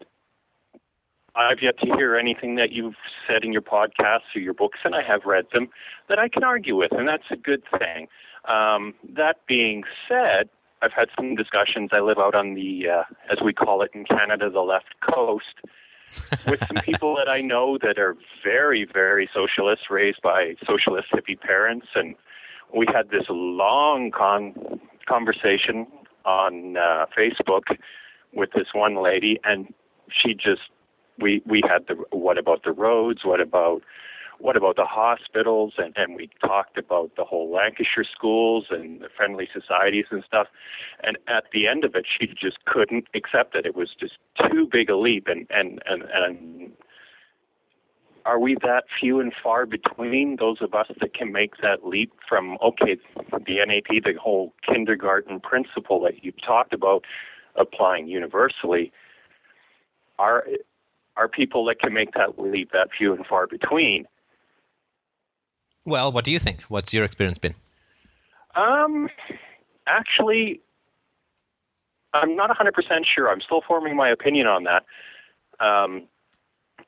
I've 1.39 1.63
yet 1.63 1.79
to 1.79 1.87
hear 1.97 2.17
anything 2.17 2.57
that 2.57 2.73
you've 2.73 2.97
said 3.27 3.45
in 3.45 3.53
your 3.53 3.63
podcasts 3.63 4.35
or 4.35 4.41
your 4.41 4.55
books, 4.55 4.81
and 4.85 4.95
I 4.95 5.03
have 5.03 5.25
read 5.25 5.47
them 5.53 5.69
that 6.09 6.19
I 6.19 6.29
can 6.29 6.43
argue 6.43 6.75
with, 6.75 6.91
and 6.91 7.07
that's 7.07 7.31
a 7.31 7.37
good 7.37 7.63
thing. 7.79 8.09
Um, 8.47 8.95
that 9.15 9.47
being 9.47 9.85
said, 10.09 10.49
I've 10.83 10.93
had 10.93 11.11
some 11.17 11.37
discussions. 11.37 11.91
I 11.93 12.01
live 12.01 12.19
out 12.19 12.35
on 12.35 12.55
the, 12.55 12.89
uh, 12.89 13.05
as 13.31 13.41
we 13.41 13.53
call 13.53 13.83
it 13.83 13.93
in 13.95 14.05
Canada, 14.05 14.51
the 14.51 14.63
left 14.63 15.01
coast, 15.01 15.55
with 16.49 16.59
some 16.67 16.77
people 16.83 17.15
that 17.17 17.29
I 17.29 17.41
know 17.41 17.79
that 17.79 17.99
are 17.99 18.17
very, 18.43 18.85
very 18.85 19.31
socialist, 19.33 19.91
raised 19.91 20.21
by 20.21 20.57
socialist 20.67 21.09
hippie 21.13 21.39
parents, 21.39 21.87
and 21.95 22.17
we 22.75 22.87
had 22.93 23.11
this 23.11 23.27
long 23.29 24.11
con- 24.11 24.81
conversation 25.07 25.87
on 26.25 26.77
uh, 26.77 27.07
Facebook 27.17 27.79
with 28.33 28.51
this 28.53 28.69
one 28.73 29.01
lady, 29.01 29.39
and 29.45 29.73
she 30.11 30.35
just 30.35 30.63
we 31.19 31.43
we 31.47 31.63
had 31.69 31.87
the 31.87 31.95
what 32.11 32.39
about 32.39 32.65
the 32.65 32.73
roads? 32.73 33.25
What 33.25 33.41
about 33.41 33.83
what 34.39 34.57
about 34.57 34.77
the 34.77 34.85
hospitals? 34.85 35.75
And, 35.79 35.93
and 35.97 36.15
we 36.15 36.31
talked 36.41 36.79
about 36.79 37.17
the 37.17 37.25
whole 37.25 37.51
Lancashire 37.53 38.05
schools 38.05 38.67
and 38.71 39.01
the 39.01 39.09
friendly 39.09 39.49
societies 39.53 40.07
and 40.11 40.23
stuff. 40.25 40.47
And 41.03 41.19
at 41.27 41.45
the 41.53 41.67
end 41.67 41.85
of 41.85 41.95
it, 41.95 42.07
she 42.07 42.29
just 42.29 42.65
couldn't 42.65 43.09
accept 43.15 43.57
it. 43.57 43.67
It 43.67 43.75
was 43.75 43.91
just 43.99 44.19
too 44.51 44.69
big 44.71 44.91
a 44.91 44.97
leap. 44.97 45.27
And, 45.27 45.47
and, 45.51 45.83
and, 45.87 46.03
and 46.05 46.73
are 48.25 48.39
we 48.39 48.57
that 48.63 48.85
few 49.01 49.21
and 49.21 49.33
far 49.43 49.67
between 49.67 50.37
those 50.37 50.61
of 50.61 50.75
us 50.75 50.87
that 51.01 51.15
can 51.15 51.33
make 51.33 51.57
that 51.63 51.87
leap 51.87 52.13
from, 52.29 52.59
okay, 52.63 52.97
the 53.47 53.65
NAP, 53.67 54.05
the 54.05 54.15
whole 54.21 54.55
kindergarten 54.63 55.41
principle 55.41 56.01
that 56.03 56.25
you 56.25 56.33
talked 56.33 56.73
about 56.73 57.05
applying 57.57 58.07
universally? 58.07 58.93
Are, 60.19 60.47
are 61.19 61.29
people 61.29 61.65
that 61.67 61.81
can 61.81 61.93
make 61.93 62.13
that 62.15 62.39
leap 62.39 62.73
that 62.73 62.89
few 62.97 63.13
and 63.13 63.27
far 63.27 63.47
between? 63.47 64.07
Well, 65.85 66.13
what 66.13 66.25
do 66.25 66.31
you 66.31 66.39
think? 66.39 66.63
What's 66.63 66.93
your 66.93 67.05
experience 67.05 67.39
been? 67.39 67.55
Um, 68.55 69.09
actually, 69.87 70.61
I'm 72.13 72.37
not 72.37 72.51
100% 72.57 73.05
sure. 73.05 73.31
I'm 73.31 73.41
still 73.41 73.63
forming 73.67 73.97
my 73.97 74.09
opinion 74.09 74.47
on 74.47 74.65
that. 74.65 74.85
Um, 75.61 76.05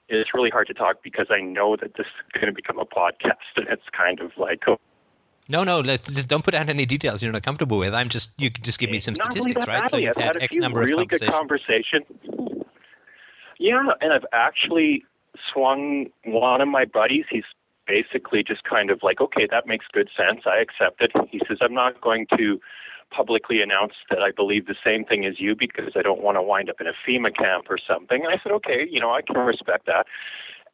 it's 0.09 0.35
really 0.35 0.51
hard 0.51 0.67
to 0.69 0.75
talk 0.75 1.03
because 1.03 1.27
I 1.31 1.41
know 1.41 1.77
that 1.77 1.95
this 1.95 2.07
is 2.07 2.33
going 2.33 2.47
to 2.47 2.53
become 2.53 2.79
a 2.79 2.85
podcast, 2.85 3.57
and 3.57 3.69
it's 3.69 3.89
kind 3.93 4.21
of 4.21 4.33
like, 4.37 4.63
oh, 4.67 4.79
No, 5.49 5.65
no, 5.65 5.81
let, 5.81 6.05
just 6.05 6.29
don't 6.29 6.45
put 6.45 6.55
out 6.55 6.69
any 6.69 6.87
details 6.87 7.23
you're 7.23 7.33
not 7.33 7.43
comfortable 7.43 7.79
with. 7.79 7.95
I'm 7.95 8.09
just 8.09 8.33
you 8.39 8.51
can 8.51 8.63
just 8.63 8.79
give 8.79 8.91
me 8.91 9.01
some 9.01 9.15
really 9.15 9.53
statistics, 9.53 9.67
right? 9.67 9.89
So 9.91 9.97
you've 9.97 10.17
had, 10.17 10.37
X 10.43 10.57
number 10.57 10.81
really 10.81 11.03
of 11.03 11.09
good 11.09 11.23
conversations. 11.23 12.05
conversation. 12.09 12.60
Yeah, 13.61 13.91
and 14.01 14.11
I've 14.11 14.25
actually 14.33 15.05
swung 15.53 16.07
one 16.25 16.63
of 16.63 16.69
my 16.69 16.87
buddies. 16.87 17.27
He's 17.29 17.45
basically 17.87 18.43
just 18.43 18.65
kind 18.65 18.91
of 18.91 19.03
like, 19.03 19.21
okay, 19.21 19.47
that 19.51 19.67
makes 19.67 19.85
good 19.93 20.09
sense. 20.17 20.41
I 20.47 20.61
accept 20.61 21.03
it. 21.03 21.13
He 21.29 21.43
says, 21.47 21.59
I'm 21.61 21.75
not 21.75 22.01
going 22.01 22.27
to 22.39 22.59
publicly 23.11 23.61
announce 23.61 23.93
that 24.09 24.23
I 24.23 24.31
believe 24.31 24.67
the 24.67 24.77
same 24.83 25.05
thing 25.05 25.27
as 25.27 25.41
you 25.41 25.55
because 25.55 25.93
I 25.95 26.01
don't 26.01 26.23
want 26.23 26.39
to 26.39 26.43
wind 26.43 26.71
up 26.71 26.81
in 26.81 26.87
a 26.87 26.95
FEMA 27.07 27.37
camp 27.37 27.67
or 27.69 27.77
something. 27.77 28.25
And 28.25 28.33
I 28.33 28.41
said, 28.43 28.51
okay, 28.53 28.89
you 28.91 28.99
know, 28.99 29.13
I 29.13 29.21
can 29.21 29.37
respect 29.37 29.85
that. 29.85 30.07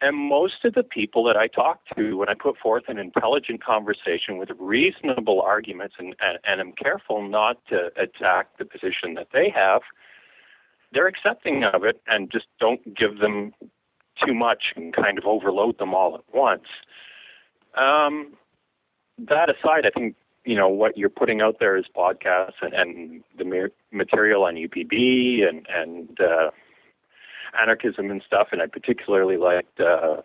And 0.00 0.16
most 0.16 0.64
of 0.64 0.74
the 0.74 0.84
people 0.84 1.24
that 1.24 1.36
I 1.36 1.48
talk 1.48 1.80
to, 1.96 2.16
when 2.16 2.28
I 2.28 2.34
put 2.34 2.56
forth 2.56 2.84
an 2.86 2.98
intelligent 2.98 3.64
conversation 3.64 4.36
with 4.36 4.50
reasonable 4.60 5.40
arguments 5.40 5.96
and, 5.98 6.14
and, 6.20 6.38
and 6.46 6.60
am 6.60 6.70
careful 6.70 7.26
not 7.26 7.58
to 7.70 7.90
attack 7.96 8.58
the 8.58 8.64
position 8.64 9.14
that 9.14 9.28
they 9.32 9.48
have, 9.48 9.82
they're 10.92 11.06
accepting 11.06 11.64
of 11.64 11.84
it 11.84 12.00
and 12.06 12.30
just 12.30 12.46
don't 12.60 12.94
give 12.94 13.18
them 13.18 13.52
too 14.24 14.34
much 14.34 14.72
and 14.76 14.94
kind 14.94 15.18
of 15.18 15.24
overload 15.24 15.78
them 15.78 15.94
all 15.94 16.14
at 16.14 16.34
once. 16.34 16.66
Um, 17.74 18.34
that 19.18 19.50
aside, 19.50 19.86
I 19.86 19.90
think 19.90 20.16
you 20.44 20.54
know 20.54 20.68
what 20.68 20.96
you're 20.96 21.10
putting 21.10 21.40
out 21.40 21.56
there 21.58 21.76
is 21.76 21.84
podcasts 21.94 22.62
and, 22.62 22.72
and 22.72 23.24
the 23.36 23.70
material 23.90 24.44
on 24.44 24.54
UPB 24.54 25.46
and 25.46 25.66
and 25.68 26.20
uh, 26.20 26.50
anarchism 27.58 28.10
and 28.10 28.22
stuff. 28.26 28.48
And 28.52 28.62
I 28.62 28.66
particularly 28.66 29.36
liked 29.36 29.80
uh, 29.80 30.22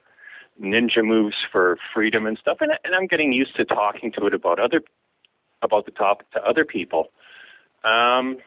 Ninja 0.61 1.03
Moves 1.03 1.37
for 1.51 1.77
Freedom 1.93 2.25
and 2.25 2.37
stuff. 2.37 2.57
And, 2.61 2.73
and 2.83 2.95
I'm 2.95 3.07
getting 3.07 3.33
used 3.33 3.55
to 3.55 3.65
talking 3.65 4.11
to 4.13 4.27
it 4.27 4.33
about 4.33 4.59
other 4.59 4.81
about 5.61 5.85
the 5.85 5.91
topic 5.91 6.29
to 6.31 6.43
other 6.43 6.65
people. 6.65 7.11
Um, 7.83 8.37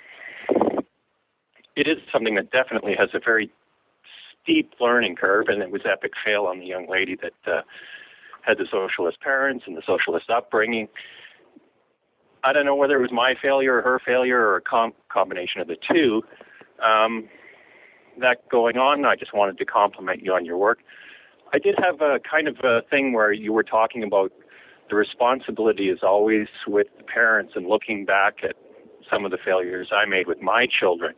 it 1.77 1.89
is 1.89 1.99
something 2.13 2.35
that 2.37 2.51
definitely 2.51 2.95
has 2.95 3.11
a 3.15 3.19
very 3.19 3.51
steep 4.43 4.75
learning 4.81 5.17
curve, 5.17 5.49
and 5.49 5.63
it 5.63 5.71
was 5.71 5.83
epic 5.85 6.13
fail 6.25 6.45
on 6.45 6.61
the 6.61 6.67
young 6.67 6.89
lady 6.89 7.17
that 7.17 7.53
uh, 7.53 7.63
had 8.43 8.59
the 8.59 8.67
socialist 8.71 9.21
parents 9.21 9.65
and 9.67 9.77
the 9.77 9.83
socialist 9.87 10.31
upbringing. 10.31 10.89
I 12.43 12.53
don't 12.53 12.67
know 12.67 12.77
whether 12.77 12.97
it 12.97 13.01
was 13.01 13.13
my 13.13 13.35
failure 13.41 13.79
or 13.79 13.83
her 13.83 13.99
failure 13.99 14.39
or 14.39 14.57
a 14.57 14.61
com- 14.61 14.93
combination 15.09 15.61
of 15.61 15.67
the 15.67 15.77
two. 15.77 16.23
Um, 16.83 17.29
that 18.21 18.49
going 18.49 18.77
on, 18.77 19.05
I 19.05 19.17
just 19.17 19.33
wanted 19.33 19.59
to 19.59 19.65
compliment 19.65 20.23
you 20.23 20.35
on 20.35 20.45
your 20.45 20.59
work. 20.59 20.81
I 21.53 21.59
did 21.59 21.77
have 21.79 22.01
a 22.01 22.21
kind 22.21 22.49
of 22.49 22.57
a 22.63 22.83
thing 22.91 23.13
where 23.13 23.33
you 23.33 23.53
were 23.53 23.63
talking 23.63 24.03
about 24.03 24.33
the 24.91 24.97
responsibility 24.97 25.89
is 25.89 26.01
always 26.03 26.49
with 26.67 26.87
the 26.99 27.05
parents 27.05 27.55
and 27.57 27.67
looking 27.67 28.05
back 28.05 28.45
at 28.45 28.57
some 29.11 29.25
of 29.25 29.31
the 29.31 29.39
failures 29.39 29.89
I 29.91 30.05
made 30.05 30.27
with 30.27 30.41
my 30.41 30.67
children 30.67 31.15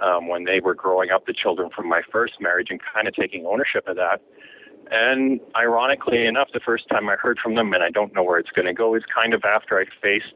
um, 0.00 0.28
when 0.28 0.44
they 0.44 0.60
were 0.60 0.74
growing 0.74 1.10
up, 1.10 1.26
the 1.26 1.32
children 1.32 1.70
from 1.74 1.88
my 1.88 2.02
first 2.10 2.34
marriage, 2.40 2.68
and 2.70 2.80
kind 2.94 3.08
of 3.08 3.14
taking 3.14 3.46
ownership 3.46 3.86
of 3.86 3.96
that. 3.96 4.20
And 4.90 5.40
ironically 5.56 6.26
enough, 6.26 6.48
the 6.52 6.60
first 6.60 6.88
time 6.88 7.08
I 7.08 7.16
heard 7.16 7.38
from 7.42 7.54
them, 7.56 7.72
and 7.72 7.82
I 7.82 7.90
don't 7.90 8.14
know 8.14 8.22
where 8.22 8.38
it's 8.38 8.50
going 8.50 8.66
to 8.66 8.74
go, 8.74 8.94
is 8.94 9.02
kind 9.12 9.34
of 9.34 9.42
after 9.44 9.78
I 9.80 9.84
faced 10.00 10.34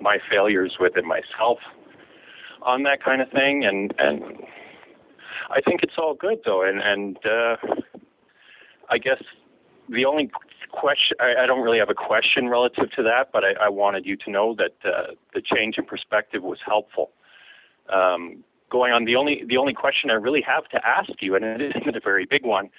my 0.00 0.18
failures 0.30 0.76
within 0.80 1.06
myself 1.06 1.58
on 2.62 2.84
that 2.84 3.02
kind 3.02 3.20
of 3.20 3.30
thing. 3.30 3.64
And 3.64 3.94
and 3.98 4.22
I 5.50 5.60
think 5.60 5.82
it's 5.82 5.98
all 5.98 6.14
good 6.14 6.40
though. 6.44 6.62
And 6.62 6.80
and 6.80 7.18
uh, 7.26 7.56
I 8.88 8.98
guess 8.98 9.22
the 9.88 10.04
only 10.04 10.30
question 10.70 11.16
I, 11.20 11.42
I 11.42 11.46
don't 11.46 11.62
really 11.62 11.78
have 11.78 11.90
a 11.90 11.94
question 11.94 12.48
relative 12.48 12.90
to 12.92 13.02
that, 13.04 13.30
but 13.32 13.44
I, 13.44 13.52
I 13.66 13.68
wanted 13.68 14.06
you 14.06 14.16
to 14.16 14.30
know 14.30 14.54
that 14.54 14.74
uh, 14.84 15.12
the 15.34 15.40
change 15.40 15.78
in 15.78 15.84
perspective 15.84 16.42
was 16.42 16.58
helpful. 16.64 17.10
Um, 17.88 18.44
going 18.70 18.92
on, 18.92 19.04
the 19.04 19.16
only 19.16 19.44
the 19.44 19.56
only 19.56 19.74
question 19.74 20.10
I 20.10 20.14
really 20.14 20.42
have 20.42 20.68
to 20.68 20.86
ask 20.86 21.10
you, 21.20 21.34
and 21.34 21.44
it 21.44 21.76
isn't 21.76 21.96
a 21.96 22.00
very 22.00 22.26
big 22.26 22.44
one 22.44 22.70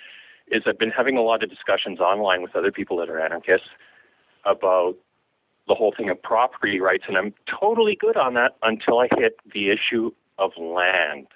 is 0.49 0.63
I've 0.65 0.79
been 0.79 0.91
having 0.91 1.17
a 1.17 1.21
lot 1.21 1.43
of 1.43 1.49
discussions 1.49 1.99
online 1.99 2.41
with 2.41 2.55
other 2.55 2.71
people 2.71 2.97
that 2.97 3.09
are 3.09 3.19
anarchists 3.19 3.67
about 4.45 4.95
the 5.67 5.75
whole 5.75 5.93
thing 5.95 6.09
of 6.09 6.21
property 6.21 6.79
rights, 6.79 7.03
and 7.07 7.17
I'm 7.17 7.33
totally 7.47 7.95
good 7.95 8.15
on 8.15 8.33
that 8.35 8.55
until 8.63 8.99
I 8.99 9.09
hit 9.17 9.37
the 9.53 9.69
issue 9.69 10.11
of 10.37 10.51
land. 10.57 11.27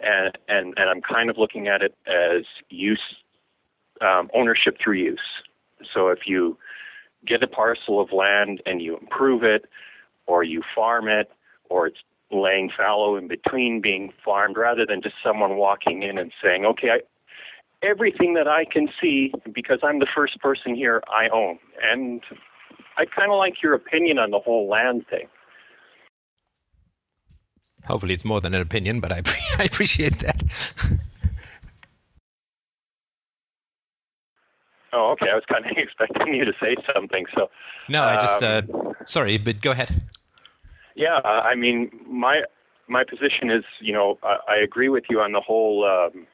And, 0.00 0.36
and, 0.48 0.74
and 0.76 0.90
I'm 0.90 1.00
kind 1.00 1.30
of 1.30 1.38
looking 1.38 1.66
at 1.66 1.82
it 1.82 1.96
as 2.06 2.44
use, 2.68 3.00
um, 4.00 4.30
ownership 4.34 4.76
through 4.82 4.94
use. 4.94 5.20
So 5.92 6.08
if 6.08 6.26
you 6.26 6.58
get 7.24 7.42
a 7.42 7.46
parcel 7.46 8.00
of 8.00 8.12
land 8.12 8.60
and 8.66 8.82
you 8.82 8.96
improve 8.96 9.42
it, 9.42 9.64
or 10.26 10.44
you 10.44 10.62
farm 10.74 11.08
it, 11.08 11.30
or 11.68 11.86
it's 11.86 12.00
laying 12.34 12.70
fallow 12.70 13.16
in 13.16 13.28
between 13.28 13.80
being 13.80 14.12
farmed, 14.24 14.56
rather 14.56 14.84
than 14.86 15.02
just 15.02 15.16
someone 15.22 15.56
walking 15.56 16.02
in 16.02 16.18
and 16.18 16.32
saying, 16.42 16.64
okay, 16.64 16.90
I, 16.90 17.00
everything 17.82 18.34
that 18.34 18.48
I 18.48 18.64
can 18.64 18.88
see, 19.00 19.32
because 19.52 19.78
I'm 19.82 19.98
the 19.98 20.06
first 20.14 20.40
person 20.40 20.74
here, 20.74 21.02
I 21.08 21.28
own. 21.28 21.58
And 21.82 22.22
I 22.96 23.04
kind 23.04 23.30
of 23.30 23.38
like 23.38 23.62
your 23.62 23.74
opinion 23.74 24.18
on 24.18 24.30
the 24.30 24.38
whole 24.38 24.68
land 24.68 25.06
thing. 25.08 25.28
Hopefully, 27.86 28.14
it's 28.14 28.24
more 28.24 28.40
than 28.40 28.54
an 28.54 28.62
opinion, 28.62 29.00
but 29.00 29.12
I, 29.12 29.22
I 29.58 29.64
appreciate 29.64 30.18
that. 30.20 30.42
Oh, 34.94 35.10
okay. 35.12 35.28
I 35.28 35.34
was 35.34 35.44
kind 35.50 35.66
of 35.66 35.72
expecting 35.76 36.34
you 36.34 36.44
to 36.44 36.52
say 36.60 36.76
something. 36.94 37.26
So 37.34 37.50
no, 37.88 38.04
I 38.04 38.16
just 38.16 38.42
um, 38.42 38.68
uh, 38.72 38.92
sorry, 39.06 39.38
but 39.38 39.60
go 39.60 39.72
ahead. 39.72 40.02
Yeah, 40.94 41.20
I 41.24 41.54
mean, 41.54 41.90
my 42.06 42.42
my 42.86 43.02
position 43.04 43.50
is, 43.50 43.64
you 43.80 43.92
know, 43.92 44.18
I, 44.22 44.38
I 44.48 44.56
agree 44.56 44.88
with 44.88 45.04
you 45.08 45.20
on 45.20 45.32
the 45.32 45.40
whole 45.40 45.84
um, 45.84 46.26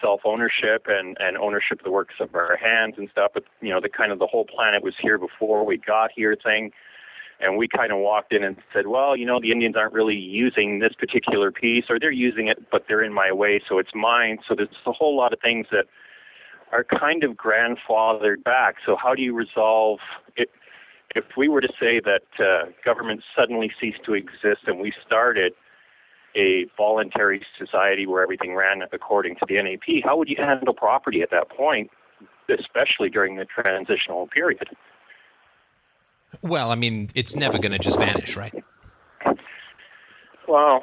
self 0.00 0.22
ownership 0.24 0.86
and 0.88 1.16
and 1.20 1.36
ownership 1.36 1.80
of 1.80 1.84
the 1.84 1.90
works 1.90 2.14
of 2.20 2.34
our 2.34 2.56
hands 2.56 2.94
and 2.96 3.08
stuff. 3.10 3.32
But 3.34 3.44
you 3.60 3.70
know, 3.70 3.80
the 3.80 3.88
kind 3.88 4.12
of 4.12 4.18
the 4.18 4.26
whole 4.26 4.44
planet 4.44 4.82
was 4.82 4.94
here 5.00 5.18
before 5.18 5.64
we 5.64 5.76
got 5.76 6.10
here 6.14 6.36
thing. 6.36 6.72
And 7.40 7.56
we 7.56 7.66
kind 7.66 7.90
of 7.90 7.98
walked 7.98 8.32
in 8.32 8.44
and 8.44 8.56
said, 8.72 8.86
well, 8.86 9.16
you 9.16 9.26
know, 9.26 9.40
the 9.40 9.50
Indians 9.50 9.74
aren't 9.74 9.92
really 9.92 10.14
using 10.14 10.78
this 10.78 10.92
particular 10.92 11.50
piece, 11.50 11.86
or 11.90 11.98
they're 11.98 12.12
using 12.12 12.46
it, 12.46 12.70
but 12.70 12.84
they're 12.86 13.02
in 13.02 13.12
my 13.12 13.32
way, 13.32 13.60
so 13.68 13.78
it's 13.78 13.90
mine. 13.96 14.38
So 14.48 14.54
there's 14.54 14.68
a 14.86 14.92
whole 14.92 15.16
lot 15.16 15.32
of 15.32 15.40
things 15.40 15.66
that 15.72 15.86
are 16.70 16.84
kind 16.84 17.24
of 17.24 17.32
grandfathered 17.32 18.44
back. 18.44 18.76
So 18.86 18.94
how 18.94 19.16
do 19.16 19.22
you 19.22 19.34
resolve 19.34 19.98
it? 20.36 20.50
If 21.14 21.24
we 21.36 21.48
were 21.48 21.60
to 21.60 21.68
say 21.80 22.00
that 22.00 22.22
uh, 22.38 22.70
government 22.84 23.22
suddenly 23.36 23.70
ceased 23.80 24.04
to 24.04 24.14
exist 24.14 24.62
and 24.66 24.80
we 24.80 24.92
started 25.06 25.52
a 26.34 26.66
voluntary 26.76 27.42
society 27.58 28.06
where 28.06 28.22
everything 28.22 28.54
ran 28.54 28.82
according 28.92 29.36
to 29.36 29.46
the 29.46 29.62
NAP, 29.62 30.02
how 30.04 30.16
would 30.16 30.28
you 30.28 30.36
handle 30.38 30.72
property 30.72 31.20
at 31.20 31.30
that 31.30 31.50
point, 31.50 31.90
especially 32.48 33.10
during 33.10 33.36
the 33.36 33.44
transitional 33.44 34.26
period? 34.28 34.70
Well, 36.40 36.70
I 36.70 36.76
mean, 36.76 37.10
it's 37.14 37.36
never 37.36 37.58
going 37.58 37.72
to 37.72 37.78
just 37.78 37.98
vanish, 37.98 38.36
right? 38.36 38.64
Well, 40.48 40.82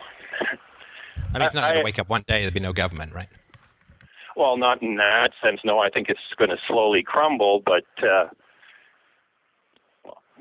I 1.33 1.33
mean, 1.33 1.41
it's 1.41 1.55
not 1.55 1.63
going 1.63 1.77
to 1.77 1.83
wake 1.83 1.99
up 1.99 2.07
one 2.07 2.23
day 2.27 2.39
there'll 2.39 2.53
be 2.53 2.59
no 2.59 2.73
government, 2.73 3.13
right? 3.13 3.29
well, 4.39 4.57
not 4.57 4.81
in 4.81 4.95
that 4.95 5.31
sense. 5.43 5.59
No, 5.65 5.79
I 5.79 5.89
think 5.89 6.09
it's 6.09 6.33
going 6.37 6.49
to 6.49 6.57
slowly 6.65 7.03
crumble, 7.03 7.61
but 7.63 7.83
uh, 8.01 8.29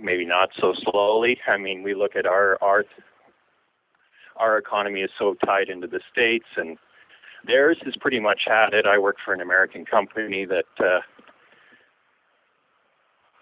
maybe 0.00 0.24
not 0.24 0.50
so 0.60 0.74
slowly. 0.74 1.38
I 1.46 1.56
mean, 1.56 1.82
we 1.82 1.94
look 1.94 2.16
at 2.16 2.26
our 2.26 2.58
our 2.62 2.84
our 4.36 4.56
economy 4.58 5.02
is 5.02 5.10
so 5.18 5.34
tied 5.44 5.68
into 5.68 5.86
the 5.86 6.00
states, 6.12 6.46
and 6.56 6.78
theirs 7.44 7.78
has 7.84 7.96
pretty 7.96 8.20
much 8.20 8.42
had 8.46 8.72
it. 8.72 8.86
I 8.86 8.98
work 8.98 9.16
for 9.24 9.34
an 9.34 9.40
American 9.40 9.84
company 9.84 10.44
that 10.44 10.66
uh, 10.78 11.00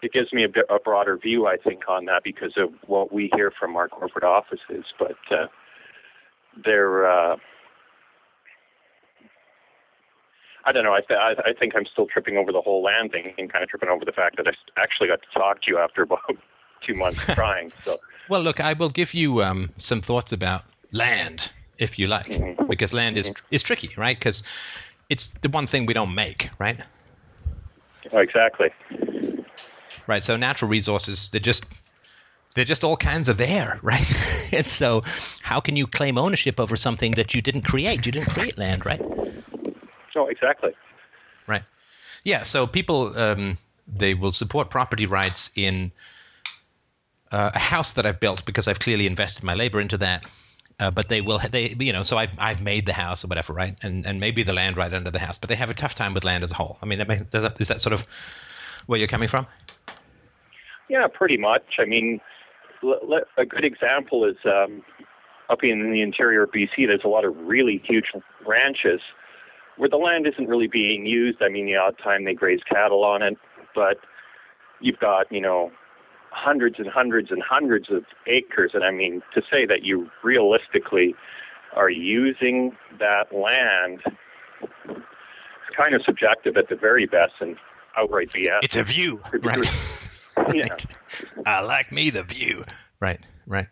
it 0.02 0.12
gives 0.12 0.32
me 0.32 0.44
a, 0.44 0.48
bit, 0.48 0.66
a 0.70 0.78
broader 0.78 1.16
view, 1.16 1.46
I 1.46 1.56
think, 1.56 1.82
on 1.88 2.04
that 2.06 2.22
because 2.24 2.54
of 2.56 2.70
what 2.86 3.12
we 3.12 3.30
hear 3.34 3.50
from 3.58 3.76
our 3.76 3.88
corporate 3.88 4.24
offices. 4.24 4.84
But 4.98 5.18
uh, 5.30 5.46
they're, 6.64 7.10
uh, 7.10 7.36
I 10.66 10.72
don't 10.72 10.84
know. 10.84 10.92
I, 10.94 11.00
th- 11.00 11.18
I, 11.18 11.34
I 11.46 11.52
think 11.52 11.74
I'm 11.76 11.86
still 11.86 12.06
tripping 12.06 12.36
over 12.36 12.50
the 12.52 12.60
whole 12.60 12.82
land 12.82 13.12
thing 13.12 13.32
and 13.38 13.50
kind 13.50 13.62
of 13.62 13.70
tripping 13.70 13.88
over 13.88 14.04
the 14.04 14.12
fact 14.12 14.36
that 14.36 14.48
I 14.48 14.52
actually 14.82 15.06
got 15.08 15.20
to 15.22 15.28
talk 15.38 15.62
to 15.62 15.70
you 15.70 15.78
after 15.78 16.02
about 16.02 16.20
two 16.86 16.94
months 16.94 17.20
trying. 17.34 17.72
So, 17.84 17.98
Well, 18.28 18.40
look, 18.42 18.58
I 18.58 18.72
will 18.72 18.88
give 18.90 19.14
you 19.14 19.42
um, 19.44 19.70
some 19.78 20.00
thoughts 20.00 20.32
about 20.32 20.64
land, 20.90 21.52
if 21.78 21.96
you 21.98 22.08
like, 22.08 22.26
Mhm. 22.26 22.68
because 22.68 22.92
land 22.92 23.16
is 23.16 23.32
is 23.52 23.62
tricky, 23.62 23.90
right? 23.96 24.18
Because 24.18 24.42
it's 25.08 25.30
the 25.42 25.48
one 25.48 25.68
thing 25.68 25.86
we 25.86 25.94
don't 25.94 26.14
make, 26.14 26.50
right? 26.58 26.80
oh, 28.12 28.18
exactly. 28.18 28.70
Right. 30.08 30.24
So 30.24 30.36
natural 30.36 30.68
resources, 30.68 31.30
they're 31.30 31.40
just 31.40 31.66
they're 32.56 32.64
just 32.64 32.82
all 32.82 32.96
kinds 32.96 33.28
of 33.28 33.36
there, 33.36 33.78
right? 33.84 34.06
and 34.52 34.68
so, 34.70 35.02
how 35.42 35.60
can 35.60 35.76
you 35.76 35.86
claim 35.86 36.18
ownership 36.18 36.58
over 36.58 36.74
something 36.74 37.12
that 37.12 37.34
you 37.34 37.42
didn't 37.42 37.62
create? 37.62 38.06
You 38.06 38.10
didn't 38.12 38.30
create 38.30 38.58
land, 38.58 38.84
right? 38.84 39.00
Oh, 40.16 40.26
exactly. 40.26 40.74
Right. 41.46 41.62
Yeah. 42.24 42.42
So 42.42 42.66
people 42.66 43.16
um, 43.18 43.58
they 43.86 44.14
will 44.14 44.32
support 44.32 44.70
property 44.70 45.06
rights 45.06 45.50
in 45.54 45.92
uh, 47.30 47.50
a 47.54 47.58
house 47.58 47.92
that 47.92 48.06
I've 48.06 48.20
built 48.20 48.44
because 48.44 48.66
I've 48.68 48.78
clearly 48.78 49.06
invested 49.06 49.44
my 49.44 49.54
labor 49.54 49.80
into 49.80 49.98
that. 49.98 50.24
Uh, 50.78 50.90
but 50.90 51.08
they 51.08 51.20
will 51.22 51.40
they 51.50 51.74
you 51.78 51.92
know 51.92 52.02
so 52.02 52.18
I've 52.18 52.30
I've 52.38 52.60
made 52.60 52.84
the 52.84 52.92
house 52.92 53.24
or 53.24 53.28
whatever 53.28 53.54
right 53.54 53.74
and 53.82 54.06
and 54.06 54.20
maybe 54.20 54.42
the 54.42 54.52
land 54.52 54.76
right 54.76 54.92
under 54.92 55.10
the 55.10 55.18
house 55.18 55.38
but 55.38 55.48
they 55.48 55.54
have 55.54 55.70
a 55.70 55.74
tough 55.74 55.94
time 55.94 56.12
with 56.12 56.22
land 56.22 56.44
as 56.44 56.50
a 56.50 56.54
whole. 56.54 56.76
I 56.82 56.86
mean 56.86 56.98
that 56.98 57.08
makes, 57.08 57.22
does 57.22 57.44
that, 57.44 57.60
is 57.60 57.68
that 57.68 57.80
sort 57.80 57.94
of 57.94 58.06
where 58.86 58.98
you're 58.98 59.08
coming 59.08 59.28
from? 59.28 59.46
Yeah, 60.88 61.06
pretty 61.08 61.36
much. 61.36 61.64
I 61.78 61.84
mean, 61.84 62.20
l- 62.82 63.00
l- 63.10 63.24
a 63.36 63.44
good 63.44 63.64
example 63.64 64.24
is 64.24 64.36
um, 64.44 64.84
up 65.50 65.64
in 65.64 65.90
the 65.90 66.02
interior 66.02 66.44
of 66.44 66.50
BC. 66.50 66.86
There's 66.86 67.04
a 67.04 67.08
lot 67.08 67.24
of 67.24 67.36
really 67.38 67.82
huge 67.84 68.12
ranches 68.46 69.00
where 69.76 69.88
the 69.88 69.96
land 69.96 70.26
isn't 70.26 70.48
really 70.48 70.68
being 70.68 71.06
used. 71.06 71.42
I 71.42 71.48
mean, 71.48 71.66
the 71.66 71.76
odd 71.76 71.96
time 71.98 72.24
they 72.24 72.34
graze 72.34 72.60
cattle 72.68 73.04
on 73.04 73.22
it, 73.22 73.36
but 73.74 73.98
you've 74.80 74.98
got 74.98 75.30
you 75.30 75.40
know 75.40 75.70
hundreds 76.30 76.78
and 76.78 76.88
hundreds 76.88 77.30
and 77.30 77.42
hundreds 77.42 77.90
of 77.90 78.04
acres. 78.26 78.72
And 78.74 78.84
I 78.84 78.90
mean, 78.90 79.22
to 79.34 79.42
say 79.50 79.66
that 79.66 79.82
you 79.82 80.10
realistically 80.22 81.14
are 81.74 81.90
using 81.90 82.76
that 82.98 83.34
land 83.34 84.00
is 84.06 84.96
kind 85.76 85.94
of 85.94 86.02
subjective 86.02 86.56
at 86.56 86.68
the 86.68 86.76
very 86.76 87.06
best 87.06 87.34
and 87.40 87.56
outright 87.96 88.30
BS. 88.32 88.60
It's 88.62 88.76
a 88.76 88.82
view, 88.82 89.20
right? 89.42 89.70
Yeah. 90.52 90.68
Right. 90.68 90.86
I 91.46 91.60
like 91.60 91.90
me 91.90 92.10
the 92.10 92.22
view. 92.22 92.62
Right, 93.00 93.18
right. 93.46 93.66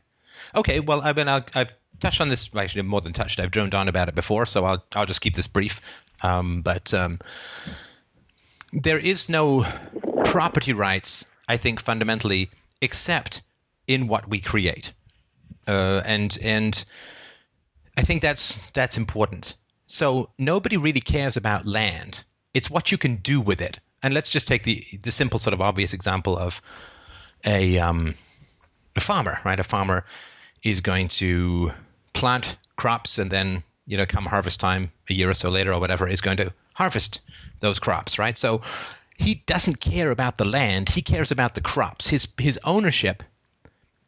Okay, 0.56 0.80
well, 0.80 1.02
I've 1.02 1.14
been 1.14 1.28
I'll, 1.28 1.44
I've 1.54 1.72
touched 2.04 2.20
on 2.20 2.28
this 2.28 2.50
actually 2.54 2.82
more 2.82 3.00
than 3.00 3.12
touched. 3.12 3.40
I've 3.40 3.50
droned 3.50 3.74
on 3.74 3.88
about 3.88 4.08
it 4.08 4.14
before, 4.14 4.46
so 4.46 4.64
I'll 4.64 4.84
I'll 4.94 5.06
just 5.06 5.20
keep 5.20 5.34
this 5.34 5.46
brief. 5.46 5.80
Um, 6.22 6.62
but 6.62 6.92
um, 6.92 7.18
there 8.72 8.98
is 8.98 9.28
no 9.28 9.66
property 10.24 10.72
rights, 10.72 11.24
I 11.48 11.56
think, 11.56 11.80
fundamentally, 11.80 12.50
except 12.80 13.42
in 13.86 14.06
what 14.06 14.28
we 14.28 14.40
create, 14.40 14.92
uh, 15.66 16.02
and 16.04 16.38
and 16.42 16.84
I 17.96 18.02
think 18.02 18.22
that's 18.22 18.58
that's 18.74 18.96
important. 18.96 19.56
So 19.86 20.30
nobody 20.38 20.76
really 20.76 21.00
cares 21.00 21.36
about 21.36 21.66
land. 21.66 22.24
It's 22.52 22.70
what 22.70 22.92
you 22.92 22.98
can 22.98 23.16
do 23.16 23.40
with 23.40 23.60
it. 23.60 23.78
And 24.02 24.12
let's 24.12 24.28
just 24.28 24.46
take 24.46 24.64
the 24.64 24.84
the 25.02 25.10
simple 25.10 25.38
sort 25.38 25.54
of 25.54 25.60
obvious 25.60 25.94
example 25.94 26.36
of 26.36 26.60
a 27.46 27.78
um, 27.78 28.14
a 28.96 29.00
farmer, 29.00 29.38
right? 29.44 29.58
A 29.58 29.64
farmer 29.64 30.04
is 30.62 30.80
going 30.80 31.08
to 31.08 31.72
plant 32.14 32.56
crops 32.76 33.18
and 33.18 33.30
then 33.30 33.62
you 33.86 33.96
know 33.96 34.06
come 34.06 34.24
harvest 34.24 34.58
time 34.58 34.90
a 35.10 35.14
year 35.14 35.28
or 35.28 35.34
so 35.34 35.50
later 35.50 35.72
or 35.72 35.80
whatever 35.80 36.08
is 36.08 36.20
going 36.20 36.36
to 36.38 36.52
harvest 36.74 37.20
those 37.60 37.78
crops, 37.78 38.18
right? 38.18 38.36
So 38.36 38.60
he 39.16 39.42
doesn't 39.46 39.80
care 39.80 40.10
about 40.10 40.38
the 40.38 40.44
land; 40.44 40.88
he 40.88 41.02
cares 41.02 41.30
about 41.30 41.54
the 41.54 41.60
crops. 41.60 42.08
His 42.08 42.26
his 42.38 42.58
ownership 42.64 43.22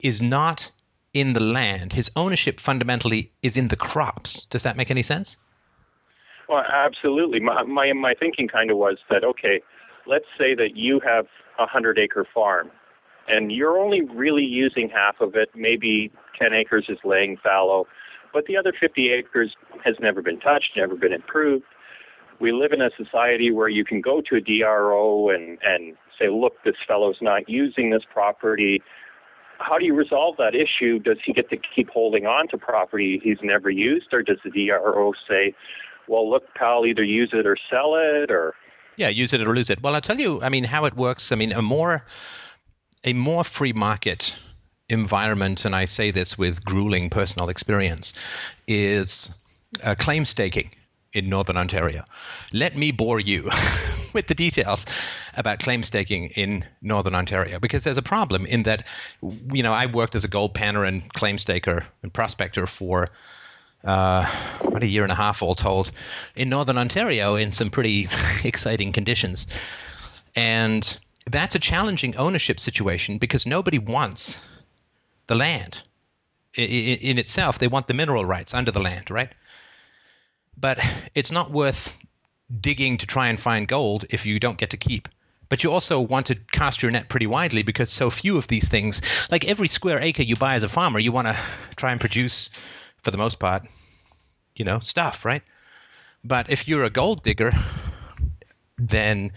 is 0.01 0.21
not 0.21 0.71
in 1.15 1.33
the 1.33 1.41
land. 1.41 1.93
His 1.93 2.11
ownership 2.17 2.61
fundamentally 2.61 3.31
is 3.43 3.57
in 3.57 3.69
the 3.69 3.77
crops. 3.77 4.45
Does 4.51 4.63
that 4.65 4.77
make 4.77 4.91
any 4.91 5.03
sense? 5.03 5.37
Well, 6.49 6.65
absolutely. 6.69 7.41
My, 7.41 7.63
my 7.63 7.93
my 7.93 8.15
thinking 8.15 8.49
kind 8.49 8.71
of 8.71 8.77
was 8.77 8.99
that 9.11 9.25
okay, 9.25 9.63
let's 10.07 10.27
say 10.39 10.55
that 10.55 10.77
you 10.77 11.01
have 11.01 11.27
a 11.59 11.67
hundred 11.67 11.99
acre 11.99 12.27
farm, 12.35 12.71
and 13.29 13.51
you're 13.51 13.79
only 13.79 14.03
really 14.03 14.45
using 14.45 14.89
half 14.89 15.21
of 15.21 15.35
it. 15.35 15.51
Maybe 15.55 16.13
ten 16.39 16.53
acres 16.53 16.87
is 16.89 16.99
laying 17.05 17.37
fallow, 17.37 17.87
but 18.33 18.47
the 18.47 18.57
other 18.57 18.73
fifty 18.79 19.11
acres 19.11 19.55
has 19.85 19.97
never 20.01 20.23
been 20.23 20.41
touched, 20.41 20.77
never 20.77 20.95
been 20.95 21.13
improved. 21.13 21.65
We 22.39 22.53
live 22.53 22.73
in 22.73 22.83
a 22.83 22.91
society 22.97 23.51
where 23.51 23.69
you 23.69 23.85
can 23.85 24.01
go 24.01 24.21
to 24.23 24.37
a 24.37 24.41
DRO 24.41 25.31
and 25.31 25.59
and 25.63 25.97
say, 26.19 26.29
look, 26.29 26.63
this 26.65 26.77
fellow's 26.87 27.19
not 27.21 27.49
using 27.49 27.91
this 27.91 28.03
property. 28.11 28.83
How 29.59 29.79
do 29.79 29.87
you 29.87 29.95
resolve 29.95 30.37
that 30.37 30.55
issue? 30.55 30.99
Does 30.99 31.19
he 31.25 31.33
get 31.33 31.49
to 31.51 31.57
keep 31.57 31.89
holding 31.91 32.27
on 32.27 32.49
to 32.49 32.59
property 32.59 33.21
he's 33.23 33.39
never 33.43 33.71
used, 33.71 34.13
or 34.13 34.23
does 34.23 34.39
the 34.45 34.51
DRO 34.51 35.13
say, 35.29 35.55
well, 36.09 36.29
look, 36.29 36.45
pal, 36.55 36.85
either 36.87 37.03
use 37.03 37.31
it 37.33 37.47
or 37.47 37.57
sell 37.71 37.95
it, 37.97 38.31
or 38.31 38.55
Yeah, 38.97 39.09
use 39.09 39.33
it 39.33 39.41
or 39.47 39.55
lose 39.55 39.71
it. 39.71 39.83
Well, 39.83 39.95
I'll 39.95 40.01
tell 40.01 40.19
you. 40.19 40.43
I 40.43 40.49
mean, 40.51 40.65
how 40.65 40.85
it 40.85 40.95
works. 40.95 41.33
I 41.33 41.37
mean, 41.37 41.53
a 41.53 41.63
more 41.63 42.05
a 43.05 43.13
more 43.13 43.45
free 43.45 43.73
market 43.73 44.39
environment, 44.89 45.65
and 45.65 45.75
I 45.75 45.85
say 45.85 46.11
this 46.11 46.39
with 46.39 46.65
grueling 46.65 47.11
personal 47.11 47.49
experience, 47.49 48.13
is 48.67 49.31
uh, 49.83 49.95
claim 49.99 50.25
staking 50.25 50.71
in 51.13 51.29
Northern 51.29 51.57
Ontario. 51.57 52.05
Let 52.53 52.77
me 52.77 52.93
bore 52.93 53.21
you 53.21 53.51
with 54.13 54.27
the 54.27 54.35
details 54.35 54.85
about 55.37 55.61
claim 55.61 55.83
staking 55.83 56.27
in 56.31 56.65
Northern 56.83 57.15
Ontario 57.15 57.59
because 57.59 57.85
there's 57.85 57.97
a 57.97 58.03
problem 58.03 58.47
in 58.47 58.65
that, 58.65 58.87
you 59.53 59.63
know, 59.63 59.73
I 59.73 59.87
worked 59.87 60.15
as 60.15 60.25
a 60.25 60.29
gold 60.29 60.55
panner 60.55 60.87
and 60.87 61.13
claim 61.15 61.39
staker 61.39 61.85
and 62.03 62.13
prospector 62.13 62.67
for 62.67 63.09
uh, 63.85 64.31
about 64.61 64.83
a 64.83 64.87
year 64.87 65.05
and 65.05 65.13
a 65.13 65.17
half, 65.17 65.43
all 65.43 65.55
told, 65.55 65.91
in 66.35 66.49
Northern 66.49 66.77
Ontario 66.77 67.35
in 67.35 67.53
some 67.53 67.71
pretty 67.71 68.09
exciting 68.45 68.93
conditions. 68.93 69.47
And 70.35 70.99
that's 71.31 71.55
a 71.55 71.59
challenging 71.59 72.15
ownership 72.17 72.61
situation 72.61 73.19
because 73.19 73.47
nobody 73.47 73.79
wants 73.79 74.39
the 75.27 75.35
land 75.35 75.83
in 76.57 77.19
itself. 77.19 77.59
They 77.59 77.69
want 77.69 77.87
the 77.87 77.95
mineral 77.95 78.25
rights 78.25 78.55
under 78.55 78.71
the 78.71 78.81
land, 78.81 79.11
right? 79.11 79.31
But 80.57 80.79
it's 81.15 81.33
not 81.33 81.51
worth 81.51 81.97
digging 82.61 82.97
to 82.99 83.07
try 83.07 83.29
and 83.29 83.39
find 83.39 83.69
gold 83.69 84.05
if 84.11 84.25
you 84.25 84.39
don't 84.39 84.59
get 84.59 84.71
to 84.71 84.77
keep. 84.77 85.09
But 85.49 85.63
you 85.63 85.71
also 85.71 86.01
want 86.01 86.27
to 86.27 86.35
cast 86.35 86.83
your 86.83 86.91
net 86.91 87.09
pretty 87.09 87.27
widely 87.27 87.63
because 87.63 87.91
so 87.91 88.11
few 88.11 88.37
of 88.37 88.49
these 88.49 88.69
things, 88.69 89.01
like 89.31 89.45
every 89.45 89.69
square 89.69 90.01
acre 90.01 90.23
you 90.23 90.35
buy 90.35 90.55
as 90.55 90.63
a 90.63 90.69
farmer, 90.69 90.99
you 90.99 91.13
want 91.13 91.29
to 91.29 91.37
try 91.77 91.93
and 91.93 92.01
produce, 92.01 92.51
for 92.99 93.11
the 93.11 93.19
most 93.19 93.39
part, 93.39 93.63
you 94.57 94.65
know, 94.65 94.81
stuff, 94.81 95.25
right? 95.25 95.43
But 96.25 96.51
if 96.51 96.67
you're 96.67 96.85
a 96.85 96.91
gold 96.91 97.23
digger, 97.23 97.53
then 98.79 99.33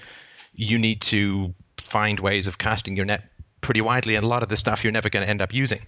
you 0.54 0.80
need 0.80 1.02
to 1.02 1.54
find 1.86 2.20
ways 2.20 2.48
of 2.48 2.58
casting 2.58 2.96
your 2.96 3.06
net 3.06 3.24
pretty 3.62 3.82
widely, 3.82 4.16
and 4.16 4.24
a 4.24 4.28
lot 4.28 4.44
of 4.44 4.50
the 4.50 4.58
stuff 4.58 4.84
you're 4.84 4.94
never 4.94 5.10
going 5.10 5.24
to 5.24 5.30
end 5.30 5.42
up 5.42 5.54
using. 5.54 5.80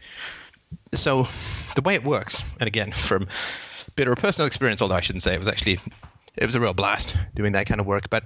So, 0.94 1.28
the 1.76 1.82
way 1.82 1.96
it 1.96 2.04
works, 2.04 2.42
and 2.60 2.68
again, 2.68 2.92
from 3.10 3.28
bitter 3.96 4.16
personal 4.16 4.48
experience, 4.48 4.82
although 4.82 4.96
I 4.96 5.02
shouldn't 5.02 5.24
say 5.24 5.34
it 5.34 5.40
was 5.40 5.48
actually, 5.48 5.80
it 6.36 6.46
was 6.46 6.56
a 6.56 6.60
real 6.60 6.74
blast 6.74 7.18
doing 7.36 7.52
that 7.54 7.66
kind 7.66 7.80
of 7.80 7.86
work. 7.88 8.10
But 8.10 8.24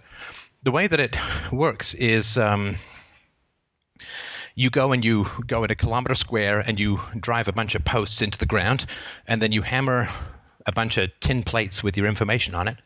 the 0.63 0.71
way 0.71 0.87
that 0.87 0.99
it 0.99 1.17
works 1.51 1.93
is 1.95 2.37
um, 2.37 2.75
you 4.55 4.69
go 4.69 4.91
and 4.91 5.03
you 5.03 5.25
go 5.47 5.63
in 5.63 5.71
a 5.71 5.75
kilometer 5.75 6.15
square 6.15 6.59
and 6.59 6.79
you 6.79 6.99
drive 7.19 7.47
a 7.47 7.53
bunch 7.53 7.75
of 7.75 7.83
posts 7.83 8.21
into 8.21 8.37
the 8.37 8.45
ground, 8.45 8.85
and 9.27 9.41
then 9.41 9.51
you 9.51 9.61
hammer 9.61 10.07
a 10.65 10.71
bunch 10.71 10.97
of 10.97 11.11
tin 11.19 11.43
plates 11.43 11.83
with 11.83 11.97
your 11.97 12.07
information 12.07 12.55
on 12.55 12.67
it, 12.67 12.77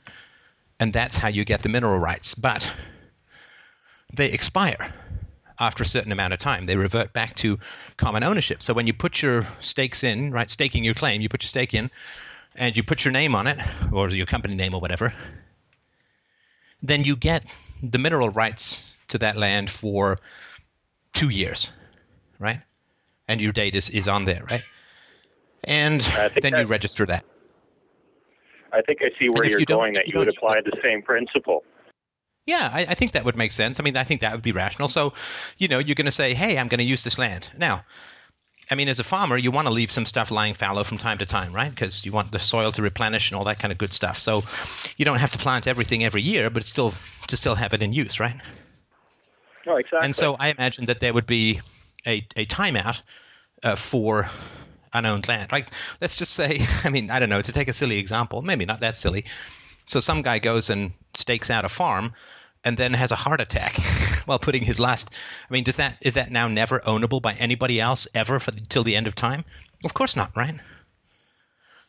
and 0.79 0.93
that's 0.93 1.15
how 1.15 1.27
you 1.27 1.45
get 1.45 1.61
the 1.61 1.69
mineral 1.69 1.99
rights. 1.99 2.35
But 2.35 2.73
they 4.13 4.31
expire 4.31 4.93
after 5.59 5.83
a 5.83 5.85
certain 5.85 6.11
amount 6.11 6.33
of 6.33 6.39
time. 6.39 6.65
They 6.65 6.77
revert 6.77 7.13
back 7.13 7.35
to 7.35 7.59
common 7.97 8.23
ownership. 8.23 8.63
So 8.63 8.73
when 8.73 8.87
you 8.87 8.93
put 8.93 9.21
your 9.21 9.45
stakes 9.59 10.03
in, 10.03 10.31
right, 10.31 10.49
staking 10.49 10.83
your 10.83 10.93
claim, 10.93 11.21
you 11.21 11.29
put 11.29 11.43
your 11.43 11.47
stake 11.47 11.73
in, 11.73 11.91
and 12.55 12.75
you 12.75 12.83
put 12.83 13.05
your 13.05 13.11
name 13.11 13.35
on 13.35 13.47
it, 13.47 13.59
or 13.91 14.09
your 14.09 14.25
company 14.25 14.55
name 14.55 14.73
or 14.73 14.81
whatever, 14.81 15.13
then 16.81 17.03
you 17.03 17.15
get 17.15 17.43
the 17.83 17.97
mineral 17.97 18.29
rights 18.29 18.85
to 19.09 19.17
that 19.17 19.37
land 19.37 19.69
for 19.69 20.17
two 21.13 21.29
years, 21.29 21.71
right? 22.39 22.61
And 23.27 23.41
your 23.41 23.51
date 23.51 23.75
is, 23.75 23.89
is 23.89 24.07
on 24.07 24.25
there, 24.25 24.43
right? 24.49 24.63
And 25.65 26.01
then 26.41 26.55
you 26.55 26.65
register 26.65 27.05
that. 27.05 27.25
I 28.71 28.81
think 28.81 28.99
I 29.01 29.09
see 29.19 29.29
where 29.29 29.45
you're 29.45 29.59
you 29.59 29.65
going. 29.65 29.93
That 29.93 30.07
you 30.07 30.13
you 30.13 30.19
would 30.19 30.29
apply 30.29 30.61
the 30.61 30.77
same 30.83 31.01
principle. 31.01 31.63
Yeah, 32.49 32.71
I, 32.73 32.79
I 32.89 32.95
think 32.95 33.11
that 33.11 33.25
would 33.25 33.37
make 33.37 33.51
sense. 33.51 33.79
I 33.79 33.83
mean, 33.83 33.95
I 33.95 34.03
think 34.03 34.21
that 34.21 34.31
would 34.31 34.41
be 34.41 34.51
rational. 34.51 34.87
So, 34.87 35.13
you 35.59 35.67
know, 35.67 35.77
you're 35.77 35.93
going 35.93 36.07
to 36.07 36.11
say, 36.11 36.33
hey, 36.33 36.57
I'm 36.57 36.67
going 36.67 36.79
to 36.79 36.83
use 36.83 37.03
this 37.03 37.19
land. 37.19 37.47
Now, 37.55 37.85
I 38.71 38.75
mean, 38.75 38.87
as 38.87 38.99
a 38.99 39.03
farmer, 39.03 39.37
you 39.37 39.51
want 39.51 39.67
to 39.67 39.71
leave 39.71 39.91
some 39.91 40.07
stuff 40.07 40.31
lying 40.31 40.55
fallow 40.55 40.83
from 40.83 40.97
time 40.97 41.19
to 41.19 41.27
time, 41.27 41.53
right? 41.53 41.69
Because 41.69 42.03
you 42.07 42.11
want 42.11 42.31
the 42.31 42.39
soil 42.39 42.71
to 42.71 42.81
replenish 42.81 43.29
and 43.29 43.37
all 43.37 43.43
that 43.43 43.59
kind 43.59 43.71
of 43.71 43.77
good 43.77 43.93
stuff. 43.93 44.17
So 44.17 44.43
you 44.97 45.05
don't 45.05 45.19
have 45.19 45.29
to 45.29 45.37
plant 45.37 45.67
everything 45.67 46.03
every 46.03 46.23
year, 46.23 46.49
but 46.49 46.65
still 46.65 46.91
to 47.27 47.37
still 47.37 47.53
have 47.53 47.71
it 47.75 47.83
in 47.83 47.93
use, 47.93 48.19
right? 48.19 48.35
Oh, 49.67 49.75
exactly. 49.75 49.99
And 50.05 50.15
so 50.15 50.35
I 50.39 50.47
imagine 50.47 50.87
that 50.87 51.01
there 51.01 51.13
would 51.13 51.27
be 51.27 51.61
a, 52.07 52.25
a 52.35 52.47
timeout 52.47 53.03
uh, 53.61 53.75
for 53.75 54.27
unowned 54.93 55.27
land. 55.27 55.51
Like, 55.51 55.67
let's 56.01 56.15
just 56.15 56.33
say, 56.33 56.65
I 56.83 56.89
mean, 56.89 57.11
I 57.11 57.19
don't 57.19 57.29
know, 57.29 57.43
to 57.43 57.51
take 57.51 57.67
a 57.67 57.73
silly 57.73 57.99
example, 57.99 58.41
maybe 58.41 58.65
not 58.65 58.79
that 58.79 58.95
silly. 58.95 59.25
So 59.85 59.99
some 59.99 60.23
guy 60.23 60.39
goes 60.39 60.71
and 60.71 60.93
stakes 61.13 61.51
out 61.51 61.63
a 61.63 61.69
farm 61.69 62.11
and 62.63 62.77
then 62.77 62.93
has 62.93 63.11
a 63.11 63.15
heart 63.15 63.41
attack 63.41 63.77
while 64.25 64.39
putting 64.39 64.63
his 64.63 64.79
last. 64.79 65.13
I 65.49 65.53
mean, 65.53 65.63
does 65.63 65.77
that 65.77 65.97
is 66.01 66.13
that 66.15 66.31
now 66.31 66.47
never 66.47 66.79
ownable 66.81 67.21
by 67.21 67.33
anybody 67.33 67.79
else 67.79 68.07
ever 68.13 68.39
for 68.39 68.51
till 68.51 68.83
the 68.83 68.95
end 68.95 69.07
of 69.07 69.15
time? 69.15 69.45
Of 69.85 69.93
course 69.93 70.15
not, 70.15 70.35
right? 70.35 70.55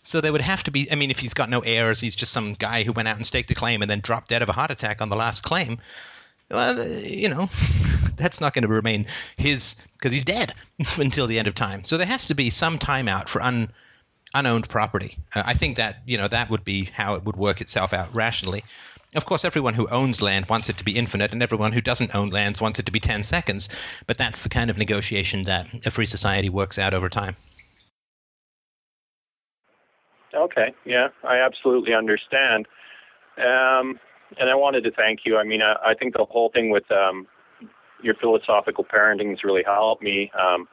So 0.03 0.21
there 0.21 0.33
would 0.33 0.41
have 0.41 0.63
to 0.65 0.71
be. 0.71 0.91
I 0.91 0.95
mean, 0.95 1.11
if 1.11 1.19
he's 1.19 1.35
got 1.35 1.51
no 1.51 1.61
heirs, 1.61 2.01
he's 2.01 2.17
just 2.17 2.33
some 2.33 2.55
guy 2.55 2.85
who 2.85 2.93
went 2.93 3.09
out 3.09 3.17
and 3.17 3.27
staked 3.27 3.51
a 3.51 3.55
claim 3.55 3.83
and 3.83 3.91
then 3.91 4.01
dropped 4.01 4.29
dead 4.29 4.43
of 4.43 4.49
a 4.49 4.53
heart 4.53 4.71
attack 4.71 5.03
on 5.03 5.11
the 5.11 5.17
last 5.17 5.43
claim. 5.43 5.79
Well, 6.51 6.89
you 6.89 7.29
know, 7.29 7.49
that's 8.17 8.41
not 8.41 8.55
going 8.55 8.63
to 8.63 8.69
remain 8.69 9.07
his 9.37 9.77
because 9.93 10.13
he's 10.13 10.25
dead 10.25 10.55
until 10.99 11.27
the 11.27 11.39
end 11.39 11.49
of 11.49 11.55
time. 11.55 11.85
So 11.85 11.97
there 11.97 12.07
has 12.07 12.25
to 12.27 12.35
be 12.35 12.49
some 12.51 12.79
timeout 12.79 13.29
for 13.29 13.43
un, 13.43 13.71
unowned 14.35 14.69
property. 14.69 15.19
Uh, 15.35 15.43
I 15.45 15.55
think 15.55 15.77
that 15.77 16.03
you 16.07 16.17
know 16.17 16.29
that 16.29 16.49
would 16.51 16.65
be 16.65 16.85
how 16.85 17.15
it 17.15 17.25
would 17.25 17.37
work 17.37 17.61
itself 17.61 17.93
out 17.93 18.13
rationally. 18.15 18.65
Of 19.17 19.25
course, 19.25 19.45
everyone 19.45 19.75
who 19.75 19.89
owns 19.89 20.23
land 20.23 20.47
wants 20.49 20.69
it 20.69 20.77
to 20.77 20.85
be 20.85 20.97
infinite, 20.97 21.33
and 21.33 21.43
everyone 21.43 21.73
who 21.73 21.81
doesn't 21.81 22.15
own 22.15 22.31
lands 22.31 22.61
wants 22.61 22.79
it 22.79 22.87
to 22.87 22.93
be 22.93 23.01
10 23.01 23.25
seconds. 23.25 23.69
But 24.07 24.19
that's 24.19 24.43
the 24.43 24.49
kind 24.49 24.71
of 24.71 24.79
negotiation 24.79 25.43
that 25.45 25.67
a 25.85 25.91
free 25.91 26.07
society 26.07 26.49
works 26.49 26.79
out 26.79 26.95
over 26.95 27.09
time. 27.09 27.37
Okay, 30.33 30.73
yeah, 30.85 31.09
I 31.25 31.39
absolutely 31.39 31.93
understand. 31.93 32.69
Um, 33.37 33.99
and 34.39 34.49
I 34.49 34.55
wanted 34.55 34.85
to 34.85 34.93
thank 34.93 35.21
you. 35.25 35.39
I 35.39 35.45
mean, 35.45 35.61
I, 35.61 35.75
I 35.85 35.95
think 35.95 36.17
the 36.17 36.25
whole 36.25 36.51
thing 36.51 36.71
with 36.71 36.91
um, 36.93 37.27
your 38.03 38.15
philosophical 38.15 38.85
parenting 38.85 39.31
has 39.31 39.43
really 39.43 39.65
helped 39.65 40.03
me. 40.05 40.31
Um, 40.39 40.69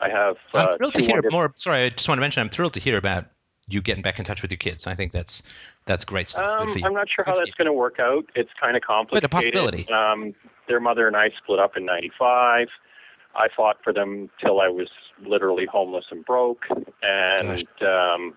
I 0.00 0.08
have. 0.08 0.36
I'm 0.54 0.68
uh, 0.68 0.76
thrilled 0.76 0.94
to 0.94 1.02
hear 1.02 1.22
more. 1.30 1.52
Sorry, 1.54 1.84
I 1.84 1.88
just 1.90 2.08
want 2.08 2.18
to 2.18 2.20
mention 2.20 2.40
I'm 2.40 2.48
thrilled 2.48 2.74
to 2.74 2.80
hear 2.80 2.96
about 2.96 3.26
you 3.68 3.82
getting 3.82 4.02
back 4.02 4.18
in 4.18 4.24
touch 4.24 4.42
with 4.42 4.50
your 4.50 4.58
kids. 4.58 4.86
I 4.86 4.94
think 4.94 5.12
that's 5.12 5.42
that's 5.84 6.04
great 6.04 6.28
stuff. 6.28 6.48
Um, 6.48 6.66
Good 6.66 6.72
for 6.72 6.78
you. 6.78 6.86
I'm 6.86 6.94
not 6.94 7.08
sure 7.08 7.24
how 7.24 7.34
Good 7.34 7.42
that's 7.42 7.50
going 7.52 7.66
to 7.66 7.72
work 7.72 8.00
out. 8.00 8.24
It's 8.34 8.50
kind 8.60 8.76
of 8.76 8.82
complicated. 8.82 9.24
A 9.24 9.28
possibility. 9.28 9.88
Um, 9.88 10.34
their 10.68 10.80
mother 10.80 11.06
and 11.06 11.16
I 11.16 11.30
split 11.30 11.58
up 11.58 11.76
in 11.76 11.84
'95. 11.84 12.68
I 13.36 13.48
fought 13.54 13.78
for 13.84 13.92
them 13.92 14.30
till 14.40 14.60
I 14.60 14.68
was 14.68 14.88
literally 15.22 15.66
homeless 15.66 16.06
and 16.10 16.24
broke, 16.24 16.64
and 17.02 17.68
um, 17.82 18.36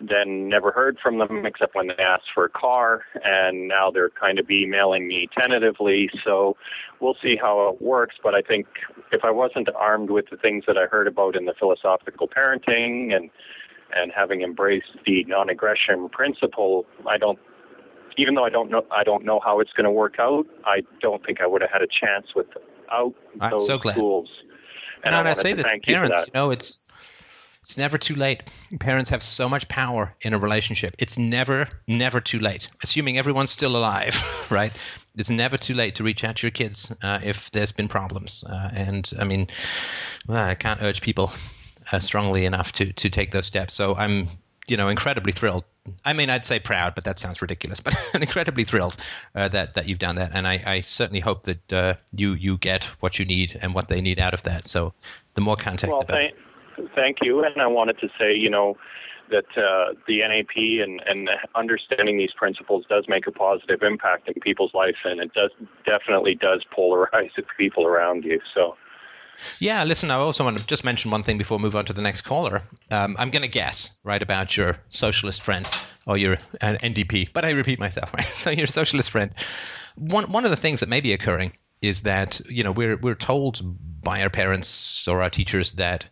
then 0.00 0.48
never 0.48 0.70
heard 0.70 0.98
from 0.98 1.18
them 1.18 1.46
except 1.46 1.74
when 1.74 1.88
they 1.88 1.96
asked 1.96 2.30
for 2.34 2.44
a 2.44 2.48
car. 2.48 3.04
And 3.24 3.68
now 3.68 3.90
they're 3.90 4.10
kind 4.10 4.38
of 4.38 4.50
emailing 4.50 5.06
me 5.08 5.28
tentatively. 5.36 6.10
So 6.24 6.56
we'll 7.00 7.16
see 7.22 7.36
how 7.36 7.68
it 7.68 7.82
works. 7.82 8.16
But 8.22 8.34
I 8.34 8.42
think 8.42 8.66
if 9.12 9.24
I 9.24 9.30
wasn't 9.30 9.68
armed 9.74 10.10
with 10.10 10.26
the 10.30 10.36
things 10.36 10.64
that 10.66 10.76
I 10.76 10.86
heard 10.86 11.06
about 11.06 11.36
in 11.36 11.44
the 11.46 11.54
philosophical 11.54 12.28
parenting 12.28 13.14
and 13.14 13.30
and 13.94 14.12
having 14.14 14.42
embraced 14.42 14.96
the 15.06 15.24
non-aggression 15.24 16.08
principle, 16.10 16.86
I 17.06 17.18
don't. 17.18 17.38
Even 18.18 18.34
though 18.34 18.44
I 18.44 18.50
don't 18.50 18.70
know, 18.70 18.84
I 18.90 19.04
don't 19.04 19.24
know 19.24 19.40
how 19.40 19.60
it's 19.60 19.72
going 19.72 19.84
to 19.84 19.90
work 19.90 20.16
out. 20.18 20.46
I 20.64 20.82
don't 21.00 21.24
think 21.24 21.40
I 21.40 21.46
would 21.46 21.62
have 21.62 21.70
had 21.70 21.82
a 21.82 21.86
chance 21.86 22.34
without 22.34 23.14
I'm 23.40 23.50
those 23.50 23.66
so 23.66 23.78
glad. 23.78 23.96
tools. 23.96 24.28
And 25.02 25.12
no, 25.12 25.20
I 25.20 25.30
I 25.30 25.34
say 25.34 25.54
this, 25.54 25.66
you 25.66 25.94
parents, 25.94 26.18
that. 26.18 26.26
you 26.26 26.32
know, 26.34 26.50
it's 26.50 26.86
it's 27.62 27.78
never 27.78 27.96
too 27.96 28.16
late. 28.16 28.42
Parents 28.80 29.08
have 29.08 29.22
so 29.22 29.48
much 29.48 29.68
power 29.68 30.12
in 30.22 30.34
a 30.34 30.38
relationship. 30.38 30.96
It's 30.98 31.16
never, 31.16 31.68
never 31.86 32.20
too 32.20 32.40
late. 32.40 32.68
Assuming 32.82 33.18
everyone's 33.18 33.52
still 33.52 33.76
alive, 33.76 34.20
right? 34.50 34.72
It's 35.16 35.30
never 35.30 35.56
too 35.56 35.74
late 35.74 35.94
to 35.94 36.04
reach 36.04 36.24
out 36.24 36.36
to 36.36 36.46
your 36.46 36.50
kids 36.50 36.92
uh, 37.02 37.20
if 37.22 37.52
there's 37.52 37.70
been 37.70 37.86
problems. 37.86 38.42
Uh, 38.48 38.70
and 38.74 39.12
I 39.18 39.24
mean, 39.24 39.46
well, 40.26 40.44
I 40.44 40.56
can't 40.56 40.82
urge 40.82 41.02
people 41.02 41.32
uh, 41.92 42.00
strongly 42.00 42.44
enough 42.44 42.72
to 42.72 42.92
to 42.92 43.08
take 43.08 43.32
those 43.32 43.46
steps. 43.46 43.74
So 43.74 43.94
I'm, 43.96 44.28
you 44.66 44.76
know, 44.76 44.88
incredibly 44.88 45.32
thrilled. 45.32 45.64
I 46.04 46.12
mean, 46.12 46.30
I'd 46.30 46.44
say 46.44 46.60
proud, 46.60 46.94
but 46.94 47.04
that 47.04 47.18
sounds 47.18 47.42
ridiculous. 47.42 47.80
But 47.80 47.94
incredibly 48.14 48.64
thrilled 48.64 48.96
uh, 49.34 49.48
that 49.48 49.74
that 49.74 49.86
you've 49.86 49.98
done 49.98 50.16
that, 50.16 50.30
and 50.32 50.46
I, 50.46 50.62
I 50.66 50.80
certainly 50.80 51.20
hope 51.20 51.44
that 51.44 51.72
uh, 51.72 51.94
you 52.12 52.34
you 52.34 52.58
get 52.58 52.84
what 53.00 53.18
you 53.18 53.24
need 53.24 53.58
and 53.62 53.74
what 53.74 53.88
they 53.88 54.00
need 54.00 54.18
out 54.18 54.34
of 54.34 54.42
that. 54.44 54.66
So 54.66 54.92
the 55.34 55.40
more 55.40 55.56
contact, 55.56 55.90
Well, 55.92 56.00
the 56.00 56.06
better. 56.06 56.30
thank, 56.76 56.94
thank 56.94 57.16
you. 57.22 57.44
And 57.44 57.60
I 57.60 57.66
wanted 57.66 57.98
to 57.98 58.08
say, 58.18 58.34
you 58.34 58.50
know, 58.50 58.76
that 59.30 59.46
uh, 59.56 59.94
the 60.06 60.20
NAP 60.20 60.56
and, 60.56 61.02
and 61.06 61.28
understanding 61.54 62.18
these 62.18 62.32
principles 62.32 62.84
does 62.88 63.06
make 63.08 63.26
a 63.26 63.32
positive 63.32 63.82
impact 63.82 64.28
in 64.28 64.34
people's 64.34 64.74
life, 64.74 64.96
and 65.04 65.20
it 65.20 65.32
does 65.34 65.50
definitely 65.84 66.34
does 66.34 66.64
polarize 66.76 67.30
the 67.36 67.44
people 67.58 67.86
around 67.86 68.24
you. 68.24 68.40
So, 68.54 68.76
Yeah, 69.58 69.84
listen, 69.84 70.10
I 70.10 70.14
also 70.14 70.44
want 70.44 70.58
to 70.58 70.66
just 70.66 70.84
mention 70.84 71.10
one 71.10 71.22
thing 71.22 71.38
before 71.38 71.58
we 71.58 71.62
move 71.62 71.76
on 71.76 71.84
to 71.86 71.92
the 71.92 72.02
next 72.02 72.22
caller. 72.22 72.62
Um, 72.90 73.16
I'm 73.18 73.30
going 73.30 73.42
to 73.42 73.48
guess, 73.48 73.98
right, 74.04 74.22
about 74.22 74.56
your 74.56 74.78
socialist 74.88 75.42
friend 75.42 75.68
or 76.06 76.16
your 76.16 76.34
uh, 76.60 76.76
NDP, 76.82 77.32
but 77.32 77.44
I 77.44 77.50
repeat 77.50 77.78
myself, 77.78 78.12
right? 78.14 78.26
So 78.36 78.50
your 78.50 78.66
socialist 78.66 79.10
friend. 79.10 79.32
One, 79.96 80.30
one 80.30 80.44
of 80.44 80.50
the 80.50 80.56
things 80.56 80.80
that 80.80 80.88
may 80.88 81.00
be 81.00 81.12
occurring 81.12 81.52
is 81.80 82.02
that, 82.02 82.40
you 82.48 82.62
know, 82.62 82.72
we're, 82.72 82.96
we're 82.96 83.14
told 83.14 83.60
by 84.02 84.22
our 84.22 84.30
parents 84.30 85.06
or 85.08 85.22
our 85.22 85.30
teachers 85.30 85.72
that 85.72 86.06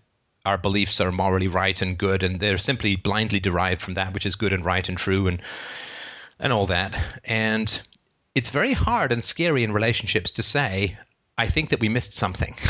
our 0.46 0.58
beliefs 0.58 1.00
are 1.00 1.12
morally 1.12 1.48
right 1.48 1.80
and 1.82 1.98
good, 1.98 2.22
and 2.22 2.40
they're 2.40 2.58
simply 2.58 2.96
blindly 2.96 3.40
derived 3.40 3.80
from 3.80 3.94
that 3.94 4.14
which 4.14 4.26
is 4.26 4.36
good 4.36 4.52
and 4.52 4.64
right 4.64 4.88
and 4.88 4.98
true 4.98 5.26
and 5.26 5.40
and 6.38 6.52
all 6.52 6.66
that. 6.66 6.98
And 7.24 7.80
it's 8.34 8.50
very 8.50 8.72
hard 8.72 9.12
and 9.12 9.22
scary 9.22 9.62
in 9.62 9.72
relationships 9.72 10.30
to 10.32 10.42
say, 10.42 10.96
I 11.36 11.46
think 11.46 11.68
that 11.68 11.80
we 11.80 11.88
missed 11.88 12.14
something. 12.14 12.56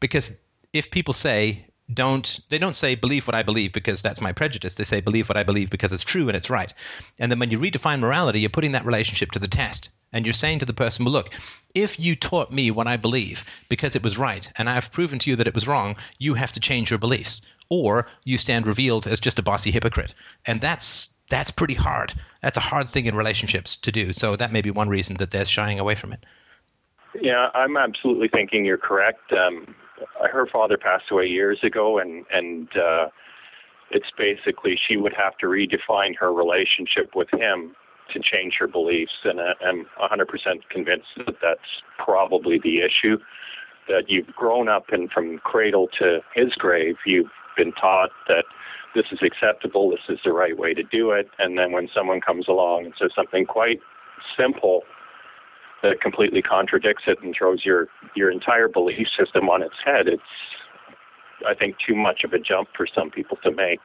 because 0.00 0.36
if 0.72 0.90
people 0.90 1.14
say, 1.14 1.64
don't 1.94 2.40
they 2.50 2.58
don't 2.58 2.74
say 2.74 2.94
believe 2.94 3.26
what 3.26 3.34
I 3.34 3.42
believe 3.42 3.72
because 3.72 4.02
that's 4.02 4.20
my 4.20 4.32
prejudice. 4.32 4.74
They 4.74 4.84
say 4.84 5.00
believe 5.00 5.28
what 5.28 5.38
I 5.38 5.42
believe 5.42 5.70
because 5.70 5.92
it's 5.92 6.04
true 6.04 6.28
and 6.28 6.36
it's 6.36 6.50
right. 6.50 6.72
And 7.18 7.32
then 7.32 7.38
when 7.38 7.50
you 7.50 7.58
redefine 7.58 8.00
morality, 8.00 8.40
you're 8.40 8.50
putting 8.50 8.72
that 8.72 8.84
relationship 8.84 9.30
to 9.32 9.38
the 9.38 9.48
test. 9.48 9.90
And 10.10 10.24
you're 10.24 10.32
saying 10.32 10.60
to 10.60 10.64
the 10.64 10.72
person, 10.72 11.04
well, 11.04 11.12
look, 11.12 11.34
if 11.74 12.00
you 12.00 12.16
taught 12.16 12.50
me 12.50 12.70
what 12.70 12.86
I 12.86 12.96
believe 12.96 13.44
because 13.68 13.94
it 13.94 14.02
was 14.02 14.16
right, 14.16 14.50
and 14.56 14.70
I've 14.70 14.90
proven 14.90 15.18
to 15.18 15.30
you 15.30 15.36
that 15.36 15.46
it 15.46 15.54
was 15.54 15.68
wrong, 15.68 15.96
you 16.18 16.32
have 16.32 16.52
to 16.52 16.60
change 16.60 16.90
your 16.90 16.98
beliefs. 16.98 17.42
Or 17.68 18.06
you 18.24 18.38
stand 18.38 18.66
revealed 18.66 19.06
as 19.06 19.20
just 19.20 19.38
a 19.38 19.42
bossy 19.42 19.70
hypocrite. 19.70 20.14
And 20.46 20.62
that's 20.62 21.10
that's 21.28 21.50
pretty 21.50 21.74
hard. 21.74 22.14
That's 22.42 22.56
a 22.56 22.60
hard 22.62 22.88
thing 22.88 23.04
in 23.04 23.14
relationships 23.14 23.76
to 23.76 23.92
do. 23.92 24.14
So 24.14 24.34
that 24.36 24.52
may 24.52 24.62
be 24.62 24.70
one 24.70 24.88
reason 24.88 25.18
that 25.18 25.30
they're 25.30 25.44
shying 25.44 25.78
away 25.78 25.94
from 25.94 26.14
it. 26.14 26.24
Yeah, 27.20 27.48
I'm 27.54 27.76
absolutely 27.76 28.28
thinking 28.28 28.64
you're 28.64 28.78
correct. 28.78 29.32
Um, 29.32 29.74
her 30.30 30.46
father 30.46 30.76
passed 30.76 31.10
away 31.10 31.26
years 31.26 31.58
ago, 31.62 31.98
and 31.98 32.24
and 32.32 32.68
uh, 32.76 33.08
it's 33.90 34.10
basically 34.16 34.78
she 34.86 34.96
would 34.96 35.14
have 35.14 35.36
to 35.38 35.46
redefine 35.46 36.16
her 36.16 36.32
relationship 36.32 37.14
with 37.14 37.28
him 37.32 37.74
to 38.12 38.20
change 38.20 38.56
her 38.58 38.66
beliefs, 38.66 39.12
and 39.24 39.40
I, 39.40 39.52
I'm 39.64 39.86
100% 40.00 40.26
convinced 40.70 41.08
that 41.18 41.36
that's 41.42 41.82
probably 41.98 42.58
the 42.58 42.80
issue. 42.80 43.18
That 43.88 44.08
you've 44.08 44.28
grown 44.28 44.68
up 44.68 44.90
and 44.92 45.10
from 45.10 45.38
cradle 45.38 45.88
to 45.98 46.20
his 46.34 46.52
grave, 46.54 46.96
you've 47.06 47.30
been 47.56 47.72
taught 47.72 48.10
that 48.28 48.44
this 48.94 49.06
is 49.12 49.20
acceptable, 49.22 49.90
this 49.90 50.00
is 50.08 50.18
the 50.24 50.32
right 50.32 50.58
way 50.58 50.74
to 50.74 50.82
do 50.82 51.10
it, 51.10 51.28
and 51.38 51.58
then 51.58 51.72
when 51.72 51.88
someone 51.94 52.20
comes 52.20 52.48
along 52.48 52.84
and 52.84 52.94
says 52.98 53.10
something 53.14 53.46
quite 53.46 53.80
simple 54.36 54.82
that 55.82 56.00
completely 56.00 56.42
contradicts 56.42 57.04
it 57.06 57.18
and 57.22 57.34
throws 57.36 57.64
your 57.64 57.88
your 58.14 58.30
entire 58.30 58.68
belief 58.68 59.08
system 59.16 59.48
on 59.48 59.62
its 59.62 59.76
head. 59.84 60.08
It's 60.08 60.22
I 61.46 61.54
think 61.54 61.76
too 61.78 61.94
much 61.94 62.24
of 62.24 62.32
a 62.32 62.38
jump 62.38 62.68
for 62.76 62.86
some 62.86 63.10
people 63.10 63.38
to 63.44 63.50
make. 63.50 63.80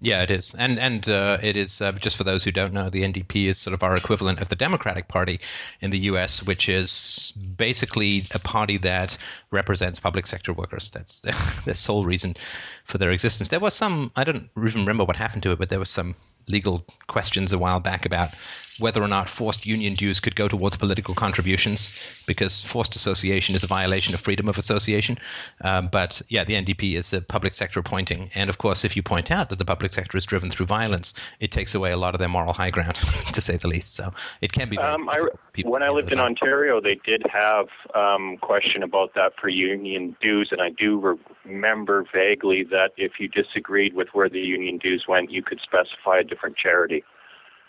Yeah, 0.00 0.22
it 0.22 0.30
is, 0.30 0.54
and 0.56 0.78
and 0.78 1.08
uh, 1.08 1.38
it 1.42 1.56
is 1.56 1.80
uh, 1.80 1.90
just 1.90 2.16
for 2.16 2.22
those 2.22 2.44
who 2.44 2.52
don't 2.52 2.72
know, 2.72 2.88
the 2.88 3.02
NDP 3.02 3.46
is 3.46 3.58
sort 3.58 3.74
of 3.74 3.82
our 3.82 3.96
equivalent 3.96 4.40
of 4.40 4.48
the 4.48 4.54
Democratic 4.54 5.08
Party 5.08 5.40
in 5.80 5.90
the 5.90 5.98
U.S., 6.10 6.40
which 6.44 6.68
is 6.68 7.32
basically 7.56 8.22
a 8.32 8.38
party 8.38 8.76
that 8.78 9.18
represents 9.50 9.98
public 9.98 10.28
sector 10.28 10.52
workers. 10.52 10.92
That's 10.92 11.22
the, 11.64 11.74
sole 11.74 12.04
reason 12.04 12.36
for 12.84 12.98
their 12.98 13.10
existence. 13.10 13.48
There 13.48 13.58
was 13.58 13.74
some 13.74 14.12
I 14.14 14.22
don't 14.22 14.48
even 14.56 14.82
remember 14.82 15.04
what 15.04 15.16
happened 15.16 15.42
to 15.42 15.50
it, 15.50 15.58
but 15.58 15.68
there 15.68 15.80
was 15.80 15.90
some 15.90 16.14
legal 16.48 16.84
questions 17.08 17.52
a 17.52 17.58
while 17.58 17.80
back 17.80 18.06
about 18.06 18.30
whether 18.78 19.02
or 19.02 19.08
not 19.08 19.28
forced 19.28 19.66
union 19.66 19.94
dues 19.94 20.20
could 20.20 20.36
go 20.36 20.48
towards 20.48 20.76
political 20.76 21.14
contributions 21.14 21.90
because 22.26 22.62
forced 22.62 22.94
association 22.94 23.56
is 23.56 23.64
a 23.64 23.66
violation 23.66 24.14
of 24.14 24.20
freedom 24.20 24.48
of 24.48 24.56
association. 24.56 25.18
Um, 25.62 25.88
but 25.90 26.22
yeah, 26.28 26.44
the 26.44 26.54
NDP 26.54 26.96
is 26.96 27.12
a 27.12 27.20
public 27.20 27.54
sector 27.54 27.80
appointing, 27.80 28.30
and 28.34 28.48
of 28.48 28.58
course, 28.58 28.84
if 28.84 28.96
you 28.96 29.02
point 29.02 29.30
out 29.30 29.50
that 29.50 29.58
the 29.58 29.64
public 29.64 29.87
public 29.88 30.06
sector 30.06 30.18
is 30.18 30.26
driven 30.26 30.50
through 30.50 30.66
violence, 30.66 31.14
it 31.40 31.50
takes 31.50 31.74
away 31.74 31.92
a 31.92 31.96
lot 31.96 32.14
of 32.14 32.18
their 32.18 32.28
moral 32.28 32.52
high 32.52 32.70
ground, 32.70 32.96
to 33.32 33.40
say 33.40 33.56
the 33.56 33.68
least. 33.68 33.94
So 33.94 34.12
it 34.40 34.52
can 34.52 34.68
be. 34.68 34.78
Um, 34.78 35.08
I, 35.08 35.20
when 35.64 35.82
I 35.82 35.88
lived 35.88 36.12
in. 36.12 36.18
Ontario, 36.20 36.80
they 36.80 36.96
did 37.04 37.22
have 37.30 37.68
um, 37.94 38.36
question 38.38 38.82
about 38.82 39.14
that 39.14 39.32
for 39.40 39.48
union 39.48 40.16
dues, 40.20 40.48
and 40.52 40.60
I 40.60 40.70
do 40.70 41.18
remember 41.44 42.04
vaguely 42.12 42.64
that 42.64 42.92
if 42.96 43.18
you 43.18 43.28
disagreed 43.28 43.94
with 43.94 44.08
where 44.12 44.28
the 44.28 44.40
union 44.40 44.78
dues 44.78 45.06
went, 45.08 45.30
you 45.30 45.42
could 45.42 45.60
specify 45.60 46.18
a 46.18 46.24
different 46.24 46.56
charity. 46.56 47.02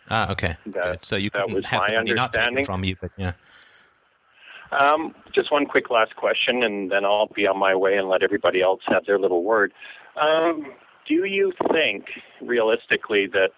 Ah, 0.09 0.31
okay. 0.31 0.55
That- 0.65 1.05
So 1.05 1.15
you 1.15 1.29
that 1.33 1.49
was 1.49 1.65
have 1.65 1.81
my 1.81 1.87
the 1.87 1.95
money 1.97 2.13
not 2.13 2.33
taken 2.33 2.47
understanding. 2.47 2.65
from 2.65 2.83
you, 2.83 2.95
but 2.99 3.11
yeah. 3.17 3.33
Um, 4.71 5.15
just 5.31 5.51
one 5.51 5.65
quick 5.65 5.89
last 5.89 6.15
question, 6.15 6.63
and 6.63 6.91
then 6.91 7.03
I'll 7.05 7.27
be 7.27 7.47
on 7.47 7.57
my 7.57 7.73
way 7.75 7.97
and 7.97 8.07
let 8.07 8.21
everybody 8.21 8.61
else 8.61 8.81
have 8.87 9.05
their 9.05 9.17
little 9.17 9.43
word. 9.43 9.71
Um, 10.15 10.73
do 11.09 11.25
you 11.25 11.51
think, 11.73 12.05
realistically, 12.39 13.27
that 13.27 13.49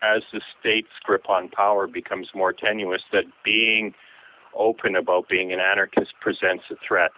as 0.00 0.22
the 0.32 0.40
state's 0.58 0.88
grip 1.02 1.28
on 1.28 1.50
power 1.50 1.86
becomes 1.86 2.28
more 2.34 2.54
tenuous, 2.54 3.02
that 3.12 3.24
being 3.44 3.94
open 4.54 4.96
about 4.96 5.28
being 5.28 5.52
an 5.52 5.60
anarchist 5.60 6.14
presents 6.20 6.64
a 6.70 6.76
threat 6.86 7.10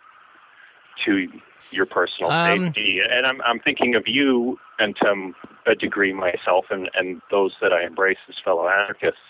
to 1.04 1.28
your 1.70 1.86
personal 1.86 2.30
Um, 2.30 2.66
safety? 2.66 3.00
And 3.08 3.26
I'm, 3.26 3.40
I'm 3.42 3.60
thinking 3.60 3.94
of 3.94 4.08
you, 4.08 4.58
and 4.78 4.96
to 5.02 5.32
a 5.66 5.74
degree 5.74 6.12
myself, 6.12 6.66
and, 6.70 6.90
and 6.94 7.20
those 7.30 7.54
that 7.60 7.72
I 7.72 7.84
embrace 7.84 8.18
as 8.28 8.36
fellow 8.44 8.68
anarchists. 8.68 9.20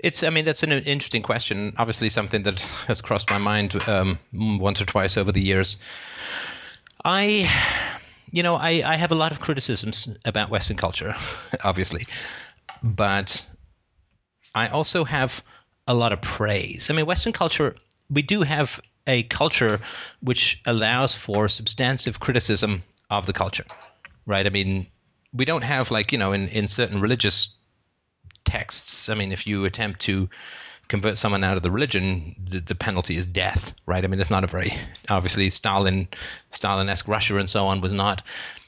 It's, 0.00 0.24
I 0.24 0.30
mean, 0.30 0.44
that's 0.44 0.64
an 0.64 0.72
interesting 0.72 1.22
question. 1.22 1.72
Obviously, 1.78 2.10
something 2.10 2.42
that 2.42 2.60
has 2.88 3.00
crossed 3.00 3.30
my 3.30 3.38
mind 3.38 3.76
um, 3.88 4.18
once 4.32 4.82
or 4.82 4.86
twice 4.86 5.16
over 5.16 5.30
the 5.30 5.40
years. 5.40 5.76
I, 7.04 7.48
you 8.34 8.42
know, 8.42 8.56
I, 8.56 8.82
I 8.84 8.96
have 8.96 9.12
a 9.12 9.14
lot 9.14 9.30
of 9.30 9.38
criticisms 9.38 10.08
about 10.24 10.50
Western 10.50 10.76
culture, 10.76 11.14
obviously, 11.64 12.04
but 12.82 13.46
I 14.56 14.66
also 14.66 15.04
have 15.04 15.40
a 15.86 15.94
lot 15.94 16.12
of 16.12 16.20
praise. 16.20 16.90
I 16.90 16.94
mean, 16.94 17.06
Western 17.06 17.32
culture, 17.32 17.76
we 18.10 18.22
do 18.22 18.42
have 18.42 18.80
a 19.06 19.22
culture 19.24 19.80
which 20.20 20.60
allows 20.66 21.14
for 21.14 21.46
substantive 21.46 22.18
criticism 22.18 22.82
of 23.08 23.26
the 23.26 23.32
culture, 23.32 23.66
right? 24.26 24.46
I 24.46 24.50
mean, 24.50 24.88
we 25.32 25.44
don't 25.44 25.62
have 25.62 25.92
like 25.92 26.10
you 26.10 26.18
know 26.18 26.32
in, 26.32 26.48
in 26.48 26.66
certain 26.66 27.00
religious 27.00 27.54
texts. 28.44 29.08
I 29.08 29.14
mean, 29.14 29.30
if 29.30 29.46
you 29.46 29.64
attempt 29.64 30.00
to 30.00 30.28
convert 30.94 31.18
someone 31.18 31.42
out 31.42 31.56
of 31.56 31.64
the 31.64 31.72
religion, 31.72 32.36
the, 32.48 32.60
the 32.60 32.74
penalty 32.76 33.16
is 33.16 33.26
death, 33.26 33.72
right? 33.84 34.04
I 34.04 34.06
mean, 34.06 34.18
that's 34.18 34.30
not 34.30 34.44
a 34.44 34.46
very 34.46 34.72
obviously 35.08 35.50
Stalin, 35.50 36.06
Stalin-esque 36.52 37.08
Russia 37.08 37.36
and 37.36 37.48
so 37.48 37.66
on 37.66 37.80
was 37.80 37.90
not 37.90 38.22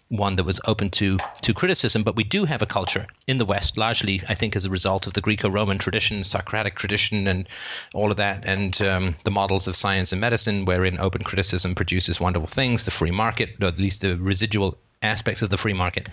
one 0.09 0.35
that 0.35 0.43
was 0.43 0.61
open 0.67 0.91
to 0.91 1.19
to 1.43 1.55
criticism. 1.55 2.03
But 2.03 2.17
we 2.17 2.25
do 2.25 2.45
have 2.45 2.63
a 2.63 2.67
culture 2.67 3.07
in 3.29 3.39
the 3.39 3.45
West, 3.45 3.77
largely, 3.77 4.23
I 4.29 4.35
think, 4.35 4.57
as 4.57 4.65
a 4.65 4.71
result 4.71 5.07
of 5.07 5.13
the 5.13 5.21
Greco-Roman 5.21 5.79
tradition, 5.79 6.25
Socratic 6.25 6.75
tradition, 6.75 7.29
and 7.29 7.49
all 7.95 8.11
of 8.11 8.17
that, 8.17 8.45
and 8.45 8.83
um, 8.83 9.15
the 9.23 9.31
models 9.31 9.69
of 9.69 9.77
science 9.77 10.11
and 10.11 10.21
medicine, 10.21 10.65
wherein 10.65 10.99
open 10.99 11.23
criticism 11.23 11.77
produces 11.77 12.19
wonderful 12.19 12.49
things, 12.49 12.85
the 12.85 12.91
free 12.91 13.13
market, 13.13 13.51
or 13.61 13.69
at 13.69 13.79
least 13.79 14.01
the 14.01 14.17
residual 14.17 14.77
aspects 15.03 15.43
of 15.43 15.51
the 15.51 15.59
free 15.59 15.75
market. 15.75 16.09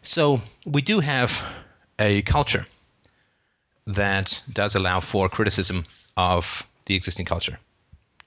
So 0.00 0.40
we 0.64 0.80
do 0.80 1.00
have 1.00 1.30
a 1.98 2.22
culture 2.22 2.64
that 3.86 4.42
does 4.52 4.74
allow 4.74 5.00
for 5.00 5.28
criticism 5.28 5.84
of 6.16 6.66
the 6.86 6.94
existing 6.94 7.26
culture. 7.26 7.58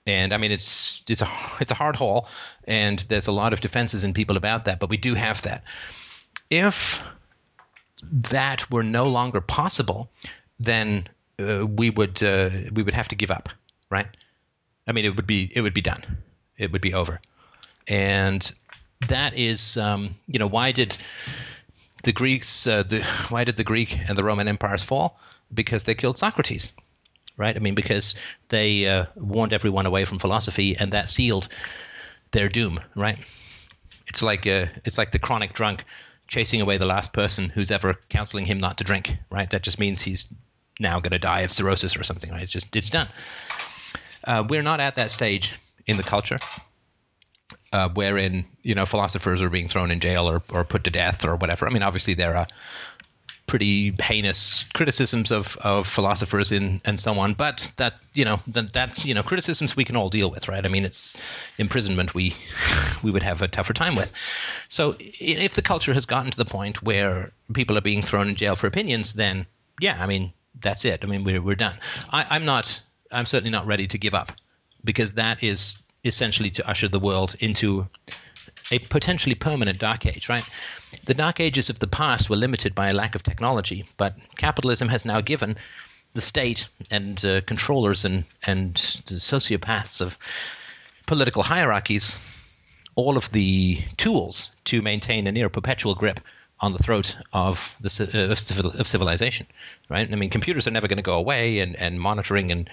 And 0.05 0.33
I 0.33 0.37
mean, 0.37 0.51
it's 0.51 1.01
it's 1.07 1.21
a 1.21 1.29
it's 1.59 1.71
a 1.71 1.75
hard 1.75 1.95
haul, 1.95 2.27
and 2.65 2.99
there's 3.09 3.27
a 3.27 3.31
lot 3.31 3.53
of 3.53 3.61
defenses 3.61 4.03
in 4.03 4.13
people 4.13 4.37
about 4.37 4.65
that. 4.65 4.79
But 4.79 4.89
we 4.89 4.97
do 4.97 5.15
have 5.15 5.41
that. 5.41 5.63
If 6.49 7.01
that 8.11 8.69
were 8.71 8.83
no 8.83 9.03
longer 9.03 9.41
possible, 9.41 10.09
then 10.59 11.07
uh, 11.39 11.65
we 11.65 11.89
would 11.89 12.23
uh, 12.23 12.49
we 12.71 12.83
would 12.83 12.93
have 12.93 13.07
to 13.09 13.15
give 13.15 13.31
up, 13.31 13.49
right? 13.89 14.07
I 14.87 14.93
mean, 14.93 15.03
it 15.03 15.15
would 15.15 15.27
be 15.27 15.51
it 15.53 15.61
would 15.61 15.73
be 15.73 15.81
done, 15.81 16.03
it 16.57 16.71
would 16.71 16.81
be 16.81 16.93
over, 16.93 17.19
and 17.87 18.49
that 19.07 19.33
is 19.33 19.77
um, 19.77 20.15
you 20.27 20.39
know 20.39 20.47
why 20.47 20.71
did 20.71 20.97
the 22.03 22.13
Greeks 22.13 22.65
uh, 22.65 22.83
the 22.83 23.03
why 23.29 23.43
did 23.43 23.57
the 23.57 23.63
Greek 23.63 23.97
and 24.07 24.17
the 24.17 24.23
Roman 24.23 24.47
empires 24.47 24.83
fall? 24.83 25.19
Because 25.53 25.83
they 25.83 25.95
killed 25.95 26.17
Socrates, 26.17 26.73
right? 27.37 27.55
I 27.55 27.59
mean, 27.59 27.75
because 27.75 28.15
they 28.49 28.87
uh, 28.87 29.05
warned 29.15 29.53
everyone 29.53 29.85
away 29.85 30.05
from 30.05 30.19
philosophy, 30.19 30.75
and 30.77 30.91
that 30.93 31.09
sealed 31.09 31.47
their 32.31 32.49
doom, 32.49 32.79
right? 32.95 33.17
It's 34.07 34.21
like 34.21 34.45
uh, 34.47 34.67
it's 34.85 34.97
like 34.97 35.11
the 35.11 35.19
chronic 35.19 35.53
drunk 35.53 35.85
chasing 36.27 36.61
away 36.61 36.77
the 36.77 36.85
last 36.85 37.13
person 37.13 37.49
who's 37.49 37.71
ever 37.71 37.97
counseling 38.09 38.45
him 38.45 38.57
not 38.57 38.77
to 38.77 38.83
drink, 38.83 39.15
right? 39.29 39.49
That 39.49 39.63
just 39.63 39.79
means 39.79 40.01
he's 40.01 40.27
now 40.79 40.99
going 40.99 41.11
to 41.11 41.19
die 41.19 41.41
of 41.41 41.51
cirrhosis 41.51 41.95
or 41.95 42.03
something, 42.03 42.29
right? 42.31 42.43
It's 42.43 42.51
just 42.51 42.75
it's 42.75 42.89
done. 42.89 43.07
Uh, 44.25 44.43
we're 44.47 44.63
not 44.63 44.79
at 44.79 44.95
that 44.95 45.11
stage 45.11 45.57
in 45.85 45.97
the 45.97 46.03
culture 46.03 46.39
uh, 47.73 47.89
wherein 47.89 48.45
you 48.63 48.75
know 48.75 48.85
philosophers 48.85 49.41
are 49.41 49.49
being 49.49 49.67
thrown 49.67 49.91
in 49.91 49.99
jail 49.99 50.29
or, 50.29 50.41
or 50.49 50.63
put 50.63 50.83
to 50.85 50.91
death 50.91 51.25
or 51.25 51.35
whatever. 51.35 51.67
I 51.67 51.69
mean, 51.69 51.83
obviously 51.83 52.13
there 52.13 52.35
are 52.35 52.47
pretty 53.47 53.93
heinous 54.01 54.65
criticisms 54.73 55.31
of, 55.31 55.55
of 55.61 55.87
philosophers 55.87 56.51
in 56.51 56.81
and 56.83 56.99
so 56.99 57.17
on, 57.17 57.33
but 57.33 57.71
that 57.77 57.95
you 58.13 58.23
know 58.23 58.39
that 58.47 58.73
that's 58.73 59.05
you 59.05 59.13
know 59.13 59.23
criticisms 59.23 59.75
we 59.75 59.83
can 59.83 59.95
all 59.95 60.09
deal 60.09 60.29
with, 60.29 60.47
right? 60.47 60.65
I 60.65 60.69
mean, 60.69 60.85
it's 60.85 61.15
imprisonment 61.57 62.13
we 62.13 62.35
we 63.03 63.09
would 63.09 63.23
have 63.23 63.41
a 63.41 63.47
tougher 63.47 63.73
time 63.73 63.95
with. 63.95 64.11
So 64.69 64.95
if 64.99 65.55
the 65.55 65.61
culture 65.61 65.93
has 65.93 66.05
gotten 66.05 66.31
to 66.31 66.37
the 66.37 66.45
point 66.45 66.83
where 66.83 67.31
people 67.53 67.77
are 67.77 67.81
being 67.81 68.01
thrown 68.01 68.29
in 68.29 68.35
jail 68.35 68.55
for 68.55 68.67
opinions, 68.67 69.13
then 69.13 69.45
yeah, 69.79 69.97
I 69.99 70.05
mean 70.05 70.33
that's 70.61 70.85
it. 70.85 70.99
I 71.03 71.07
mean 71.07 71.23
we're 71.23 71.41
we're 71.41 71.55
done. 71.55 71.77
I, 72.11 72.25
I'm 72.29 72.45
not. 72.45 72.81
I'm 73.11 73.25
certainly 73.25 73.51
not 73.51 73.65
ready 73.65 73.87
to 73.87 73.97
give 73.97 74.13
up 74.13 74.33
because 74.83 75.13
that 75.13 75.41
is 75.41 75.77
essentially 76.03 76.49
to 76.51 76.69
usher 76.69 76.87
the 76.87 76.99
world 76.99 77.35
into 77.39 77.87
a 78.71 78.79
potentially 78.79 79.35
permanent 79.35 79.79
dark 79.79 80.05
age, 80.05 80.29
right? 80.29 80.43
The 81.05 81.13
dark 81.13 81.39
ages 81.39 81.69
of 81.69 81.79
the 81.79 81.87
past 81.87 82.29
were 82.29 82.35
limited 82.35 82.75
by 82.75 82.89
a 82.89 82.93
lack 82.93 83.15
of 83.15 83.23
technology, 83.23 83.85
but 83.97 84.15
capitalism 84.37 84.89
has 84.89 85.05
now 85.05 85.21
given 85.21 85.55
the 86.13 86.21
state 86.21 86.67
and 86.91 87.23
uh, 87.23 87.41
controllers 87.41 88.03
and, 88.03 88.23
and 88.45 88.75
sociopaths 88.75 90.01
of 90.01 90.17
political 91.05 91.43
hierarchies 91.43 92.17
all 92.95 93.15
of 93.15 93.31
the 93.31 93.79
tools 93.97 94.51
to 94.65 94.81
maintain 94.81 95.27
a 95.27 95.31
near 95.31 95.47
perpetual 95.49 95.95
grip 95.95 96.19
on 96.59 96.73
the 96.73 96.79
throat 96.79 97.15
of 97.33 97.75
the 97.79 98.09
uh, 98.13 98.31
of, 98.31 98.39
civil, 98.39 98.71
of 98.71 98.87
civilization, 98.87 99.45
right? 99.89 100.11
I 100.11 100.15
mean, 100.15 100.31
computers 100.31 100.67
are 100.67 100.71
never 100.71 100.87
going 100.87 100.97
to 100.97 101.03
go 101.03 101.15
away, 101.15 101.59
and, 101.59 101.75
and 101.75 102.01
monitoring 102.01 102.51
and 102.51 102.69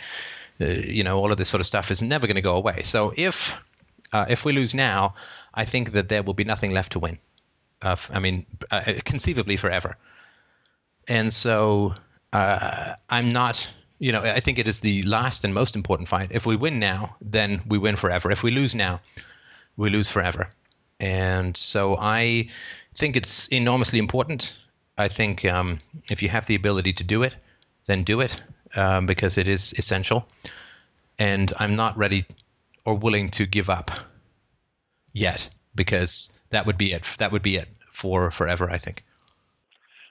uh, 0.61 0.65
you 0.65 1.05
know 1.05 1.19
all 1.19 1.31
of 1.31 1.37
this 1.37 1.49
sort 1.49 1.61
of 1.61 1.67
stuff 1.67 1.91
is 1.91 2.03
never 2.03 2.27
going 2.27 2.37
to 2.37 2.43
go 2.43 2.57
away. 2.57 2.81
So 2.83 3.13
if 3.17 3.55
uh, 4.13 4.25
if 4.29 4.45
we 4.45 4.53
lose 4.53 4.75
now, 4.75 5.15
I 5.55 5.65
think 5.65 5.93
that 5.93 6.09
there 6.09 6.23
will 6.23 6.35
be 6.35 6.45
nothing 6.45 6.73
left 6.73 6.93
to 6.93 6.99
win. 6.99 7.19
Uh, 7.83 7.97
I 8.11 8.19
mean, 8.19 8.47
uh, 8.71 8.95
conceivably 9.05 9.57
forever. 9.57 9.97
And 11.09 11.33
so 11.33 11.95
uh, 12.33 12.95
I'm 13.11 13.31
not, 13.31 13.71
you 13.99 14.11
know, 14.11 14.23
I 14.23 14.41
think 14.41 14.59
it 14.59 14.67
is 14.67 14.81
the 14.81 15.03
last 15.03 15.45
and 15.45 15.55
most 15.55 15.77
important 15.77 16.09
fight. 16.09 16.31
If 16.33 16.47
we 16.47 16.57
win 16.57 16.79
now, 16.79 17.17
then 17.21 17.63
we 17.69 17.79
win 17.79 17.97
forever. 17.97 18.31
If 18.31 18.43
we 18.43 18.51
lose 18.51 18.75
now, 18.75 19.01
we 19.77 19.91
lose 19.91 20.09
forever. 20.09 20.49
And 21.01 21.57
so 21.57 21.97
I 21.99 22.49
think 22.95 23.17
it's 23.17 23.49
enormously 23.49 23.99
important. 23.99 24.57
I 24.97 25.09
think 25.09 25.45
um, 25.45 25.79
if 26.11 26.23
you 26.23 26.29
have 26.29 26.47
the 26.47 26.55
ability 26.55 26.93
to 26.95 27.05
do 27.05 27.23
it, 27.23 27.35
then 27.87 28.05
do 28.05 28.21
it 28.21 28.41
um, 28.77 29.07
because 29.07 29.37
it 29.37 29.49
is 29.49 29.75
essential. 29.77 30.27
And 31.19 31.53
I'm 31.59 31.77
not 31.77 31.97
ready 31.99 32.25
or 32.85 32.95
willing 32.95 33.31
to 33.31 33.47
give 33.47 33.69
up 33.69 33.91
yet 35.15 35.49
because 35.75 36.31
that 36.51 36.67
would 36.67 36.77
be 36.77 36.93
it. 36.93 37.05
That 37.19 37.33
would 37.33 37.43
be 37.43 37.57
it 37.57 37.69
for 37.91 38.31
forever, 38.31 38.71
I 38.71 38.77
think. 38.77 39.03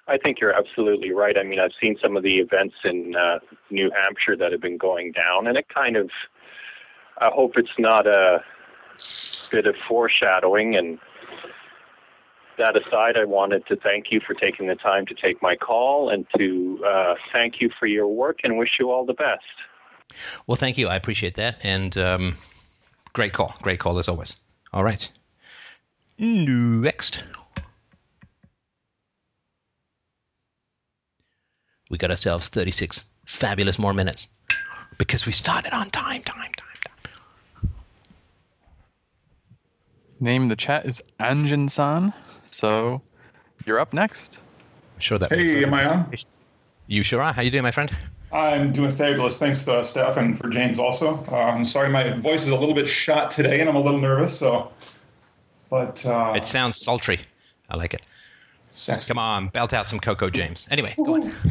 I 0.08 0.18
think 0.18 0.40
you're 0.42 0.54
absolutely 0.54 1.12
right. 1.12 1.38
I 1.38 1.44
mean, 1.44 1.60
I've 1.60 1.72
seen 1.80 1.98
some 2.02 2.18
of 2.18 2.24
the 2.24 2.40
events 2.40 2.76
in 2.84 3.16
uh, 3.16 3.40
New 3.70 3.92
Hampshire 3.92 4.36
that 4.36 4.52
have 4.52 4.60
been 4.60 4.78
going 4.78 5.12
down, 5.14 5.48
and 5.48 5.58
it 5.58 5.70
kind 5.70 5.96
of, 5.96 6.10
I 7.20 7.30
hope 7.34 7.54
it's 7.58 7.78
not 7.80 8.06
a 8.06 8.44
bit 9.50 9.66
of 9.66 9.76
foreshadowing. 9.88 10.76
And 10.76 11.00
that 12.58 12.76
aside, 12.76 13.16
I 13.18 13.24
wanted 13.24 13.66
to 13.68 13.78
thank 13.78 14.12
you 14.12 14.20
for 14.20 14.34
taking 14.34 14.68
the 14.68 14.76
time 14.76 15.06
to 15.06 15.14
take 15.14 15.42
my 15.42 15.56
call 15.56 16.10
and 16.10 16.26
to 16.38 16.84
uh, 16.86 17.16
thank 17.32 17.62
you 17.62 17.70
for 17.80 17.86
your 17.86 18.08
work 18.08 18.40
and 18.44 18.58
wish 18.58 18.78
you 18.80 18.92
all 18.92 19.06
the 19.06 19.14
best. 19.14 19.44
Well, 20.48 20.58
thank 20.58 20.78
you. 20.78 20.90
I 20.90 20.98
appreciate 20.98 21.36
that. 21.36 21.60
And 21.64 21.98
um, 21.98 22.36
great 23.14 23.32
call. 23.32 23.56
Great 23.62 23.80
call 23.80 23.98
as 24.00 24.10
always. 24.10 24.38
All 24.74 24.84
right. 24.84 25.10
Next. 26.18 27.24
We 31.90 31.98
got 31.98 32.10
ourselves 32.10 32.48
36 32.48 33.06
fabulous 33.26 33.78
more 33.78 33.94
minutes 33.94 34.30
because 34.98 35.28
we 35.28 35.32
started 35.32 35.74
on 35.74 35.92
time, 35.92 36.24
time, 36.24 36.52
time, 36.58 36.78
time. 36.88 37.70
Name 40.20 40.44
in 40.44 40.48
the 40.48 40.56
chat 40.56 40.86
is 40.86 41.04
Anjin-san. 41.20 42.14
So 42.50 43.02
you're 43.66 43.80
up 43.80 43.94
next. 43.94 44.40
I'm 44.96 45.02
sure 45.02 45.20
that. 45.20 45.32
Hey, 45.32 45.64
am 45.64 45.74
I 45.74 45.86
on? 45.86 46.14
You 46.88 47.04
sure 47.04 47.22
are. 47.22 47.32
How 47.32 47.42
you 47.42 47.52
doing, 47.52 47.64
my 47.64 47.72
friend? 47.72 47.96
I'm 48.34 48.74
doing 48.74 48.92
fabulous. 48.92 49.38
Thanks, 49.38 49.68
uh, 49.68 49.84
Steph, 49.84 50.18
and 50.18 50.38
for 50.38 50.50
James 50.50 50.80
also. 50.80 51.18
Um, 51.32 51.58
I'm 51.60 51.66
sorry, 51.66 51.90
my 51.90 52.12
voice 52.18 52.44
is 52.44 52.50
a 52.50 52.58
little 52.58 52.74
bit 52.76 52.88
shot 52.88 53.30
today, 53.32 53.60
and 53.60 53.70
I'm 53.70 53.76
a 53.76 53.82
little 53.82 54.00
nervous. 54.02 54.38
So, 54.38 54.72
but 55.70 56.04
uh, 56.06 56.34
It 56.36 56.46
sounds 56.46 56.78
sultry. 56.82 57.20
I 57.70 57.78
like 57.78 57.94
it. 57.94 58.02
sexy. 58.70 59.08
Come 59.10 59.20
on, 59.20 59.50
belt 59.50 59.72
out 59.74 59.86
some 59.88 60.00
Coco 60.00 60.30
James. 60.30 60.68
Anyway, 60.72 60.94
go 60.98 61.16
on. 61.16 61.34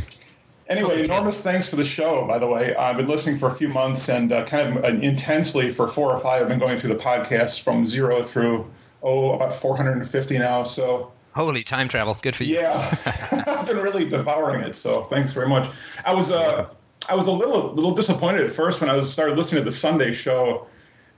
Anyway, 0.69 1.05
enormous 1.05 1.43
thanks 1.43 1.69
for 1.69 1.77
the 1.77 1.85
show, 1.85 2.25
by 2.27 2.39
the 2.39 2.47
way. 2.47 2.75
I've 2.77 2.97
been 2.97 3.09
listening 3.09 3.37
for 3.39 3.49
a 3.49 3.53
few 3.53 3.69
months 3.69 4.09
and 4.09 4.33
uh, 4.33 4.47
kind 4.47 4.79
of 4.79 4.85
uh, 4.85 4.89
intensely 4.89 5.71
for 5.71 5.87
four 5.87 6.11
or 6.11 6.17
five. 6.17 6.41
I've 6.41 6.49
been 6.49 6.61
going 6.61 6.79
through 6.79 6.95
the 6.95 7.03
podcast 7.03 7.63
from 7.63 7.85
zero 7.85 8.23
through, 8.23 8.71
oh, 9.03 9.33
about 9.33 9.53
450 9.55 10.39
now. 10.39 10.63
So, 10.63 11.13
Holy 11.35 11.63
time 11.63 11.89
travel. 11.89 12.19
Good 12.21 12.37
for 12.37 12.45
you. 12.45 12.57
yeah, 12.57 12.97
I've 13.47 13.67
been 13.67 13.79
really 13.79 14.09
devouring 14.09 14.63
it. 14.63 14.75
So, 14.75 15.05
thanks 15.05 15.33
very 15.33 15.49
much. 15.49 15.69
I 16.05 16.13
was, 16.13 16.31
uh, 16.31 16.69
I 17.09 17.15
was 17.15 17.27
a 17.27 17.33
little, 17.33 17.73
little 17.73 17.95
disappointed 17.95 18.43
at 18.43 18.51
first 18.51 18.81
when 18.81 18.91
I 18.91 18.95
was 18.95 19.11
started 19.11 19.37
listening 19.37 19.63
to 19.63 19.65
the 19.65 19.73
Sunday 19.73 20.13
show 20.13 20.67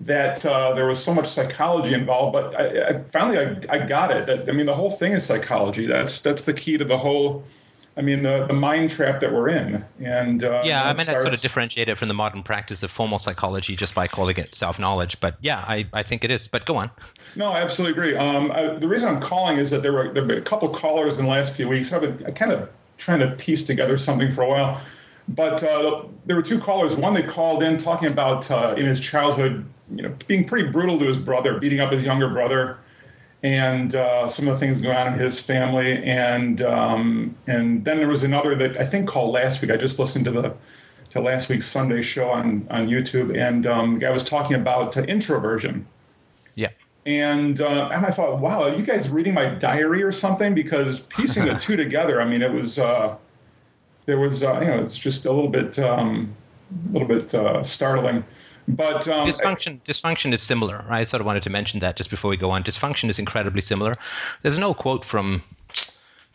that 0.00 0.44
uh, 0.44 0.74
there 0.74 0.86
was 0.86 1.02
so 1.02 1.14
much 1.14 1.26
psychology 1.26 1.94
involved, 1.94 2.32
but 2.32 2.58
I, 2.58 2.88
I 2.88 3.02
finally 3.04 3.38
I, 3.38 3.56
I 3.70 3.78
got 3.86 4.10
it. 4.10 4.26
That 4.26 4.48
I 4.48 4.52
mean, 4.52 4.66
the 4.66 4.74
whole 4.74 4.90
thing 4.90 5.12
is 5.12 5.24
psychology. 5.24 5.86
That's 5.86 6.20
that's 6.22 6.46
the 6.46 6.52
key 6.52 6.78
to 6.78 6.84
the 6.84 6.98
whole. 6.98 7.44
I 7.96 8.02
mean, 8.02 8.22
the, 8.22 8.44
the 8.46 8.54
mind 8.54 8.90
trap 8.90 9.20
that 9.20 9.32
we're 9.32 9.48
in. 9.50 9.84
And 10.00 10.42
uh, 10.42 10.62
Yeah, 10.64 10.82
I 10.82 10.92
mean, 10.92 11.00
I 11.00 11.04
sort 11.04 11.16
of 11.16 11.22
starts- 11.22 11.42
differentiate 11.42 11.88
it 11.88 11.96
from 11.96 12.08
the 12.08 12.14
modern 12.14 12.42
practice 12.42 12.82
of 12.82 12.90
formal 12.90 13.20
psychology 13.20 13.76
just 13.76 13.94
by 13.94 14.08
calling 14.08 14.36
it 14.36 14.54
self 14.56 14.78
knowledge. 14.80 15.20
But 15.20 15.36
yeah, 15.40 15.64
I, 15.68 15.86
I 15.92 16.02
think 16.02 16.24
it 16.24 16.30
is. 16.32 16.48
But 16.48 16.66
go 16.66 16.76
on. 16.76 16.90
No, 17.36 17.52
I 17.52 17.60
absolutely 17.60 17.92
agree. 17.92 18.16
Um, 18.16 18.50
I, 18.50 18.66
the 18.74 18.88
reason 18.88 19.14
I'm 19.14 19.20
calling 19.20 19.58
is 19.58 19.70
that 19.70 19.82
there 19.82 19.92
were 19.92 20.12
there 20.12 20.24
been 20.24 20.38
a 20.38 20.42
couple 20.42 20.68
callers 20.70 21.18
in 21.20 21.26
the 21.26 21.30
last 21.30 21.56
few 21.56 21.68
weeks. 21.68 21.92
I've 21.92 22.00
been 22.02 22.26
I 22.26 22.32
kind 22.32 22.50
of 22.50 22.68
trying 22.98 23.20
to 23.20 23.30
piece 23.36 23.64
together 23.64 23.96
something 23.96 24.30
for 24.30 24.42
a 24.42 24.48
while, 24.48 24.80
but 25.28 25.62
uh, 25.62 26.02
there 26.26 26.34
were 26.36 26.42
two 26.42 26.58
callers. 26.58 26.96
One 26.96 27.14
they 27.14 27.22
called 27.22 27.62
in 27.62 27.76
talking 27.76 28.10
about 28.10 28.50
uh, 28.50 28.74
in 28.76 28.86
his 28.86 29.00
childhood, 29.00 29.64
you 29.94 30.02
know, 30.02 30.14
being 30.26 30.44
pretty 30.44 30.68
brutal 30.70 30.98
to 30.98 31.04
his 31.04 31.18
brother, 31.18 31.58
beating 31.60 31.78
up 31.80 31.92
his 31.92 32.04
younger 32.04 32.28
brother, 32.28 32.78
and 33.44 33.94
uh, 33.94 34.26
some 34.26 34.48
of 34.48 34.54
the 34.54 34.58
things 34.58 34.80
going 34.80 34.96
on 34.96 35.12
in 35.12 35.18
his 35.18 35.38
family. 35.38 36.02
And 36.02 36.62
um, 36.62 37.36
and 37.46 37.84
then 37.84 37.98
there 37.98 38.08
was 38.08 38.24
another 38.24 38.56
that 38.56 38.80
I 38.80 38.84
think 38.84 39.06
called 39.06 39.32
last 39.32 39.60
week. 39.60 39.70
I 39.70 39.76
just 39.76 39.98
listened 39.98 40.24
to 40.24 40.30
the 40.30 40.54
to 41.10 41.20
last 41.20 41.50
week's 41.50 41.66
Sunday 41.66 42.00
show 42.00 42.30
on 42.30 42.66
on 42.70 42.88
YouTube, 42.88 43.36
and 43.36 43.66
um, 43.66 43.94
the 43.94 44.00
guy 44.00 44.10
was 44.10 44.24
talking 44.24 44.56
about 44.56 44.96
uh, 44.96 45.02
introversion. 45.02 45.86
Yeah. 46.54 46.70
And 47.04 47.60
uh, 47.60 47.90
and 47.92 48.06
I 48.06 48.10
thought, 48.10 48.38
wow, 48.38 48.62
are 48.62 48.74
you 48.74 48.82
guys 48.82 49.10
reading 49.10 49.34
my 49.34 49.50
diary 49.50 50.02
or 50.02 50.10
something? 50.10 50.54
Because 50.54 51.00
piecing 51.00 51.44
the 51.44 51.54
two 51.58 51.76
together, 51.76 52.22
I 52.22 52.24
mean, 52.24 52.40
it 52.40 52.50
was 52.50 52.78
uh, 52.78 53.14
there 54.06 54.18
was 54.18 54.42
uh, 54.42 54.58
you 54.60 54.68
know 54.68 54.78
it's 54.80 54.96
just 54.96 55.26
a 55.26 55.32
little 55.32 55.50
bit 55.50 55.78
um, 55.78 56.34
a 56.88 56.92
little 56.92 57.08
bit 57.08 57.34
uh, 57.34 57.62
startling. 57.62 58.24
But 58.68 59.06
um, 59.08 59.26
Dysfunction 59.26 59.82
dysfunction 59.82 60.32
is 60.32 60.42
similar. 60.42 60.84
I 60.88 61.04
sort 61.04 61.20
of 61.20 61.26
wanted 61.26 61.42
to 61.44 61.50
mention 61.50 61.80
that 61.80 61.96
just 61.96 62.10
before 62.10 62.30
we 62.30 62.36
go 62.36 62.50
on. 62.50 62.62
Dysfunction 62.62 63.08
is 63.08 63.18
incredibly 63.18 63.60
similar. 63.60 63.96
There's 64.42 64.58
no 64.58 64.74
quote 64.74 65.04
from 65.04 65.42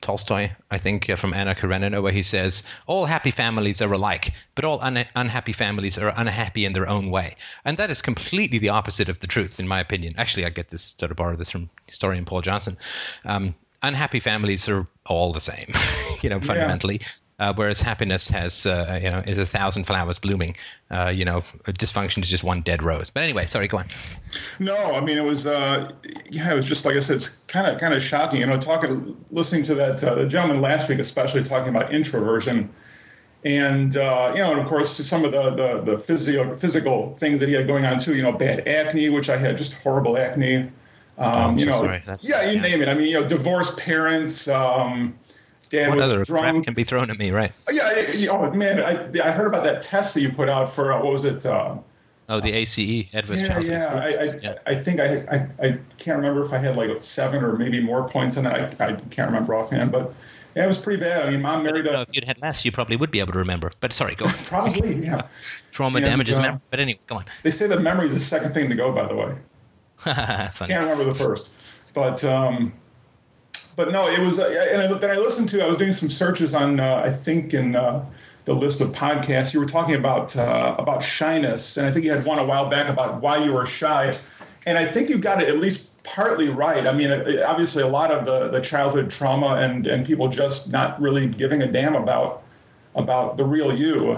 Tolstoy, 0.01 0.51
I 0.71 0.77
think, 0.77 1.09
uh, 1.09 1.15
from 1.15 1.33
Anna 1.33 1.53
Karenina, 1.55 2.01
where 2.01 2.11
he 2.11 2.23
says, 2.23 2.63
All 2.87 3.05
happy 3.05 3.31
families 3.31 3.81
are 3.81 3.91
alike, 3.91 4.33
but 4.55 4.63
all 4.63 4.79
un- 4.81 5.05
unhappy 5.15 5.53
families 5.53 5.97
are 5.97 6.13
unhappy 6.15 6.65
in 6.65 6.73
their 6.73 6.87
own 6.87 7.09
way. 7.09 7.35
And 7.65 7.77
that 7.77 7.89
is 7.89 8.01
completely 8.01 8.59
the 8.59 8.69
opposite 8.69 9.09
of 9.09 9.19
the 9.19 9.27
truth, 9.27 9.59
in 9.59 9.67
my 9.67 9.79
opinion. 9.79 10.13
Actually, 10.17 10.45
I 10.45 10.49
get 10.49 10.69
this, 10.69 10.95
sort 10.97 11.11
of 11.11 11.17
borrow 11.17 11.35
this 11.35 11.51
from 11.51 11.69
historian 11.87 12.25
Paul 12.25 12.41
Johnson. 12.41 12.77
Um, 13.25 13.55
unhappy 13.83 14.19
families 14.19 14.69
are 14.69 14.87
all 15.05 15.33
the 15.33 15.41
same, 15.41 15.73
you 16.21 16.29
know, 16.29 16.39
fundamentally. 16.39 17.01
Uh, 17.39 17.53
whereas 17.55 17.79
happiness 17.79 18.27
has, 18.27 18.65
uh, 18.65 18.99
you 19.01 19.09
know, 19.09 19.23
is 19.25 19.37
a 19.37 19.45
thousand 19.45 19.85
flowers 19.85 20.19
blooming. 20.19 20.55
Uh, 20.91 21.11
you 21.13 21.23
know, 21.23 21.41
dysfunction 21.65 22.21
is 22.21 22.29
just 22.29 22.43
one 22.43 22.61
dead 22.61 22.83
rose. 22.83 23.09
But 23.09 23.23
anyway, 23.23 23.45
sorry, 23.45 23.67
go 23.67 23.77
on. 23.77 23.87
No, 24.59 24.75
I 24.75 24.99
mean 24.99 25.17
it 25.17 25.23
was 25.23 25.47
uh, 25.47 25.89
yeah, 26.31 26.51
it 26.51 26.55
was 26.55 26.65
just 26.65 26.85
like 26.85 26.95
I 26.95 26.99
said, 26.99 27.17
it's 27.17 27.29
kind 27.45 27.65
of 27.67 27.79
kind 27.79 27.93
of 27.93 28.01
shocking. 28.01 28.41
You 28.41 28.47
know, 28.47 28.59
talking, 28.59 29.15
listening 29.31 29.63
to 29.63 29.75
that 29.75 30.03
uh, 30.03 30.15
the 30.15 30.27
gentleman 30.27 30.61
last 30.61 30.89
week, 30.89 30.99
especially 30.99 31.43
talking 31.43 31.73
about 31.73 31.93
introversion, 31.93 32.69
and 33.45 33.95
uh, 33.95 34.33
you 34.35 34.39
know, 34.39 34.51
and 34.51 34.59
of 34.59 34.67
course 34.67 34.89
some 34.89 35.23
of 35.23 35.31
the 35.31 35.51
the, 35.51 35.81
the 35.93 35.97
physio, 35.97 36.53
physical 36.55 37.15
things 37.15 37.39
that 37.39 37.47
he 37.47 37.55
had 37.55 37.67
going 37.67 37.85
on 37.85 37.99
too. 37.99 38.15
You 38.15 38.23
know, 38.23 38.33
bad 38.33 38.67
acne, 38.67 39.09
which 39.09 39.29
I 39.29 39.37
had 39.37 39.57
just 39.57 39.81
horrible 39.81 40.17
acne. 40.17 40.57
Um, 40.57 40.71
I'm 41.17 41.57
you 41.57 41.65
know, 41.65 41.71
sorry. 41.73 42.03
That's- 42.05 42.27
yeah, 42.27 42.49
you 42.49 42.57
yeah. 42.57 42.61
name 42.61 42.81
it. 42.81 42.89
I 42.89 42.93
mean, 42.93 43.07
you 43.07 43.19
know, 43.19 43.27
divorced 43.27 43.79
parents. 43.79 44.47
Um, 44.47 45.17
dad 45.69 45.89
What 45.89 45.99
other 45.99 46.25
crap 46.25 46.63
can 46.63 46.73
be 46.73 46.83
thrown 46.83 47.09
at 47.09 47.17
me, 47.17 47.31
right? 47.31 47.51
Yeah, 47.71 48.11
yeah, 48.13 48.31
oh 48.31 48.51
man, 48.51 48.79
I, 48.81 49.27
I 49.27 49.31
heard 49.31 49.47
about 49.47 49.63
that 49.63 49.81
test 49.81 50.13
that 50.15 50.21
you 50.21 50.29
put 50.29 50.49
out 50.49 50.69
for 50.69 50.91
uh, 50.91 51.01
what 51.01 51.13
was 51.13 51.25
it? 51.25 51.45
Uh, 51.45 51.77
Oh, 52.31 52.39
the 52.39 52.51
ACE, 52.53 53.09
Edwards 53.11 53.41
yeah, 53.41 53.59
yeah. 53.59 53.85
I, 53.87 54.05
I, 54.05 54.39
yeah. 54.39 54.57
I 54.67 54.75
think 54.75 54.99
I, 54.99 55.15
I 55.31 55.67
I 55.67 55.79
can't 55.97 56.17
remember 56.17 56.41
if 56.41 56.53
I 56.53 56.59
had 56.59 56.75
like 56.77 57.01
seven 57.01 57.43
or 57.43 57.57
maybe 57.57 57.81
more 57.81 58.07
points 58.07 58.37
on 58.37 58.43
that. 58.43 58.79
I, 58.79 58.85
I 58.85 58.91
can't 58.93 59.31
remember 59.31 59.55
offhand, 59.55 59.91
but 59.91 60.13
yeah, 60.55 60.65
it 60.65 60.67
was 60.67 60.79
pretty 60.79 60.99
bad. 60.99 61.25
I 61.25 61.31
mean, 61.31 61.41
mom 61.41 61.63
married 61.63 61.87
a 61.87 62.01
if 62.01 62.09
you'd 62.13 62.25
had 62.25 62.39
less, 62.39 62.63
you 62.63 62.71
probably 62.71 62.97
would 62.97 63.09
be 63.09 63.19
able 63.19 63.33
to 63.33 63.39
remember. 63.39 63.71
But 63.79 63.93
sorry, 63.93 64.13
go 64.13 64.25
on. 64.25 64.33
probably 64.45 64.91
yeah. 65.03 65.27
Trauma 65.71 65.97
And, 65.97 66.05
damages 66.05 66.37
uh, 66.37 66.43
memory. 66.43 66.61
But 66.69 66.79
anyway, 66.79 66.99
go 67.07 67.15
on. 67.15 67.25
They 67.41 67.49
say 67.49 67.65
that 67.65 67.81
memory 67.81 68.05
is 68.05 68.13
the 68.13 68.19
second 68.19 68.53
thing 68.53 68.69
to 68.69 68.75
go. 68.75 68.91
By 68.91 69.07
the 69.07 69.15
way, 69.15 69.35
can't 70.03 70.69
remember 70.69 71.05
the 71.05 71.15
first, 71.15 71.51
but 71.95 72.23
um, 72.23 72.73
but 73.75 73.91
no, 73.91 74.07
it 74.07 74.19
was. 74.19 74.39
Uh, 74.39 74.67
and 74.71 74.81
I, 74.81 74.97
then 74.97 75.11
I 75.11 75.17
listened 75.17 75.49
to. 75.49 75.63
I 75.63 75.67
was 75.67 75.77
doing 75.77 75.93
some 75.93 76.09
searches 76.09 76.53
on. 76.53 76.79
Uh, 76.79 77.01
I 77.05 77.09
think 77.09 77.53
in. 77.53 77.75
Uh, 77.75 78.05
the 78.49 78.55
list 78.55 78.81
of 78.81 78.87
podcasts 78.87 79.53
you 79.53 79.59
were 79.59 79.65
talking 79.67 79.93
about 79.93 80.35
uh, 80.35 80.75
about 80.79 81.03
shyness, 81.03 81.77
and 81.77 81.85
I 81.85 81.91
think 81.91 82.03
you 82.03 82.11
had 82.11 82.25
one 82.25 82.39
a 82.39 82.45
while 82.45 82.67
back 82.67 82.89
about 82.89 83.21
why 83.21 83.37
you 83.37 83.53
were 83.53 83.67
shy, 83.67 84.11
and 84.65 84.75
I 84.75 84.85
think 84.85 85.07
you 85.07 85.19
got 85.19 85.39
it 85.39 85.49
at 85.49 85.57
least 85.59 86.03
partly 86.03 86.49
right. 86.49 86.87
I 86.87 86.91
mean, 86.91 87.11
it, 87.11 87.43
obviously, 87.43 87.83
a 87.83 87.87
lot 87.87 88.09
of 88.09 88.25
the, 88.25 88.49
the 88.49 88.59
childhood 88.59 89.11
trauma 89.11 89.57
and 89.57 89.85
and 89.85 90.03
people 90.03 90.29
just 90.29 90.73
not 90.73 90.99
really 90.99 91.29
giving 91.29 91.61
a 91.61 91.71
damn 91.71 91.93
about 91.93 92.41
about 92.95 93.37
the 93.37 93.45
real 93.45 93.77
you, 93.77 94.15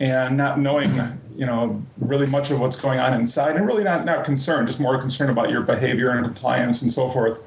and 0.00 0.36
not 0.36 0.60
knowing 0.60 0.94
you 1.34 1.46
know 1.46 1.82
really 1.98 2.26
much 2.26 2.50
of 2.50 2.60
what's 2.60 2.78
going 2.78 2.98
on 2.98 3.14
inside, 3.14 3.56
and 3.56 3.66
really 3.66 3.84
not 3.84 4.04
not 4.04 4.22
concerned, 4.24 4.66
just 4.66 4.80
more 4.80 5.00
concerned 5.00 5.30
about 5.30 5.50
your 5.50 5.62
behavior 5.62 6.10
and 6.10 6.24
compliance 6.24 6.82
and 6.82 6.90
so 6.90 7.08
forth. 7.08 7.46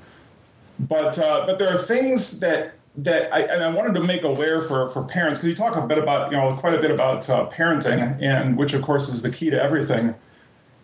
But 0.79 1.17
uh, 1.19 1.45
but 1.45 1.57
there 1.59 1.73
are 1.73 1.77
things 1.77 2.39
that 2.39 2.75
that 2.97 3.33
I, 3.33 3.41
and 3.41 3.63
I 3.63 3.73
wanted 3.73 3.93
to 3.95 4.03
make 4.03 4.23
aware 4.23 4.61
for, 4.61 4.89
for 4.89 5.03
parents. 5.03 5.39
Because 5.39 5.49
you 5.49 5.55
talk 5.55 5.75
a 5.75 5.85
bit 5.85 5.97
about 5.97 6.31
you 6.31 6.37
know 6.37 6.55
quite 6.55 6.73
a 6.73 6.81
bit 6.81 6.91
about 6.91 7.29
uh, 7.29 7.49
parenting 7.49 8.21
and 8.21 8.57
which 8.57 8.73
of 8.73 8.81
course 8.81 9.09
is 9.09 9.21
the 9.21 9.29
key 9.29 9.49
to 9.49 9.61
everything. 9.61 10.13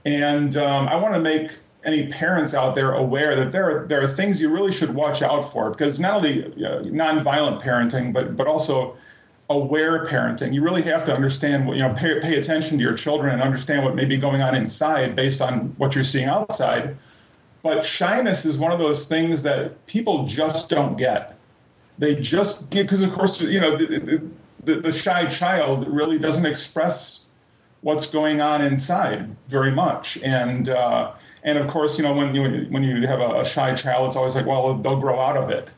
And 0.05 0.57
um, 0.57 0.87
I 0.87 0.95
want 0.95 1.13
to 1.13 1.19
make 1.19 1.51
any 1.83 2.07
parents 2.07 2.53
out 2.53 2.75
there 2.75 2.93
aware 2.93 3.35
that 3.35 3.51
there 3.51 3.69
are 3.69 3.87
there 3.87 4.01
are 4.01 4.07
things 4.07 4.39
you 4.39 4.49
really 4.49 4.71
should 4.71 4.93
watch 4.93 5.21
out 5.21 5.41
for 5.41 5.71
because 5.71 5.99
not 5.99 6.15
only 6.15 6.45
uh, 6.45 6.81
nonviolent 6.83 7.61
parenting 7.61 8.13
but 8.13 8.35
but 8.35 8.47
also 8.47 8.95
aware 9.49 10.05
parenting. 10.05 10.53
You 10.53 10.63
really 10.63 10.81
have 10.83 11.03
to 11.05 11.13
understand 11.13 11.67
what 11.67 11.77
you 11.77 11.83
know 11.83 11.93
pay, 11.93 12.19
pay 12.19 12.37
attention 12.37 12.77
to 12.77 12.83
your 12.83 12.93
children 12.93 13.33
and 13.33 13.41
understand 13.41 13.83
what 13.83 13.95
may 13.95 14.05
be 14.05 14.17
going 14.17 14.41
on 14.41 14.55
inside 14.55 15.15
based 15.15 15.41
on 15.41 15.73
what 15.77 15.95
you're 15.95 16.03
seeing 16.03 16.27
outside 16.27 16.97
but 17.63 17.85
shyness 17.85 18.45
is 18.45 18.57
one 18.57 18.71
of 18.71 18.79
those 18.79 19.07
things 19.07 19.43
that 19.43 19.85
people 19.85 20.25
just 20.25 20.69
don't 20.69 20.97
get. 20.97 21.37
They 21.97 22.15
just 22.15 22.71
because 22.71 23.03
of 23.03 23.11
course 23.11 23.41
you 23.41 23.59
know 23.59 23.77
the, 23.77 24.21
the, 24.63 24.75
the 24.75 24.91
shy 24.91 25.25
child 25.27 25.87
really 25.87 26.17
doesn't 26.17 26.45
express 26.45 27.31
what's 27.81 28.11
going 28.11 28.41
on 28.41 28.63
inside 28.63 29.35
very 29.47 29.71
much. 29.71 30.21
And 30.23 30.69
uh, 30.69 31.13
and 31.43 31.57
of 31.57 31.67
course 31.67 31.97
you 31.97 32.03
know 32.03 32.13
when 32.13 32.33
you 32.33 32.67
when 32.69 32.83
you 32.83 33.05
have 33.07 33.19
a 33.19 33.45
shy 33.45 33.75
child 33.75 34.07
it's 34.07 34.15
always 34.15 34.35
like 34.35 34.45
well 34.45 34.73
they'll 34.75 34.99
grow 34.99 35.19
out 35.19 35.37
of 35.37 35.49
it 35.49 35.69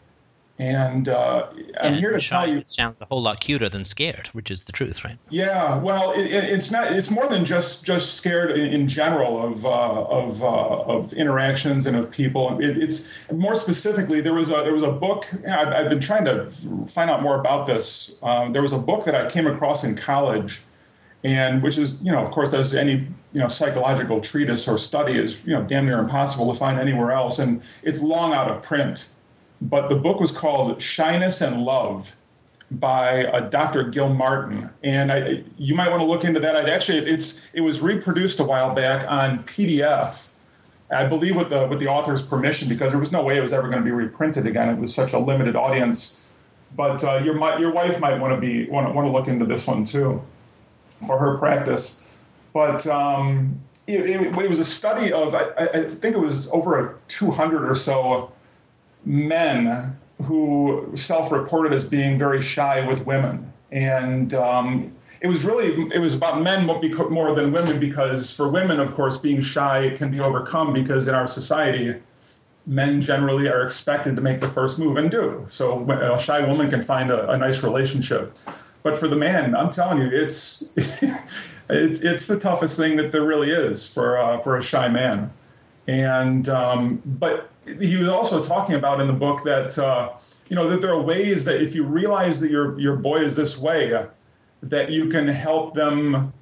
and 0.59 1.09
uh, 1.09 1.47
i'm 1.81 1.93
And 1.93 1.95
here 1.95 2.11
to 2.11 2.21
tell 2.21 2.47
you 2.47 2.57
it 2.59 2.67
sounds 2.67 2.97
a 3.01 3.05
whole 3.05 3.21
lot 3.21 3.39
cuter 3.41 3.69
than 3.69 3.85
scared, 3.85 4.27
which 4.29 4.51
is 4.51 4.63
the 4.65 4.71
truth, 4.71 5.03
right? 5.03 5.17
yeah, 5.29 5.77
well, 5.79 6.11
it, 6.11 6.25
it, 6.27 6.43
it's 6.45 6.69
not. 6.71 6.91
It's 6.91 7.09
more 7.09 7.27
than 7.27 7.43
just 7.43 7.85
just 7.85 8.15
scared 8.15 8.51
in, 8.51 8.71
in 8.71 8.87
general 8.87 9.43
of 9.43 9.65
uh, 9.65 9.69
of 9.69 10.43
uh, 10.43 10.81
of 10.83 11.11
interactions 11.13 11.87
and 11.87 11.97
of 11.97 12.11
people. 12.11 12.59
It, 12.61 12.77
it's 12.77 13.11
more 13.31 13.55
specifically. 13.55 14.21
There 14.21 14.33
was 14.35 14.49
a 14.51 14.57
there 14.63 14.73
was 14.73 14.83
a 14.83 14.91
book. 14.91 15.25
I've, 15.49 15.69
I've 15.69 15.89
been 15.89 15.99
trying 16.01 16.25
to 16.25 16.49
find 16.87 17.09
out 17.09 17.23
more 17.23 17.39
about 17.39 17.65
this. 17.65 18.19
Um, 18.21 18.53
there 18.53 18.61
was 18.61 18.73
a 18.73 18.77
book 18.77 19.05
that 19.05 19.15
I 19.15 19.27
came 19.29 19.47
across 19.47 19.83
in 19.83 19.95
college, 19.95 20.61
and 21.23 21.63
which 21.63 21.77
is 21.79 22.03
you 22.03 22.11
know 22.11 22.19
of 22.21 22.29
course 22.31 22.53
as 22.53 22.75
any 22.75 22.93
you 23.33 23.41
know 23.41 23.47
psychological 23.47 24.21
treatise 24.21 24.67
or 24.67 24.77
study 24.77 25.13
is 25.17 25.45
you 25.47 25.53
know 25.53 25.63
damn 25.63 25.85
near 25.85 25.99
impossible 25.99 26.51
to 26.53 26.57
find 26.59 26.79
anywhere 26.79 27.11
else, 27.11 27.39
and 27.39 27.61
it's 27.81 28.03
long 28.03 28.33
out 28.33 28.49
of 28.51 28.61
print. 28.61 29.09
But 29.63 29.87
the 29.87 29.95
book 29.95 30.19
was 30.19 30.35
called 30.35 30.81
Shyness 30.81 31.41
and 31.41 31.63
Love 31.63 32.15
by 32.71 33.25
uh, 33.25 33.49
Dr. 33.49 33.83
Gilmartin, 33.83 34.69
and 34.83 35.11
I, 35.11 35.43
you 35.57 35.75
might 35.75 35.89
want 35.89 36.01
to 36.01 36.05
look 36.05 36.25
into 36.25 36.39
that. 36.39 36.55
I'd 36.55 36.69
actually, 36.69 36.97
it's 36.99 37.49
it 37.53 37.61
was 37.61 37.81
reproduced 37.81 38.39
a 38.39 38.43
while 38.43 38.73
back 38.73 39.09
on 39.09 39.39
PDF, 39.39 40.33
I 40.91 41.07
believe 41.07 41.37
with 41.37 41.49
the 41.49 41.67
with 41.67 41.79
the 41.79 41.87
author's 41.87 42.25
permission 42.25 42.67
because 42.67 42.91
there 42.91 42.99
was 42.99 43.11
no 43.11 43.23
way 43.23 43.37
it 43.37 43.41
was 43.41 43.53
ever 43.53 43.69
going 43.69 43.81
to 43.81 43.85
be 43.85 43.91
reprinted 43.91 44.45
again. 44.45 44.69
It 44.69 44.79
was 44.79 44.93
such 44.93 45.13
a 45.13 45.19
limited 45.19 45.55
audience. 45.55 46.31
But 46.75 47.03
uh, 47.03 47.21
your 47.23 47.35
your 47.59 47.71
wife 47.71 48.01
might 48.01 48.19
want 48.19 48.33
to 48.33 48.41
be 48.41 48.69
want 48.69 48.87
to, 48.87 48.93
want 48.93 49.07
to 49.07 49.11
look 49.11 49.27
into 49.27 49.45
this 49.45 49.65
one 49.65 49.85
too, 49.85 50.21
for 51.07 51.17
her 51.17 51.37
practice. 51.37 52.05
But 52.51 52.85
um, 52.87 53.61
it, 53.87 54.01
it, 54.01 54.37
it, 54.37 54.49
was 54.49 54.59
a 54.59 54.65
study 54.65 55.13
of 55.13 55.35
I, 55.35 55.51
I 55.57 55.83
think 55.83 56.15
it 56.15 56.19
was 56.19 56.51
over 56.51 56.79
a 56.79 56.95
200 57.07 57.69
or 57.69 57.75
so 57.75 58.32
men 59.05 59.97
who 60.21 60.91
self-reported 60.95 61.73
as 61.73 61.87
being 61.87 62.17
very 62.17 62.41
shy 62.41 62.85
with 62.87 63.05
women, 63.05 63.51
and 63.71 64.33
um, 64.33 64.93
it 65.21 65.27
was 65.27 65.45
really 65.45 65.67
it 65.93 65.99
was 65.99 66.15
about 66.15 66.41
men 66.41 66.65
more 66.65 67.33
than 67.33 67.51
women 67.51 67.79
because 67.79 68.35
for 68.35 68.49
women, 68.49 68.79
of 68.79 68.93
course, 68.93 69.19
being 69.19 69.41
shy 69.41 69.93
can 69.95 70.11
be 70.11 70.19
overcome 70.19 70.73
because 70.73 71.07
in 71.07 71.15
our 71.15 71.27
society, 71.27 71.95
men 72.67 73.01
generally 73.01 73.47
are 73.47 73.63
expected 73.63 74.15
to 74.15 74.21
make 74.21 74.41
the 74.41 74.47
first 74.47 74.79
move 74.79 74.97
and 74.97 75.09
do. 75.09 75.43
So 75.47 75.89
a 75.89 76.19
shy 76.19 76.45
woman 76.45 76.69
can 76.69 76.81
find 76.81 77.09
a, 77.09 77.29
a 77.31 77.37
nice 77.37 77.63
relationship, 77.63 78.37
but 78.83 78.97
for 78.97 79.07
the 79.07 79.15
man, 79.15 79.55
I'm 79.55 79.71
telling 79.71 79.99
you, 79.99 80.09
it's 80.11 80.73
it's 81.69 82.03
it's 82.03 82.27
the 82.27 82.39
toughest 82.39 82.77
thing 82.77 82.97
that 82.97 83.11
there 83.11 83.23
really 83.23 83.51
is 83.51 83.89
for 83.89 84.17
uh, 84.17 84.39
for 84.39 84.57
a 84.57 84.61
shy 84.61 84.89
man. 84.89 85.31
And 85.87 86.49
um, 86.49 87.01
but 87.05 87.49
he 87.65 87.97
was 87.97 88.07
also 88.07 88.43
talking 88.43 88.75
about 88.75 88.99
in 88.99 89.07
the 89.07 89.13
book 89.13 89.43
that 89.43 89.77
uh, 89.77 90.11
you 90.49 90.55
know 90.55 90.67
that 90.69 90.81
there 90.81 90.93
are 90.93 91.01
ways 91.01 91.45
that 91.45 91.61
if 91.61 91.75
you 91.75 91.83
realize 91.83 92.39
that 92.39 92.51
your 92.51 92.79
your 92.79 92.95
boy 92.95 93.17
is 93.17 93.35
this 93.35 93.59
way, 93.59 94.05
that 94.61 94.91
you 94.91 95.09
can 95.09 95.27
help 95.27 95.73
them 95.73 96.33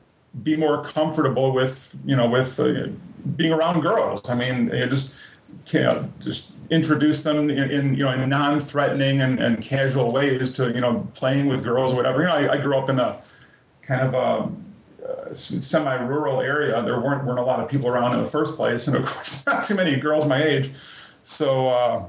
be 0.44 0.56
more 0.56 0.84
comfortable 0.84 1.52
with 1.52 2.00
you 2.06 2.16
know 2.16 2.28
with 2.28 2.60
uh, 2.60 2.88
being 3.36 3.54
around 3.54 3.82
girls. 3.82 4.30
I 4.30 4.36
mean, 4.36 4.66
you 4.74 4.86
just 4.88 5.20
you 5.68 5.82
know, 5.82 6.10
just 6.20 6.56
introduce 6.70 7.24
them 7.24 7.50
in, 7.50 7.72
in, 7.72 7.94
you 7.96 8.04
know 8.04 8.12
in 8.12 8.28
non-threatening 8.30 9.22
and, 9.22 9.40
and 9.40 9.62
casual 9.62 10.12
ways 10.12 10.52
to 10.54 10.72
you 10.72 10.82
know 10.82 11.08
playing 11.14 11.48
with 11.48 11.64
girls 11.64 11.94
or 11.94 11.96
whatever. 11.96 12.22
You 12.22 12.28
know, 12.28 12.34
I, 12.34 12.54
I 12.54 12.58
grew 12.58 12.78
up 12.78 12.90
in 12.90 13.00
a 13.00 13.20
kind 13.82 14.02
of 14.02 14.14
a, 14.14 15.30
a 15.30 15.36
semi-rural 15.36 16.42
area. 16.42 16.82
There 16.84 17.00
weren't 17.00 17.26
weren't 17.26 17.40
a 17.40 17.44
lot 17.44 17.60
of 17.60 17.70
people 17.70 17.90
around 17.90 18.14
in 18.14 18.22
the 18.22 18.30
first 18.30 18.56
place, 18.56 18.88
and 18.88 18.98
of 18.98 19.06
course, 19.06 19.46
not 19.48 19.66
too 19.66 19.76
many 19.76 19.98
girls 19.98 20.28
my 20.28 20.42
age. 20.42 20.72
So, 21.24 21.70
uh, 21.70 22.06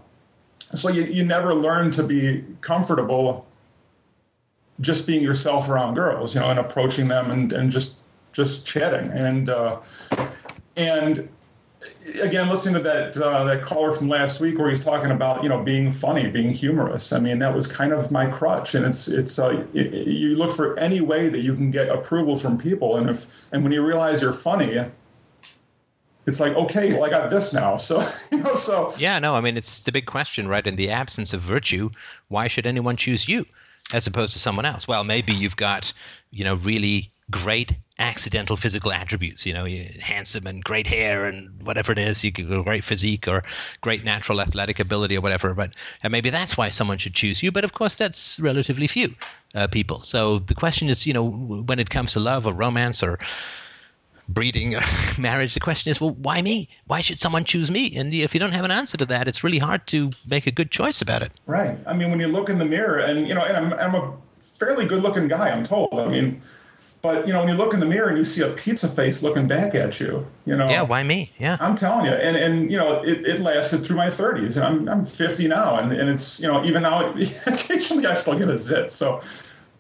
so 0.59 0.89
you, 0.89 1.02
you 1.05 1.24
never 1.24 1.55
learn 1.55 1.90
to 1.93 2.02
be 2.02 2.44
comfortable 2.60 3.47
just 4.80 5.06
being 5.06 5.22
yourself 5.22 5.68
around 5.68 5.94
girls, 5.94 6.34
you 6.34 6.40
know, 6.40 6.51
and 6.51 6.59
approaching 6.59 7.09
them 7.09 7.30
and, 7.30 7.52
and 7.52 7.70
just 7.70 8.01
just 8.32 8.66
chatting. 8.66 9.09
And 9.09 9.51
uh, 9.51 9.80
and 10.76 11.28
again 12.22 12.48
listening 12.48 12.74
to 12.74 12.80
that 12.80 13.16
uh, 13.16 13.44
that 13.44 13.62
caller 13.62 13.93
from 13.93 14.09
last 14.09 14.40
week 14.40 14.59
where 14.59 14.70
he's 14.70 14.84
talking 14.84 15.10
about 15.10 15.43
you 15.43 15.48
know 15.48 15.62
being 15.62 15.90
funny 15.90 16.30
being 16.30 16.51
humorous. 16.51 17.12
I 17.12 17.20
mean 17.20 17.39
that 17.40 17.55
was 17.55 17.70
kind 17.70 17.93
of 17.93 18.10
my 18.10 18.26
crutch. 18.26 18.74
And 18.74 18.84
it's 18.84 19.09
it's 19.09 19.39
uh, 19.39 19.64
you 19.72 20.36
look 20.36 20.55
for 20.55 20.78
any 20.78 21.01
way 21.01 21.28
that 21.28 21.40
you 21.40 21.55
can 21.55 21.70
get 21.70 21.89
approval 21.89 22.36
from 22.36 22.59
people. 22.59 22.97
And 22.97 23.10
if 23.10 23.47
and 23.52 23.62
when 23.62 23.72
you 23.72 23.84
realize 23.84 24.22
you're 24.22 24.32
funny 24.32 24.84
it's 26.27 26.40
like 26.40 26.55
okay 26.57 26.89
well 26.90 27.05
i 27.05 27.11
got 27.11 27.31
this 27.31 27.53
now 27.53 27.77
so 27.77 28.01
you 28.32 28.39
know 28.39 28.55
so 28.55 28.93
yeah 28.99 29.19
no 29.19 29.35
i 29.35 29.40
mean 29.40 29.57
it's 29.57 29.85
the 29.85 29.93
big 29.93 30.07
question 30.07 30.49
right 30.49 30.66
in 30.66 30.77
the 30.77 30.90
absence 30.90 31.32
of 31.32 31.40
virtue 31.40 31.90
why 32.28 32.47
should 32.47 32.66
anyone 32.66 32.97
choose 32.97 33.28
you 33.28 33.44
as 33.93 34.07
opposed 34.07 34.32
to 34.32 34.39
someone 34.39 34.65
else 34.65 34.86
well 34.86 35.05
maybe 35.05 35.32
you've 35.32 35.57
got 35.57 35.93
you 36.31 36.44
know 36.44 36.55
really 36.57 37.12
great 37.31 37.74
accidental 37.99 38.57
physical 38.57 38.93
attributes. 38.93 39.47
You 39.47 39.55
know, 39.55 39.66
handsome 40.01 40.47
and 40.47 40.62
great 40.62 40.86
hair 40.86 41.24
and 41.24 41.51
whatever 41.62 41.93
it 41.93 41.99
is. 41.99 42.23
You 42.23 42.32
could 42.32 42.49
great 42.65 42.85
physique 42.85 43.28
or 43.28 43.43
great 43.81 44.05
natural 44.05 44.40
athletic 44.40 44.78
ability 44.78 45.16
or 45.16 45.20
whatever. 45.20 45.55
But 45.55 45.74
and 46.03 46.12
maybe 46.12 46.31
that's 46.31 46.57
why 46.57 46.69
someone 46.70 46.99
should 46.99 47.15
choose 47.15 47.43
you. 47.43 47.51
But 47.53 47.65
of 47.65 47.73
course, 47.73 47.97
that's 47.97 48.39
relatively 48.39 48.86
few 48.86 49.15
uh, 49.55 49.66
people. 49.66 50.03
So 50.03 50.40
the 50.40 50.55
question 50.55 50.89
is, 50.89 51.07
you 51.07 51.12
know, 51.12 51.24
when 51.24 51.78
it 51.78 51.90
comes 51.90 52.12
to 52.12 52.20
love 52.20 52.47
or 52.47 52.53
romance 52.53 53.03
or 53.03 53.19
breeding 54.33 54.75
or 54.75 54.83
marriage, 55.19 55.55
the 55.55 55.61
question 55.61 55.91
is, 55.91 56.01
well, 56.01 56.11
why 56.11 56.43
me? 56.43 56.69
Why 56.87 57.01
should 57.01 57.21
someone 57.21 57.45
choose 57.45 57.71
me? 57.71 57.95
And 57.97 58.13
if 58.13 58.35
you 58.35 58.41
don't 58.41 58.53
have 58.53 58.65
an 58.65 58.71
answer 58.71 58.97
to 58.99 59.07
that, 59.07 59.29
it's 59.29 59.45
really 59.45 59.59
hard 59.59 59.87
to 59.89 60.11
make 60.27 60.47
a 60.47 60.51
good 60.51 60.71
choice 60.71 61.01
about 61.01 61.23
it. 61.23 61.33
Right. 61.47 61.79
I 61.87 61.93
mean, 61.93 62.11
when 62.11 62.21
you 62.21 62.29
look 62.29 62.49
in 62.49 62.59
the 62.59 62.65
mirror, 62.65 62.99
and 62.99 63.29
you 63.29 63.35
know, 63.35 63.45
and 63.45 63.57
I'm, 63.57 63.73
I'm 63.75 63.95
a 63.95 64.13
fairly 64.41 64.87
good-looking 64.87 65.29
guy, 65.29 65.51
I'm 65.51 65.65
told. 65.65 65.95
I 65.95 66.09
mean 66.09 66.41
but 67.03 67.27
you 67.27 67.33
know, 67.33 67.41
when 67.41 67.49
you 67.49 67.57
look 67.57 67.75
in 67.75 67.81
the 67.81 67.87
mirror 67.87 68.09
and 68.09 68.17
you 68.17 68.25
see 68.25 68.45
a 68.45 68.49
pizza 68.55 68.87
face 68.87 69.25
looking 69.25 69.49
back 69.49 69.75
at 69.75 69.99
you, 69.99 70.25
you 70.47 70.57
know. 70.57 70.69
Yeah, 70.71 70.83
why 70.83 71.03
me? 71.03 71.33
Yeah. 71.37 71.57
I'm 71.61 71.75
telling 71.75 72.07
you, 72.07 72.13
and 72.13 72.37
and 72.37 72.71
you 72.71 72.79
know, 72.79 73.03
it, 73.03 73.27
it 73.27 73.41
lasted 73.41 73.79
through 73.79 73.97
my 73.97 74.07
30s, 74.07 74.57
and 74.57 74.65
I'm 74.65 74.89
I'm 74.89 75.05
50 75.05 75.49
now, 75.49 75.79
and 75.79 75.93
and 75.93 76.09
it's 76.09 76.41
you 76.41 76.47
know, 76.47 76.65
even 76.65 76.83
now, 76.83 77.11
occasionally 77.47 78.07
I 78.07 78.15
still 78.15 78.39
get 78.39 78.49
a 78.49 78.57
zit. 78.57 78.93
So, 78.93 79.21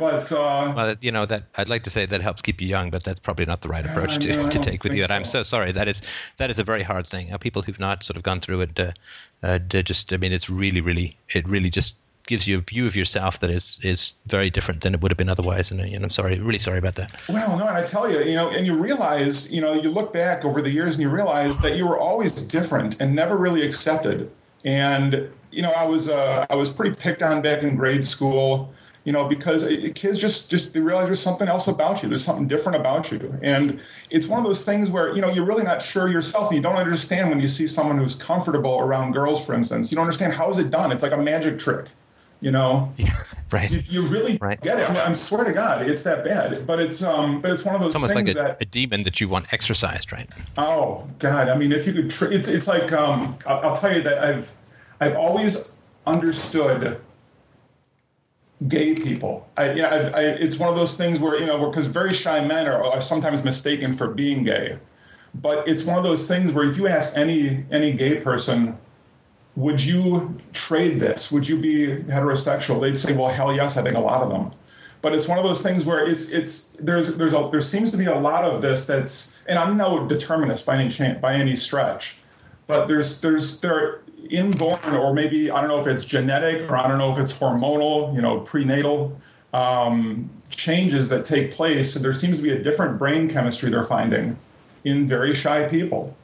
but 0.02 0.32
uh, 0.32 0.72
well, 0.76 0.96
you 1.00 1.10
know 1.10 1.26
that 1.26 1.44
I'd 1.56 1.68
like 1.68 1.82
to 1.84 1.90
say 1.90 2.06
that 2.06 2.20
helps 2.20 2.42
keep 2.42 2.60
you 2.60 2.66
young, 2.66 2.90
but 2.90 3.04
that's 3.04 3.20
probably 3.20 3.46
not 3.46 3.62
the 3.62 3.68
right 3.68 3.86
approach 3.86 4.18
to, 4.18 4.36
no, 4.36 4.48
to 4.48 4.58
take 4.58 4.84
with 4.84 4.94
you. 4.94 5.02
And 5.02 5.08
so. 5.08 5.14
I'm 5.14 5.24
so 5.24 5.42
sorry. 5.42 5.72
That 5.72 5.88
is 5.88 6.02
that 6.36 6.50
is 6.50 6.58
a 6.58 6.64
very 6.64 6.82
hard 6.82 7.06
thing. 7.06 7.32
Uh, 7.32 7.38
people 7.38 7.62
who've 7.62 7.80
not 7.80 8.02
sort 8.02 8.16
of 8.16 8.22
gone 8.22 8.40
through 8.40 8.62
it, 8.62 8.80
uh, 8.80 8.92
uh, 9.42 9.58
just 9.58 10.12
I 10.12 10.16
mean, 10.16 10.32
it's 10.32 10.50
really, 10.50 10.80
really, 10.80 11.16
it 11.30 11.48
really 11.48 11.70
just 11.70 11.96
gives 12.26 12.46
you 12.46 12.58
a 12.58 12.60
view 12.60 12.86
of 12.86 12.94
yourself 12.94 13.40
that 13.40 13.50
is 13.50 13.80
is 13.82 14.12
very 14.26 14.50
different 14.50 14.82
than 14.82 14.94
it 14.94 15.00
would 15.00 15.10
have 15.10 15.18
been 15.18 15.28
otherwise. 15.28 15.70
And, 15.70 15.80
and 15.80 16.04
I'm 16.04 16.10
sorry, 16.10 16.38
really 16.38 16.58
sorry 16.58 16.78
about 16.78 16.94
that. 16.96 17.22
Well, 17.28 17.56
no, 17.56 17.66
and 17.66 17.76
I 17.76 17.84
tell 17.84 18.10
you, 18.10 18.20
you 18.20 18.34
know, 18.34 18.50
and 18.50 18.66
you 18.66 18.74
realize, 18.74 19.52
you 19.52 19.60
know, 19.60 19.72
you 19.72 19.90
look 19.90 20.12
back 20.12 20.44
over 20.44 20.62
the 20.62 20.70
years 20.70 20.94
and 20.94 21.02
you 21.02 21.10
realize 21.10 21.58
that 21.60 21.76
you 21.76 21.86
were 21.86 21.98
always 21.98 22.32
different 22.46 23.00
and 23.00 23.14
never 23.14 23.36
really 23.36 23.66
accepted. 23.66 24.30
And 24.64 25.28
you 25.50 25.62
know, 25.62 25.72
I 25.72 25.84
was 25.84 26.08
uh, 26.08 26.46
I 26.48 26.54
was 26.54 26.70
pretty 26.70 26.94
picked 26.94 27.22
on 27.22 27.42
back 27.42 27.62
in 27.62 27.74
grade 27.74 28.04
school. 28.04 28.72
You 29.04 29.12
know, 29.12 29.28
because 29.28 29.66
kids 29.96 30.18
just 30.18 30.48
just 30.48 30.74
they 30.74 30.80
realize 30.80 31.06
there's 31.06 31.20
something 31.20 31.48
else 31.48 31.66
about 31.66 32.02
you. 32.02 32.08
There's 32.08 32.24
something 32.24 32.46
different 32.46 32.76
about 32.76 33.10
you, 33.10 33.36
and 33.42 33.80
it's 34.10 34.28
one 34.28 34.38
of 34.38 34.46
those 34.46 34.64
things 34.64 34.90
where 34.90 35.12
you 35.12 35.20
know 35.20 35.28
you're 35.28 35.44
really 35.44 35.64
not 35.64 35.82
sure 35.82 36.08
yourself, 36.08 36.48
and 36.48 36.56
you 36.56 36.62
don't 36.62 36.76
understand 36.76 37.28
when 37.28 37.40
you 37.40 37.48
see 37.48 37.66
someone 37.66 37.98
who's 37.98 38.14
comfortable 38.14 38.78
around 38.78 39.12
girls, 39.12 39.44
for 39.44 39.54
instance. 39.54 39.90
You 39.90 39.96
don't 39.96 40.04
understand 40.04 40.34
how 40.34 40.50
is 40.50 40.60
it 40.60 40.70
done. 40.70 40.92
It's 40.92 41.02
like 41.02 41.12
a 41.12 41.16
magic 41.16 41.58
trick 41.58 41.88
you 42.42 42.50
know 42.50 42.92
yeah, 42.96 43.14
right 43.50 43.70
you, 43.70 43.80
you 43.88 44.02
really 44.02 44.36
right. 44.42 44.60
get 44.60 44.78
it 44.78 44.90
I, 44.90 44.92
mean, 44.92 45.02
I 45.02 45.12
swear 45.14 45.44
to 45.44 45.52
god 45.52 45.88
it's 45.88 46.02
that 46.02 46.24
bad 46.24 46.66
but 46.66 46.80
it's 46.80 47.02
um 47.02 47.40
but 47.40 47.52
it's 47.52 47.64
one 47.64 47.76
of 47.76 47.80
those 47.80 47.94
it's 47.94 47.94
almost 47.94 48.14
things 48.14 48.34
like 48.34 48.36
a, 48.36 48.48
that 48.48 48.56
a 48.60 48.64
demon 48.64 49.04
that 49.04 49.20
you 49.20 49.28
want 49.28 49.50
exorcised 49.52 50.12
right 50.12 50.28
oh 50.58 51.08
god 51.20 51.48
i 51.48 51.56
mean 51.56 51.72
if 51.72 51.86
you 51.86 51.92
could 51.92 52.10
tr- 52.10 52.32
it's, 52.32 52.48
it's 52.48 52.66
like 52.66 52.92
um 52.92 53.34
I'll, 53.48 53.70
I'll 53.70 53.76
tell 53.76 53.94
you 53.94 54.02
that 54.02 54.22
i've 54.22 54.52
i've 55.00 55.16
always 55.16 55.80
understood 56.06 57.00
gay 58.68 58.94
people. 58.94 59.48
I, 59.56 59.72
yeah, 59.72 59.88
I, 59.88 59.96
I, 59.96 60.22
it's 60.22 60.58
one 60.58 60.68
of 60.68 60.76
those 60.76 60.96
things 60.96 61.20
where 61.20 61.38
you 61.38 61.46
know, 61.46 61.66
because 61.68 61.86
very 61.86 62.12
shy 62.12 62.44
men 62.44 62.66
are, 62.66 62.82
are, 62.82 63.00
sometimes 63.00 63.42
mistaken 63.44 63.92
for 63.92 64.08
being 64.08 64.44
gay, 64.44 64.78
but 65.34 65.66
it's 65.66 65.84
one 65.84 65.98
of 65.98 66.04
those 66.04 66.28
things 66.28 66.52
where 66.52 66.68
if 66.68 66.76
you 66.76 66.86
ask 66.86 67.16
any 67.16 67.64
any 67.70 67.92
gay 67.92 68.20
person, 68.20 68.78
would 69.56 69.82
you 69.82 70.38
trade 70.52 71.00
this? 71.00 71.32
Would 71.32 71.48
you 71.48 71.58
be 71.58 71.86
heterosexual? 72.04 72.80
They'd 72.80 72.98
say, 72.98 73.16
well, 73.16 73.28
hell 73.28 73.54
yes, 73.54 73.76
I 73.76 73.82
think 73.82 73.96
a 73.96 74.00
lot 74.00 74.22
of 74.22 74.30
them. 74.30 74.50
But 75.00 75.14
it's 75.14 75.26
one 75.26 75.38
of 75.38 75.44
those 75.44 75.62
things 75.62 75.84
where 75.84 76.06
it's 76.06 76.30
it's 76.30 76.72
there's 76.72 77.16
there's 77.16 77.34
a 77.34 77.48
there 77.50 77.60
seems 77.60 77.90
to 77.90 77.96
be 77.96 78.06
a 78.06 78.14
lot 78.18 78.44
of 78.44 78.62
this 78.62 78.86
that's 78.86 79.44
and 79.46 79.58
I'm 79.58 79.76
no 79.76 80.06
determinist 80.06 80.64
by 80.66 80.76
any 80.76 80.88
chance 80.88 81.20
by 81.20 81.34
any 81.34 81.56
stretch, 81.56 82.20
but 82.66 82.86
there's 82.86 83.20
there's 83.20 83.60
there 83.60 84.01
inborn 84.30 84.94
or 84.94 85.14
maybe 85.14 85.50
I 85.50 85.60
don't 85.60 85.68
know 85.68 85.80
if 85.80 85.86
it's 85.86 86.04
genetic 86.04 86.68
or 86.70 86.76
I 86.76 86.88
don't 86.88 86.98
know 86.98 87.12
if 87.12 87.18
it's 87.18 87.38
hormonal, 87.38 88.14
you 88.14 88.22
know, 88.22 88.40
prenatal 88.40 89.18
um, 89.52 90.30
changes 90.50 91.08
that 91.10 91.24
take 91.24 91.52
place. 91.52 91.94
So 91.94 92.00
there 92.00 92.14
seems 92.14 92.38
to 92.38 92.42
be 92.42 92.52
a 92.52 92.62
different 92.62 92.98
brain 92.98 93.28
chemistry 93.28 93.70
they're 93.70 93.82
finding 93.82 94.36
in 94.84 95.06
very 95.06 95.34
shy 95.34 95.68
people 95.68 96.16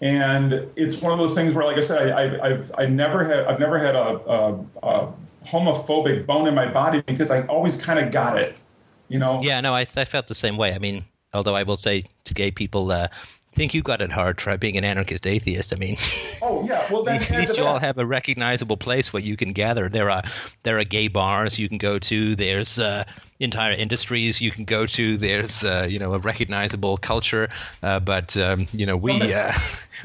and 0.00 0.66
it's 0.76 1.02
one 1.02 1.12
of 1.12 1.18
those 1.18 1.34
things 1.34 1.54
where, 1.54 1.64
like 1.64 1.76
I 1.76 1.80
said, 1.80 2.10
I, 2.12 2.48
have 2.48 2.72
I've 2.78 2.90
never 2.90 3.22
had 3.22 3.46
I've 3.46 3.60
never 3.60 3.78
had 3.78 3.94
a, 3.94 4.18
a, 4.26 4.64
a, 4.82 5.12
homophobic 5.46 6.26
bone 6.26 6.46
in 6.46 6.54
my 6.54 6.70
body 6.70 7.02
because 7.06 7.30
I 7.30 7.46
always 7.46 7.82
kind 7.82 7.98
of 7.98 8.12
got 8.12 8.38
it, 8.38 8.60
you 9.08 9.18
know. 9.18 9.40
Yeah, 9.42 9.60
no, 9.62 9.74
I, 9.74 9.80
I 9.96 10.04
felt 10.04 10.26
the 10.26 10.34
same 10.34 10.56
way. 10.56 10.74
I 10.74 10.78
mean, 10.78 11.04
although 11.32 11.54
I 11.54 11.62
will 11.62 11.78
say 11.78 12.04
to 12.24 12.34
gay 12.34 12.50
people, 12.50 12.90
uh, 12.92 13.08
think 13.52 13.74
you 13.74 13.82
got 13.82 14.00
it 14.00 14.12
hard 14.12 14.38
try 14.38 14.56
being 14.56 14.76
an 14.76 14.84
anarchist 14.84 15.26
atheist. 15.26 15.72
I 15.72 15.76
mean, 15.76 15.96
oh 16.42 16.64
yeah, 16.66 16.86
well 16.92 17.02
then 17.02 17.22
at 17.22 17.30
least 17.30 17.56
you 17.56 17.64
all 17.64 17.78
have 17.78 17.98
a 17.98 18.06
recognizable 18.06 18.76
place 18.76 19.12
where 19.12 19.22
you 19.22 19.36
can 19.36 19.52
gather. 19.52 19.88
There 19.88 20.10
are 20.10 20.22
there 20.62 20.78
are 20.78 20.84
gay 20.84 21.08
bars 21.08 21.58
you 21.58 21.68
can 21.68 21.78
go 21.78 21.98
to. 21.98 22.36
There's 22.36 22.78
uh, 22.78 23.04
entire 23.40 23.72
industries 23.72 24.40
you 24.40 24.50
can 24.50 24.64
go 24.64 24.86
to. 24.86 25.16
There's 25.16 25.64
uh, 25.64 25.86
you 25.88 25.98
know 25.98 26.14
a 26.14 26.18
recognizable 26.18 26.96
culture, 26.98 27.48
uh, 27.82 28.00
but 28.00 28.36
um, 28.36 28.68
you 28.72 28.86
know 28.86 28.96
we 28.96 29.34
uh, 29.34 29.52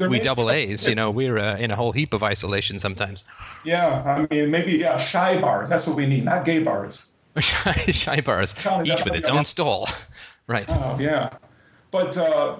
we 0.00 0.18
double 0.18 0.50
A's. 0.50 0.86
You 0.86 0.94
know 0.94 1.10
we're 1.10 1.38
uh, 1.38 1.56
in 1.56 1.70
a 1.70 1.76
whole 1.76 1.92
heap 1.92 2.12
of 2.12 2.22
isolation 2.22 2.78
sometimes. 2.78 3.24
Yeah, 3.64 4.02
I 4.04 4.34
mean 4.34 4.50
maybe 4.50 4.72
yeah 4.72 4.96
shy 4.96 5.40
bars. 5.40 5.68
That's 5.68 5.86
what 5.86 5.96
we 5.96 6.06
need, 6.06 6.24
not 6.24 6.44
gay 6.44 6.62
bars. 6.62 7.12
shy 7.38 8.20
bars, 8.22 8.54
each 8.84 9.04
with 9.04 9.14
its 9.14 9.28
own 9.28 9.44
stall. 9.44 9.88
Right. 10.46 10.64
Oh 10.68 10.96
yeah, 10.98 11.36
but 11.90 12.16
uh, 12.16 12.56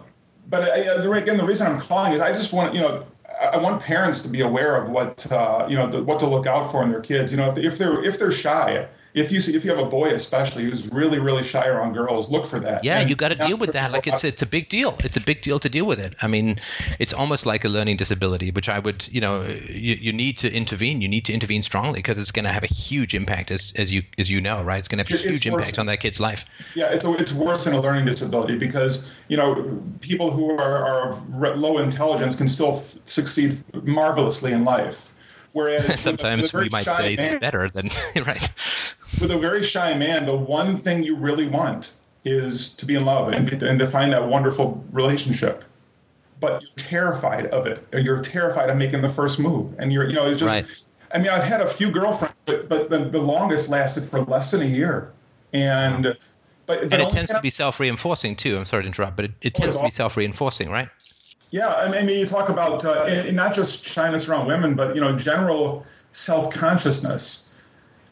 but 0.49 0.77
again, 0.77 1.37
the 1.37 1.45
reason 1.45 1.67
I'm 1.67 1.81
calling 1.81 2.13
is 2.13 2.21
I 2.21 2.29
just 2.29 2.53
want 2.53 2.75
you 2.75 2.81
know 2.81 3.07
I 3.41 3.59
want 3.59 3.83
parents 3.83 4.23
to 4.23 4.29
be 4.29 4.41
aware 4.41 4.77
of 4.77 4.91
what 4.91 5.31
uh, 5.31 5.67
you 5.69 5.77
know 5.77 5.91
the, 5.91 6.03
what 6.03 6.21
to 6.21 6.27
look 6.27 6.47
out 6.47 6.71
for 6.71 6.83
in 6.83 6.91
their 6.91 7.01
kids. 7.01 7.31
You 7.31 7.39
know, 7.39 7.53
if 7.57 7.79
they're 7.79 8.05
if 8.05 8.19
they're 8.19 8.33
shy, 8.33 8.87
if 9.17 9.33
you 9.33 9.41
see 9.41 9.57
if 9.57 9.65
you 9.65 9.71
have 9.71 9.85
a 9.85 9.89
boy 9.89 10.13
especially 10.13 10.65
who's 10.65 10.93
really 10.93 11.19
really 11.19 11.43
shy 11.43 11.67
around 11.67 11.95
girls, 11.95 12.31
look 12.31 12.47
for 12.47 12.61
that. 12.61 12.85
Yeah, 12.85 13.01
And 13.01 13.09
you 13.09 13.17
got 13.17 13.31
to 13.31 13.35
deal 13.35 13.57
with 13.57 13.73
that. 13.73 13.91
Like 13.91 14.07
it's 14.07 14.23
it's 14.23 14.43
a 14.43 14.47
big 14.47 14.69
deal. 14.69 14.95
It's 15.01 15.17
a 15.17 15.21
big 15.21 15.41
deal 15.41 15.59
to 15.59 15.69
deal 15.71 15.87
with 15.87 15.99
it. 15.99 16.15
I 16.21 16.27
mean, 16.27 16.59
it's 16.99 17.15
almost 17.15 17.47
like 17.47 17.65
a 17.65 17.69
learning 17.69 17.97
disability, 17.97 18.51
which 18.51 18.69
I 18.69 18.79
would, 18.79 19.09
you 19.09 19.23
know, 19.23 19.43
you, 19.69 19.95
you 19.95 20.13
need 20.13 20.37
to 20.39 20.53
intervene. 20.53 21.01
You 21.01 21.09
need 21.09 21.25
to 21.25 21.33
intervene 21.33 21.63
strongly 21.63 22.01
because 22.01 22.19
it's 22.19 22.31
going 22.31 22.45
to 22.45 22.53
have 22.53 22.63
a 22.63 22.73
huge 22.73 23.15
impact, 23.15 23.51
as 23.51 23.73
as 23.77 23.93
you 23.93 24.03
as 24.19 24.31
you 24.31 24.39
know, 24.39 24.63
right? 24.63 24.79
It's 24.79 24.89
going 24.89 25.03
to 25.03 25.11
have 25.11 25.19
a 25.25 25.29
huge 25.29 25.47
impact 25.47 25.69
worse. 25.69 25.79
on 25.79 25.87
that 25.87 26.01
kid's 26.01 26.21
life. 26.21 26.45
Yeah, 26.75 26.91
it's 26.91 27.07
a, 27.07 27.13
it's 27.15 27.33
worse 27.33 27.65
than 27.65 27.75
a 27.75 27.81
learning 27.81 28.05
disability 28.05 28.59
because 28.59 29.11
you 29.29 29.39
know 29.39 29.81
people 30.01 30.31
who 30.31 30.51
are, 30.51 30.87
are 30.87 31.09
of 31.09 31.59
low 31.59 31.79
intelligence 31.79 32.37
can 32.37 32.49
still 32.49 32.77
f- 32.77 32.99
succeed 33.07 33.57
marvelously 33.83 34.53
in 34.53 34.65
life. 34.65 35.11
Whereas 35.57 35.99
Sometimes 36.09 36.53
we 36.53 36.69
might 36.69 36.85
say 36.85 37.15
it's 37.15 37.33
man- 37.33 37.41
better 37.41 37.71
than 37.71 37.89
right. 38.27 38.47
with 39.23 39.31
a 39.31 39.39
very 39.39 39.63
shy 39.63 39.95
man, 39.95 40.27
the 40.27 40.37
one 40.37 40.77
thing 40.77 41.03
you 41.03 41.17
really 41.17 41.49
want 41.49 41.95
is 42.27 42.77
to 42.77 42.85
be 42.85 42.95
in 42.95 43.07
love 43.07 43.33
and, 43.33 43.51
and 43.63 43.79
to 43.79 43.87
find 43.87 44.13
that 44.13 44.29
wonderful 44.29 44.85
relationship. 44.93 45.65
But 46.41 46.63
you're 46.63 46.73
terrified 46.77 47.47
of 47.47 47.67
it. 47.67 47.83
Or 47.95 47.99
you're 48.01 48.21
terrified 48.21 48.69
of 48.69 48.77
making 48.77 49.01
the 49.01 49.09
first 49.09 49.41
move. 49.41 49.75
And 49.79 49.91
you're, 49.95 50.07
you 50.07 50.13
know, 50.13 50.27
it's 50.27 50.41
just, 50.41 50.53
Right. 50.55 50.85
I 51.15 51.19
mean, 51.21 51.29
I've 51.31 51.45
had 51.45 51.63
a 51.63 51.67
few 51.67 51.91
girlfriends, 51.91 52.35
but, 52.45 52.69
but 52.69 52.91
the, 52.91 53.07
the 53.07 53.19
longest 53.21 53.71
lasted 53.71 54.03
for 54.05 54.21
less 54.25 54.51
than 54.51 54.61
a 54.61 54.67
year. 54.67 55.11
And, 55.55 56.03
but, 56.03 56.19
but 56.67 56.83
And 56.93 57.01
it 57.01 57.09
tends 57.09 57.31
to 57.33 57.41
be 57.41 57.49
self-reinforcing 57.49 58.37
too. 58.37 58.59
I'm 58.59 58.67
sorry 58.67 58.83
to 58.83 58.89
interrupt, 58.89 59.17
but 59.17 59.25
it, 59.25 59.33
it 59.41 59.53
Oh, 59.57 59.61
tends 59.61 59.79
to 59.79 59.85
be 59.85 59.91
self-reinforcing, 59.91 60.69
right? 60.69 60.91
Yeah, 61.57 61.73
I 61.75 61.89
mean, 62.05 62.19
you 62.21 62.27
talk 62.27 62.51
about 62.51 62.85
uh, 62.85 63.31
not 63.33 63.55
just 63.55 63.83
shyness 63.83 64.29
around 64.29 64.47
women, 64.47 64.75
but 64.75 64.95
you 64.95 65.01
know, 65.01 65.17
general 65.17 65.87
self-consciousness, 66.13 67.55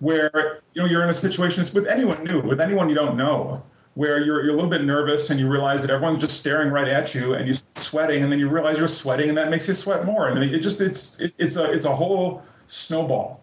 where 0.00 0.60
you 0.72 0.80
know 0.80 0.88
you're 0.88 1.02
in 1.02 1.10
a 1.10 1.14
situation 1.14 1.62
with 1.74 1.86
anyone 1.86 2.24
new, 2.24 2.40
with 2.40 2.58
anyone 2.58 2.88
you 2.88 2.94
don't 2.94 3.18
know, 3.18 3.62
where 3.96 4.18
you're 4.24 4.42
you're 4.44 4.52
a 4.52 4.56
little 4.56 4.70
bit 4.70 4.84
nervous 4.84 5.28
and 5.28 5.38
you 5.38 5.46
realize 5.46 5.82
that 5.82 5.90
everyone's 5.90 6.22
just 6.22 6.40
staring 6.40 6.70
right 6.70 6.88
at 6.88 7.14
you, 7.14 7.34
and 7.34 7.46
you're 7.46 7.56
sweating, 7.74 8.22
and 8.22 8.32
then 8.32 8.38
you 8.38 8.48
realize 8.48 8.78
you're 8.78 8.88
sweating, 8.88 9.28
and 9.28 9.36
that 9.36 9.50
makes 9.50 9.68
you 9.68 9.74
sweat 9.74 10.06
more, 10.06 10.28
and 10.28 10.42
it 10.42 10.60
just 10.60 10.80
it's 10.80 11.20
it, 11.20 11.34
it's 11.38 11.58
a 11.58 11.70
it's 11.70 11.84
a 11.84 11.94
whole 11.94 12.42
snowball, 12.66 13.42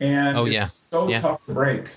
and 0.00 0.38
Oh, 0.38 0.46
yeah. 0.46 0.64
it's 0.64 0.74
so 0.74 1.06
Yeah. 1.10 1.20
tough 1.20 1.44
to 1.44 1.52
break. 1.52 1.90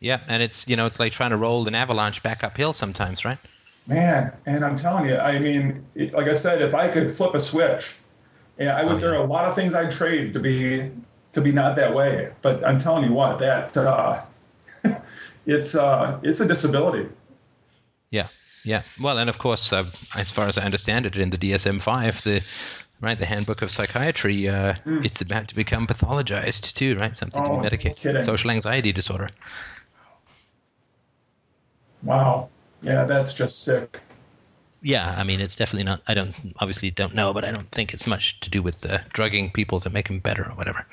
Yeah, 0.00 0.18
and 0.26 0.42
it's 0.42 0.66
you 0.66 0.74
know 0.74 0.86
it's 0.86 0.98
like 0.98 1.12
trying 1.12 1.30
to 1.30 1.36
roll 1.36 1.68
an 1.68 1.76
avalanche 1.76 2.20
back 2.20 2.42
uphill 2.42 2.72
sometimes, 2.72 3.24
right? 3.24 3.38
Man, 3.86 4.32
and 4.46 4.64
I'm 4.64 4.76
telling 4.76 5.08
you, 5.08 5.16
I 5.16 5.38
mean, 5.38 5.84
it, 5.94 6.14
like 6.14 6.26
I 6.26 6.32
said, 6.32 6.62
if 6.62 6.74
I 6.74 6.88
could 6.88 7.12
flip 7.12 7.34
a 7.34 7.40
switch, 7.40 7.98
yeah, 8.58 8.76
I 8.76 8.84
would. 8.84 8.94
Oh, 8.94 8.98
There 8.98 9.14
are 9.14 9.22
a 9.22 9.26
lot 9.26 9.44
of 9.44 9.54
things 9.54 9.74
I'd 9.74 9.90
trade 9.90 10.32
to 10.32 10.40
be 10.40 10.90
to 11.32 11.40
be 11.40 11.52
not 11.52 11.76
that 11.76 11.94
way. 11.94 12.32
But 12.40 12.64
I'm 12.66 12.78
telling 12.78 13.04
you 13.04 13.12
what, 13.12 13.38
that 13.40 13.76
uh, 13.76 14.20
it's 15.46 15.74
uh, 15.74 16.18
it's 16.22 16.40
a 16.40 16.48
disability. 16.48 17.08
Yeah, 18.10 18.28
yeah. 18.64 18.82
Well, 19.02 19.18
and 19.18 19.28
of 19.28 19.38
course, 19.38 19.72
uh, 19.72 19.84
as 20.16 20.30
far 20.30 20.48
as 20.48 20.56
I 20.56 20.62
understand 20.62 21.04
it, 21.06 21.16
in 21.16 21.30
the 21.30 21.36
DSM-5, 21.36 22.22
the 22.22 22.46
right, 23.00 23.18
the 23.18 23.26
Handbook 23.26 23.60
of 23.60 23.70
Psychiatry, 23.70 24.48
uh, 24.48 24.74
it's 24.86 25.20
about 25.20 25.48
to 25.48 25.54
become 25.54 25.86
pathologized 25.86 26.72
too, 26.74 26.96
right? 26.96 27.16
Something. 27.16 27.42
Oh, 27.42 27.60
to 27.60 27.68
medicate 27.68 27.96
kidding. 27.96 28.22
social 28.22 28.50
anxiety 28.50 28.92
disorder. 28.92 29.28
Wow. 32.02 32.50
Yeah, 32.84 33.04
that's 33.04 33.34
just 33.34 33.64
sick. 33.64 34.00
Yeah, 34.82 35.14
I 35.16 35.24
mean, 35.24 35.40
it's 35.40 35.56
definitely 35.56 35.84
not. 35.84 36.02
I 36.06 36.14
don't 36.14 36.34
obviously 36.58 36.90
don't 36.90 37.14
know, 37.14 37.32
but 37.32 37.44
I 37.44 37.50
don't 37.50 37.70
think 37.70 37.94
it's 37.94 38.06
much 38.06 38.38
to 38.40 38.50
do 38.50 38.62
with 38.62 38.84
uh, 38.84 38.98
drugging 39.14 39.50
people 39.50 39.80
to 39.80 39.88
make 39.88 40.08
them 40.08 40.18
better 40.18 40.44
or 40.44 40.54
whatever. 40.54 40.86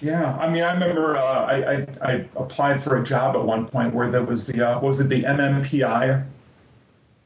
Yeah, 0.00 0.36
I 0.36 0.48
mean, 0.50 0.62
I 0.62 0.74
remember 0.74 1.16
uh, 1.16 1.22
I, 1.22 1.72
I 1.72 1.86
I 2.02 2.12
applied 2.36 2.82
for 2.82 3.00
a 3.00 3.04
job 3.04 3.34
at 3.36 3.44
one 3.44 3.66
point 3.66 3.94
where 3.94 4.10
there 4.10 4.22
was 4.22 4.46
the 4.46 4.68
uh, 4.68 4.80
was 4.80 5.00
it 5.00 5.08
the 5.08 5.22
MMPI 5.22 6.24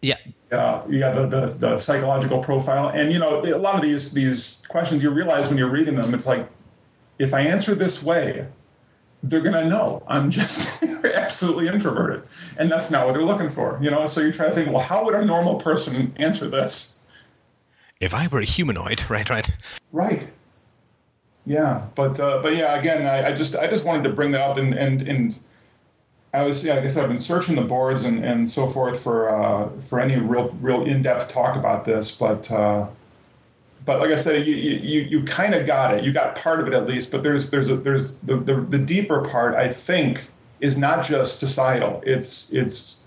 Yeah, 0.01 0.17
uh, 0.53 0.83
yeah, 0.89 1.11
the, 1.13 1.27
the 1.27 1.41
the 1.47 1.79
psychological 1.79 2.39
profile, 2.39 2.89
and 2.89 3.11
you 3.11 3.19
know, 3.19 3.43
a 3.43 3.57
lot 3.57 3.75
of 3.75 3.83
these 3.83 4.13
these 4.13 4.65
questions 4.69 5.03
you 5.03 5.11
realize 5.11 5.49
when 5.49 5.59
you're 5.59 5.71
reading 5.71 5.95
them, 5.95 6.15
it's 6.15 6.27
like, 6.27 6.47
if 7.19 7.35
I 7.35 7.41
answer 7.41 7.75
this 7.75 8.05
way, 8.05 8.47
they're 9.23 9.41
gonna 9.41 9.65
know 9.69 10.03
I'm 10.07 10.31
just 10.31 10.83
absolutely 11.05 11.69
introverted, 11.69 12.25
and 12.59 12.71
that's 12.71 12.91
not 12.91 13.07
what 13.07 13.15
they're 13.15 13.23
looking 13.23 13.49
for, 13.49 13.79
you 13.81 13.91
know. 13.91 14.07
So 14.07 14.21
you 14.21 14.33
try 14.33 14.49
to 14.49 14.55
think, 14.55 14.71
well, 14.71 14.83
how 14.83 15.05
would 15.05 15.15
a 15.15 15.25
normal 15.25 15.57
person 15.57 16.13
answer 16.19 16.49
this? 16.49 17.03
if 18.03 18.13
I 18.15 18.27
were 18.27 18.41
a 18.41 18.45
humanoid, 18.45 19.03
right, 19.09 19.31
right. 19.31 19.49
Right. 19.93 20.29
Yeah, 21.47 21.87
but 21.95 22.21
uh, 22.21 22.41
but 22.43 22.55
yeah, 22.57 22.79
again, 22.79 23.07
I, 23.07 23.31
I 23.31 23.35
just 23.35 23.57
I 23.57 23.67
just 23.67 23.85
wanted 23.85 24.05
to 24.05 24.11
bring 24.11 24.31
that 24.33 24.43
up, 24.43 24.59
and 24.59 24.75
and 24.75 25.03
and 25.03 25.35
I 26.33 26.43
was 26.43 26.65
yeah, 26.65 26.75
like 26.75 26.85
I 26.85 26.89
said, 26.89 27.03
I've 27.03 27.09
been 27.09 27.19
searching 27.19 27.57
the 27.57 27.63
boards 27.63 28.05
and, 28.05 28.25
and 28.25 28.49
so 28.49 28.69
forth 28.69 29.01
for 29.01 29.29
uh, 29.29 29.69
for 29.81 29.99
any 29.99 30.17
real 30.17 30.51
real 30.61 30.85
in 30.85 31.03
depth 31.03 31.33
talk 31.33 31.57
about 31.57 31.85
this, 31.85 32.17
but 32.17 32.51
uh, 32.53 32.87
but 33.85 33.99
like 33.99 34.11
I 34.11 34.15
said, 34.15 34.47
you 34.47 34.55
you 34.55 35.01
you 35.01 35.25
kind 35.25 35.53
of 35.53 35.67
got 35.67 35.95
it, 35.95 36.05
you 36.05 36.13
got 36.13 36.37
part 36.37 36.61
of 36.61 36.69
it 36.69 36.75
at 36.75 36.87
least, 36.87 37.11
but 37.11 37.25
there's 37.25 37.51
there's 37.51 37.71
a, 37.71 37.77
there's 37.77 38.19
the, 38.21 38.37
the 38.37 38.61
the 38.61 38.79
deeper 38.79 39.23
part 39.29 39.57
I 39.57 39.73
think 39.73 40.23
is 40.63 40.79
not 40.79 41.05
just 41.05 41.41
societal, 41.41 42.03
it's 42.07 42.53
it's 42.55 43.05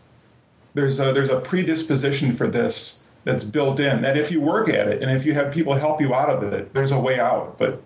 there's 0.75 0.99
a 0.99 1.11
there's 1.13 1.31
a 1.31 1.39
predisposition 1.39 2.35
for 2.35 2.47
this 2.47 3.07
that's 3.23 3.45
built 3.45 3.79
in 3.79 4.03
that 4.03 4.17
if 4.17 4.31
you 4.31 4.39
work 4.39 4.69
at 4.69 4.87
it 4.87 5.01
and 5.01 5.11
if 5.11 5.25
you 5.25 5.33
have 5.33 5.51
people 5.51 5.73
help 5.73 5.99
you 5.99 6.13
out 6.13 6.29
of 6.29 6.43
it, 6.53 6.71
there's 6.73 6.91
a 6.91 6.99
way 6.99 7.19
out, 7.19 7.57
but 7.57 7.81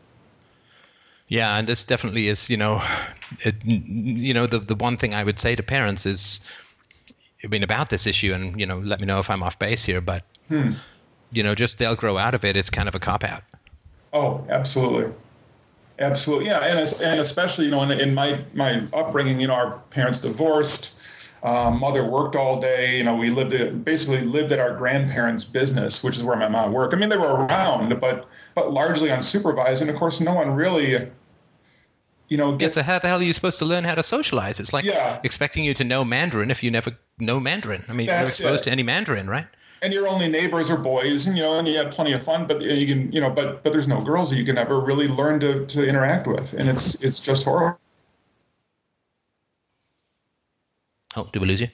Yeah, 1.29 1.57
and 1.57 1.67
this 1.67 1.83
definitely 1.83 2.27
is, 2.27 2.49
you 2.49 2.57
know, 2.57 2.83
it, 3.45 3.55
you 3.63 4.33
know, 4.33 4.47
the 4.47 4.59
the 4.59 4.75
one 4.75 4.97
thing 4.97 5.13
I 5.13 5.23
would 5.23 5.39
say 5.39 5.55
to 5.55 5.63
parents 5.63 6.05
is, 6.05 6.41
I 7.43 7.47
mean, 7.47 7.63
about 7.63 7.89
this 7.89 8.07
issue, 8.07 8.33
and 8.33 8.59
you 8.59 8.65
know, 8.65 8.79
let 8.79 8.99
me 8.99 9.05
know 9.05 9.19
if 9.19 9.29
I'm 9.29 9.43
off 9.43 9.57
base 9.59 9.83
here, 9.83 10.01
but 10.01 10.23
hmm. 10.49 10.71
you 11.31 11.43
know, 11.43 11.53
just 11.53 11.77
they'll 11.77 11.95
grow 11.95 12.17
out 12.17 12.33
of 12.33 12.43
it. 12.43 12.57
It's 12.57 12.71
kind 12.71 12.89
of 12.89 12.95
a 12.95 12.99
cop 12.99 13.23
out. 13.23 13.43
Oh, 14.13 14.43
absolutely, 14.49 15.13
absolutely, 15.99 16.47
yeah, 16.47 16.59
and 16.59 16.79
and 17.03 17.19
especially 17.19 17.65
you 17.65 17.71
know 17.71 17.81
in, 17.83 17.91
in 17.91 18.13
my 18.13 18.39
my 18.53 18.81
upbringing, 18.93 19.39
you 19.39 19.47
know, 19.47 19.53
our 19.53 19.79
parents 19.91 20.19
divorced. 20.19 20.95
Um, 21.41 21.79
mother 21.79 22.03
worked 22.03 22.35
all 22.35 22.59
day. 22.59 22.97
You 22.97 23.05
know, 23.05 23.15
we 23.15 23.29
lived 23.29 23.53
at, 23.53 23.85
basically 23.85 24.25
lived 24.27 24.51
at 24.51 24.59
our 24.59 24.75
grandparents' 24.75 25.45
business, 25.45 26.03
which 26.03 26.17
is 26.17 26.23
where 26.23 26.35
my 26.35 26.49
mom 26.49 26.73
worked. 26.73 26.93
I 26.93 26.97
mean, 26.97 27.07
they 27.09 27.17
were 27.17 27.27
around, 27.45 27.97
but 28.01 28.27
but 28.55 28.73
largely 28.73 29.09
unsupervised, 29.09 29.81
and 29.81 29.89
of 29.89 29.95
course, 29.95 30.19
no 30.19 30.33
one 30.33 30.51
really, 30.51 31.09
you 32.27 32.37
know, 32.37 32.57
Yeah, 32.59 32.67
so 32.67 32.83
how 32.83 32.99
the 32.99 33.07
hell 33.07 33.19
are 33.19 33.23
you 33.23 33.33
supposed 33.33 33.57
to 33.59 33.65
learn 33.65 33.83
how 33.83 33.95
to 33.95 34.03
socialize? 34.03 34.59
It's 34.59 34.73
like 34.73 34.85
Yeah. 34.85 35.19
expecting 35.23 35.65
you 35.65 35.73
to 35.75 35.83
know 35.83 36.03
Mandarin 36.05 36.51
if 36.51 36.61
you 36.63 36.69
never 36.71 36.97
know 37.19 37.39
Mandarin. 37.39 37.83
I 37.87 37.93
mean, 37.93 38.13
you're 38.17 38.27
exposed 38.27 38.61
it. 38.61 38.63
to 38.65 38.71
any 38.71 38.83
Mandarin, 38.83 39.29
right? 39.29 39.47
And 39.81 39.93
your 39.93 40.07
only 40.07 40.29
neighbors 40.29 40.69
are 40.69 40.77
boys, 40.77 41.27
and 41.27 41.37
you 41.37 41.43
know, 41.43 41.57
and 41.59 41.67
you 41.67 41.77
have 41.77 41.91
plenty 41.91 42.13
of 42.13 42.23
fun, 42.23 42.47
but 42.47 42.61
you 42.61 42.87
can, 42.87 43.11
you 43.11 43.21
know, 43.21 43.29
but 43.29 43.63
but 43.63 43.71
there's 43.73 43.87
no 43.87 44.01
girls 44.01 44.29
that 44.29 44.37
you 44.37 44.45
can 44.45 44.57
ever 44.57 44.79
really 44.79 45.07
learn 45.07 45.39
to 45.41 45.65
to 45.65 45.85
interact 45.85 46.27
with, 46.27 46.53
and 46.53 46.69
it's 46.69 47.03
it's 47.03 47.21
just 47.21 47.45
horrible. 47.45 47.79
Oh, 51.15 51.27
do 51.31 51.39
we 51.39 51.47
lose 51.47 51.61
you? 51.61 51.69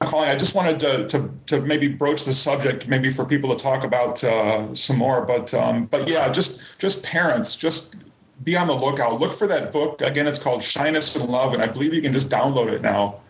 calling. 0.00 0.28
I 0.28 0.36
just 0.36 0.54
wanted 0.54 0.80
to, 0.80 1.06
to, 1.08 1.30
to 1.46 1.60
maybe 1.62 1.88
broach 1.88 2.24
the 2.24 2.34
subject, 2.34 2.88
maybe 2.88 3.10
for 3.10 3.24
people 3.24 3.54
to 3.54 3.62
talk 3.62 3.84
about 3.84 4.22
uh, 4.24 4.74
some 4.74 4.98
more. 4.98 5.22
But 5.24 5.52
um, 5.54 5.86
but 5.86 6.08
yeah, 6.08 6.30
just 6.30 6.80
just 6.80 7.04
parents, 7.04 7.58
just 7.58 8.04
be 8.44 8.56
on 8.56 8.66
the 8.66 8.74
lookout. 8.74 9.20
Look 9.20 9.32
for 9.32 9.46
that 9.46 9.72
book. 9.72 10.00
Again, 10.00 10.26
it's 10.26 10.38
called 10.38 10.62
Shyness 10.62 11.16
and 11.16 11.28
Love, 11.28 11.52
and 11.52 11.62
I 11.62 11.66
believe 11.66 11.92
you 11.92 12.02
can 12.02 12.12
just 12.12 12.30
download 12.30 12.68
it 12.68 12.82
now. 12.82 13.20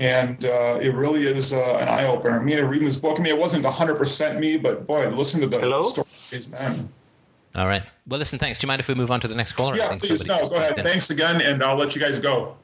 And 0.00 0.44
uh, 0.44 0.78
it 0.80 0.94
really 0.94 1.26
is 1.26 1.52
uh, 1.52 1.76
an 1.76 1.88
eye 1.88 2.06
opener. 2.06 2.40
Me 2.40 2.54
and 2.54 2.64
I 2.64 2.68
reading 2.68 2.86
this 2.88 2.98
book. 2.98 3.18
I 3.18 3.22
mean, 3.22 3.34
it 3.34 3.38
wasn't 3.38 3.64
100% 3.64 4.38
me, 4.38 4.56
but 4.56 4.86
boy, 4.86 5.08
listen 5.08 5.40
to 5.40 5.46
the 5.46 5.58
Hello? 5.60 5.88
stories 5.90 6.50
then. 6.50 6.88
All 7.54 7.66
right. 7.68 7.84
Well, 8.08 8.18
listen, 8.18 8.38
thanks. 8.38 8.58
Do 8.58 8.64
you 8.66 8.68
mind 8.68 8.80
if 8.80 8.88
we 8.88 8.94
move 8.94 9.10
on 9.10 9.20
to 9.20 9.28
the 9.28 9.34
next 9.36 9.52
caller? 9.52 9.74
I 9.74 9.76
Yeah, 9.78 9.88
think 9.90 10.00
please. 10.02 10.26
somebody 10.26 10.42
No, 10.42 10.48
go 10.48 10.56
ahead. 10.56 10.78
in. 10.78 10.84
Thanks 10.84 11.10
again, 11.10 11.40
and 11.40 11.62
I'll 11.62 11.76
let 11.76 11.94
you 11.94 12.00
guys 12.00 12.18
go. 12.18 12.56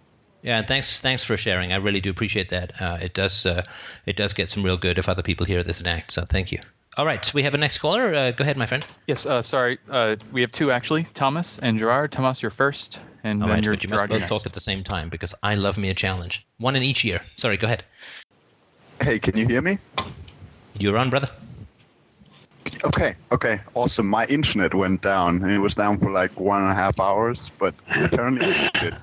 Yeah, 0.43 0.59
and 0.59 0.67
thanks 0.67 1.01
thanks 1.01 1.23
for 1.23 1.37
sharing. 1.37 1.73
I 1.73 1.77
really 1.77 2.01
do 2.01 2.09
appreciate 2.11 2.49
that. 2.49 2.73
Uh, 2.81 2.97
it 3.01 3.13
does 3.13 3.45
uh, 3.45 3.63
it 4.07 4.17
does 4.17 4.33
get 4.33 4.49
some 4.49 4.63
real 4.63 4.79
good 4.79 4.97
if 4.97 5.07
other 5.09 5.23
people 5.23 5.45
hear 5.45 5.63
this 5.63 5.79
and 5.79 5.87
act. 5.87 6.13
So 6.13 6.23
thank 6.25 6.51
you. 6.51 6.59
All 6.97 7.05
right, 7.07 7.33
we 7.35 7.43
have 7.43 7.53
a 7.55 7.59
next 7.59 7.79
caller. 7.79 8.13
Uh, 8.15 8.31
go 8.33 8.43
ahead, 8.43 8.57
my 8.57 8.65
friend. 8.67 8.85
Yes, 9.07 9.27
uh, 9.27 9.43
sorry. 9.43 9.79
Uh, 9.91 10.17
we 10.33 10.41
have 10.41 10.51
two 10.51 10.73
actually, 10.73 11.05
Thomas 11.15 11.59
and 11.63 11.79
Gerard. 11.79 12.11
Thomas, 12.11 12.41
you're 12.43 12.51
first, 12.51 13.01
and 13.25 13.43
All 13.43 13.49
then 13.49 13.57
right, 13.57 13.65
you're 13.65 13.75
but 13.75 13.85
you 13.85 13.91
must 13.91 14.09
both 14.09 14.19
you're 14.19 14.29
talk 14.29 14.47
at 14.47 14.53
the 14.53 14.61
same 14.61 14.83
time 14.83 15.09
because 15.09 15.35
I 15.43 15.55
love 15.55 15.79
me 15.79 15.91
a 15.91 15.95
challenge. 15.95 16.47
One 16.59 16.77
in 16.77 16.83
each 16.83 17.05
ear. 17.05 17.21
Sorry, 17.37 17.57
go 17.57 17.67
ahead. 17.67 17.85
Hey, 19.01 19.19
can 19.19 19.37
you 19.37 19.47
hear 19.47 19.63
me? 19.63 19.79
You're 20.79 20.99
on, 20.99 21.11
brother. 21.11 21.29
Okay, 22.85 23.15
okay, 23.33 23.61
awesome. 23.75 24.07
My 24.07 24.27
internet 24.27 24.75
went 24.75 25.03
down, 25.03 25.43
and 25.43 25.51
it 25.51 25.59
was 25.59 25.75
down 25.75 25.99
for 25.99 26.11
like 26.11 26.39
one 26.39 26.63
and 26.63 26.71
a 26.71 26.75
half 26.75 26.99
hours, 27.01 27.51
but 27.59 27.75
apparently 27.97 28.47
it's 28.49 28.81
good. 28.81 28.97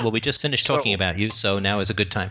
Well, 0.00 0.12
we 0.12 0.20
just 0.20 0.40
finished 0.40 0.66
talking 0.66 0.94
about 0.94 1.18
you, 1.18 1.30
so 1.30 1.58
now 1.58 1.80
is 1.80 1.90
a 1.90 1.94
good 1.94 2.10
time. 2.10 2.30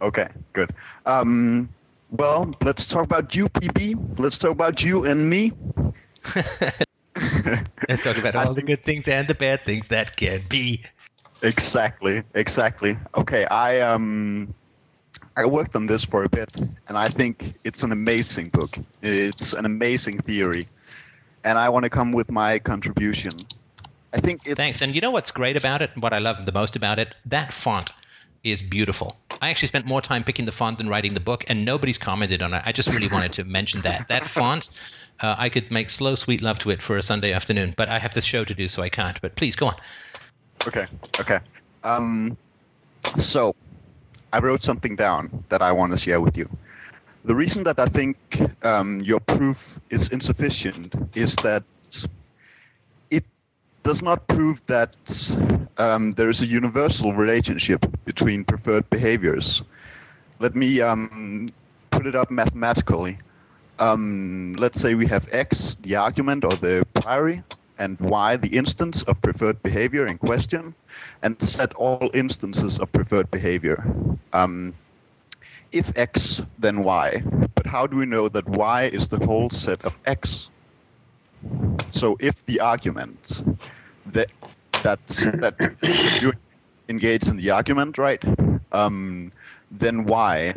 Okay, 0.00 0.28
good. 0.52 0.70
Um, 1.06 1.68
Well, 2.10 2.54
let's 2.62 2.86
talk 2.86 3.04
about 3.04 3.34
you, 3.34 3.48
PB. 3.48 4.18
Let's 4.18 4.38
talk 4.38 4.52
about 4.52 4.82
you 4.82 5.04
and 5.04 5.28
me. 5.28 5.52
Let's 7.88 8.04
talk 8.04 8.18
about 8.18 8.34
all 8.36 8.54
the 8.54 8.62
good 8.62 8.84
things 8.84 9.08
and 9.08 9.28
the 9.28 9.34
bad 9.34 9.64
things 9.64 9.88
that 9.88 10.16
can 10.16 10.44
be. 10.48 10.82
Exactly, 11.42 12.22
exactly. 12.34 12.98
Okay, 13.16 13.44
I 13.46 13.80
um, 13.80 14.54
I 15.36 15.46
worked 15.46 15.76
on 15.76 15.86
this 15.86 16.04
for 16.04 16.24
a 16.24 16.28
bit, 16.28 16.50
and 16.88 16.98
I 16.98 17.08
think 17.08 17.54
it's 17.64 17.82
an 17.82 17.92
amazing 17.92 18.48
book. 18.52 18.76
It's 19.02 19.54
an 19.54 19.64
amazing 19.64 20.18
theory, 20.18 20.68
and 21.44 21.58
I 21.58 21.68
want 21.68 21.84
to 21.84 21.90
come 21.90 22.12
with 22.12 22.30
my 22.30 22.58
contribution. 22.58 23.32
I 24.12 24.20
think 24.20 24.42
Thanks. 24.56 24.80
And 24.82 24.94
you 24.94 25.00
know 25.00 25.10
what's 25.10 25.30
great 25.30 25.56
about 25.56 25.82
it? 25.82 25.90
And 25.94 26.02
what 26.02 26.12
I 26.12 26.18
love 26.18 26.46
the 26.46 26.52
most 26.52 26.76
about 26.76 26.98
it? 26.98 27.14
That 27.26 27.52
font 27.52 27.92
is 28.44 28.62
beautiful. 28.62 29.16
I 29.40 29.50
actually 29.50 29.68
spent 29.68 29.86
more 29.86 30.00
time 30.00 30.24
picking 30.24 30.44
the 30.44 30.52
font 30.52 30.78
than 30.78 30.88
writing 30.88 31.14
the 31.14 31.20
book, 31.20 31.44
and 31.48 31.64
nobody's 31.64 31.98
commented 31.98 32.42
on 32.42 32.54
it. 32.54 32.62
I 32.64 32.72
just 32.72 32.88
really 32.88 33.08
wanted 33.08 33.32
to 33.34 33.44
mention 33.44 33.82
that. 33.82 34.08
That 34.08 34.26
font, 34.26 34.70
uh, 35.20 35.36
I 35.38 35.48
could 35.48 35.70
make 35.70 35.90
slow, 35.90 36.14
sweet 36.14 36.42
love 36.42 36.58
to 36.60 36.70
it 36.70 36.82
for 36.82 36.96
a 36.96 37.02
Sunday 37.02 37.32
afternoon, 37.32 37.74
but 37.76 37.88
I 37.88 37.98
have 37.98 38.14
this 38.14 38.24
show 38.24 38.44
to 38.44 38.54
do, 38.54 38.68
so 38.68 38.82
I 38.82 38.88
can't. 38.88 39.20
But 39.20 39.36
please 39.36 39.56
go 39.56 39.68
on. 39.68 39.76
Okay. 40.66 40.86
Okay. 41.20 41.38
Um, 41.84 42.36
so, 43.16 43.54
I 44.32 44.40
wrote 44.40 44.62
something 44.62 44.96
down 44.96 45.44
that 45.48 45.62
I 45.62 45.72
want 45.72 45.92
to 45.92 45.98
share 45.98 46.20
with 46.20 46.36
you. 46.36 46.48
The 47.24 47.34
reason 47.34 47.64
that 47.64 47.78
I 47.78 47.86
think 47.86 48.16
um, 48.62 49.00
your 49.00 49.20
proof 49.20 49.78
is 49.90 50.08
insufficient 50.08 50.94
is 51.14 51.36
that 51.36 51.62
does 53.88 54.02
not 54.02 54.28
prove 54.28 54.60
that 54.66 54.94
um, 55.78 56.12
there 56.12 56.28
is 56.28 56.42
a 56.42 56.46
universal 56.46 57.14
relationship 57.14 57.86
between 58.04 58.44
preferred 58.44 58.84
behaviors. 58.90 59.62
Let 60.40 60.54
me 60.54 60.82
um, 60.82 61.48
put 61.90 62.06
it 62.06 62.14
up 62.14 62.30
mathematically. 62.30 63.16
Um, 63.78 64.54
let's 64.58 64.78
say 64.78 64.94
we 64.94 65.06
have 65.06 65.26
x, 65.32 65.78
the 65.80 65.96
argument 65.96 66.44
or 66.44 66.50
the 66.50 66.86
priori, 66.92 67.42
and 67.78 67.98
y, 67.98 68.36
the 68.36 68.48
instance 68.48 69.04
of 69.04 69.22
preferred 69.22 69.62
behavior 69.62 70.06
in 70.06 70.18
question, 70.18 70.74
and 71.22 71.42
set 71.42 71.72
all 71.72 72.10
instances 72.12 72.78
of 72.78 72.92
preferred 72.92 73.30
behavior. 73.30 73.82
Um, 74.34 74.74
if 75.72 75.96
x, 75.96 76.42
then 76.58 76.84
y. 76.84 77.22
But 77.54 77.64
how 77.64 77.86
do 77.86 77.96
we 77.96 78.04
know 78.04 78.28
that 78.28 78.46
y 78.46 78.90
is 78.92 79.08
the 79.08 79.24
whole 79.24 79.48
set 79.48 79.82
of 79.86 79.96
x? 80.04 80.50
So 81.90 82.18
if 82.20 82.44
the 82.44 82.60
argument 82.60 83.42
that 84.12 84.30
that 84.82 85.06
that 85.06 86.20
you 86.22 86.32
engage 86.88 87.28
in 87.28 87.36
the 87.36 87.50
argument, 87.50 87.98
right? 87.98 88.22
Um, 88.72 89.32
then 89.70 90.04
why, 90.04 90.52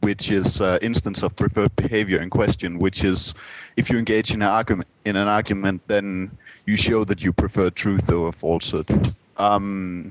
which 0.00 0.30
is 0.30 0.60
uh, 0.60 0.78
instance 0.82 1.22
of 1.22 1.34
preferred 1.36 1.74
behavior 1.76 2.20
in 2.20 2.30
question, 2.30 2.78
which 2.78 3.04
is 3.04 3.34
if 3.76 3.90
you 3.90 3.98
engage 3.98 4.30
in 4.30 4.42
an 4.42 4.48
argument 4.48 4.88
in 5.04 5.16
an 5.16 5.28
argument, 5.28 5.82
then 5.88 6.30
you 6.66 6.76
show 6.76 7.04
that 7.04 7.22
you 7.22 7.32
prefer 7.32 7.70
truth 7.70 8.10
over 8.10 8.32
falsehood. 8.32 9.14
Um, 9.38 10.10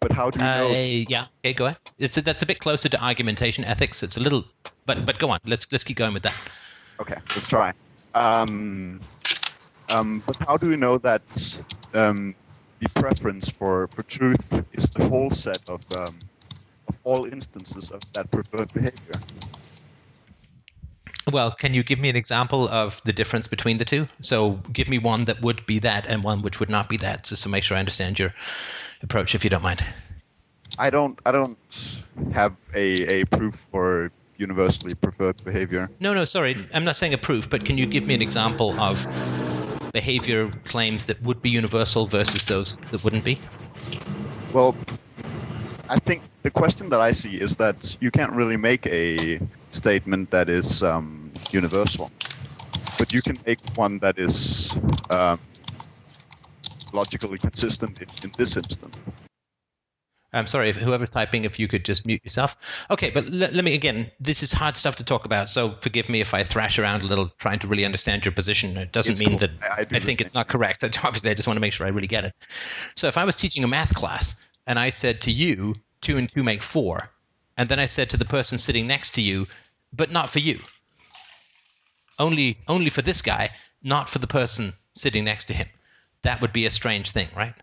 but 0.00 0.12
how 0.12 0.30
do 0.30 0.38
you 0.38 0.44
know? 0.44 0.68
Uh, 0.70 1.04
yeah. 1.08 1.26
Okay, 1.44 1.54
go 1.54 1.66
ahead. 1.66 1.78
It's 1.98 2.14
that's 2.16 2.42
a 2.42 2.46
bit 2.46 2.60
closer 2.60 2.88
to 2.88 3.02
argumentation 3.02 3.64
ethics. 3.64 4.02
It's 4.02 4.16
a 4.16 4.20
little, 4.20 4.44
but 4.86 5.04
but 5.06 5.18
go 5.18 5.30
on. 5.30 5.40
Let's 5.44 5.70
let's 5.72 5.84
keep 5.84 5.96
going 5.96 6.14
with 6.14 6.22
that. 6.22 6.34
Okay, 7.00 7.16
let's 7.34 7.46
try. 7.46 7.72
Um, 8.14 9.00
um, 9.90 10.22
but 10.26 10.36
how 10.46 10.56
do 10.56 10.68
we 10.68 10.76
know 10.76 10.98
that 10.98 11.22
um, 11.94 12.34
the 12.80 12.88
preference 12.90 13.48
for, 13.48 13.88
for 13.88 14.02
truth 14.02 14.64
is 14.72 14.90
the 14.90 15.08
whole 15.08 15.30
set 15.30 15.68
of, 15.68 15.80
um, 15.96 16.18
of 16.88 16.96
all 17.04 17.24
instances 17.24 17.90
of 17.90 18.00
that 18.12 18.30
preferred 18.30 18.72
behavior? 18.72 19.20
Well, 21.32 21.52
can 21.52 21.72
you 21.72 21.82
give 21.82 21.98
me 21.98 22.10
an 22.10 22.16
example 22.16 22.68
of 22.68 23.00
the 23.04 23.12
difference 23.12 23.46
between 23.46 23.78
the 23.78 23.84
two? 23.84 24.06
So, 24.20 24.60
give 24.74 24.88
me 24.88 24.98
one 24.98 25.24
that 25.24 25.40
would 25.40 25.64
be 25.64 25.78
that 25.78 26.06
and 26.06 26.22
one 26.22 26.42
which 26.42 26.60
would 26.60 26.68
not 26.68 26.88
be 26.88 26.98
that, 26.98 27.24
just 27.24 27.42
to 27.44 27.48
make 27.48 27.64
sure 27.64 27.78
I 27.78 27.80
understand 27.80 28.18
your 28.18 28.34
approach, 29.02 29.34
if 29.34 29.42
you 29.42 29.48
don't 29.48 29.62
mind. 29.62 29.82
I 30.78 30.90
don't 30.90 31.18
I 31.24 31.32
don't 31.32 31.56
have 32.32 32.54
a, 32.74 33.20
a 33.20 33.24
proof 33.26 33.54
for 33.70 34.10
universally 34.36 34.94
preferred 34.94 35.42
behavior. 35.44 35.88
No, 36.00 36.12
no, 36.12 36.24
sorry. 36.24 36.66
I'm 36.74 36.84
not 36.84 36.96
saying 36.96 37.14
a 37.14 37.18
proof, 37.18 37.48
but 37.48 37.64
can 37.64 37.78
you 37.78 37.86
give 37.86 38.04
me 38.06 38.14
an 38.14 38.22
example 38.22 38.78
of 38.80 39.06
behavior 39.94 40.50
claims 40.64 41.06
that 41.06 41.22
would 41.22 41.40
be 41.40 41.48
universal 41.48 42.04
versus 42.04 42.44
those 42.44 42.76
that 42.90 43.02
wouldn't 43.02 43.24
be? 43.24 43.38
Well, 44.52 44.76
I 45.88 45.98
think 46.00 46.22
the 46.42 46.50
question 46.50 46.90
that 46.90 47.00
I 47.00 47.12
see 47.12 47.36
is 47.36 47.56
that 47.56 47.96
you 48.00 48.10
can't 48.10 48.32
really 48.32 48.58
make 48.58 48.86
a 48.88 49.40
statement 49.72 50.30
that 50.30 50.50
is 50.50 50.82
um, 50.82 51.30
universal, 51.50 52.10
but 52.98 53.14
you 53.14 53.22
can 53.22 53.36
make 53.46 53.60
one 53.76 53.98
that 54.00 54.18
is 54.18 54.74
um, 55.10 55.38
logically 56.92 57.38
consistent 57.38 58.02
in, 58.02 58.08
in 58.24 58.32
this 58.36 58.56
instance. 58.56 58.96
I'm 60.34 60.46
sorry, 60.46 60.68
if 60.68 60.76
whoever's 60.76 61.10
typing, 61.10 61.44
if 61.44 61.58
you 61.58 61.68
could 61.68 61.84
just 61.84 62.04
mute 62.06 62.20
yourself. 62.24 62.56
Okay, 62.90 63.10
but 63.10 63.24
l- 63.26 63.30
let 63.52 63.64
me 63.64 63.72
again. 63.74 64.10
This 64.20 64.42
is 64.42 64.52
hard 64.52 64.76
stuff 64.76 64.96
to 64.96 65.04
talk 65.04 65.24
about, 65.24 65.48
so 65.48 65.76
forgive 65.80 66.08
me 66.08 66.20
if 66.20 66.34
I 66.34 66.42
thrash 66.42 66.78
around 66.78 67.02
a 67.02 67.06
little, 67.06 67.28
trying 67.38 67.58
to 67.60 67.68
really 67.68 67.84
understand 67.84 68.24
your 68.24 68.32
position. 68.32 68.76
It 68.76 68.92
doesn't 68.92 69.12
It's 69.12 69.20
mean 69.20 69.30
cool. 69.30 69.38
that 69.38 69.50
I- 69.62 69.80
I 69.82 69.86
I 69.96 70.00
think 70.00 70.20
it's 70.20 70.34
not 70.34 70.48
correct. 70.48 70.82
Obviously, 71.04 71.30
I 71.30 71.34
just 71.34 71.46
want 71.48 71.56
to 71.56 71.60
make 71.60 71.72
sure 71.72 71.86
I 71.86 71.90
really 71.90 72.06
get 72.08 72.24
it. 72.24 72.34
So, 72.96 73.06
if 73.06 73.16
I 73.16 73.24
was 73.24 73.36
teaching 73.36 73.64
a 73.64 73.68
math 73.68 73.94
class 73.94 74.34
and 74.66 74.78
I 74.78 74.90
said 74.90 75.20
to 75.22 75.30
you, 75.30 75.74
two 76.00 76.18
and 76.18 76.28
two 76.28 76.42
make 76.42 76.62
four, 76.62 77.10
and 77.56 77.68
then 77.68 77.78
I 77.78 77.86
said 77.86 78.10
to 78.10 78.16
the 78.16 78.24
person 78.24 78.58
sitting 78.58 78.86
next 78.86 79.14
to 79.14 79.22
you, 79.22 79.46
but 79.92 80.10
not 80.10 80.28
for 80.30 80.40
you. 80.40 80.60
Only, 82.18 82.58
only 82.68 82.90
for 82.90 83.02
this 83.02 83.22
guy, 83.22 83.50
not 83.82 84.08
for 84.08 84.18
the 84.18 84.26
person 84.26 84.72
sitting 84.94 85.24
next 85.24 85.44
to 85.44 85.54
him. 85.54 85.68
That 86.22 86.40
would 86.40 86.52
be 86.52 86.66
a 86.66 86.70
strange 86.70 87.10
thing, 87.10 87.28
right? 87.36 87.54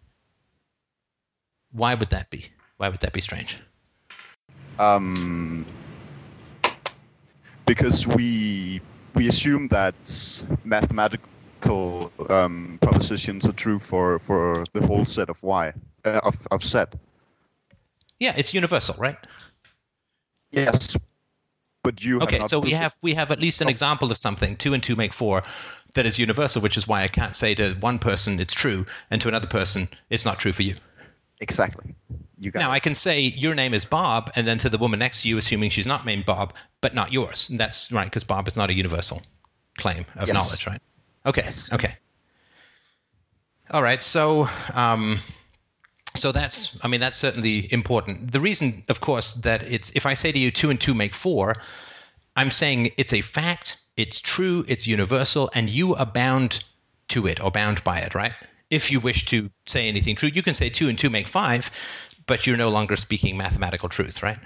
Why 1.72 1.96
would 1.96 2.10
that 2.10 2.30
be? 2.30 2.46
Why 2.82 2.90
would 2.90 3.02
that 3.02 3.14
be 3.14 3.22
strange? 3.22 3.60
Um, 4.80 5.68
because 7.68 8.08
we 8.08 8.82
we 9.14 9.30
assume 9.30 9.68
that 9.68 9.94
mathematical 10.64 12.12
um, 12.32 12.80
propositions 12.82 13.46
are 13.48 13.54
true 13.54 13.78
for, 13.78 14.18
for 14.18 14.64
the 14.74 14.84
whole 14.88 15.06
set 15.06 15.30
of 15.30 15.44
y 15.44 15.72
uh, 16.06 16.22
of 16.24 16.36
of 16.50 16.64
set. 16.64 16.96
Yeah, 18.20 18.34
it's 18.36 18.52
universal, 18.52 18.96
right? 18.98 19.18
Yes, 20.50 20.98
but 21.84 22.04
you 22.04 22.20
have 22.20 22.30
Okay, 22.30 22.42
so 22.42 22.60
we 22.60 22.72
have 22.72 22.96
we 23.04 23.14
have 23.14 23.30
at 23.30 23.40
least 23.40 23.62
an 23.62 23.70
example 23.70 24.10
of 24.10 24.18
something 24.18 24.56
two 24.56 24.74
and 24.74 24.82
two 24.82 24.96
make 24.96 25.14
four 25.14 25.44
that 25.94 26.08
is 26.08 26.18
universal, 26.18 26.64
which 26.64 26.78
is 26.78 26.88
why 26.88 27.04
I 27.04 27.08
can't 27.08 27.36
say 27.36 27.54
to 27.54 27.76
one 27.76 28.00
person 28.00 28.40
it's 28.40 28.56
true 28.56 28.88
and 29.12 29.22
to 29.22 29.28
another 29.28 29.46
person 29.46 29.88
it's 30.10 30.26
not 30.26 30.40
true 30.40 30.52
for 30.52 30.64
you. 30.64 30.74
Exactly. 31.42 31.94
You 32.40 32.50
got 32.50 32.62
Now 32.62 32.72
it. 32.72 32.76
I 32.76 32.80
can 32.80 32.96
say 32.96 33.20
your 33.20 33.54
name 33.54 33.74
is 33.74 33.86
Bob, 33.86 34.32
and 34.36 34.48
then 34.48 34.58
to 34.60 34.70
the 34.70 34.78
woman 34.78 34.98
next 35.00 35.22
to 35.24 35.30
you, 35.30 35.38
assuming 35.38 35.70
she's 35.70 35.86
not 35.86 36.06
named 36.06 36.26
Bob, 36.26 36.54
but 36.82 36.96
not 36.96 37.12
yours. 37.12 37.50
And 37.50 37.60
that's 37.60 37.92
right 37.92 38.06
because 38.06 38.24
Bob 38.24 38.48
is 38.48 38.56
not 38.56 38.70
a 38.70 38.74
universal 38.74 39.22
claim 39.78 40.06
of 40.16 40.28
Yes. 40.28 40.34
knowledge, 40.34 40.66
right? 40.66 40.82
Okay, 41.26 41.50
okay. 41.74 41.96
All 43.72 43.84
right, 43.84 44.02
so 44.02 44.50
um, 44.74 45.20
so 46.16 46.32
that's 46.32 46.78
I 46.84 46.88
mean 46.88 47.00
that's 47.00 47.18
certainly 47.18 47.72
important. 47.72 48.32
The 48.32 48.40
reason, 48.40 48.84
of 48.90 49.02
course, 49.02 49.34
that 49.36 49.64
it's 49.64 49.92
if 49.96 50.06
I 50.06 50.14
say 50.14 50.32
to 50.32 50.40
you 50.40 50.52
two 50.52 50.70
and 50.70 50.80
two 50.82 50.94
make 50.94 51.14
four, 51.14 51.56
I'm 52.36 52.52
saying 52.52 52.92
it's 52.98 53.14
a 53.14 53.22
fact, 53.22 53.78
it's 53.98 54.20
true, 54.20 54.66
it's 54.68 54.88
universal, 54.88 55.50
and 55.54 55.70
you 55.70 55.96
are 55.96 56.06
bound 56.06 56.64
to 57.10 57.28
it 57.28 57.40
or 57.42 57.52
bound 57.52 57.84
by 57.84 58.00
it, 58.00 58.16
right? 58.16 58.34
If 58.72 58.90
you 58.92 59.00
wish 59.00 59.26
to 59.26 59.52
say 59.68 59.88
anything 59.88 60.16
true, 60.16 60.30
you 60.34 60.42
can 60.42 60.56
say 60.56 60.70
two 60.70 60.90
and 60.90 60.98
two 60.98 61.10
make 61.10 61.28
five, 61.28 61.70
but 62.26 62.48
you're 62.48 62.58
no 62.58 62.70
longer 62.70 62.96
speaking 62.96 63.38
mathematical 63.38 63.90
truth, 63.90 64.24
right? 64.24 64.40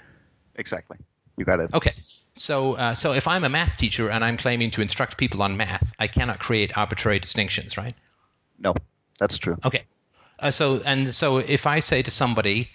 exactly. 0.58 0.98
You 1.38 1.46
got 1.46 1.60
it. 1.60 1.74
Okay. 1.74 1.94
So, 2.34 2.74
uh, 2.76 2.94
so 2.94 3.14
if 3.14 3.28
I'm 3.28 3.44
a 3.44 3.50
math 3.50 3.78
teacher 3.78 4.10
and 4.10 4.24
I'm 4.24 4.38
claiming 4.38 4.72
to 4.72 4.82
instruct 4.82 5.18
people 5.18 5.42
on 5.42 5.58
math, 5.58 5.94
I 6.00 6.08
cannot 6.08 6.40
create 6.40 6.78
arbitrary 6.78 7.20
distinctions, 7.20 7.78
right? 7.78 7.94
No, 8.60 8.74
that's 9.20 9.38
true. 9.38 9.58
Okay. 9.66 9.84
Uh, 10.40 10.52
so, 10.52 10.82
and 10.86 11.14
so 11.14 11.38
if 11.38 11.66
I 11.66 11.80
say 11.80 12.02
to 12.02 12.12
somebody, 12.12 12.70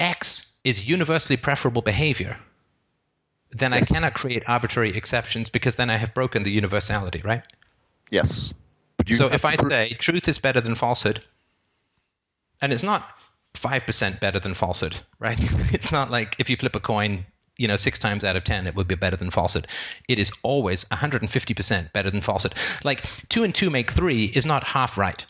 X 0.00 0.58
is 0.64 0.88
universally 0.88 1.36
preferable 1.36 1.82
behavior, 1.82 2.38
then 3.50 3.72
I 3.72 3.82
cannot 3.82 4.14
create 4.14 4.42
arbitrary 4.46 4.96
exceptions 4.96 5.48
because 5.50 5.76
then 5.76 5.90
I 5.90 5.96
have 5.96 6.12
broken 6.14 6.42
the 6.42 6.50
universality, 6.50 7.20
right? 7.24 7.44
Yes. 8.10 8.52
So 9.12 9.26
if 9.30 9.44
I 9.44 9.56
pro- 9.56 9.64
say 9.64 9.88
truth 9.98 10.28
is 10.28 10.38
better 10.38 10.60
than 10.60 10.74
falsehood, 10.74 11.22
and 12.62 12.72
it's 12.72 12.82
not 12.82 13.08
5% 13.54 14.20
better 14.20 14.40
than 14.40 14.54
falsehood, 14.54 14.96
right? 15.18 15.38
It's 15.72 15.92
not 15.92 16.10
like 16.10 16.36
if 16.38 16.48
you 16.48 16.56
flip 16.56 16.74
a 16.74 16.80
coin, 16.80 17.24
you 17.58 17.68
know, 17.68 17.76
six 17.76 17.98
times 17.98 18.24
out 18.24 18.36
of 18.36 18.44
10, 18.44 18.66
it 18.66 18.74
would 18.74 18.88
be 18.88 18.94
better 18.94 19.16
than 19.16 19.30
falsehood. 19.30 19.66
It 20.08 20.18
is 20.18 20.32
always 20.42 20.84
150% 20.86 21.92
better 21.92 22.10
than 22.10 22.20
falsehood. 22.20 22.54
Like 22.82 23.06
two 23.28 23.44
and 23.44 23.54
two 23.54 23.70
make 23.70 23.90
three 23.90 24.26
is 24.26 24.46
not 24.46 24.64
half 24.64 24.96
right, 24.98 25.24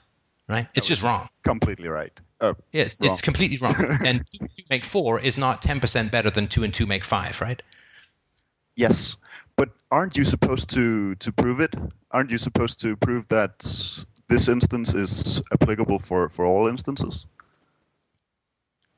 right? 0.48 0.66
It's 0.74 0.86
just 0.86 1.02
wrong. 1.02 1.28
completely 1.44 1.88
right. 1.88 2.12
Uh, 2.40 2.54
Yes, 2.72 3.00
wrong. 3.00 3.12
it's 3.12 3.22
completely 3.22 3.56
wrong. 3.58 3.74
and 4.06 4.24
two 4.26 4.38
and 4.40 4.50
two 4.56 4.64
make 4.70 4.84
four 4.84 5.20
is 5.20 5.36
not 5.38 5.62
10% 5.62 6.10
better 6.10 6.30
than 6.30 6.46
two 6.48 6.64
and 6.64 6.72
two 6.72 6.86
make 6.86 7.04
five, 7.04 7.40
right? 7.40 7.62
Yes, 8.76 9.16
but 9.56 9.70
aren't 9.90 10.16
you 10.16 10.24
supposed 10.24 10.68
to 10.70 11.14
to 11.16 11.30
prove 11.32 11.60
it? 11.60 11.74
Aren't 12.14 12.30
you 12.30 12.38
supposed 12.38 12.80
to 12.80 12.96
prove 12.96 13.28
that 13.28 13.58
this 14.28 14.48
instance 14.48 14.94
is 14.94 15.42
applicable 15.52 15.98
for 15.98 16.28
for 16.30 16.46
all 16.46 16.68
instances? 16.68 17.26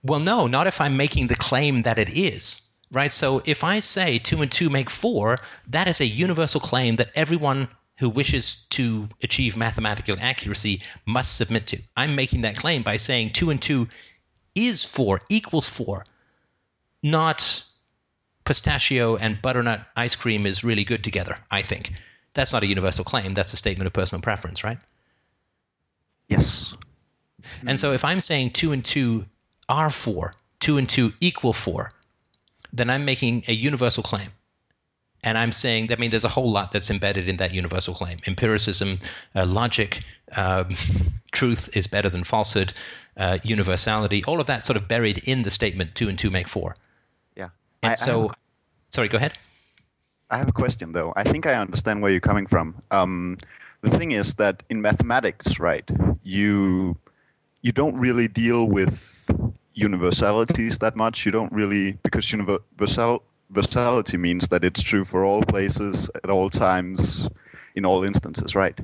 Well, 0.03 0.21
no, 0.21 0.47
not 0.47 0.67
if 0.69 0.81
I'm 0.81 0.97
making 0.97 1.27
the 1.27 1.35
claim 1.35 1.83
that 1.83 1.99
it 1.99 2.11
is. 2.11 2.61
Right? 2.93 3.13
So 3.13 3.43
if 3.45 3.65
I 3.65 3.81
say 3.81 4.19
2 4.19 4.43
and 4.43 4.53
2 4.53 4.71
make 4.71 4.91
4, 4.91 5.39
that 5.69 5.89
is 5.89 6.01
a 6.01 6.07
universal 6.07 6.61
claim 6.61 6.95
that 6.97 7.11
everyone 7.17 7.69
who 7.99 8.09
wishes 8.09 8.67
to 8.71 9.09
achieve 9.23 9.57
mathematical 9.57 10.17
accuracy 10.21 10.83
must 11.07 11.37
submit 11.37 11.67
to. 11.69 11.79
I'm 11.97 12.15
making 12.15 12.43
that 12.43 12.57
claim 12.57 12.83
by 12.83 12.97
saying 12.97 13.33
2 13.33 13.51
and 13.51 13.61
2 13.61 13.89
is 14.55 14.85
4, 14.85 15.21
equals 15.31 15.69
4, 15.69 16.05
not 17.03 17.65
pistachio 18.45 19.17
and 19.17 19.43
butternut 19.43 19.87
ice 19.97 20.15
cream 20.15 20.47
is 20.47 20.63
really 20.63 20.85
good 20.85 21.03
together, 21.03 21.39
I 21.51 21.63
think. 21.63 21.93
That's 22.37 22.53
not 22.53 22.63
a 22.63 22.67
universal 22.67 23.03
claim. 23.05 23.33
That's 23.33 23.53
a 23.55 23.57
statement 23.57 23.87
of 23.87 23.95
personal 23.95 24.21
preference, 24.21 24.63
right? 24.63 24.79
Yes. 26.29 26.77
And 27.67 27.81
so 27.81 27.93
if 27.93 28.05
I'm 28.05 28.21
saying 28.21 28.51
2 28.51 28.73
and 28.73 28.85
2 28.85 29.25
are 29.71 29.89
4, 29.89 30.35
2 30.61 30.77
and 30.79 30.89
2 30.89 31.13
equal 31.21 31.53
4, 31.55 31.91
then 32.75 32.91
I'm 32.91 33.05
making 33.07 33.45
a 33.49 33.53
universal 33.53 34.03
claim. 34.03 34.31
And 35.25 35.39
I'm 35.39 35.51
saying, 35.51 35.91
I 35.91 35.97
mean, 35.97 36.11
there's 36.11 36.25
a 36.27 36.29
whole 36.29 36.51
lot 36.51 36.73
that's 36.73 36.91
embedded 36.91 37.27
in 37.27 37.39
that 37.39 37.55
universal 37.55 37.95
claim 37.95 38.19
empiricism, 38.27 38.99
uh, 39.35 39.47
logic, 39.47 40.03
um, 40.33 40.75
truth 41.33 41.75
is 41.75 41.87
better 41.87 42.11
than 42.11 42.23
falsehood, 42.23 42.75
uh, 43.17 43.39
universality, 43.43 44.23
all 44.25 44.41
of 44.43 44.47
that 44.47 44.65
sort 44.67 44.77
of 44.77 44.87
buried 44.89 45.27
in 45.27 45.43
the 45.43 45.51
statement 45.51 45.95
two 45.95 46.09
and 46.11 46.19
two 46.19 46.31
make 46.31 46.49
four. 46.49 46.77
Yeah. 47.35 47.49
And 47.83 47.91
I- 47.91 47.93
I 47.93 47.95
so, 47.95 48.29
a- 48.31 48.35
sorry, 48.93 49.09
go 49.09 49.17
ahead. 49.17 49.33
I 50.31 50.39
have 50.39 50.48
a 50.48 50.53
question 50.53 50.93
though. 50.93 51.12
I 51.16 51.24
think 51.24 51.47
I 51.47 51.55
understand 51.55 52.03
where 52.03 52.11
you're 52.11 52.20
coming 52.20 52.47
from. 52.47 52.82
Um, 52.90 53.39
the 53.82 53.90
thing 53.90 54.12
is 54.12 54.35
that 54.35 54.62
in 54.70 54.82
mathematics, 54.82 55.61
right, 55.61 55.89
you 56.23 56.97
you 57.62 57.73
don't 57.73 57.97
really 57.97 58.28
deal 58.28 58.66
with 58.66 59.31
universalities 59.74 60.78
that 60.78 60.97
much. 60.97 61.27
You 61.27 61.32
don't 61.32 61.53
really 61.53 61.93
because 62.03 62.31
universal 62.32 63.23
universality 63.48 64.16
means 64.16 64.48
that 64.48 64.65
it's 64.65 64.82
true 64.82 65.05
for 65.05 65.24
all 65.24 65.43
places 65.43 66.11
at 66.24 66.31
all 66.31 66.51
times 66.51 67.28
in 67.77 67.85
all 67.85 68.03
instances, 68.05 68.55
right? 68.55 68.78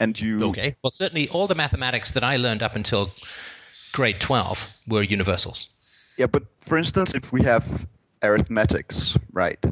And 0.00 0.18
you 0.18 0.44
Okay. 0.44 0.76
Well, 0.82 0.90
certainly 0.90 1.28
all 1.28 1.46
the 1.46 1.54
mathematics 1.54 2.12
that 2.12 2.24
I 2.24 2.36
learned 2.36 2.62
up 2.62 2.76
until 2.76 3.10
grade 3.92 4.20
12 4.20 4.70
were 4.86 5.02
universals. 5.02 5.68
Yeah, 6.16 6.26
but 6.26 6.44
for 6.60 6.78
instance, 6.78 7.14
if 7.14 7.32
we 7.32 7.42
have 7.42 7.86
arithmetics, 8.22 9.16
right? 9.32 9.62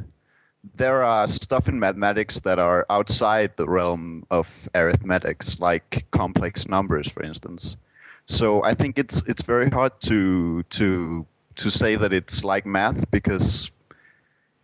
There 0.75 1.03
are 1.05 1.29
stuff 1.29 1.69
in 1.69 1.79
mathematics 1.79 2.41
that 2.41 2.59
are 2.59 2.85
outside 2.91 3.57
the 3.57 3.69
realm 3.69 4.27
of 4.31 4.69
arithmetics, 4.75 5.61
like 5.61 6.07
complex 6.11 6.67
numbers, 6.69 7.09
for 7.09 7.23
instance. 7.23 7.77
So 8.25 8.65
I 8.65 8.75
think 8.75 8.99
it's 8.99 9.23
it's 9.27 9.43
very 9.43 9.71
hard 9.71 9.93
to 10.03 10.65
to 10.65 11.27
to 11.57 11.71
say 11.71 11.97
that 11.97 12.13
it's 12.13 12.45
like 12.45 12.67
math 12.67 13.11
because 13.11 13.71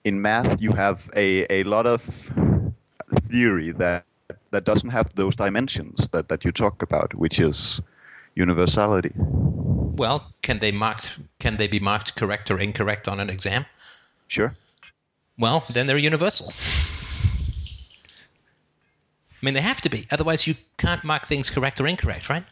in 0.04 0.20
math 0.20 0.60
you 0.60 0.72
have 0.72 1.08
a, 1.14 1.46
a 1.52 1.62
lot 1.64 1.86
of 1.86 2.02
theory 3.30 3.70
that 3.72 4.04
that 4.50 4.64
doesn't 4.64 4.90
have 4.90 5.14
those 5.14 5.36
dimensions 5.36 6.08
that, 6.10 6.28
that 6.28 6.44
you 6.44 6.52
talk 6.52 6.82
about, 6.82 7.14
which 7.14 7.40
is 7.40 7.80
universality. 8.34 9.12
Well, 9.16 10.32
can 10.42 10.58
they 10.58 10.72
marked 10.72 11.18
can 11.38 11.56
they 11.56 11.68
be 11.68 11.80
marked 11.80 12.16
correct 12.16 12.50
or 12.50 12.58
incorrect 12.58 13.08
on 13.08 13.20
an 13.20 13.30
exam? 13.30 13.64
Sure. 14.28 14.54
Well, 15.42 15.64
then 15.72 15.88
they're 15.88 15.98
universal. 15.98 16.52
I 19.34 19.44
mean, 19.44 19.54
they 19.54 19.60
have 19.60 19.80
to 19.80 19.90
be. 19.90 20.06
Otherwise, 20.12 20.46
you 20.46 20.54
can't 20.78 21.02
mark 21.02 21.26
things 21.26 21.50
correct 21.50 21.80
or 21.80 21.88
incorrect, 21.88 22.28
right? 22.30 22.44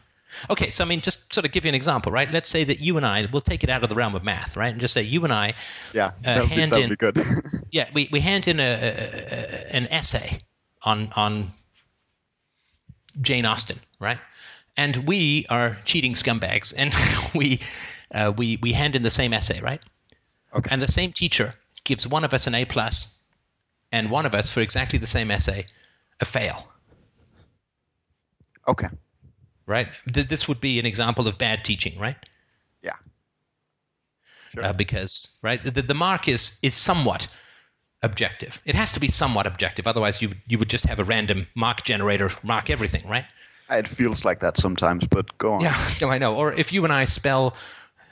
Okay, 0.49 0.69
so 0.69 0.83
I 0.83 0.87
mean, 0.87 0.99
just 0.99 1.33
sort 1.33 1.45
of 1.45 1.53
give 1.53 1.63
you 1.63 1.69
an 1.69 1.75
example, 1.75 2.11
right? 2.11 2.29
Let's 2.29 2.49
say 2.49 2.65
that 2.65 2.81
you 2.81 2.97
and 2.97 3.05
I, 3.05 3.27
we'll 3.31 3.41
take 3.41 3.63
it 3.63 3.69
out 3.69 3.81
of 3.83 3.89
the 3.89 3.95
realm 3.95 4.13
of 4.13 4.25
math, 4.25 4.57
right? 4.57 4.73
And 4.73 4.81
just 4.81 4.93
say 4.93 5.01
you 5.03 5.23
and 5.23 5.31
I, 5.31 5.53
Yeah, 5.93 6.11
Uh, 6.25 6.41
be, 6.41 6.47
hand 6.47 6.71
would 6.73 6.81
in- 6.81 6.89
be 6.89 6.95
good. 6.97 7.17
yeah, 7.71 7.87
we, 7.93 8.09
we 8.11 8.19
hand 8.19 8.49
in 8.49 8.59
a, 8.59 8.63
a, 8.63 8.89
a, 8.89 9.75
an 9.75 9.87
essay 9.87 10.39
on 10.83 11.13
on 11.15 11.53
Jane 13.21 13.45
Austen, 13.45 13.79
right? 14.01 14.19
And 14.75 15.07
we 15.07 15.45
are 15.49 15.77
cheating 15.85 16.13
scumbags, 16.13 16.73
and 16.77 16.93
we 17.33 17.61
uh, 18.13 18.33
we 18.35 18.57
we 18.61 18.73
hand 18.73 18.97
in 18.97 19.03
the 19.03 19.11
same 19.11 19.31
essay, 19.31 19.61
right? 19.61 19.81
Okay. 20.53 20.69
And 20.69 20.81
the 20.81 20.91
same 20.91 21.13
teacher 21.13 21.53
gives 21.83 22.07
one 22.07 22.23
of 22.23 22.33
us 22.33 22.47
an 22.47 22.55
A 22.55 22.65
plus, 22.65 23.19
and 23.91 24.09
one 24.09 24.25
of 24.25 24.33
us 24.35 24.49
for 24.51 24.61
exactly 24.61 24.99
the 24.99 25.07
same 25.07 25.31
essay, 25.31 25.65
a 26.19 26.25
fail, 26.25 26.67
okay. 28.67 28.87
right? 29.65 29.87
Th- 30.13 30.27
this 30.27 30.47
would 30.47 30.61
be 30.61 30.79
an 30.79 30.85
example 30.85 31.27
of 31.27 31.37
bad 31.37 31.65
teaching, 31.65 31.97
right? 31.99 32.17
Yeah. 32.81 32.93
Sure. 34.53 34.65
uh, 34.65 34.73
because 34.73 35.37
right 35.41 35.63
the, 35.63 35.81
the 35.81 35.93
mark 35.93 36.27
is 36.27 36.57
is 36.61 36.73
somewhat 36.73 37.27
objective. 38.03 38.61
It 38.65 38.75
has 38.75 38.91
to 38.93 38.99
be 38.99 39.07
somewhat 39.07 39.47
objective, 39.47 39.87
otherwise 39.87 40.21
you 40.21 40.33
you 40.47 40.57
would 40.57 40.69
just 40.69 40.85
have 40.85 40.99
a 40.99 41.03
random 41.03 41.47
mark 41.55 41.83
generator 41.83 42.29
mark 42.43 42.69
everything, 42.69 43.07
right? 43.07 43.25
It 43.69 43.87
feels 43.87 44.25
like 44.25 44.41
that 44.41 44.57
sometimes, 44.57 45.07
but 45.07 45.37
go 45.37 45.53
on. 45.53 45.61
Yeah, 45.61 45.89
no, 46.01 46.09
I 46.09 46.17
know. 46.17 46.35
Or 46.35 46.53
if 46.53 46.73
you 46.73 46.83
and 46.83 46.91
I 46.91 47.05
spell 47.05 47.55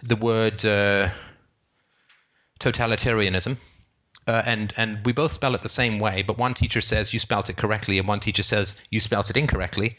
the 0.02 0.16
word 0.16 0.66
uh, 0.66 1.10
totalitarianism. 2.60 3.57
Uh, 4.27 4.44
and 4.45 4.73
and 4.77 4.99
we 5.06 5.11
both 5.11 5.31
spell 5.31 5.56
it 5.56 5.61
the 5.61 5.69
same 5.69 5.98
way, 5.98 6.22
but 6.22 6.38
one 6.38 6.53
teacher 6.53 6.81
says 6.81 7.14
you 7.14 7.19
spelt 7.19 7.49
it 7.49 7.57
correctly, 7.57 7.98
and 7.98 8.07
one 8.07 8.19
teacher 8.19 8.44
says 8.44 8.76
you 8.91 8.99
spelt 8.99 9.30
it 9.30 9.38
incorrectly. 9.38 9.98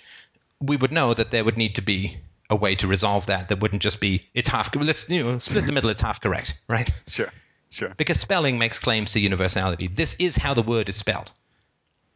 We 0.61 0.77
would 0.77 0.93
know 0.93 1.15
that 1.15 1.31
there 1.31 1.45
would 1.45 1.57
need 1.57 1.75
to 1.75 1.83
be 1.83 2.19
a 2.49 2.55
way 2.55 2.75
to 2.77 2.87
resolve 2.87 3.27
that. 3.27 3.49
That 3.49 3.61
wouldn't 3.61 3.83
just 3.83 4.01
be 4.01 4.25
it's 4.35 4.47
half. 4.47 4.75
Let's 4.77 5.09
you 5.09 5.25
know 5.25 5.39
split 5.39 5.65
the 5.65 5.73
middle. 5.73 5.91
It's 5.91 6.01
half 6.01 6.21
correct, 6.21 6.55
right? 6.69 6.91
Sure. 7.09 7.33
Sure. 7.73 7.95
because 7.97 8.19
spelling 8.19 8.59
makes 8.59 8.81
claims 8.81 9.13
to 9.13 9.21
universality. 9.21 9.87
This 9.87 10.17
is 10.19 10.35
how 10.35 10.55
the 10.55 10.63
word 10.63 10.89
is 10.89 10.97
spelled. 10.97 11.31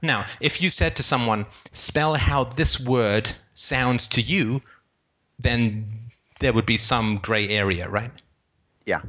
Now, 0.02 0.26
if 0.40 0.60
you 0.60 0.68
said 0.68 0.96
to 0.96 1.02
someone, 1.02 1.46
spell 1.70 2.14
how 2.14 2.44
this 2.44 2.80
word 2.80 3.30
sounds 3.54 4.08
to 4.08 4.20
you, 4.20 4.60
then 5.38 6.10
there 6.40 6.52
would 6.52 6.66
be 6.66 6.76
some 6.76 7.18
gray 7.18 7.48
area, 7.48 7.88
right? 7.88 8.10
Yeah. 8.84 9.00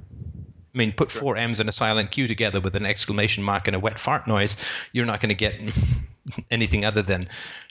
I 0.75 0.77
mean, 0.77 0.91
put 0.91 1.09
four 1.09 1.37
M's 1.37 1.61
and 1.61 1.69
a 1.69 1.71
silent 1.71 2.11
Q 2.11 2.27
together 2.27 2.59
with 2.59 2.75
an 2.75 2.85
exclamation 2.85 3.43
mark 3.43 3.65
and 3.65 3.75
a 3.75 3.79
wet 3.79 3.97
fart 3.97 4.27
noise, 4.27 4.57
you're 4.91 5.05
not 5.05 5.21
going 5.21 5.29
to 5.29 5.35
get 5.35 5.55
anything 6.51 6.83
other 6.83 7.01
than 7.01 7.29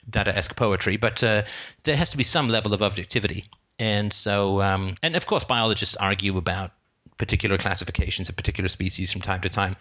Dada-esque 0.09 0.55
poetry. 0.55 0.97
But 0.97 1.23
uh, 1.23 1.43
there 1.83 1.95
has 1.95 2.09
to 2.09 2.17
be 2.17 2.23
some 2.23 2.49
level 2.49 2.73
of 2.73 2.81
objectivity. 2.81 3.45
And 3.77 4.11
so, 4.11 4.61
um, 4.63 4.95
and 5.03 5.15
of 5.15 5.27
course, 5.27 5.43
biologists 5.43 5.95
argue 5.97 6.35
about 6.37 6.71
particular 7.19 7.59
classifications 7.59 8.27
of 8.27 8.35
particular 8.35 8.69
species 8.69 9.11
from 9.11 9.21
time 9.21 9.41
to 9.41 9.49
time. 9.49 9.75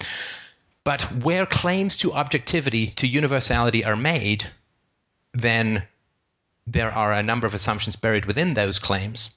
But 0.84 1.02
where 1.22 1.46
claims 1.46 1.96
to 1.98 2.12
objectivity, 2.12 2.88
to 2.88 3.06
universality 3.06 3.84
are 3.86 3.96
made, 3.96 4.44
then 5.32 5.82
there 6.66 6.92
are 6.92 7.12
a 7.12 7.22
number 7.22 7.46
of 7.46 7.54
assumptions 7.54 7.96
buried 7.96 8.26
within 8.26 8.52
those 8.52 8.78
claims. 8.78 9.30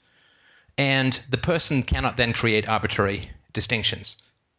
And 0.77 1.19
the 1.29 1.37
person 1.37 1.83
cannot 1.83 2.17
then 2.17 2.33
create 2.33 2.67
arbitrary 2.67 3.31
distinctions 3.53 4.17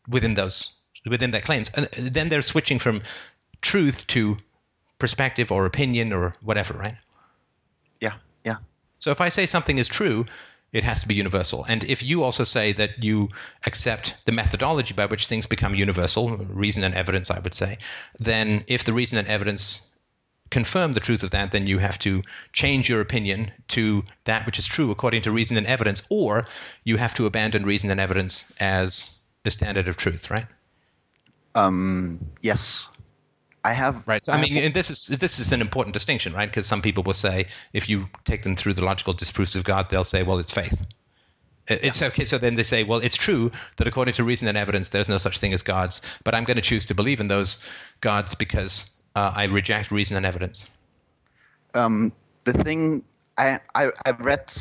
within 0.08 0.34
those 0.34 0.74
within 1.06 1.30
their 1.30 1.40
claims. 1.40 1.70
And 1.74 1.86
then 1.92 2.28
they're 2.28 2.42
switching 2.42 2.78
from 2.78 3.02
truth 3.62 4.06
to 4.08 4.36
perspective 4.98 5.52
or 5.52 5.66
opinion 5.66 6.12
or 6.12 6.34
whatever, 6.42 6.74
right? 6.74 6.96
Yeah. 8.00 8.14
Yeah. 8.44 8.56
So 8.98 9.10
if 9.10 9.20
I 9.20 9.28
say 9.28 9.46
something 9.46 9.78
is 9.78 9.88
true, 9.88 10.26
it 10.72 10.84
has 10.84 11.00
to 11.00 11.08
be 11.08 11.14
universal. 11.14 11.64
And 11.68 11.84
if 11.84 12.02
you 12.02 12.22
also 12.22 12.44
say 12.44 12.72
that 12.72 13.02
you 13.02 13.28
accept 13.64 14.16
the 14.26 14.32
methodology 14.32 14.92
by 14.92 15.06
which 15.06 15.26
things 15.26 15.46
become 15.46 15.74
universal, 15.74 16.36
reason 16.36 16.84
and 16.84 16.94
evidence, 16.94 17.30
I 17.30 17.38
would 17.38 17.54
say, 17.54 17.78
then 18.18 18.64
if 18.66 18.84
the 18.84 18.92
reason 18.92 19.18
and 19.18 19.28
evidence 19.28 19.82
confirm 20.50 20.92
the 20.94 21.00
truth 21.00 21.22
of 21.22 21.30
that, 21.30 21.52
then 21.52 21.66
you 21.66 21.78
have 21.78 21.98
to 22.00 22.22
change 22.52 22.88
your 22.88 23.00
opinion 23.00 23.50
to 23.68 24.02
that 24.24 24.46
which 24.46 24.58
is 24.58 24.66
true 24.66 24.90
according 24.90 25.22
to 25.22 25.30
reason 25.30 25.56
and 25.56 25.66
evidence, 25.66 26.02
or 26.10 26.46
you 26.84 26.96
have 26.96 27.14
to 27.14 27.26
abandon 27.26 27.64
reason 27.64 27.90
and 27.90 28.00
evidence 28.00 28.50
as 28.60 29.18
the 29.44 29.50
standard 29.50 29.88
of 29.88 29.96
truth, 29.96 30.30
right? 30.30 30.46
Um. 31.54 32.18
Yes. 32.40 32.86
I 33.64 33.72
have. 33.72 34.06
Right. 34.06 34.22
So 34.22 34.32
I 34.32 34.36
have- 34.36 34.48
mean, 34.48 34.56
and 34.62 34.74
this 34.74 34.88
is 34.90 35.06
this 35.18 35.38
is 35.38 35.52
an 35.52 35.60
important 35.60 35.92
distinction, 35.94 36.32
right? 36.32 36.48
Because 36.48 36.66
some 36.66 36.80
people 36.80 37.02
will 37.02 37.14
say, 37.14 37.46
if 37.72 37.88
you 37.88 38.08
take 38.24 38.42
them 38.42 38.54
through 38.54 38.74
the 38.74 38.84
logical 38.84 39.12
disproofs 39.12 39.56
of 39.56 39.64
God, 39.64 39.90
they'll 39.90 40.04
say, 40.04 40.22
well, 40.22 40.38
it's 40.38 40.52
faith. 40.52 40.80
It- 41.66 41.84
It's 41.84 42.00
okay. 42.00 42.24
So 42.24 42.38
then 42.38 42.54
they 42.54 42.62
say, 42.62 42.84
well, 42.84 43.00
it's 43.00 43.16
true 43.16 43.50
that 43.76 43.86
according 43.88 44.14
to 44.14 44.24
reason 44.24 44.48
and 44.48 44.56
evidence, 44.56 44.90
there's 44.90 45.08
no 45.08 45.18
such 45.18 45.38
thing 45.38 45.52
as 45.52 45.62
gods, 45.62 46.00
but 46.24 46.34
I'm 46.34 46.44
going 46.44 46.56
to 46.56 46.62
choose 46.62 46.86
to 46.86 46.94
believe 46.94 47.20
in 47.20 47.28
those 47.28 47.58
gods 48.00 48.34
because 48.34 48.90
uh, 49.18 49.32
I 49.34 49.44
reject 49.46 49.90
reason 49.90 50.16
and 50.16 50.26
evidence. 50.26 50.70
um, 51.74 52.12
the 52.44 52.52
thing 52.52 53.02
I, 53.36 53.60
I 53.74 53.90
I've 54.06 54.20
read 54.20 54.52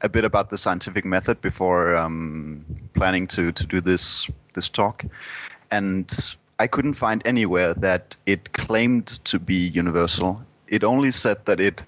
a 0.00 0.08
bit 0.08 0.24
about 0.24 0.50
the 0.50 0.58
scientific 0.58 1.04
method 1.04 1.40
before 1.40 1.96
um, 1.96 2.64
planning 2.94 3.26
to, 3.28 3.52
to 3.52 3.66
do 3.66 3.80
this 3.80 4.30
this 4.54 4.68
talk, 4.68 5.04
and 5.70 6.10
I 6.58 6.66
couldn't 6.66 6.94
find 6.94 7.22
anywhere 7.24 7.74
that 7.74 8.16
it 8.26 8.52
claimed 8.52 9.06
to 9.24 9.38
be 9.38 9.54
universal. 9.54 10.42
It 10.66 10.84
only 10.84 11.10
said 11.10 11.44
that 11.46 11.60
it 11.60 11.82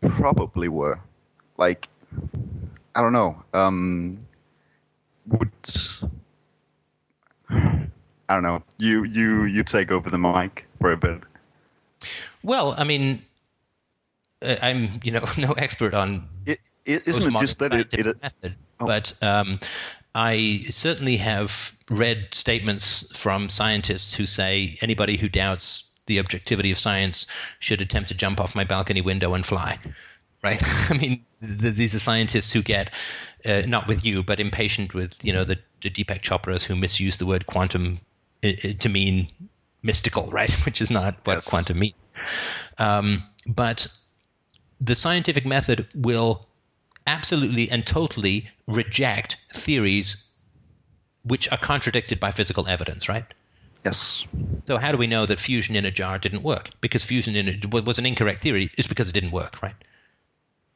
probably 0.00 0.68
were. 0.68 1.00
Like, 1.56 1.88
I 2.94 3.00
don't 3.02 3.12
know. 3.12 3.42
Um, 3.54 4.18
would 5.26 5.50
I 8.28 8.34
don't 8.34 8.42
know. 8.42 8.62
You 8.78 9.04
you 9.04 9.44
you 9.44 9.64
take 9.64 9.90
over 9.90 10.10
the 10.10 10.18
mic 10.18 10.66
for 10.80 10.92
a 10.92 10.96
bit. 10.96 11.27
Well, 12.42 12.74
I 12.78 12.84
mean, 12.84 13.22
uh, 14.42 14.56
I'm 14.62 15.00
you 15.02 15.12
know 15.12 15.26
no 15.38 15.52
expert 15.52 15.94
on 15.94 16.28
It, 16.46 16.60
it 16.84 17.06
isn't 17.06 17.34
it 17.34 17.40
just 17.40 17.58
that 17.58 17.72
it, 17.74 17.88
it 17.92 18.22
method, 18.22 18.54
Oh. 18.80 18.86
but 18.86 19.12
um, 19.22 19.58
I 20.14 20.64
certainly 20.70 21.16
have 21.16 21.74
read 21.90 22.28
statements 22.32 23.04
from 23.16 23.48
scientists 23.48 24.14
who 24.14 24.24
say 24.26 24.78
anybody 24.82 25.16
who 25.16 25.28
doubts 25.28 25.90
the 26.06 26.18
objectivity 26.20 26.70
of 26.70 26.78
science 26.78 27.26
should 27.58 27.80
attempt 27.82 28.08
to 28.08 28.14
jump 28.14 28.40
off 28.40 28.54
my 28.54 28.64
balcony 28.64 29.00
window 29.00 29.34
and 29.34 29.44
fly. 29.46 29.78
Right? 30.44 30.62
I 30.90 30.96
mean, 30.96 31.24
th- 31.42 31.74
these 31.74 31.96
are 31.96 31.98
scientists 31.98 32.52
who 32.52 32.62
get 32.62 32.94
uh, 33.44 33.62
not 33.66 33.88
with 33.88 34.04
you, 34.04 34.22
but 34.22 34.38
impatient 34.38 34.94
with 34.94 35.18
you 35.24 35.32
know 35.32 35.42
the, 35.42 35.58
the 35.82 35.90
Deepak 35.90 36.22
Chopras 36.22 36.62
who 36.62 36.76
misuse 36.76 37.16
the 37.16 37.26
word 37.26 37.46
quantum 37.46 37.98
i- 38.44 38.56
i- 38.62 38.72
to 38.78 38.88
mean 38.88 39.26
mystical, 39.82 40.26
right? 40.32 40.52
Which 40.64 40.80
is 40.80 40.90
not 40.90 41.16
what 41.24 41.36
Yes. 41.36 41.48
quantum 41.48 41.78
means. 41.78 42.08
Um, 42.78 43.22
but 43.46 43.86
the 44.80 44.94
scientific 44.94 45.44
method 45.46 45.88
will 45.94 46.46
absolutely 47.06 47.70
and 47.70 47.86
totally 47.86 48.48
reject 48.66 49.38
theories 49.52 50.28
which 51.22 51.50
are 51.50 51.58
contradicted 51.58 52.20
by 52.20 52.30
physical 52.30 52.66
evidence, 52.68 53.08
right? 53.08 53.24
yes. 53.84 54.26
So 54.66 54.76
how 54.76 54.92
do 54.92 54.98
we 54.98 55.06
know 55.06 55.24
that 55.24 55.40
fusion 55.40 55.74
in 55.76 55.84
a 55.84 55.90
jar 55.90 56.18
didn't 56.18 56.42
work? 56.42 56.70
Because 56.80 57.04
fusion 57.04 57.34
in 57.36 57.48
a, 57.48 57.80
was 57.82 57.98
an 57.98 58.04
incorrect 58.06 58.42
theory. 58.42 58.70
It's 58.76 58.88
because 58.88 59.08
it 59.08 59.12
didn't 59.12 59.30
work, 59.30 59.62
right? 59.62 59.74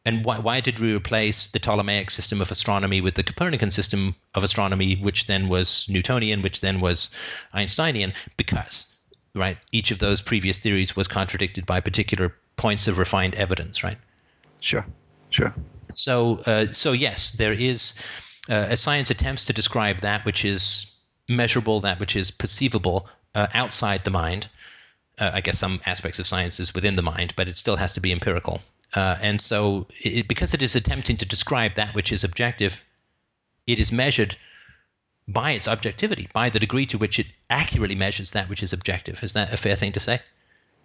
And 0.05 0.25
why, 0.25 0.39
why 0.39 0.61
did 0.61 0.79
we 0.81 0.95
replace 0.95 1.49
the 1.51 1.61
Ptolemaic 1.61 2.11
system 2.11 2.41
of 2.41 2.51
astronomy 2.51 3.01
with 3.01 3.15
the 3.15 3.23
Copernican 3.23 3.71
system 3.71 4.15
of 4.35 4.43
astronomy, 4.43 4.97
which 4.97 5.27
then 5.27 5.49
was 5.49 5.87
Newtonian, 5.89 6.43
which 6.43 6.61
then 6.61 6.81
was 6.81 7.11
Einsteinian? 7.55 8.13
Because, 8.37 8.92
right, 9.35 9.59
each 9.73 9.91
of 9.91 9.99
those 9.99 10.21
previous 10.21 10.59
theories 10.59 10.97
was 10.97 11.09
contradicted 11.09 11.67
by 11.67 11.81
particular 11.81 12.35
points 12.57 12.87
of 12.87 12.99
refined 12.99 13.35
evidence, 13.35 13.83
right? 13.83 13.99
Sure. 14.61 14.87
Sure. 15.31 15.55
So, 15.91 16.39
uh, 16.47 16.67
so 16.67 16.93
yes, 16.93 17.33
there 17.33 17.53
is 17.53 17.95
uh, 18.49 18.67
as 18.71 18.81
science 18.81 19.11
attempts 19.11 19.45
to 19.47 19.53
describe 19.53 20.01
that 20.01 20.25
which 20.25 20.45
is 20.45 20.93
measurable, 21.29 21.81
that 21.81 22.01
which 22.01 22.17
is 22.17 22.31
perceivable 22.31 23.09
uh, 23.35 23.47
outside 23.55 24.05
the 24.05 24.11
mind. 24.11 24.49
Uh, 25.19 25.31
I 25.35 25.41
guess 25.41 25.59
some 25.59 25.81
aspects 25.87 26.19
of 26.19 26.27
science 26.27 26.59
is 26.59 26.75
within 26.75 26.97
the 26.97 27.03
mind, 27.03 27.35
but 27.37 27.49
it 27.49 27.57
still 27.57 27.77
has 27.77 27.93
to 27.93 28.01
be 28.01 28.13
empirical. 28.13 28.61
Uh, 28.95 29.17
and 29.23 29.41
so, 29.41 29.87
it, 30.01 30.29
because 30.29 30.55
it 30.55 30.63
is 30.63 30.77
attempting 30.77 31.17
to 31.19 31.27
describe 31.27 31.75
that 31.75 31.95
which 31.95 32.13
is 32.13 32.25
objective, 32.25 32.83
it 33.67 33.79
is 33.79 33.93
measured 33.93 34.37
by 35.29 35.53
its 35.53 35.69
objectivity, 35.69 36.29
by 36.33 36.51
the 36.51 36.59
degree 36.59 36.87
to 36.87 36.99
which 36.99 37.19
it 37.19 37.27
accurately 37.51 37.95
measures 37.95 38.33
that 38.33 38.49
which 38.49 38.63
is 38.63 38.73
objective. 38.73 39.23
Is 39.23 39.33
that 39.35 39.53
a 39.53 39.57
fair 39.57 39.77
thing 39.77 39.93
to 39.93 40.01
say? 40.01 40.21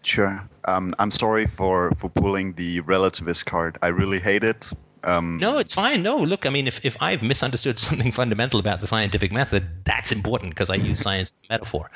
Sure. 0.04 0.48
Um, 0.66 0.94
I'm 1.00 1.12
sorry 1.12 1.48
for, 1.48 1.92
for 1.98 2.10
pulling 2.10 2.54
the 2.54 2.82
relativist 2.82 3.46
card. 3.46 3.78
I 3.82 3.88
really 3.88 4.20
hate 4.20 4.44
it. 4.44 4.70
Um, 5.04 5.38
No, 5.38 5.58
it's 5.58 5.74
fine. 5.74 6.02
No, 6.04 6.18
look, 6.18 6.46
I 6.46 6.50
mean, 6.50 6.68
if, 6.68 6.84
if 6.86 6.96
I've 7.02 7.24
misunderstood 7.24 7.80
something 7.88 8.12
fundamental 8.12 8.60
about 8.60 8.82
the 8.82 8.88
scientific 8.88 9.32
method, 9.32 9.68
that's 9.86 10.12
important 10.12 10.52
because 10.52 10.70
I 10.70 10.76
use 10.76 11.00
science 11.08 11.34
as 11.36 11.44
a 11.44 11.54
metaphor. 11.54 11.90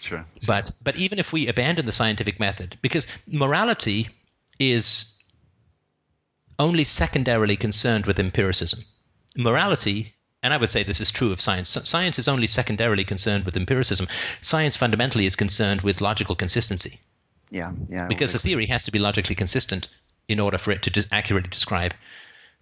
Sure. 0.00 0.24
But 0.46 0.70
but 0.82 0.96
even 0.96 1.18
if 1.18 1.32
we 1.32 1.46
abandon 1.46 1.84
the 1.84 1.92
scientific 1.92 2.40
method, 2.40 2.78
because 2.80 3.06
morality 3.26 4.08
is 4.58 5.18
only 6.58 6.84
secondarily 6.84 7.56
concerned 7.56 8.06
with 8.06 8.18
empiricism. 8.18 8.84
Morality, 9.36 10.14
and 10.42 10.54
I 10.54 10.56
would 10.56 10.70
say 10.70 10.82
this 10.82 11.00
is 11.00 11.10
true 11.10 11.32
of 11.32 11.40
science. 11.40 11.76
Science 11.84 12.18
is 12.18 12.28
only 12.28 12.46
secondarily 12.46 13.04
concerned 13.04 13.44
with 13.44 13.56
empiricism. 13.56 14.08
Science 14.40 14.76
fundamentally 14.76 15.26
is 15.26 15.36
concerned 15.36 15.82
with 15.82 16.00
logical 16.00 16.34
consistency 16.34 17.00
Yeah. 17.50 17.72
Yeah. 17.88 18.06
because 18.06 18.34
a 18.34 18.38
theory 18.38 18.66
has 18.66 18.82
to 18.84 18.90
be 18.90 18.98
logically 18.98 19.34
consistent 19.34 19.88
in 20.28 20.40
order 20.40 20.58
for 20.58 20.70
it 20.70 20.82
to 20.82 21.06
accurately 21.12 21.50
describe 21.50 21.92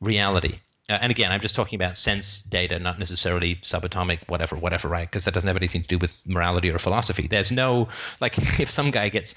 reality. 0.00 0.58
Uh, 0.90 0.98
and 1.02 1.10
again, 1.10 1.30
I'm 1.30 1.40
just 1.40 1.54
talking 1.54 1.76
about 1.76 1.98
sense 1.98 2.40
data, 2.42 2.78
not 2.78 2.98
necessarily 2.98 3.56
subatomic, 3.56 4.20
whatever, 4.28 4.56
whatever, 4.56 4.88
right? 4.88 5.08
Because 5.08 5.24
that 5.26 5.34
doesn't 5.34 5.46
have 5.46 5.56
anything 5.56 5.82
to 5.82 5.88
do 5.88 5.98
with 5.98 6.20
morality 6.26 6.70
or 6.70 6.78
philosophy. 6.78 7.26
There's 7.26 7.52
no 7.52 7.88
like 8.20 8.38
if 8.60 8.70
some 8.70 8.90
guy 8.90 9.08
gets 9.10 9.34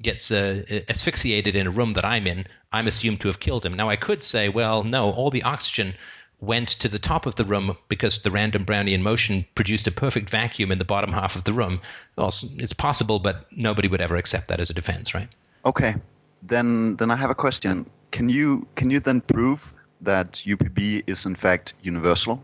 gets 0.00 0.30
uh, 0.30 0.62
asphyxiated 0.88 1.54
in 1.54 1.66
a 1.66 1.70
room 1.70 1.92
that 1.94 2.04
I'm 2.04 2.26
in, 2.26 2.46
I'm 2.72 2.86
assumed 2.86 3.20
to 3.20 3.28
have 3.28 3.40
killed 3.40 3.66
him. 3.66 3.74
Now 3.74 3.88
I 3.90 3.96
could 3.96 4.22
say, 4.22 4.48
well, 4.48 4.84
no, 4.84 5.10
all 5.10 5.30
the 5.30 5.42
oxygen 5.42 5.94
went 6.42 6.68
to 6.68 6.88
the 6.88 6.98
top 6.98 7.24
of 7.24 7.36
the 7.36 7.44
room 7.44 7.76
because 7.88 8.18
the 8.18 8.30
random 8.30 8.66
Brownian 8.66 9.00
motion 9.00 9.46
produced 9.54 9.86
a 9.86 9.92
perfect 9.92 10.28
vacuum 10.28 10.72
in 10.72 10.78
the 10.78 10.84
bottom 10.84 11.12
half 11.12 11.36
of 11.36 11.44
the 11.44 11.52
room. 11.52 11.80
Well, 12.16 12.28
it's 12.58 12.72
possible, 12.72 13.20
but 13.20 13.46
nobody 13.52 13.88
would 13.88 14.00
ever 14.00 14.16
accept 14.16 14.48
that 14.48 14.60
as 14.60 14.68
a 14.68 14.74
defense, 14.74 15.14
right? 15.14 15.28
Okay. 15.64 15.94
Then 16.42 16.96
then 16.96 17.10
I 17.10 17.16
have 17.16 17.30
a 17.30 17.34
question. 17.34 17.88
Can 18.10 18.28
you 18.28 18.66
can 18.74 18.90
you 18.90 19.00
then 19.00 19.20
prove 19.20 19.72
that 20.00 20.42
UPB 20.44 21.04
is 21.06 21.24
in 21.24 21.36
fact 21.36 21.74
universal? 21.82 22.42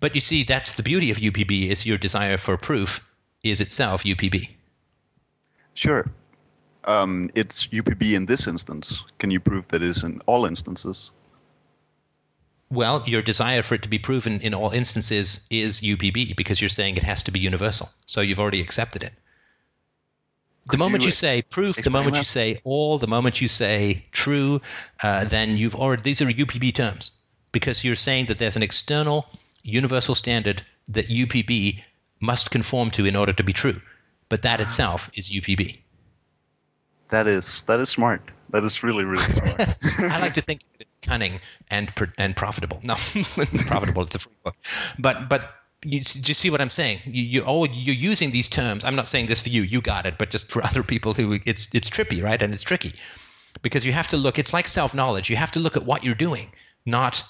But 0.00 0.14
you 0.14 0.20
see, 0.20 0.44
that's 0.44 0.74
the 0.74 0.82
beauty 0.82 1.10
of 1.10 1.16
UPB 1.16 1.70
is 1.70 1.86
your 1.86 1.98
desire 1.98 2.36
for 2.36 2.56
proof 2.56 3.00
is 3.42 3.60
itself 3.60 4.04
UPB. 4.04 4.48
Sure. 5.74 6.10
Um, 6.84 7.30
it's 7.34 7.66
UPB 7.68 8.14
in 8.14 8.26
this 8.26 8.46
instance. 8.46 9.04
Can 9.18 9.30
you 9.30 9.40
prove 9.40 9.68
that 9.68 9.82
it 9.82 9.88
is 9.88 10.02
in 10.04 10.20
all 10.26 10.44
instances? 10.44 11.12
Well, 12.70 13.02
your 13.06 13.22
desire 13.22 13.62
for 13.62 13.74
it 13.74 13.82
to 13.82 13.88
be 13.88 13.98
proven 13.98 14.40
in 14.40 14.52
all 14.52 14.70
instances 14.70 15.46
is 15.50 15.80
UPB 15.80 16.36
because 16.36 16.60
you're 16.60 16.68
saying 16.68 16.96
it 16.96 17.02
has 17.02 17.22
to 17.22 17.30
be 17.30 17.40
universal. 17.40 17.88
So 18.06 18.20
you've 18.20 18.38
already 18.38 18.60
accepted 18.60 19.02
it. 19.02 19.12
The 20.66 20.72
Could 20.72 20.80
moment 20.80 21.02
you 21.04 21.08
you 21.08 21.12
say 21.12 21.40
proof, 21.42 21.76
the 21.76 21.88
moment 21.88 22.16
you 22.16 22.24
say 22.24 22.60
all, 22.64 22.98
the 22.98 23.06
moment 23.06 23.40
you 23.40 23.48
say 23.48 24.04
true, 24.12 24.60
uh, 25.02 25.24
then 25.24 25.56
you've 25.56 25.74
already, 25.74 26.02
these 26.02 26.20
are 26.20 26.26
UPB 26.26 26.74
terms 26.74 27.12
because 27.52 27.84
you're 27.84 27.96
saying 27.96 28.26
that 28.26 28.36
there's 28.36 28.56
an 28.56 28.62
external 28.62 29.24
universal 29.62 30.14
standard 30.14 30.62
that 30.88 31.06
UPB 31.06 31.82
must 32.20 32.50
conform 32.50 32.90
to 32.90 33.06
in 33.06 33.16
order 33.16 33.32
to 33.32 33.42
be 33.42 33.54
true. 33.54 33.80
But 34.28 34.42
that 34.42 34.60
itself 34.60 35.08
is 35.14 35.30
UPB. 35.30 35.78
That 37.08 37.26
is 37.26 37.62
that 37.62 37.80
is 37.80 37.88
smart. 37.88 38.30
That 38.50 38.64
is 38.64 38.82
really 38.82 39.04
really 39.04 39.22
smart. 39.32 39.76
I 39.98 40.18
like 40.20 40.34
to 40.34 40.42
think 40.42 40.62
it's 40.80 40.92
cunning 41.02 41.40
and 41.70 41.92
and 42.18 42.36
profitable. 42.36 42.80
No, 42.82 42.94
profitable. 43.66 44.02
It's 44.02 44.14
a 44.14 44.18
free 44.18 44.34
book, 44.44 44.56
but 44.98 45.28
but 45.28 45.54
you, 45.84 45.98
you 45.98 46.34
see 46.34 46.50
what 46.50 46.60
I'm 46.60 46.70
saying? 46.70 47.00
You 47.04 47.22
you 47.22 47.42
oh 47.46 47.64
you're 47.66 47.94
using 47.94 48.30
these 48.30 48.48
terms. 48.48 48.84
I'm 48.84 48.96
not 48.96 49.08
saying 49.08 49.26
this 49.26 49.40
for 49.40 49.48
you. 49.48 49.62
You 49.62 49.80
got 49.80 50.06
it, 50.06 50.18
but 50.18 50.30
just 50.30 50.50
for 50.50 50.64
other 50.68 50.82
people 50.82 51.14
who 51.14 51.38
it's 51.44 51.68
it's 51.72 51.90
trippy, 51.90 52.22
right? 52.22 52.40
And 52.40 52.52
it's 52.52 52.62
tricky 52.62 52.94
because 53.62 53.84
you 53.86 53.92
have 53.92 54.08
to 54.08 54.16
look. 54.16 54.38
It's 54.38 54.52
like 54.52 54.68
self 54.68 54.94
knowledge. 54.94 55.30
You 55.30 55.36
have 55.36 55.52
to 55.52 55.60
look 55.60 55.76
at 55.76 55.84
what 55.84 56.04
you're 56.04 56.14
doing, 56.14 56.50
not 56.86 57.24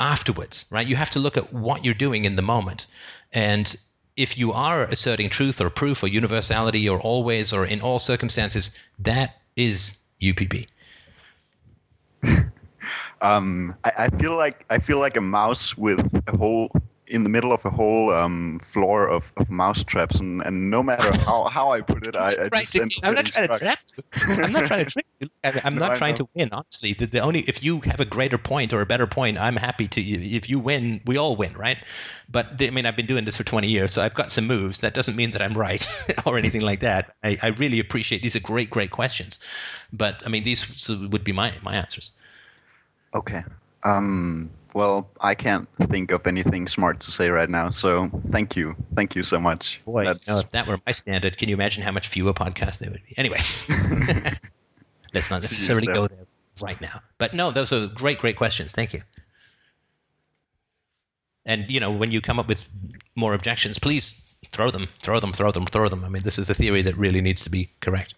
afterwards, 0.00 0.66
right? 0.70 0.86
You 0.86 0.96
have 0.96 1.10
to 1.10 1.18
look 1.18 1.36
at 1.36 1.52
what 1.52 1.84
you're 1.84 1.94
doing 1.94 2.24
in 2.24 2.36
the 2.36 2.42
moment, 2.42 2.86
and 3.32 3.76
if 4.16 4.38
you 4.38 4.52
are 4.52 4.84
asserting 4.84 5.28
truth 5.28 5.60
or 5.60 5.70
proof 5.70 6.02
or 6.02 6.08
universality 6.08 6.88
or 6.88 7.00
always 7.00 7.52
or 7.52 7.66
in 7.66 7.80
all 7.80 7.98
circumstances, 7.98 8.70
that 8.98 9.40
is 9.56 9.98
UPB. 10.20 10.66
um, 13.20 13.72
I, 13.84 13.92
I 13.98 14.08
feel 14.18 14.36
like 14.36 14.64
I 14.70 14.78
feel 14.78 14.98
like 14.98 15.16
a 15.16 15.20
mouse 15.20 15.76
with 15.76 16.00
a 16.26 16.36
whole 16.36 16.70
in 17.06 17.22
the 17.24 17.28
middle 17.28 17.52
of 17.52 17.64
a 17.64 17.70
whole 17.70 18.10
um, 18.12 18.60
floor 18.60 19.08
of, 19.08 19.32
of 19.36 19.50
mouse 19.50 19.84
traps, 19.84 20.18
and, 20.20 20.42
and 20.42 20.70
no 20.70 20.82
matter 20.82 21.12
how, 21.26 21.44
how 21.50 21.70
I 21.72 21.80
put 21.82 22.06
it, 22.06 22.16
I, 22.16 22.30
I 22.30 22.48
Right, 22.52 22.64
just 22.64 22.76
end 22.78 22.92
up 22.96 23.04
I'm 23.04 23.14
not 23.14 23.24
getting 23.24 23.32
trying 23.32 23.48
to 23.48 23.54
trap 23.54 23.78
you. 23.96 24.04
I'm 24.42 24.52
not 24.52 24.64
trying 24.64 24.84
to 24.84 24.90
trick 24.90 25.06
you. 25.20 25.28
I- 25.44 25.60
I'm 25.64 25.76
No, 25.76 25.86
not 25.86 25.92
I 25.92 25.98
trying 25.98 26.14
to 26.16 26.28
win. 26.34 26.50
Honestly, 26.52 26.92
the, 26.94 27.06
the 27.06 27.20
only 27.20 27.40
if 27.42 27.62
you 27.62 27.80
have 27.82 28.00
a 28.00 28.04
greater 28.04 28.38
point 28.38 28.72
or 28.72 28.80
a 28.80 28.86
better 28.86 29.06
point, 29.06 29.38
I'm 29.38 29.56
happy 29.56 29.88
to. 29.88 30.00
If 30.00 30.48
you 30.48 30.58
win, 30.58 31.00
we 31.06 31.16
all 31.16 31.36
win, 31.36 31.52
right? 31.54 31.78
But 32.30 32.58
the, 32.58 32.66
I 32.68 32.70
mean, 32.70 32.86
I've 32.86 32.96
been 32.96 33.06
doing 33.06 33.24
this 33.24 33.36
for 33.36 33.44
20 33.44 33.68
years, 33.68 33.92
so 33.92 34.02
I've 34.02 34.14
got 34.14 34.32
some 34.32 34.46
moves. 34.46 34.80
That 34.80 34.94
doesn't 34.94 35.16
mean 35.16 35.30
that 35.32 35.42
I'm 35.42 35.54
right 35.54 35.86
or 36.26 36.38
anything 36.38 36.62
like 36.62 36.80
that. 36.80 37.14
I, 37.24 37.38
I 37.42 37.48
really 37.48 37.80
appreciate 37.80 38.22
these 38.22 38.36
are 38.36 38.40
great, 38.40 38.70
great 38.70 38.90
questions. 38.90 39.38
But 39.92 40.22
I 40.24 40.28
mean, 40.28 40.44
these 40.44 40.88
would 40.88 41.24
be 41.24 41.32
my 41.32 41.54
my 41.62 41.74
answers. 41.74 42.10
Okay. 43.14 43.44
Um, 43.84 44.50
well, 44.74 45.08
I 45.20 45.34
can't 45.34 45.68
think 45.88 46.10
of 46.10 46.26
anything 46.26 46.66
smart 46.66 47.00
to 47.00 47.10
say 47.10 47.30
right 47.30 47.48
now, 47.48 47.70
so 47.70 48.10
thank 48.30 48.56
you, 48.56 48.74
thank 48.94 49.14
you 49.14 49.22
so 49.22 49.40
much. 49.40 49.80
Boy, 49.86 50.02
you 50.02 50.14
know, 50.28 50.40
if 50.40 50.50
that 50.50 50.66
were 50.66 50.78
my 50.84 50.92
standard, 50.92 51.38
can 51.38 51.48
you 51.48 51.54
imagine 51.54 51.82
how 51.82 51.92
much 51.92 52.08
fewer 52.08 52.34
podcasts 52.34 52.78
there 52.78 52.90
would 52.90 53.02
be? 53.08 53.16
Anyway, 53.16 53.38
let's 55.14 55.30
not 55.30 55.42
necessarily 55.42 55.86
go 55.86 56.08
there 56.08 56.26
right 56.60 56.80
now. 56.80 57.00
But 57.18 57.34
no, 57.34 57.52
those 57.52 57.72
are 57.72 57.86
great, 57.86 58.18
great 58.18 58.36
questions. 58.36 58.72
Thank 58.72 58.92
you. 58.92 59.02
And 61.46 61.70
you 61.70 61.78
know, 61.78 61.92
when 61.92 62.10
you 62.10 62.20
come 62.20 62.38
up 62.38 62.48
with 62.48 62.68
more 63.14 63.34
objections, 63.34 63.78
please 63.78 64.22
throw 64.50 64.70
them, 64.70 64.88
throw 65.02 65.20
them, 65.20 65.32
throw 65.32 65.52
them, 65.52 65.66
throw 65.66 65.88
them. 65.88 66.04
I 66.04 66.08
mean, 66.08 66.24
this 66.24 66.38
is 66.38 66.50
a 66.50 66.54
theory 66.54 66.82
that 66.82 66.96
really 66.96 67.20
needs 67.20 67.44
to 67.44 67.50
be 67.50 67.70
correct. 67.80 68.14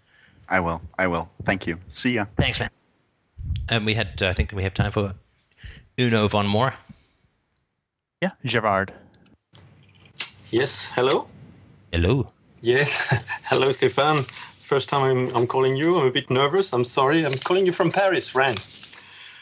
I 0.49 0.61
will. 0.61 0.81
I 0.99 1.07
will. 1.07 1.29
Thank 1.45 1.67
you. 1.67 1.79
See 1.89 2.15
ya. 2.15 2.27
Thanks, 2.37 2.61
man. 2.61 2.71
And 3.69 3.85
we 3.85 3.95
had, 3.95 4.23
uh, 4.23 4.29
I 4.29 4.33
think 4.33 4.53
we 4.53 4.63
have 4.63 4.75
time 4.75 4.93
for 4.93 5.15
Uno 5.99 6.29
von 6.29 6.47
Moore. 6.47 6.75
Yeah, 8.21 8.33
Gerard. 8.45 8.93
Yes, 10.51 10.89
hello. 10.95 11.27
Hello. 11.91 12.31
Yes, 12.61 12.93
hello, 13.45 13.73
Stefan. 13.73 14.25
First 14.61 14.89
time 14.91 15.05
I'm, 15.05 15.37
I'm 15.37 15.47
calling 15.47 15.75
you. 15.77 15.97
I'm 15.99 16.07
a 16.07 16.11
bit 16.11 16.29
nervous. 16.31 16.73
I'm 16.75 16.85
sorry. 16.85 17.25
I'm 17.25 17.39
calling 17.39 17.65
you 17.65 17.73
from 17.73 17.91
Paris, 17.91 18.29
France. 18.29 18.83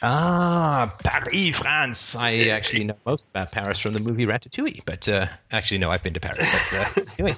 Ah, 0.02 0.94
Paris, 1.02 1.58
France. 1.58 2.14
I 2.14 2.48
actually 2.48 2.84
know 2.84 2.96
most 3.04 3.28
about 3.28 3.50
Paris 3.50 3.80
from 3.80 3.94
the 3.94 4.00
movie 4.00 4.26
Ratatouille, 4.26 4.82
but 4.84 5.08
uh, 5.08 5.26
actually, 5.50 5.78
no, 5.78 5.90
I've 5.90 6.02
been 6.02 6.14
to 6.14 6.20
Paris. 6.20 6.46
But 6.70 6.98
uh, 6.98 7.04
anyway, 7.18 7.36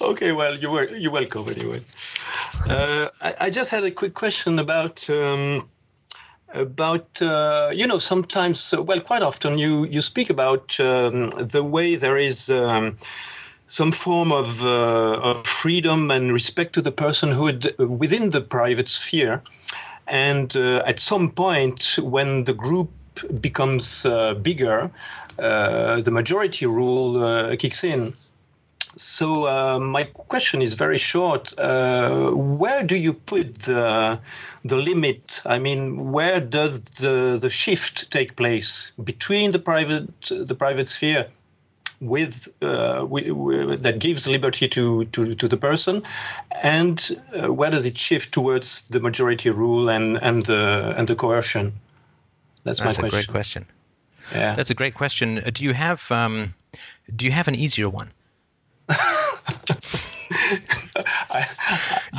Okay, 0.00 0.32
well, 0.32 0.56
you 0.56 0.70
were 0.70 0.88
you're 0.96 1.12
welcome 1.12 1.48
anyway. 1.48 1.82
Uh, 2.68 3.08
I, 3.20 3.34
I 3.40 3.50
just 3.50 3.70
had 3.70 3.84
a 3.84 3.90
quick 3.90 4.14
question 4.14 4.58
about 4.58 5.08
um, 5.08 5.68
about 6.54 7.20
uh, 7.20 7.70
you 7.74 7.86
know 7.86 7.98
sometimes 7.98 8.72
uh, 8.72 8.82
well 8.82 9.00
quite 9.00 9.22
often 9.22 9.58
you 9.58 9.84
you 9.86 10.00
speak 10.00 10.30
about 10.30 10.78
um, 10.80 11.30
the 11.30 11.62
way 11.62 11.96
there 11.96 12.16
is. 12.16 12.50
Um, 12.50 12.96
some 13.66 13.92
form 13.92 14.30
of, 14.30 14.62
uh, 14.62 15.18
of 15.22 15.46
freedom 15.46 16.10
and 16.10 16.34
respect 16.34 16.74
to 16.74 16.82
the 16.82 16.92
personhood 16.92 17.74
within 17.78 18.28
the 18.28 18.40
private 18.42 18.86
sphere. 18.86 19.42
And 20.06 20.54
uh, 20.54 20.82
at 20.84 21.00
some 21.00 21.30
point, 21.30 21.98
when 21.98 22.44
the 22.44 22.52
group 22.52 22.90
becomes 23.40 24.04
uh, 24.04 24.34
bigger, 24.34 24.90
uh, 25.38 26.02
the 26.02 26.10
majority 26.10 26.66
rule 26.66 27.56
kicks 27.56 27.82
in. 27.82 28.12
So 28.96 29.48
uh, 29.48 29.78
my 29.78 30.04
question 30.04 30.62
is 30.62 30.74
very 30.74 30.98
short. 30.98 31.52
Uh, 31.58 32.30
where 32.30 32.82
do 32.82 32.96
you 32.96 33.12
put 33.12 33.54
the 33.62 34.20
the 34.64 34.76
limit? 34.76 35.42
I 35.44 35.58
mean, 35.58 36.12
where 36.12 36.40
does 36.40 36.80
the 36.80 37.38
the 37.40 37.50
shift 37.50 38.10
take 38.10 38.36
place 38.36 38.92
between 39.02 39.52
the 39.52 39.58
private 39.58 40.08
the 40.22 40.54
private 40.54 40.88
sphere 40.88 41.26
with, 42.00 42.48
uh, 42.60 43.06
that 43.06 43.96
gives 43.98 44.26
liberty 44.26 44.68
to, 44.68 45.04
to, 45.06 45.34
to 45.34 45.48
the 45.48 45.56
person, 45.56 46.02
and 46.62 47.18
uh, 47.40 47.52
where 47.52 47.70
does 47.70 47.86
it 47.86 47.96
shift 47.96 48.32
towards 48.32 48.86
the 48.88 49.00
majority 49.00 49.50
rule 49.50 49.88
and 49.88 50.22
and 50.22 50.46
the 50.46 50.94
and 50.96 51.08
the 51.08 51.16
coercion? 51.16 51.72
That's, 52.64 52.80
that's 52.80 52.98
my 52.98 53.08
a 53.08 53.10
great 53.10 53.28
question. 53.28 53.66
Yeah. 54.32 54.54
That's 54.54 54.70
a 54.70 54.74
great 54.74 54.94
question. 54.94 55.38
Uh, 55.38 55.50
do 55.50 55.64
you 55.64 55.74
have 55.74 56.10
um, 56.10 56.54
do 57.14 57.24
you 57.24 57.32
have 57.32 57.48
an 57.48 57.54
easier 57.54 57.88
one? 57.88 58.10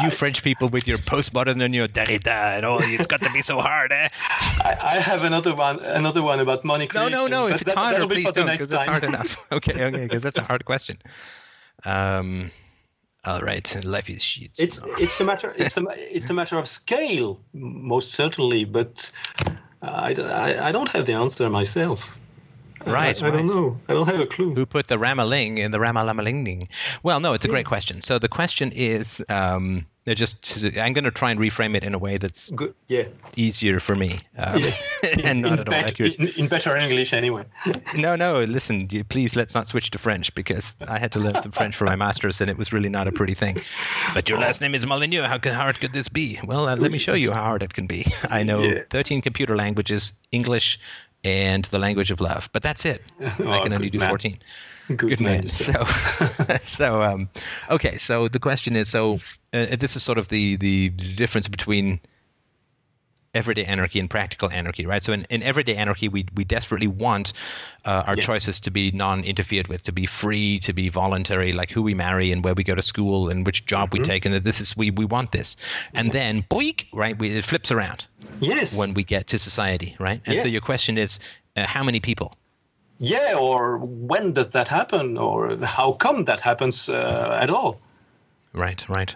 you 0.02 0.10
French 0.12 0.44
people 0.44 0.68
with 0.70 0.88
your 0.88 0.98
postmodern 0.98 1.64
and 1.64 1.74
your 1.76 1.88
Derrida 1.88 2.58
and 2.58 2.66
all, 2.66 2.80
it's 2.82 3.08
got 3.08 3.22
to 3.24 3.32
be 3.32 3.42
so 3.42 3.60
hard, 3.62 3.92
eh? 3.92 4.10
I, 4.64 4.76
I 4.82 4.96
have 5.00 5.24
another 5.24 5.56
one 5.56 5.80
another 5.80 6.22
one 6.22 6.40
about 6.40 6.64
money 6.66 6.86
No, 6.94 7.08
creation. 7.08 7.12
no, 7.12 7.28
no. 7.28 7.48
but 7.50 7.56
If 7.56 7.62
it's 7.62 7.74
that- 7.74 7.78
harder, 7.78 8.08
please 8.08 8.32
don't, 8.32 8.46
because 8.48 8.72
it's 8.72 8.84
hard 8.84 9.04
enough. 9.04 9.38
Okay, 9.52 9.86
okay, 9.86 10.04
because 10.08 10.24
that's 10.24 10.38
a 10.38 10.44
hard 10.44 10.66
question. 10.66 10.98
Um, 11.86 12.52
all 13.26 13.40
right, 13.42 13.86
life 13.86 14.10
is 14.10 14.24
shit. 14.24 14.52
It's 14.58 14.80
it's 15.00 15.20
a 15.20 15.24
matter 15.24 15.54
it's 15.58 15.78
a 15.78 15.84
it's 15.98 16.30
a 16.30 16.34
matter 16.34 16.58
of 16.58 16.68
scale, 16.68 17.40
most 17.54 18.14
certainly, 18.14 18.66
but 18.66 19.10
I 19.82 20.14
don't 20.14 20.90
have 20.90 21.06
the 21.06 21.14
answer 21.14 21.50
myself. 21.50 22.18
Right, 22.86 23.22
I, 23.24 23.28
I 23.28 23.32
don't 23.32 23.48
know. 23.48 23.78
I 23.90 23.94
don't 23.94 24.08
have 24.08 24.20
a 24.20 24.26
clue. 24.28 24.54
Who 24.54 24.66
put 24.66 24.88
the 24.88 24.98
Ramaling 25.00 25.58
in 25.58 25.72
the 25.72 25.78
Ramalamalining? 25.80 26.68
Well, 27.04 27.20
no, 27.20 27.34
it's 27.34 27.46
a 27.46 27.48
great 27.50 27.66
question. 27.66 28.02
So 28.02 28.20
the 28.20 28.30
question 28.30 28.72
is, 28.74 29.24
um, 29.30 29.86
they're 30.04 30.14
just 30.14 30.64
I'm 30.78 30.94
going 30.94 31.04
to 31.06 31.10
try 31.10 31.32
and 31.32 31.40
reframe 31.40 31.76
it 31.76 31.84
in 31.84 31.96
a 31.96 31.98
way 31.98 32.18
that's 32.20 32.52
Good. 32.52 32.76
Yeah. 32.88 33.06
easier 33.36 33.80
for 33.80 33.96
me 33.96 34.20
um, 34.38 34.62
Yeah. 34.62 34.72
and 35.24 35.42
not 35.42 35.54
in, 35.54 35.60
at 35.62 35.68
all 35.68 35.72
bet- 35.72 35.88
accurate. 35.90 36.16
in, 36.16 36.28
in 36.38 36.48
better 36.48 36.78
English, 36.78 37.12
anyway. 37.12 37.44
No, 37.96 38.16
no, 38.16 38.42
listen, 38.44 38.88
please 39.10 39.36
let's 39.36 39.56
not 39.56 39.68
switch 39.68 39.90
to 39.92 39.98
French 39.98 40.34
because 40.36 40.76
I 40.88 41.00
had 41.00 41.12
to 41.14 41.20
learn 41.20 41.42
some 41.42 41.52
French 41.52 41.76
for 41.76 41.86
my 41.86 41.96
master's 41.96 42.40
and 42.40 42.52
it 42.52 42.58
was 42.58 42.72
really 42.72 42.90
not 42.90 43.08
a 43.08 43.12
pretty 43.12 43.34
thing. 43.34 43.60
But 44.14 44.30
your 44.30 44.38
last 44.38 44.62
name 44.62 44.76
is 44.76 44.86
Molyneux. 44.86 45.24
How 45.24 45.40
hard 45.40 45.80
could 45.80 45.94
this 45.94 46.08
be? 46.08 46.40
Well, 46.44 46.68
uh, 46.70 46.76
let 46.76 46.92
me 46.92 47.00
show 47.00 47.16
you 47.16 47.32
how 47.32 47.42
hard 47.42 47.64
it 47.64 47.74
can 47.74 47.88
be. 47.88 48.06
I 48.30 48.44
know 48.44 48.62
Yeah. 48.62 48.82
13 48.92 49.22
computer 49.24 49.56
languages, 49.56 50.14
English, 50.32 50.78
and 51.26 51.66
the 51.66 51.80
language 51.80 52.12
of 52.12 52.22
love, 52.22 52.50
but 52.54 52.64
that's 52.64 52.86
it. 52.86 53.02
I 53.20 53.34
Oh, 53.60 53.64
can 53.64 53.74
only 53.74 53.90
do 53.90 54.00
man. 54.00 54.10
14. 54.10 54.38
Good, 54.88 54.98
Good 54.98 55.20
man. 55.22 55.44
yourself. 55.44 55.90
So, 56.38 56.58
so 56.64 57.02
um, 57.04 57.28
okay. 57.72 57.98
So 57.98 58.28
the 58.28 58.40
question 58.40 58.76
is: 58.76 58.88
so 58.88 59.16
uh, 59.52 59.76
this 59.76 59.96
is 59.96 60.04
sort 60.04 60.20
of 60.20 60.30
the 60.30 60.56
the 60.58 60.90
difference 60.90 61.48
between 61.48 62.00
everyday 63.36 63.66
anarchy 63.66 64.00
and 64.00 64.10
practical 64.10 64.50
anarchy, 64.50 64.86
right? 64.86 65.04
So 65.04 65.14
in, 65.14 65.26
in 65.30 65.44
everyday 65.44 65.76
anarchy, 65.76 66.08
we 66.10 66.26
we 66.36 66.44
desperately 66.46 66.88
want 66.88 67.34
uh, 67.86 68.04
our 68.08 68.16
Yeah. 68.16 68.24
choices 68.24 68.60
to 68.62 68.72
be 68.72 68.92
non-interfered 68.92 69.68
with, 69.68 69.84
to 69.84 69.92
be 69.92 70.06
free, 70.08 70.60
to 70.60 70.74
be 70.74 70.90
voluntary, 70.90 71.54
like 71.54 71.70
who 71.70 71.84
we 71.84 71.94
marry 71.94 72.32
and 72.32 72.44
where 72.44 72.54
we 72.56 72.64
go 72.64 72.74
to 72.76 72.82
school 72.82 73.30
and 73.30 73.46
which 73.46 73.66
job 73.66 73.90
Mm-hmm. 73.90 74.02
we 74.02 74.06
take, 74.08 74.26
and 74.26 74.34
that 74.34 74.44
this 74.44 74.62
is 74.62 74.76
we 74.78 74.90
we 74.92 75.06
want 75.06 75.32
this, 75.32 75.56
and 75.94 76.12
then 76.12 76.42
boink, 76.44 76.86
right? 76.94 77.20
We, 77.20 77.32
it 77.38 77.46
flips 77.46 77.72
around 77.72 78.08
Yes. 78.40 78.78
when 78.78 78.94
we 78.94 79.04
get 79.04 79.28
to 79.28 79.40
society, 79.40 79.96
right? 80.00 80.22
And 80.26 80.40
so 80.40 80.48
your 80.48 80.62
question 80.62 80.98
is, 80.98 81.20
uh, 81.56 81.66
how 81.68 81.84
many 81.84 82.00
people? 82.00 82.36
yeah, 82.98 83.36
or 83.38 83.78
when 83.80 84.32
does 84.34 84.54
that 84.54 84.70
happen, 84.70 85.18
or 85.18 85.58
how 85.66 85.92
come 85.94 86.24
that 86.26 86.40
happens 86.40 86.88
uh, 86.90 87.38
at 87.42 87.50
all? 87.50 87.80
Right, 88.54 88.88
right. 88.88 89.14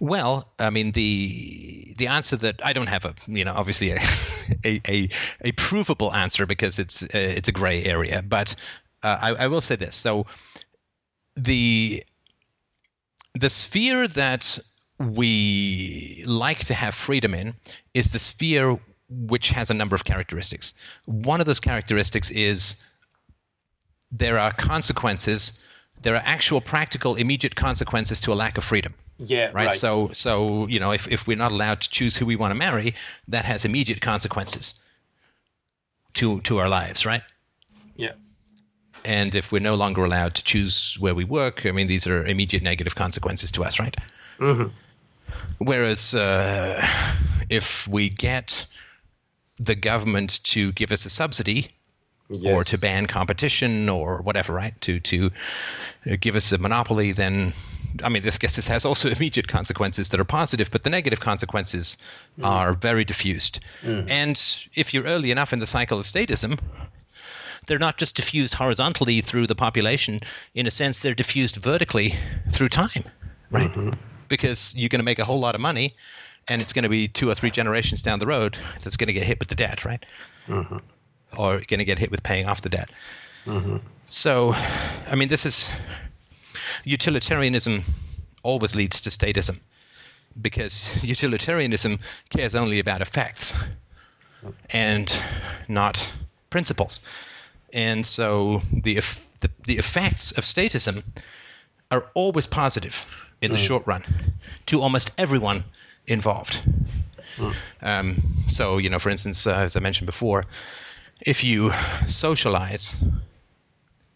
Well, 0.00 0.48
I 0.58 0.70
mean 0.70 0.92
the 0.92 1.94
the 1.98 2.06
answer 2.06 2.36
that 2.36 2.64
I 2.64 2.72
don't 2.72 2.88
have 2.88 3.04
a 3.04 3.14
you 3.26 3.44
know 3.44 3.54
obviously 3.54 3.92
a 3.92 3.98
a, 4.64 4.80
a, 4.88 5.08
a 5.42 5.52
provable 5.52 6.12
answer 6.12 6.46
because 6.46 6.78
it's 6.78 7.02
uh, 7.02 7.08
it's 7.12 7.48
a 7.48 7.52
gray 7.52 7.84
area, 7.84 8.22
but 8.22 8.54
uh, 9.02 9.18
I, 9.20 9.44
I 9.44 9.46
will 9.46 9.60
say 9.60 9.76
this. 9.76 9.96
So 9.96 10.26
the 11.36 12.02
the 13.34 13.50
sphere 13.50 14.08
that 14.08 14.58
we 14.98 16.24
like 16.26 16.60
to 16.64 16.74
have 16.74 16.94
freedom 16.94 17.34
in 17.34 17.54
is 17.94 18.10
the 18.10 18.18
sphere 18.18 18.78
which 19.08 19.50
has 19.50 19.70
a 19.70 19.74
number 19.74 19.94
of 19.94 20.04
characteristics. 20.04 20.74
One 21.04 21.40
of 21.40 21.46
those 21.46 21.60
characteristics 21.60 22.30
is 22.30 22.76
there 24.10 24.38
are 24.38 24.52
consequences 24.52 25.60
there 26.02 26.14
are 26.14 26.22
actual 26.24 26.60
practical 26.60 27.14
immediate 27.16 27.56
consequences 27.56 28.20
to 28.20 28.32
a 28.32 28.34
lack 28.34 28.58
of 28.58 28.64
freedom 28.64 28.94
Yeah. 29.18 29.46
right, 29.46 29.66
Right. 29.68 29.72
so 29.72 30.10
so 30.12 30.66
you 30.68 30.78
know 30.78 30.92
if, 30.92 31.08
if 31.08 31.26
we're 31.26 31.36
not 31.38 31.50
allowed 31.50 31.80
to 31.80 31.90
choose 31.90 32.16
who 32.16 32.26
we 32.26 32.36
want 32.36 32.50
to 32.50 32.54
marry 32.58 32.94
that 33.28 33.44
has 33.44 33.64
immediate 33.64 34.00
consequences 34.00 34.74
to 36.14 36.40
to 36.42 36.58
our 36.58 36.68
lives 36.68 37.06
right 37.06 37.22
yeah. 37.96 38.12
and 39.04 39.34
if 39.34 39.52
we're 39.52 39.62
no 39.62 39.74
longer 39.74 40.04
allowed 40.04 40.34
to 40.34 40.42
choose 40.44 40.96
where 41.00 41.14
we 41.14 41.24
work 41.24 41.64
i 41.66 41.70
mean 41.72 41.86
these 41.86 42.06
are 42.06 42.24
immediate 42.26 42.62
negative 42.62 42.94
consequences 42.94 43.50
to 43.52 43.64
us 43.64 43.80
right 43.80 43.96
Mhm. 44.38 44.70
whereas 45.58 46.14
uh, 46.14 46.86
if 47.48 47.88
we 47.88 48.08
get 48.10 48.66
the 49.58 49.74
government 49.74 50.42
to 50.44 50.72
give 50.72 50.92
us 50.92 51.06
a 51.06 51.10
subsidy 51.10 51.70
or 52.44 52.64
to 52.64 52.78
ban 52.78 53.06
competition 53.06 53.88
or 53.88 54.22
whatever, 54.22 54.52
right? 54.52 54.78
To 54.82 55.00
to 55.00 55.30
uh, 56.10 56.16
give 56.20 56.36
us 56.36 56.52
a 56.52 56.58
monopoly, 56.58 57.12
then 57.12 57.52
I 58.02 58.08
mean, 58.08 58.22
this 58.22 58.38
guess 58.38 58.56
this 58.56 58.66
has 58.66 58.84
also 58.84 59.08
immediate 59.16 59.48
consequences 59.48 60.10
that 60.10 60.20
are 60.20 60.24
positive, 60.24 60.70
but 60.70 60.82
the 60.82 60.90
negative 60.90 61.20
consequences 61.20 61.96
mm. 62.38 62.46
are 62.46 62.72
very 62.72 63.04
diffused. 63.04 63.60
Mm. 63.82 64.10
And 64.10 64.66
if 64.74 64.92
you're 64.92 65.04
early 65.04 65.30
enough 65.30 65.52
in 65.52 65.58
the 65.58 65.66
cycle 65.66 65.98
of 65.98 66.04
statism, 66.04 66.58
they're 67.66 67.78
not 67.78 67.98
just 67.98 68.16
diffused 68.16 68.54
horizontally 68.54 69.20
through 69.20 69.46
the 69.46 69.54
population. 69.54 70.20
In 70.54 70.66
a 70.66 70.70
sense, 70.70 71.00
they're 71.00 71.14
diffused 71.14 71.56
vertically 71.56 72.14
through 72.50 72.68
time, 72.68 73.04
right? 73.50 73.70
Mm-hmm. 73.70 73.90
Because 74.28 74.74
you're 74.76 74.88
going 74.88 75.00
to 75.00 75.04
make 75.04 75.18
a 75.18 75.24
whole 75.24 75.40
lot 75.40 75.54
of 75.54 75.60
money, 75.60 75.94
and 76.48 76.62
it's 76.62 76.72
going 76.72 76.84
to 76.84 76.88
be 76.88 77.08
two 77.08 77.28
or 77.28 77.34
three 77.34 77.50
generations 77.50 78.02
down 78.02 78.18
the 78.18 78.26
road 78.26 78.58
that's 78.82 78.96
going 78.96 79.08
to 79.08 79.12
get 79.12 79.24
hit 79.24 79.38
with 79.38 79.48
the 79.48 79.54
debt, 79.54 79.84
right? 79.84 80.04
Mm-hmm. 80.48 80.78
Or 81.36 81.60
going 81.66 81.78
to 81.78 81.84
get 81.84 81.98
hit 81.98 82.10
with 82.10 82.22
paying 82.22 82.46
off 82.46 82.60
the 82.62 82.68
debt. 82.68 82.90
So, 84.06 84.52
I 85.10 85.14
mean, 85.14 85.28
this 85.28 85.44
is 85.46 85.68
utilitarianism 86.84 87.82
always 88.42 88.74
leads 88.76 89.00
to 89.02 89.10
statism 89.10 89.58
because 90.40 91.02
utilitarianism 91.02 91.98
cares 92.30 92.54
only 92.54 92.78
about 92.78 93.00
effects 93.00 93.52
and 94.70 95.20
not 95.68 96.12
principles. 96.50 97.00
And 97.72 98.06
so 98.06 98.62
the, 98.72 98.94
the, 99.40 99.50
the 99.64 99.78
effects 99.78 100.32
of 100.32 100.44
statism 100.44 101.02
are 101.90 102.08
always 102.14 102.46
positive 102.46 103.06
in 103.42 103.50
the 103.50 103.58
short 103.58 103.86
run 103.86 104.02
to 104.66 104.80
almost 104.80 105.10
everyone 105.18 105.64
involved. 106.06 106.62
Um, 107.82 108.22
so, 108.48 108.78
you 108.78 108.88
know, 108.88 108.98
for 108.98 109.10
instance, 109.10 109.46
uh, 109.46 109.54
as 109.56 109.76
I 109.76 109.80
mentioned 109.80 110.06
before, 110.06 110.44
if 111.20 111.42
you 111.42 111.72
socialize 112.06 112.94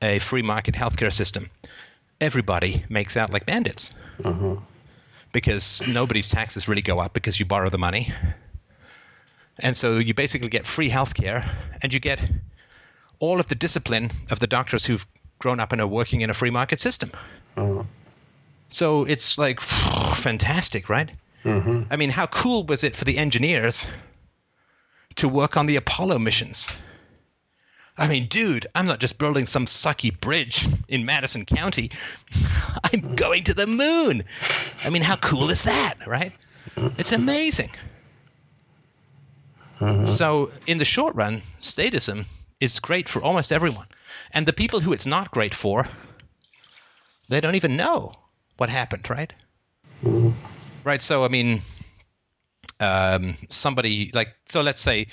a 0.03 0.19
free 0.19 0.43
market 0.43 0.75
healthcare 0.75 1.13
system 1.13 1.51
everybody 2.21 2.85
makes 2.89 3.17
out 3.17 3.31
like 3.31 3.47
bandits 3.47 3.91
uh-huh. 4.25 4.57
because 5.33 5.87
nobody's 5.89 6.29
taxes 6.29 6.69
really 6.69 6.83
go 6.83 6.99
up 6.99 7.15
because 7.15 7.41
you 7.41 7.47
borrow 7.47 7.69
the 7.69 7.79
money. 7.79 8.13
And 9.61 9.77
so 9.77 9.99
you 9.99 10.15
basically 10.15 10.49
get 10.49 10.67
free 10.67 10.91
healthcare 10.91 11.49
and 11.83 11.93
you 11.93 12.01
get 12.01 12.21
all 13.19 13.41
of 13.41 13.49
the 13.49 13.55
discipline 13.55 14.11
of 14.31 14.39
the 14.39 14.47
doctors 14.47 14.85
who've 14.85 15.07
grown 15.39 15.61
up 15.61 15.73
and 15.73 15.81
are 15.81 15.87
working 15.87 16.21
in 16.21 16.31
a 16.31 16.35
free 16.35 16.51
market 16.51 16.81
system. 16.81 17.11
Uh-huh. 17.57 17.83
So 18.69 19.05
it's 19.05 19.39
like 19.39 19.61
fantastic, 20.15 20.89
right? 20.89 21.11
Mm-hmm. 21.45 21.85
I 21.91 21.97
mean, 21.97 22.11
how 22.11 22.27
cool 22.27 22.65
was 22.65 22.85
it 22.85 22.95
for 22.95 23.05
the 23.05 23.17
engineers 23.17 23.87
to 25.17 25.29
work 25.29 25.57
on 25.57 25.67
the 25.67 25.77
Apollo 25.77 26.19
missions? 26.19 26.69
I 27.99 28.09
mean, 28.09 28.29
dude, 28.29 28.67
I'm 28.75 28.87
not 28.87 29.01
just 29.01 29.19
building 29.19 29.47
some 29.47 29.67
sucky 29.67 30.19
bridge 30.21 30.67
in 30.89 31.05
Madison 31.05 31.45
County. 31.45 31.91
I'm 32.85 33.15
going 33.15 33.45
to 33.45 33.55
the 33.55 33.67
moon. 33.67 34.23
I 34.85 34.91
mean, 34.91 35.03
how 35.03 35.17
cool 35.17 35.51
is 35.51 35.63
that, 35.63 35.95
right? 36.07 36.33
It's 36.99 37.13
amazing. 37.13 37.71
So, 40.05 40.51
in 40.67 40.77
the 40.77 40.85
short 40.85 41.15
run, 41.15 41.41
statism 41.61 42.27
is 42.61 42.79
great 42.81 43.09
for 43.09 43.23
almost 43.23 43.51
everyone. 43.51 43.87
And 44.33 44.47
the 44.47 44.53
people 44.53 44.81
who 44.81 44.93
it's 44.93 45.07
not 45.07 45.31
great 45.31 45.55
for, 45.55 45.89
they 47.29 47.41
don't 47.41 47.55
even 47.55 47.77
know 47.77 48.13
what 48.59 48.69
happened, 48.69 49.09
right? 49.09 49.33
Right. 50.85 51.01
So, 51.01 51.25
I 51.25 51.29
mean, 51.29 51.63
um, 52.79 53.37
somebody 53.49 54.11
like, 54.13 54.29
so 54.47 54.61
let's 54.61 54.81
say 54.81 55.07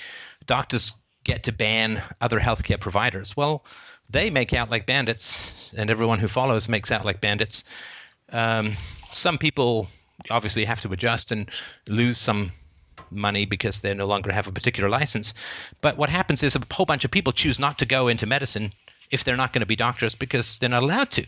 doctors 0.46 0.92
get 1.28 1.44
to 1.44 1.52
ban 1.52 2.02
other 2.20 2.40
healthcare 2.40 2.80
providers. 2.80 3.36
Well, 3.36 3.64
they 4.10 4.30
make 4.30 4.54
out 4.54 4.70
like 4.70 4.86
bandits, 4.86 5.70
and 5.76 5.90
everyone 5.90 6.18
who 6.18 6.28
follows 6.28 6.68
makes 6.68 6.90
out 6.90 7.04
like 7.04 7.20
bandits. 7.20 7.64
Um, 8.32 8.74
some 9.12 9.36
people 9.38 9.88
obviously 10.30 10.64
have 10.64 10.80
to 10.80 10.92
adjust 10.92 11.30
and 11.30 11.50
lose 11.86 12.18
some 12.18 12.50
money 13.10 13.44
because 13.44 13.80
they 13.80 13.94
no 13.94 14.06
longer 14.06 14.32
have 14.32 14.48
a 14.48 14.52
particular 14.52 14.88
license. 14.88 15.34
But 15.82 15.98
what 15.98 16.08
happens 16.08 16.42
is 16.42 16.56
a 16.56 16.62
whole 16.72 16.86
bunch 16.86 17.04
of 17.04 17.10
people 17.10 17.32
choose 17.32 17.58
not 17.58 17.78
to 17.78 17.86
go 17.86 18.08
into 18.08 18.26
medicine 18.26 18.72
if 19.10 19.24
they're 19.24 19.36
not 19.36 19.52
going 19.52 19.60
to 19.60 19.66
be 19.66 19.76
doctors 19.76 20.14
because 20.14 20.58
they're 20.58 20.68
not 20.68 20.82
allowed 20.82 21.10
to. 21.12 21.26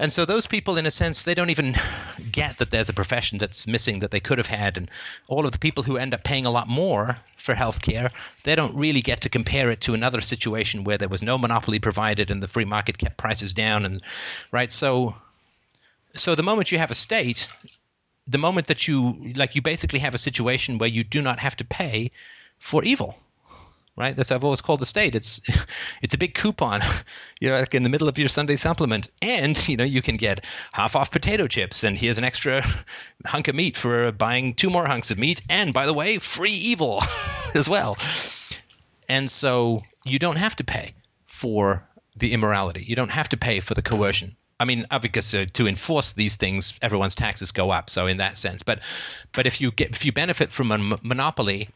And 0.00 0.12
so 0.12 0.24
those 0.24 0.46
people, 0.46 0.76
in 0.78 0.86
a 0.86 0.90
sense, 0.90 1.22
they 1.24 1.34
don't 1.34 1.50
even 1.50 1.76
get 2.32 2.58
that 2.58 2.70
there's 2.70 2.88
a 2.88 2.94
profession 2.94 3.38
that's 3.38 3.66
missing 3.66 3.98
that 4.00 4.10
they 4.10 4.20
could 4.20 4.38
have 4.38 4.46
had. 4.46 4.76
And 4.76 4.90
all 5.26 5.44
of 5.44 5.52
the 5.52 5.58
people 5.58 5.82
who 5.82 5.96
end 5.96 6.14
up 6.14 6.24
paying 6.24 6.46
a 6.46 6.50
lot 6.50 6.68
more 6.68 7.16
for 7.36 7.54
healthcare, 7.54 8.10
they 8.44 8.54
don't 8.54 8.74
really 8.76 9.00
get 9.00 9.20
to 9.22 9.28
compare 9.28 9.70
it 9.70 9.80
to 9.82 9.94
another 9.94 10.20
situation 10.20 10.84
where 10.84 10.98
there 10.98 11.08
was 11.08 11.22
no 11.22 11.38
monopoly 11.38 11.78
provided 11.78 12.30
and 12.30 12.42
the 12.42 12.48
free 12.48 12.64
market 12.64 12.98
kept 12.98 13.16
prices 13.16 13.52
down. 13.52 13.84
And 13.84 14.02
right, 14.52 14.70
so 14.70 15.14
so 16.14 16.34
the 16.34 16.42
moment 16.42 16.72
you 16.72 16.78
have 16.78 16.90
a 16.90 16.96
state, 16.96 17.48
the 18.26 18.38
moment 18.38 18.66
that 18.66 18.88
you 18.88 19.32
like, 19.36 19.54
you 19.54 19.62
basically 19.62 19.98
have 20.00 20.14
a 20.14 20.18
situation 20.18 20.78
where 20.78 20.88
you 20.88 21.04
do 21.04 21.22
not 21.22 21.38
have 21.38 21.56
to 21.56 21.64
pay 21.64 22.10
for 22.58 22.82
evil 22.82 23.18
right? 23.98 24.16
That's 24.16 24.30
I've 24.30 24.44
always 24.44 24.60
called 24.60 24.80
the 24.80 24.86
state. 24.86 25.14
It's 25.14 25.40
it's 26.02 26.14
a 26.14 26.18
big 26.18 26.34
coupon, 26.34 26.80
you 27.40 27.50
know, 27.50 27.58
like 27.58 27.74
in 27.74 27.82
the 27.82 27.88
middle 27.88 28.08
of 28.08 28.18
your 28.18 28.28
Sunday 28.28 28.56
supplement, 28.56 29.10
and 29.20 29.68
you 29.68 29.76
know 29.76 29.84
you 29.84 30.00
can 30.00 30.16
get 30.16 30.44
half 30.72 30.96
off 30.96 31.10
potato 31.10 31.46
chips, 31.46 31.84
and 31.84 31.98
here's 31.98 32.18
an 32.18 32.24
extra 32.24 32.64
hunk 33.26 33.48
of 33.48 33.54
meat 33.54 33.76
for 33.76 34.12
buying 34.12 34.54
two 34.54 34.70
more 34.70 34.86
hunks 34.86 35.10
of 35.10 35.18
meat, 35.18 35.42
and 35.50 35.74
by 35.74 35.84
the 35.84 35.94
way, 35.94 36.18
free 36.18 36.52
evil 36.52 37.02
as 37.54 37.68
well. 37.68 37.98
And 39.08 39.30
so 39.30 39.82
you 40.04 40.18
don't 40.18 40.36
have 40.36 40.54
to 40.56 40.64
pay 40.64 40.94
for 41.26 41.82
the 42.16 42.32
immorality. 42.32 42.84
You 42.86 42.96
don't 42.96 43.10
have 43.10 43.28
to 43.30 43.36
pay 43.36 43.60
for 43.60 43.74
the 43.74 43.82
coercion. 43.82 44.36
I 44.60 44.64
mean, 44.64 44.86
uh, 44.90 44.98
to 44.98 45.66
enforce 45.66 46.14
these 46.14 46.36
things, 46.36 46.74
everyone's 46.82 47.14
taxes 47.14 47.52
go 47.52 47.70
up. 47.70 47.88
So 47.88 48.06
in 48.06 48.16
that 48.16 48.36
sense, 48.36 48.62
but 48.62 48.80
but 49.32 49.46
if 49.46 49.60
you 49.60 49.70
get 49.70 49.90
if 49.90 50.04
you 50.04 50.12
benefit 50.12 50.50
from 50.50 50.72
a 50.72 50.74
m- 50.74 50.98
monopoly, 51.02 51.68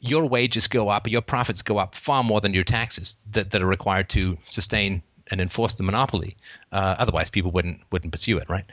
your 0.00 0.26
wages 0.26 0.66
go 0.68 0.88
up, 0.88 1.08
your 1.08 1.22
profits 1.22 1.62
go 1.62 1.78
up 1.78 1.94
far 1.94 2.22
more 2.22 2.40
than 2.40 2.54
your 2.54 2.64
taxes 2.64 3.16
that, 3.32 3.50
that 3.50 3.62
are 3.62 3.66
required 3.66 4.08
to 4.10 4.38
sustain 4.48 5.02
and 5.30 5.40
enforce 5.40 5.74
the 5.74 5.82
monopoly. 5.82 6.36
Uh, 6.72 6.96
otherwise, 6.98 7.30
people 7.30 7.50
wouldn't 7.50 7.80
wouldn't 7.90 8.12
pursue 8.12 8.38
it, 8.38 8.48
right? 8.48 8.64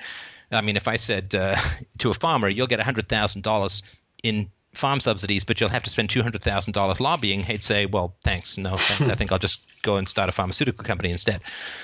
I 0.51 0.61
mean, 0.61 0.77
if 0.77 0.87
I 0.87 0.95
said 0.97 1.33
uh, 1.35 1.55
to 1.97 2.11
a 2.11 2.13
farmer, 2.13 2.47
"You'll 2.47 2.67
get 2.67 2.79
hundred 2.79 3.07
thousand 3.07 3.41
dollars 3.43 3.83
in 4.23 4.49
farm 4.73 4.99
subsidies, 4.99 5.43
but 5.43 5.59
you'll 5.59 5.69
have 5.69 5.83
to 5.83 5.89
spend 5.89 6.09
two 6.09 6.21
hundred 6.21 6.41
thousand 6.41 6.73
dollars 6.73 7.01
lobbying," 7.01 7.43
he'd 7.43 7.63
say, 7.63 7.85
"Well, 7.85 8.15
thanks, 8.23 8.57
no 8.57 8.77
thanks. 8.77 9.09
I 9.09 9.15
think 9.15 9.31
I'll 9.31 9.39
just 9.39 9.61
go 9.81 9.97
and 9.97 10.07
start 10.07 10.29
a 10.29 10.31
pharmaceutical 10.31 10.83
company 10.83 11.11
instead." 11.11 11.41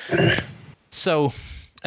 So, 0.94 1.32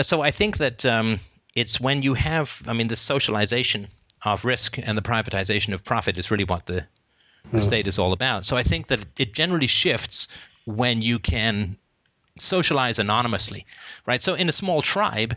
so 0.00 0.22
I 0.22 0.30
think 0.30 0.56
that 0.56 0.86
um, 0.86 1.20
it's 1.54 1.78
when 1.78 2.02
you 2.02 2.14
have, 2.14 2.62
I 2.66 2.72
mean, 2.72 2.88
the 2.88 2.96
socialization 2.96 3.88
of 4.24 4.46
risk 4.46 4.78
and 4.78 4.96
the 4.96 5.02
privatization 5.02 5.74
of 5.74 5.84
profit 5.84 6.16
is 6.16 6.30
really 6.30 6.44
what 6.44 6.64
the 6.64 6.86
the 7.52 7.60
state 7.60 7.86
is 7.86 7.98
all 7.98 8.12
about. 8.12 8.44
So 8.44 8.56
I 8.56 8.62
think 8.62 8.88
that 8.88 9.00
it 9.18 9.34
generally 9.34 9.66
shifts 9.66 10.28
when 10.64 11.02
you 11.02 11.18
can 11.18 11.76
socialize 12.38 12.98
anonymously, 12.98 13.64
right? 14.06 14.22
So 14.22 14.34
in 14.34 14.48
a 14.48 14.52
small 14.52 14.82
tribe, 14.82 15.36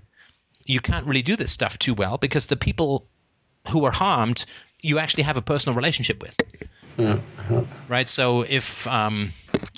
you 0.65 0.79
can't 0.79 1.05
really 1.05 1.21
do 1.21 1.35
this 1.35 1.51
stuff 1.51 1.77
too 1.79 1.93
well 1.93 2.17
because 2.17 2.47
the 2.47 2.57
people 2.57 3.07
who 3.69 3.85
are 3.85 3.91
harmed, 3.91 4.45
you 4.81 4.99
actually 4.99 5.23
have 5.23 5.37
a 5.37 5.41
personal 5.41 5.75
relationship 5.75 6.21
with. 6.21 6.35
Right. 7.87 8.07
So 8.07 8.41
if 8.41 8.87
um, 8.87 9.31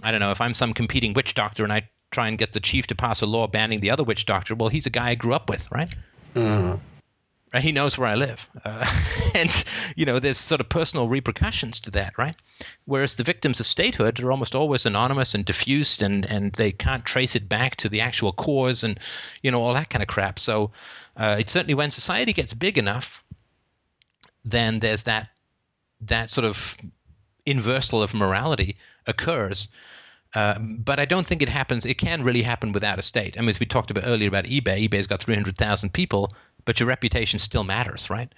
I 0.03 0.11
don't 0.11 0.19
know, 0.19 0.31
if 0.31 0.39
I'm 0.41 0.53
some 0.53 0.73
competing 0.73 1.13
witch 1.13 1.33
doctor 1.33 1.63
and 1.63 1.73
I 1.73 1.89
try 2.11 2.27
and 2.27 2.37
get 2.37 2.53
the 2.53 2.59
chief 2.59 2.87
to 2.87 2.95
pass 2.95 3.21
a 3.21 3.25
law 3.25 3.47
banning 3.47 3.81
the 3.81 3.91
other 3.91 4.03
witch 4.03 4.25
doctor, 4.25 4.55
well, 4.55 4.69
he's 4.69 4.85
a 4.85 4.89
guy 4.89 5.09
I 5.09 5.15
grew 5.15 5.33
up 5.33 5.49
with, 5.49 5.69
right? 5.71 5.93
Right? 7.53 7.63
He 7.63 7.71
knows 7.71 7.97
where 7.97 8.07
I 8.07 8.15
live, 8.15 8.47
uh, 8.65 8.85
and 9.35 9.65
you 9.95 10.05
know, 10.05 10.19
there's 10.19 10.37
sort 10.37 10.61
of 10.61 10.69
personal 10.69 11.07
repercussions 11.07 11.79
to 11.81 11.91
that, 11.91 12.17
right? 12.17 12.35
Whereas 12.85 13.15
the 13.15 13.23
victims 13.23 13.59
of 13.59 13.65
statehood 13.65 14.19
are 14.19 14.31
almost 14.31 14.55
always 14.55 14.85
anonymous 14.85 15.33
and 15.33 15.45
diffused, 15.45 16.01
and 16.01 16.25
and 16.25 16.53
they 16.53 16.71
can't 16.71 17.05
trace 17.05 17.35
it 17.35 17.49
back 17.49 17.75
to 17.77 17.89
the 17.89 18.01
actual 18.01 18.31
cause, 18.33 18.83
and 18.83 18.99
you 19.41 19.51
know, 19.51 19.61
all 19.63 19.73
that 19.73 19.89
kind 19.89 20.03
of 20.03 20.07
crap. 20.07 20.39
So, 20.39 20.71
uh, 21.17 21.37
it's 21.39 21.51
certainly 21.51 21.73
when 21.73 21.91
society 21.91 22.33
gets 22.33 22.53
big 22.53 22.77
enough, 22.77 23.23
then 24.45 24.79
there's 24.79 25.03
that 25.03 25.29
that 26.01 26.29
sort 26.29 26.45
of 26.45 26.77
inversal 27.45 28.03
of 28.03 28.13
morality 28.13 28.77
occurs. 29.07 29.67
Uh, 30.35 30.59
but 30.59 30.99
I 30.99 31.05
don't 31.05 31.25
think 31.25 31.41
it 31.41 31.49
happens. 31.49 31.85
It 31.85 31.97
can 31.97 32.23
really 32.23 32.43
happen 32.43 32.71
without 32.71 32.99
a 32.99 33.01
state. 33.01 33.37
I 33.37 33.41
mean, 33.41 33.49
as 33.49 33.59
we 33.59 33.65
talked 33.65 33.89
about 33.89 34.05
earlier 34.05 34.27
about 34.27 34.45
eBay, 34.45 34.87
eBay's 34.87 35.07
got 35.07 35.23
300,000 35.23 35.91
people, 35.91 36.31
but 36.65 36.79
your 36.79 36.87
reputation 36.87 37.39
still 37.39 37.63
matters, 37.63 38.09
right? 38.09 38.33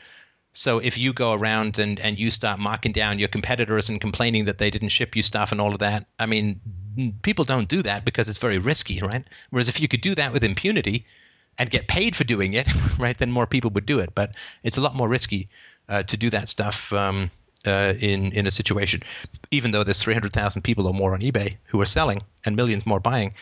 So 0.54 0.80
if 0.80 0.98
you 0.98 1.14
go 1.14 1.34
around 1.34 1.80
and, 1.80 2.00
and 2.00 2.20
you 2.20 2.30
start 2.30 2.60
marking 2.60 2.92
down 2.92 3.20
your 3.20 3.30
competitors 3.30 3.90
and 3.90 4.02
complaining 4.02 4.46
that 4.46 4.58
they 4.58 4.70
didn't 4.70 4.90
ship 4.90 5.16
you 5.16 5.24
stuff 5.24 5.52
and 5.52 5.62
all 5.62 5.72
of 5.72 5.80
that, 5.80 6.08
I 6.20 6.26
mean, 6.26 6.60
people 7.22 7.46
don't 7.46 7.70
do 7.70 7.82
that 7.84 8.04
because 8.04 8.28
it's 8.28 8.38
very 8.38 8.58
risky, 8.58 9.00
right? 9.00 9.24
Whereas 9.50 9.70
if 9.70 9.80
you 9.80 9.88
could 9.88 10.02
do 10.02 10.14
that 10.16 10.34
with 10.34 10.44
impunity 10.44 11.06
and 11.58 11.70
get 11.70 11.88
paid 11.88 12.16
for 12.16 12.26
doing 12.26 12.54
it, 12.54 12.68
right, 13.00 13.18
then 13.18 13.32
more 13.32 13.48
people 13.48 13.72
would 13.72 13.86
do 13.86 14.00
it. 14.00 14.14
But 14.14 14.36
it's 14.64 14.78
a 14.78 14.82
lot 14.82 14.96
more 14.96 15.08
risky 15.08 15.48
uh, 15.88 16.04
to 16.04 16.18
do 16.18 16.30
that 16.32 16.50
stuff 16.50 16.92
um, 16.92 17.32
uh, 17.66 17.94
in 18.00 18.32
in 18.32 18.48
a 18.48 18.52
situation, 18.52 19.02
even 19.52 19.72
though 19.72 19.84
there's 19.84 20.02
300,000 20.02 20.62
people 20.62 20.88
or 20.88 20.94
more 20.94 21.14
on 21.14 21.22
eBay 21.22 21.58
who 21.66 21.80
are 21.82 21.86
selling 21.86 22.22
and 22.46 22.56
millions 22.56 22.86
more 22.86 23.00
buying. 23.00 23.34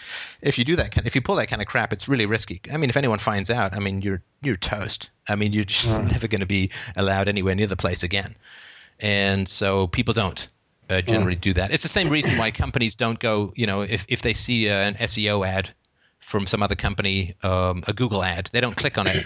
If 0.42 0.58
you 0.58 0.66
do 0.66 0.76
that, 0.76 0.98
if 1.06 1.16
you 1.16 1.22
pull 1.22 1.36
that 1.36 1.48
kind 1.48 1.62
of 1.62 1.68
crap, 1.68 1.94
it's 1.94 2.08
really 2.08 2.26
risky. 2.26 2.62
I 2.72 2.78
mean, 2.78 2.90
if 2.90 2.98
anyone 2.98 3.20
finds 3.20 3.50
out, 3.50 3.74
I 3.74 3.80
mean, 3.80 4.02
you're 4.02 4.22
you're 4.42 4.56
toast. 4.56 5.10
I 5.28 5.36
mean, 5.36 5.54
you're 5.54 5.66
just 5.66 5.90
never 5.90 6.28
going 6.28 6.42
to 6.42 6.48
be 6.48 6.72
allowed 6.96 7.28
anywhere 7.28 7.56
near 7.56 7.68
the 7.68 7.78
place 7.78 8.04
again. 8.04 8.36
And 9.00 9.48
so 9.48 9.88
people 9.88 10.14
don't 10.14 10.50
uh, 10.90 11.02
generally 11.02 11.36
do 11.36 11.54
that. 11.54 11.72
It's 11.72 11.84
the 11.84 11.90
same 11.90 12.10
reason 12.10 12.38
why 12.38 12.52
companies 12.52 12.96
don't 12.96 13.20
go. 13.20 13.54
You 13.56 13.68
know, 13.68 13.82
if 13.82 14.06
if 14.08 14.22
they 14.22 14.34
see 14.34 14.70
uh, 14.70 14.74
an 14.74 14.96
SEO 14.96 15.48
ad 15.48 15.70
from 16.20 16.46
some 16.46 16.62
other 16.62 16.76
company, 16.76 17.36
um, 17.44 17.84
a 17.88 17.94
Google 17.94 18.24
ad, 18.24 18.50
they 18.52 18.62
don't 18.62 18.76
click 18.76 18.98
on 18.98 19.08
it. 19.08 19.26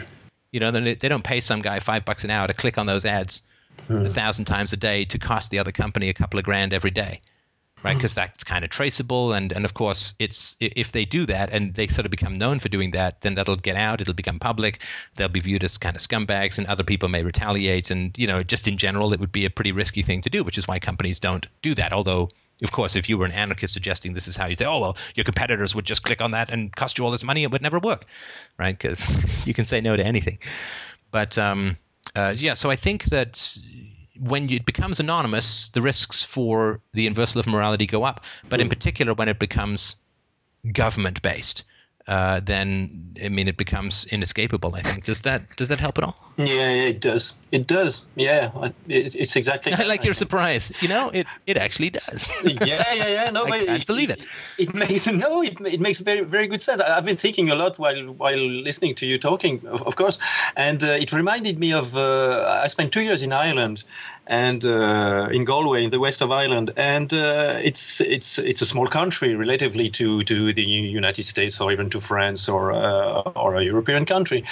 You 0.52 0.60
know, 0.60 0.70
they, 0.70 0.94
they 0.94 1.10
don't 1.10 1.24
pay 1.24 1.41
some 1.41 1.64
guy 1.64 1.80
five 1.80 2.06
bucks 2.06 2.24
an 2.24 2.30
hour 2.30 2.45
to 2.45 2.53
click 2.53 2.78
on 2.78 2.86
those 2.86 3.06
ads 3.06 3.41
a 3.90 4.10
thousand 4.10 4.45
times 4.45 4.74
a 4.74 4.78
day 4.78 5.06
to 5.06 5.20
cost 5.20 5.52
the 5.52 5.60
other 5.60 5.72
company 5.72 6.10
a 6.10 6.14
couple 6.14 6.40
of 6.40 6.45
grand 6.45 6.74
every 6.74 6.91
day 6.91 7.22
right? 7.84 7.95
Because 7.98 8.14
that's 8.14 8.44
kind 8.44 8.64
of 8.64 8.72
traceable 8.72 9.34
and 9.34 9.52
and 9.52 9.66
of 9.66 9.74
course 9.74 10.16
it's 10.20 10.56
if 10.60 10.91
they 10.91 11.06
do 11.06 11.26
that 11.26 11.50
and 11.52 11.74
they 11.76 11.88
sort 11.88 12.06
of 12.06 12.12
become 12.12 12.38
known 12.38 12.60
for 12.60 12.70
doing 12.70 12.91
that 12.91 13.22
then 13.22 13.36
that'll 13.36 13.56
get 13.58 13.76
out 13.76 14.02
it'll 14.02 14.14
become 14.14 14.40
public 14.40 14.82
they'll 15.16 15.28
be 15.28 15.40
viewed 15.40 15.64
as 15.64 15.78
kind 15.78 15.95
of 15.95 16.02
scumbags 16.02 16.58
and 16.58 16.66
other 16.68 16.84
people 16.84 17.10
may 17.10 17.24
retaliate 17.24 17.91
and 17.91 18.18
you 18.18 18.26
know 18.26 18.41
just 18.41 18.68
in 18.68 18.78
general 18.78 19.14
it 19.14 19.20
would 19.20 19.32
be 19.32 19.45
a 19.45 19.50
pretty 19.50 19.72
risky 19.72 20.02
thing 20.02 20.22
to 20.22 20.30
do 20.30 20.44
which 20.44 20.58
is 20.58 20.68
why 20.68 20.80
companies 20.80 21.20
don't 21.20 21.48
do 21.62 21.76
that. 21.76 21.94
Although 21.94 22.30
of 22.64 22.72
course 22.72 22.95
if 22.95 23.10
you 23.10 23.18
were 23.18 23.26
an 23.26 23.32
anarchist 23.32 23.74
suggesting 23.74 24.14
this 24.14 24.28
is 24.28 24.38
how 24.38 24.48
you 24.48 24.56
say 24.56 24.66
oh 24.66 24.80
well 24.80 24.98
your 25.16 25.24
competitors 25.24 25.76
would 25.76 25.86
just 25.86 26.04
click 26.04 26.22
on 26.22 26.32
that 26.32 26.50
and 26.50 26.76
cost 26.76 26.98
you 26.98 27.06
all 27.06 27.12
this 27.12 27.24
money 27.24 27.44
it 27.44 27.52
would 27.52 27.62
never 27.62 27.80
work 27.80 28.06
right? 28.58 28.78
Because 28.78 29.06
you 29.45 29.54
can 29.54 29.66
say 29.66 29.82
no 29.82 29.98
to 29.98 30.06
anything. 30.06 30.40
But 31.12 31.38
um, 31.38 31.78
uh, 32.15 32.34
yeah, 32.38 32.53
so 32.53 32.69
I 32.69 32.76
think 32.76 33.06
that 33.06 33.57
when 34.19 34.49
it 34.49 34.65
becomes 34.65 34.99
anonymous, 34.99 35.69
the 35.69 35.81
risks 35.81 36.23
for 36.23 36.80
the 36.94 37.07
inversal 37.07 37.38
of 37.38 37.48
morality 37.48 37.85
go 37.85 38.03
up. 38.03 38.23
But 38.49 38.61
in 38.61 38.69
particular, 38.69 39.14
when 39.14 39.27
it 39.27 39.40
becomes 39.40 39.95
government 40.72 41.22
based, 41.22 41.64
uh, 42.07 42.40
then 42.41 43.15
I 43.23 43.30
mean 43.30 43.48
it 43.48 43.57
becomes 43.57 44.06
inescapable. 44.06 44.76
I 44.76 44.81
think. 44.81 45.06
Does 45.06 45.22
that 45.22 45.56
does 45.56 45.69
that 45.69 45.80
help 45.80 45.98
at 45.98 46.03
all? 46.03 46.15
Yeah, 46.38 46.45
yeah, 46.45 46.88
it 46.90 46.99
does. 46.99 47.34
It 47.54 47.68
does. 47.68 48.02
Yeah, 48.16 48.50
it, 48.88 49.14
it's 49.14 49.36
exactly. 49.36 49.74
I 49.78 49.84
like 49.84 50.04
your 50.04 50.16
surprise. 50.16 50.82
You 50.82 50.90
know, 50.90 51.12
it 51.14 51.28
it 51.46 51.56
actually 51.56 51.92
does. 51.92 52.32
yeah, 52.44 52.92
yeah, 52.96 53.08
yeah. 53.08 53.30
No, 53.30 53.46
I 53.58 53.66
can't 53.66 53.86
believe 53.86 54.10
it. 54.10 54.26
It 54.58 54.74
makes 54.74 55.06
no, 55.06 55.44
it, 55.44 55.62
it 55.62 55.80
makes 55.80 56.00
very 56.00 56.22
very 56.22 56.48
good 56.48 56.64
sense. 56.64 56.82
I've 56.82 57.06
been 57.06 57.16
thinking 57.16 57.52
a 57.52 57.56
lot 57.56 57.78
while 57.78 58.12
while 58.14 58.44
listening 58.68 58.96
to 58.96 59.06
you 59.06 59.20
talking, 59.20 59.62
of, 59.68 59.84
of 59.84 59.96
course, 59.98 60.18
and 60.56 60.84
uh, 60.84 61.04
it 61.04 61.14
reminded 61.14 61.60
me 61.60 61.72
of. 61.74 61.96
Uh, 61.96 62.62
I 62.64 62.68
spent 62.70 62.92
two 62.92 63.02
years 63.02 63.22
in 63.22 63.32
Ireland, 63.32 63.84
and 64.28 64.66
uh, 64.66 65.28
in 65.32 65.44
Galway, 65.44 65.84
in 65.84 65.90
the 65.90 66.00
west 66.00 66.22
of 66.22 66.32
Ireland, 66.32 66.72
and 66.78 67.14
uh, 67.14 67.60
it's 67.62 68.00
it's 68.00 68.40
it's 68.40 68.62
a 68.62 68.66
small 68.66 68.88
country 68.88 69.36
relatively 69.36 69.90
to 69.92 70.24
to 70.24 70.54
the 70.54 70.64
United 70.64 71.24
States 71.24 71.60
or 71.60 71.72
even 71.72 71.90
to 71.90 72.00
France 72.00 72.48
or 72.48 72.72
uh, 72.72 73.22
or 73.36 73.56
a 73.56 73.64
European 73.64 74.06
country, 74.06 74.44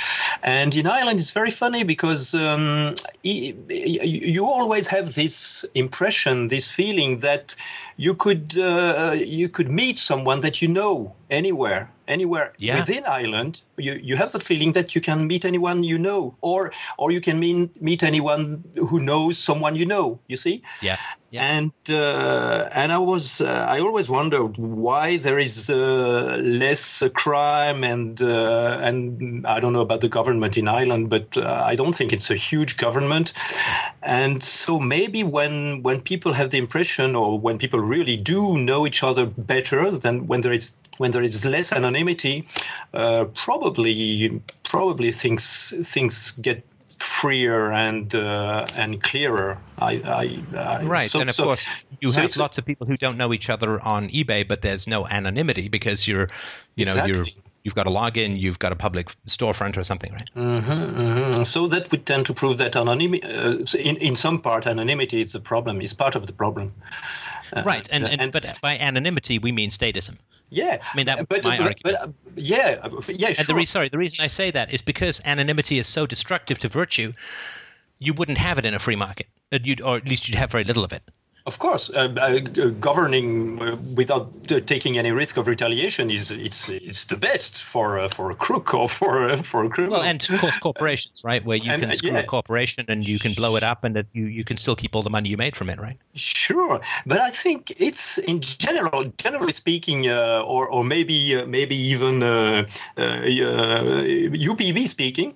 and 0.44 0.76
in 0.76 0.88
Ireland 0.88 1.20
it's 1.20 1.32
very 1.32 1.52
funny 1.52 1.84
because 1.84 2.34
um, 2.34 2.91
Um, 2.92 2.96
you 3.24 4.46
always 4.46 4.88
have 4.88 5.16
this 5.16 5.66
impression, 5.76 6.48
this 6.48 6.70
feeling 6.70 7.20
that 7.20 7.56
you 7.98 8.16
could 8.16 8.58
uh, 8.58 9.16
you 9.18 9.50
could 9.50 9.70
meet 9.70 10.00
someone 10.00 10.42
that 10.42 10.62
you 10.62 10.68
know 10.68 11.14
anywhere 11.30 11.90
anywhere 12.08 12.52
Yeah. 12.58 12.80
within 12.80 13.04
Ireland. 13.06 13.62
You 13.78 13.94
you 14.04 14.18
have 14.18 14.32
the 14.32 14.40
feeling 14.40 14.74
that 14.74 14.94
you 14.96 15.02
can 15.02 15.28
meet 15.28 15.46
anyone 15.46 15.84
you 15.84 15.98
know, 15.98 16.36
or 16.42 16.72
or 16.98 17.12
you 17.12 17.22
can 17.22 17.40
mean, 17.40 17.70
meet 17.80 18.04
anyone 18.04 18.64
who 18.90 19.00
knows 19.00 19.38
someone 19.38 19.76
you 19.76 19.86
know. 19.86 20.20
You 20.28 20.38
see. 20.38 20.62
Yeah. 20.82 20.98
Yeah. 21.32 21.44
And 21.58 21.72
uh, 21.90 22.70
and 22.74 22.92
I 22.92 22.98
was 22.98 23.40
uh, 23.42 23.76
I 23.76 23.80
always 23.80 24.10
wondered 24.10 24.58
why 24.58 25.18
there 25.18 25.40
is 25.40 25.70
uh, 25.70 26.38
less 26.42 27.02
uh, 27.02 27.08
crime 27.10 27.86
and 27.86 28.22
uh, 28.22 28.78
and 28.88 29.48
I 29.48 29.60
don't 29.62 29.72
know 29.72 29.82
about 29.82 30.02
the 30.02 30.10
government 30.10 30.58
in 30.58 30.68
Ireland, 30.68 31.10
but 31.10 31.38
uh, 31.38 31.72
I 31.72 31.76
don't 31.78 31.96
think 31.96 32.12
it's 32.12 32.30
a 32.30 32.36
huge 32.36 32.76
government. 32.76 33.32
And 34.04 34.44
so 34.44 34.80
maybe 34.80 35.24
when 35.24 35.82
when 35.84 36.02
people 36.02 36.34
have 36.34 36.50
the 36.50 36.58
impression, 36.58 37.16
or 37.16 37.40
when 37.40 37.58
people 37.58 37.80
really 37.96 38.18
do 38.18 38.58
know 38.58 38.88
each 38.88 39.02
other 39.04 39.26
better, 39.26 39.92
than 40.04 40.28
when 40.30 40.42
there 40.42 40.56
is 40.56 40.72
when 41.02 41.12
there 41.12 41.26
is 41.26 41.44
less 41.46 41.72
anonymity, 41.72 42.36
uh, 42.94 43.26
probably 43.46 44.42
probably 44.64 45.12
things 45.12 45.74
things 45.94 46.32
get 46.42 46.58
freer 47.00 47.72
and 47.88 48.14
uh, 48.16 48.82
and 48.82 49.02
clearer. 49.10 49.58
I, 49.90 49.92
I, 50.22 50.26
I 50.58 50.84
Right, 50.98 51.12
so- 51.12 51.20
and 51.22 51.30
of 51.30 51.36
so- 51.36 51.44
course 51.44 51.76
you 52.02 52.10
so 52.10 52.22
have 52.22 52.36
lots 52.38 52.58
of 52.58 52.66
people 52.66 52.88
who 52.88 52.98
don't 52.98 53.18
know 53.18 53.34
each 53.34 53.50
other 53.50 53.72
on 53.94 54.10
eBay, 54.10 54.48
but 54.48 54.62
there's 54.62 54.88
no 54.88 55.06
anonymity 55.08 55.70
because 55.70 56.08
you're 56.10 56.28
you 56.78 56.86
know 56.86 57.06
you're 57.06 57.26
you've 57.64 57.76
got 57.76 57.88
a 57.88 57.92
login, 57.92 58.40
you've 58.44 58.58
got 58.60 58.72
a 58.72 58.76
public 58.76 59.08
storefront 59.28 59.78
or 59.78 59.84
something, 59.84 60.12
right? 60.14 60.30
Mhm, 60.36 60.96
mhm. 60.96 61.46
So 61.46 61.68
that 61.68 61.92
would 61.92 62.06
tend 62.06 62.26
to 62.26 62.34
prove 62.34 62.58
that 62.58 62.76
anonymity, 62.76 63.24
uh, 63.24 63.58
in 63.90 63.96
in 63.98 64.16
some 64.16 64.38
part, 64.40 64.66
anonymity 64.68 65.22
is 65.22 65.32
the 65.32 65.40
problem, 65.40 65.82
is 65.82 65.94
part 65.94 66.16
of 66.16 66.24
the 66.26 66.34
problem. 66.34 66.72
Uh, 67.54 67.64
right, 67.66 67.88
and, 67.92 68.06
and, 68.06 68.32
but 68.32 68.60
by 68.62 68.78
anonymity 68.78 69.40
we 69.40 69.52
mean 69.52 69.70
statism. 69.70 70.18
yeah, 70.50 70.78
I 70.82 70.98
mean 70.98 71.06
that 71.06 71.18
would 71.20 71.30
but, 71.30 71.44
my 71.44 71.58
but, 71.58 71.68
argument. 71.68 71.82
but, 71.84 71.96
uh, 71.96 72.08
yeah, 72.36 72.80
uh, 72.84 72.90
yeah, 73.10 73.28
And 73.28 73.38
the 73.38 73.44
sure. 73.44 73.56
re- 73.58 73.66
sorry, 73.66 73.90
the 73.90 73.98
reason 73.98 74.24
I 74.24 74.28
say 74.28 74.52
that 74.52 74.74
is 74.74 74.82
because 74.82 75.22
anonymity 75.26 75.78
is 75.80 75.88
so 75.88 76.06
destructive 76.06 76.60
to 76.60 76.68
virtue, 76.70 77.14
you 78.00 78.14
wouldn't 78.14 78.38
have 78.38 78.58
it 78.58 78.66
in 78.66 78.74
a 78.74 78.80
free 78.80 78.96
market, 78.96 79.28
Uh, 79.52 79.60
you'd, 79.64 79.82
or 79.82 79.98
at 79.98 80.06
least 80.08 80.28
you'd 80.28 80.38
have 80.38 80.52
very 80.52 80.64
little 80.64 80.84
of 80.84 80.92
it. 80.94 81.04
Of 81.48 81.58
course, 81.58 81.90
uh, 81.90 82.14
uh, 82.18 82.40
governing 82.80 83.62
uh, 83.62 83.76
without 83.96 84.30
uh, 84.52 84.60
taking 84.60 85.00
any 85.00 85.12
risk 85.12 85.38
of 85.38 85.48
retaliation 85.48 86.12
is 86.12 86.30
it's 86.30 86.70
it's 86.70 87.06
the 87.06 87.18
best 87.18 87.64
for 87.64 87.98
uh, 87.98 88.10
for 88.10 88.30
a 88.30 88.36
crook 88.36 88.74
or 88.76 88.88
for 88.88 89.28
uh, 89.28 89.38
for 89.38 89.66
a 89.66 89.70
criminal. 89.70 89.98
Well, 89.98 90.08
and 90.08 90.22
of 90.30 90.40
course 90.40 90.60
corporations, 90.60 91.24
right, 91.26 91.44
where 91.44 91.58
you 91.58 91.72
And, 91.72 91.82
can 91.82 91.90
uh, 91.90 91.94
screw 91.94 92.12
yeah. 92.12 92.20
a 92.20 92.26
corporation 92.26 92.86
and 92.88 93.08
you 93.08 93.18
can 93.18 93.34
blow 93.34 93.56
it 93.56 93.64
up, 93.64 93.84
and 93.84 93.96
that 93.96 94.06
you 94.14 94.26
you 94.26 94.44
can 94.44 94.58
still 94.58 94.76
keep 94.76 94.96
all 94.96 95.02
the 95.02 95.10
money 95.10 95.30
you 95.30 95.38
made 95.38 95.56
from 95.56 95.70
it, 95.70 95.80
right? 95.80 95.98
Sure, 96.14 96.80
but 97.08 97.20
I 97.20 97.32
think 97.32 97.74
it's 97.78 98.20
in 98.20 98.42
general, 98.42 99.06
generally 99.18 99.54
speaking, 99.54 100.10
uh, 100.10 100.44
or 100.46 100.68
or 100.68 100.84
maybe 100.84 101.36
uh, 101.36 101.48
maybe 101.48 101.76
even 101.76 102.22
uh, 102.22 102.66
uh, 102.98 103.02
uh, 103.02 104.04
UPB 104.38 104.88
speaking. 104.88 105.34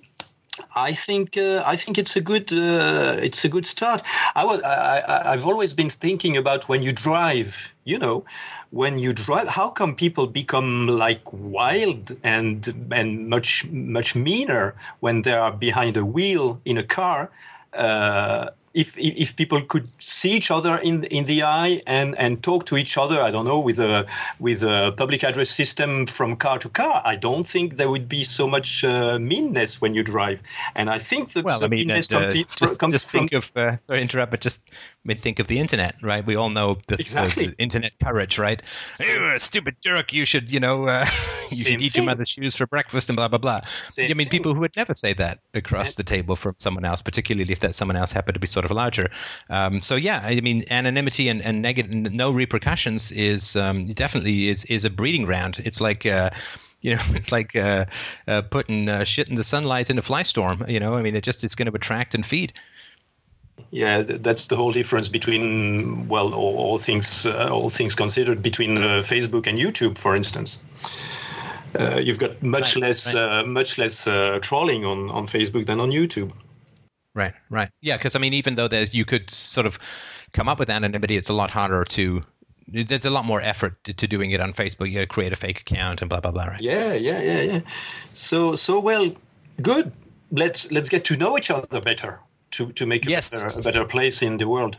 I 0.74 0.94
think 0.94 1.36
uh, 1.36 1.62
I 1.66 1.76
think 1.76 1.98
it's 1.98 2.16
a 2.16 2.20
good 2.20 2.52
uh, 2.52 3.16
it's 3.20 3.44
a 3.44 3.48
good 3.48 3.66
start. 3.66 4.02
I 4.34 4.44
was 4.44 4.62
I, 4.62 5.32
I've 5.32 5.46
always 5.46 5.72
been 5.72 5.90
thinking 5.90 6.36
about 6.36 6.68
when 6.68 6.82
you 6.82 6.92
drive. 6.92 7.72
You 7.84 7.98
know, 7.98 8.24
when 8.70 8.98
you 8.98 9.12
drive, 9.12 9.46
how 9.46 9.68
come 9.70 9.94
people 9.94 10.26
become 10.26 10.88
like 10.88 11.22
wild 11.32 12.16
and 12.24 12.88
and 12.90 13.28
much 13.28 13.66
much 13.70 14.16
meaner 14.16 14.74
when 15.00 15.22
they 15.22 15.34
are 15.34 15.52
behind 15.52 15.96
a 15.96 16.04
wheel 16.04 16.60
in 16.64 16.76
a 16.78 16.82
car? 16.82 17.30
Uh, 17.72 18.50
if, 18.76 18.96
if 18.98 19.34
people 19.36 19.60
could 19.62 19.88
see 19.98 20.32
each 20.32 20.50
other 20.50 20.76
in 20.78 21.04
in 21.04 21.24
the 21.24 21.42
eye 21.42 21.82
and 21.86 22.14
and 22.18 22.42
talk 22.42 22.66
to 22.66 22.76
each 22.76 22.98
other, 22.98 23.20
I 23.22 23.30
don't 23.30 23.46
know, 23.46 23.58
with 23.58 23.78
a 23.80 24.06
with 24.38 24.62
a 24.62 24.92
public 24.96 25.24
address 25.24 25.50
system 25.50 26.06
from 26.06 26.36
car 26.36 26.58
to 26.58 26.68
car, 26.68 27.02
I 27.04 27.16
don't 27.16 27.46
think 27.46 27.76
there 27.76 27.88
would 27.90 28.08
be 28.08 28.22
so 28.24 28.46
much 28.46 28.84
uh, 28.84 29.18
meanness 29.18 29.80
when 29.80 29.94
you 29.94 30.02
drive. 30.02 30.38
And 30.74 30.90
I 30.90 30.98
think 30.98 31.32
the, 31.32 31.42
Well, 31.42 31.58
the 31.58 31.66
I 31.66 31.68
mean, 31.68 31.88
meanness 31.88 32.10
and, 32.12 32.24
uh, 32.24 32.32
comes, 32.32 32.54
just, 32.56 32.80
comes 32.80 32.92
just 32.92 33.08
from 33.10 33.20
think 33.20 33.32
of 33.32 33.56
uh, 33.56 33.76
sorry 33.78 34.02
interrupt, 34.02 34.30
but 34.30 34.40
just 34.42 34.60
I 34.70 34.72
mean, 35.08 35.16
think 35.16 35.38
of 35.38 35.46
the 35.46 35.58
internet, 35.58 35.94
right? 36.02 36.24
We 36.26 36.36
all 36.36 36.50
know 36.50 36.74
the, 36.86 36.96
the- 36.96 37.02
Exactly. 37.02 37.46
the 37.46 37.56
internet 37.58 37.92
courage, 38.04 38.38
right? 38.38 38.60
You're 39.00 39.34
a 39.34 39.40
stupid 39.40 39.76
jerk! 39.82 40.12
You 40.12 40.24
should, 40.26 40.50
you 40.50 40.60
know, 40.60 40.86
uh, 40.86 41.06
you 41.50 41.56
Same 41.56 41.64
should 41.64 41.82
eat 41.82 41.92
thing. 41.92 42.02
your 42.02 42.10
mother's 42.10 42.28
shoes 42.28 42.54
for 42.56 42.66
breakfast 42.66 43.08
and 43.08 43.16
blah 43.16 43.28
blah 43.28 43.38
blah. 43.38 43.60
Same 43.84 44.10
I 44.10 44.14
mean, 44.14 44.26
thing. 44.26 44.28
people 44.28 44.52
who 44.54 44.60
would 44.60 44.76
never 44.76 44.92
say 44.94 45.14
that 45.14 45.38
across 45.54 45.94
the 45.94 46.04
table 46.04 46.36
from 46.36 46.54
someone 46.58 46.84
else, 46.84 47.00
particularly 47.00 47.52
if 47.52 47.60
that 47.60 47.74
someone 47.74 47.96
else 47.96 48.12
happened 48.12 48.34
to 48.34 48.40
be 48.40 48.46
sort 48.46 48.65
of 48.66 48.70
larger. 48.70 49.08
Um, 49.48 49.80
so 49.80 49.96
yeah, 49.96 50.20
I 50.22 50.40
mean, 50.40 50.64
anonymity 50.70 51.28
and, 51.28 51.42
and 51.42 51.62
negative, 51.62 51.90
no 51.90 52.30
repercussions 52.30 53.10
is 53.12 53.56
um, 53.56 53.86
definitely 53.86 54.48
is 54.48 54.64
is 54.66 54.84
a 54.84 54.90
breeding 54.90 55.24
ground. 55.24 55.62
It's 55.64 55.80
like. 55.80 56.06
Uh, 56.06 56.30
you 56.82 56.94
know, 56.94 57.02
it's 57.14 57.32
like 57.32 57.56
uh, 57.56 57.86
uh, 58.28 58.42
putting 58.42 58.88
uh, 58.88 59.02
shit 59.02 59.28
in 59.28 59.34
the 59.34 59.42
sunlight 59.42 59.90
in 59.90 59.98
a 59.98 60.02
fly 60.02 60.22
storm. 60.22 60.64
You 60.68 60.78
know, 60.78 60.94
I 60.96 61.02
mean, 61.02 61.16
it 61.16 61.24
just 61.24 61.42
it's 61.42 61.54
going 61.56 61.70
to 61.70 61.74
attract 61.74 62.14
and 62.14 62.24
feed. 62.24 62.52
Yeah, 63.70 64.02
that's 64.02 64.46
the 64.46 64.56
whole 64.56 64.72
difference 64.72 65.08
between 65.08 66.06
well, 66.08 66.34
all, 66.34 66.56
all 66.56 66.78
things 66.78 67.26
uh, 67.26 67.48
all 67.50 67.68
things 67.68 67.94
considered 67.94 68.42
between 68.42 68.78
uh, 68.78 69.02
Facebook 69.02 69.46
and 69.46 69.58
YouTube, 69.58 69.98
for 69.98 70.14
instance. 70.14 70.60
Uh, 71.78 71.98
you've 71.98 72.18
got 72.18 72.42
much 72.42 72.76
Right, 72.76 72.82
less 72.82 73.14
right. 73.14 73.40
Uh, 73.40 73.44
much 73.44 73.78
less 73.78 74.06
uh, 74.06 74.38
trolling 74.40 74.84
on, 74.84 75.10
on 75.10 75.26
Facebook 75.26 75.66
than 75.66 75.80
on 75.80 75.90
YouTube. 75.90 76.32
Right, 77.16 77.32
right. 77.48 77.70
Yeah, 77.80 77.96
because 77.96 78.14
I 78.14 78.18
mean, 78.18 78.34
even 78.34 78.56
though 78.56 78.68
there's 78.68 78.92
you 78.94 79.06
could 79.06 79.30
sort 79.30 79.66
of 79.66 79.78
come 80.32 80.48
up 80.50 80.58
with 80.58 80.68
anonymity, 80.70 81.16
it's 81.16 81.30
a 81.30 81.32
lot 81.32 81.50
harder 81.50 81.82
to. 81.84 82.22
There's 82.68 83.04
a 83.06 83.10
lot 83.10 83.24
more 83.24 83.40
effort 83.40 83.82
to, 83.84 83.94
to 83.94 84.06
doing 84.06 84.32
it 84.32 84.40
on 84.40 84.52
Facebook. 84.52 84.88
You 84.88 84.94
got 84.94 85.00
to 85.00 85.06
create 85.06 85.32
a 85.32 85.36
fake 85.36 85.60
account 85.62 86.02
and 86.02 86.10
blah 86.10 86.20
blah 86.20 86.30
blah. 86.30 86.44
Right. 86.44 86.60
Yeah, 86.60 86.92
yeah, 86.92 87.22
yeah, 87.22 87.40
yeah. 87.40 87.60
So 88.12 88.54
so 88.54 88.78
well, 88.78 89.12
good. 89.62 89.92
Let's 90.30 90.70
let's 90.70 90.90
get 90.90 91.04
to 91.06 91.16
know 91.16 91.38
each 91.38 91.50
other 91.50 91.80
better 91.80 92.20
to 92.50 92.70
to 92.72 92.86
make 92.86 93.06
a, 93.06 93.10
Yes. 93.10 93.30
better, 93.32 93.60
a 93.60 93.72
better 93.72 93.88
place 93.88 94.20
in 94.20 94.36
the 94.36 94.46
world. 94.46 94.76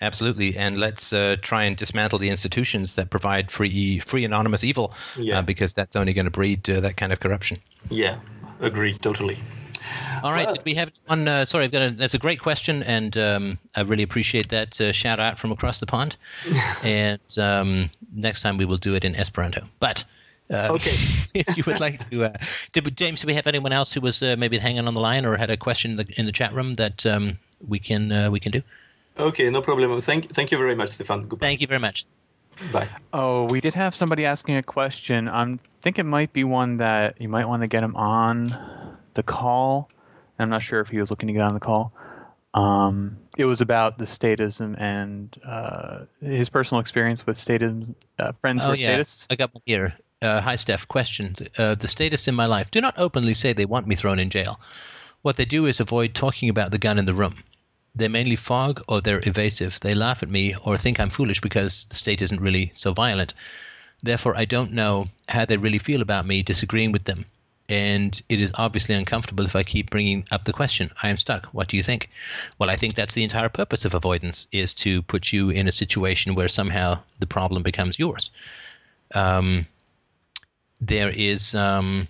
Absolutely, 0.00 0.56
and 0.56 0.78
let's 0.78 1.12
uh, 1.12 1.36
try 1.42 1.64
and 1.64 1.76
dismantle 1.76 2.18
the 2.18 2.30
institutions 2.30 2.94
that 2.94 3.10
provide 3.10 3.50
free 3.50 3.98
free 3.98 4.24
anonymous 4.24 4.64
evil, 4.64 4.94
Yeah. 5.18 5.38
uh, 5.40 5.42
because 5.42 5.74
that's 5.74 5.94
only 5.94 6.14
going 6.14 6.24
to 6.24 6.30
breed 6.30 6.68
uh, 6.70 6.80
that 6.80 6.96
kind 6.96 7.12
of 7.12 7.20
corruption. 7.20 7.58
Yeah, 7.90 8.18
agree 8.60 8.96
totally. 8.98 9.38
All 10.22 10.32
right, 10.32 10.46
Well- 10.46 10.54
did 10.54 10.64
we 10.64 10.74
have 10.74 10.92
one? 11.06 11.28
Uh, 11.28 11.44
sorry, 11.44 11.64
I've 11.64 11.72
got 11.72 11.82
a, 11.82 11.90
that's 11.90 12.14
a 12.14 12.18
great 12.18 12.40
question, 12.40 12.82
and 12.82 13.16
um, 13.16 13.58
I 13.74 13.82
really 13.82 14.02
appreciate 14.02 14.48
that 14.50 14.80
uh, 14.80 14.92
shout 14.92 15.20
out 15.20 15.38
from 15.38 15.52
across 15.52 15.80
the 15.80 15.86
pond. 15.86 16.16
and 16.82 17.20
um, 17.38 17.90
next 18.14 18.42
time 18.42 18.56
we 18.56 18.64
will 18.64 18.76
do 18.78 18.94
it 18.94 19.04
in 19.04 19.14
Esperanto. 19.14 19.66
But 19.80 20.04
uh, 20.50 20.68
Okay. 20.72 20.90
if 21.34 21.56
you 21.56 21.62
would 21.66 21.80
like 21.80 22.08
to, 22.10 22.24
uh, 22.24 22.32
did 22.72 22.84
we, 22.84 22.90
James, 22.90 23.20
do 23.22 23.26
we 23.26 23.34
have 23.34 23.46
anyone 23.46 23.72
else 23.72 23.92
who 23.92 24.00
was 24.00 24.22
uh, 24.22 24.36
maybe 24.38 24.58
hanging 24.58 24.86
on 24.86 24.94
the 24.94 25.00
line 25.00 25.24
or 25.24 25.36
had 25.36 25.50
a 25.50 25.56
question 25.56 25.92
in 25.92 25.96
the, 25.96 26.06
in 26.16 26.26
the 26.26 26.32
chat 26.32 26.52
room 26.52 26.74
that 26.74 27.04
um, 27.06 27.38
we 27.66 27.78
can 27.78 28.12
uh, 28.12 28.30
we 28.30 28.40
can 28.40 28.52
do? 28.52 28.62
Okay, 29.18 29.48
no 29.50 29.62
problem. 29.62 30.00
Thank 30.00 30.34
thank 30.34 30.50
you 30.50 30.58
very 30.58 30.74
much, 30.74 30.90
Stefan. 30.90 31.28
Goodbye. 31.28 31.46
Thank 31.46 31.60
you 31.60 31.66
very 31.66 31.80
much. 31.80 32.06
Bye. 32.72 32.88
Oh, 33.12 33.44
we 33.44 33.60
did 33.60 33.74
have 33.74 33.94
somebody 33.94 34.24
asking 34.24 34.56
a 34.56 34.62
question. 34.62 35.28
I 35.28 35.58
think 35.82 35.98
it 35.98 36.04
might 36.04 36.32
be 36.32 36.44
one 36.44 36.76
that 36.78 37.20
you 37.20 37.28
might 37.28 37.46
want 37.46 37.62
to 37.62 37.66
get 37.68 37.82
him 37.82 37.96
on 37.96 38.46
the 39.14 39.22
call. 39.22 39.90
I'm 40.38 40.50
not 40.50 40.62
sure 40.62 40.80
if 40.80 40.88
he 40.88 40.98
was 40.98 41.10
looking 41.10 41.26
to 41.28 41.32
get 41.32 41.42
on 41.42 41.54
the 41.54 41.60
call. 41.60 41.92
Um, 42.54 43.16
it 43.36 43.46
was 43.46 43.60
about 43.60 43.98
the 43.98 44.04
statism 44.04 44.80
and 44.80 45.36
uh, 45.44 46.04
his 46.20 46.48
personal 46.48 46.80
experience 46.80 47.26
with 47.26 47.36
statism. 47.36 47.94
Uh, 48.18 48.32
friends 48.40 48.62
Oh 48.62 48.68
who 48.68 48.72
are 48.72 48.76
yeah, 48.76 48.88
statists. 48.88 49.26
I 49.30 49.36
got 49.36 49.52
one 49.52 49.62
here. 49.66 49.94
Uh, 50.22 50.40
hi, 50.40 50.56
Steph. 50.56 50.86
Question: 50.88 51.34
uh, 51.58 51.74
The 51.74 51.88
statists 51.88 52.28
in 52.28 52.34
my 52.34 52.46
life 52.46 52.70
do 52.70 52.80
not 52.80 52.98
openly 52.98 53.34
say 53.34 53.52
they 53.52 53.64
want 53.64 53.86
me 53.86 53.96
thrown 53.96 54.18
in 54.18 54.30
jail. 54.30 54.60
What 55.22 55.36
they 55.36 55.44
do 55.44 55.66
is 55.66 55.80
avoid 55.80 56.14
talking 56.14 56.48
about 56.48 56.70
the 56.70 56.78
gun 56.78 56.98
in 56.98 57.06
the 57.06 57.14
room. 57.14 57.42
They 57.94 58.08
mainly 58.08 58.36
fog 58.36 58.82
or 58.88 59.00
they're 59.00 59.22
evasive. 59.24 59.80
They 59.80 59.94
laugh 59.94 60.22
at 60.22 60.28
me 60.28 60.54
or 60.64 60.76
think 60.76 60.98
I'm 60.98 61.10
foolish 61.10 61.40
because 61.40 61.86
the 61.86 61.96
state 61.96 62.20
isn't 62.22 62.40
really 62.40 62.72
so 62.74 62.92
violent. 62.92 63.34
Therefore, 64.02 64.36
I 64.36 64.44
don't 64.44 64.72
know 64.72 65.06
how 65.28 65.44
they 65.44 65.56
really 65.56 65.78
feel 65.78 66.02
about 66.02 66.26
me 66.26 66.42
disagreeing 66.42 66.92
with 66.92 67.04
them. 67.04 67.24
And 67.68 68.20
it 68.28 68.40
is 68.40 68.52
obviously 68.56 68.94
uncomfortable 68.94 69.44
if 69.44 69.56
I 69.56 69.62
keep 69.62 69.90
bringing 69.90 70.26
up 70.30 70.44
the 70.44 70.52
question. 70.52 70.90
I 71.02 71.08
am 71.08 71.16
stuck. 71.16 71.46
What 71.46 71.68
do 71.68 71.76
you 71.76 71.82
think? 71.82 72.10
Well, 72.58 72.68
I 72.68 72.76
think 72.76 72.94
that's 72.94 73.14
the 73.14 73.22
entire 73.22 73.48
purpose 73.48 73.84
of 73.86 73.94
avoidance 73.94 74.46
is 74.52 74.74
to 74.76 75.00
put 75.02 75.32
you 75.32 75.48
in 75.50 75.66
a 75.66 75.72
situation 75.72 76.34
where 76.34 76.48
somehow 76.48 76.98
the 77.20 77.26
problem 77.26 77.62
becomes 77.62 77.98
yours. 77.98 78.30
Um, 79.14 79.66
there 80.80 81.08
is, 81.08 81.54
um, 81.54 82.06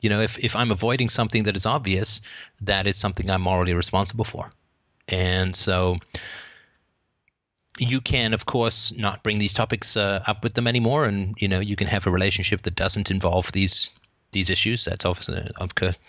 you 0.00 0.10
know, 0.10 0.20
if, 0.20 0.36
if 0.40 0.56
I'm 0.56 0.72
avoiding 0.72 1.08
something 1.08 1.44
that 1.44 1.56
is 1.56 1.64
obvious, 1.64 2.20
that 2.60 2.88
is 2.88 2.96
something 2.96 3.30
I'm 3.30 3.42
morally 3.42 3.74
responsible 3.74 4.24
for. 4.24 4.50
And 5.06 5.54
so 5.54 5.96
you 7.78 8.00
can, 8.00 8.34
of 8.34 8.46
course, 8.46 8.92
not 8.96 9.22
bring 9.22 9.38
these 9.38 9.52
topics 9.52 9.96
uh, 9.96 10.22
up 10.26 10.42
with 10.42 10.54
them 10.54 10.66
anymore, 10.66 11.04
and 11.04 11.34
you 11.38 11.48
know 11.48 11.60
you 11.60 11.76
can 11.76 11.86
have 11.86 12.06
a 12.06 12.10
relationship 12.10 12.62
that 12.62 12.74
doesn't 12.74 13.10
involve 13.10 13.52
these 13.52 13.90
these 14.32 14.50
issues. 14.50 14.84
That's 14.84 15.04
obviously 15.04 15.50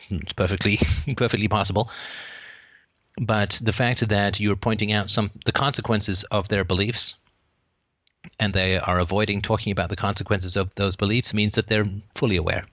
it's 0.09 0.33
perfectly 0.33 0.79
perfectly 1.15 1.47
possible. 1.47 1.89
But 3.19 3.59
the 3.61 3.73
fact 3.73 4.07
that 4.07 4.39
you're 4.39 4.55
pointing 4.55 4.91
out 4.91 5.09
some 5.09 5.31
the 5.45 5.51
consequences 5.51 6.23
of 6.25 6.47
their 6.47 6.63
beliefs, 6.63 7.15
and 8.39 8.53
they 8.53 8.77
are 8.77 8.99
avoiding 8.99 9.41
talking 9.41 9.71
about 9.71 9.89
the 9.89 9.95
consequences 9.95 10.55
of 10.55 10.73
those 10.75 10.95
beliefs, 10.95 11.33
means 11.33 11.55
that 11.55 11.67
they're 11.67 11.89
fully 12.15 12.37
aware 12.37 12.65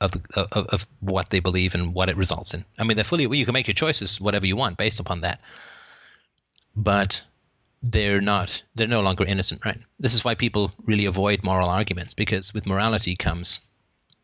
of, 0.00 0.14
of, 0.34 0.66
of 0.68 0.86
what 1.00 1.30
they 1.30 1.40
believe 1.40 1.74
and 1.74 1.94
what 1.94 2.08
it 2.08 2.16
results 2.16 2.54
in. 2.54 2.64
I 2.78 2.84
mean, 2.84 2.96
they're 2.96 3.04
fully. 3.04 3.24
You 3.36 3.44
can 3.44 3.52
make 3.52 3.68
your 3.68 3.74
choices, 3.74 4.20
whatever 4.20 4.46
you 4.46 4.56
want, 4.56 4.78
based 4.78 5.00
upon 5.00 5.20
that. 5.20 5.40
But 6.74 7.22
they're 7.82 8.20
not 8.20 8.62
they're 8.74 8.86
no 8.86 9.00
longer 9.00 9.24
innocent 9.24 9.60
right 9.64 9.80
this 9.98 10.14
is 10.14 10.24
why 10.24 10.34
people 10.34 10.70
really 10.84 11.04
avoid 11.04 11.42
moral 11.42 11.68
arguments 11.68 12.14
because 12.14 12.54
with 12.54 12.64
morality 12.64 13.16
comes 13.16 13.60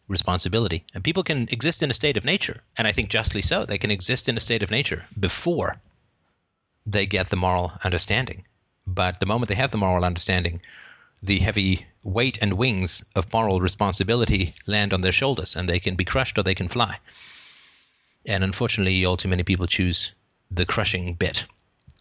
responsibility. 0.09 0.85
And 0.94 1.05
people 1.05 1.22
can 1.22 1.48
exist 1.51 1.82
in 1.82 1.90
a 1.90 1.94
state 1.94 2.16
of 2.16 2.24
nature 2.24 2.56
and 2.76 2.89
i 2.89 2.93
think 2.93 3.09
justly 3.10 3.43
so 3.43 3.64
they 3.64 3.78
can 3.78 3.90
exist 3.90 4.28
in 4.28 4.36
a 4.36 4.40
state 4.40 4.62
of 4.62 4.70
nature 4.70 5.05
before 5.18 5.76
they 6.86 7.06
get 7.06 7.28
the 7.28 7.36
moral 7.36 7.72
understanding. 7.85 8.44
But 8.86 9.20
the 9.20 9.26
moment 9.26 9.48
they 9.48 9.55
have 9.55 9.70
the 9.70 9.76
moral 9.76 10.05
understanding 10.05 10.60
the 11.22 11.39
heavy 11.39 11.86
weight 12.05 12.39
and 12.40 12.52
wings 12.52 13.05
of 13.14 13.32
moral 13.32 13.60
responsibility 13.60 14.55
land 14.66 14.93
on 14.93 15.01
their 15.01 15.12
shoulders 15.12 15.56
and 15.56 15.68
they 15.68 15.80
can 15.80 15.97
be 15.97 16.05
crushed 16.05 16.39
or 16.39 16.43
they 16.43 16.55
can 16.55 16.68
fly. 16.68 16.98
And 18.24 18.44
unfortunately 18.44 19.05
all 19.05 19.16
too 19.16 19.28
many 19.28 19.43
people 19.43 19.66
choose 19.66 20.12
the 20.51 20.64
crushing 20.64 21.14
bit. 21.14 21.44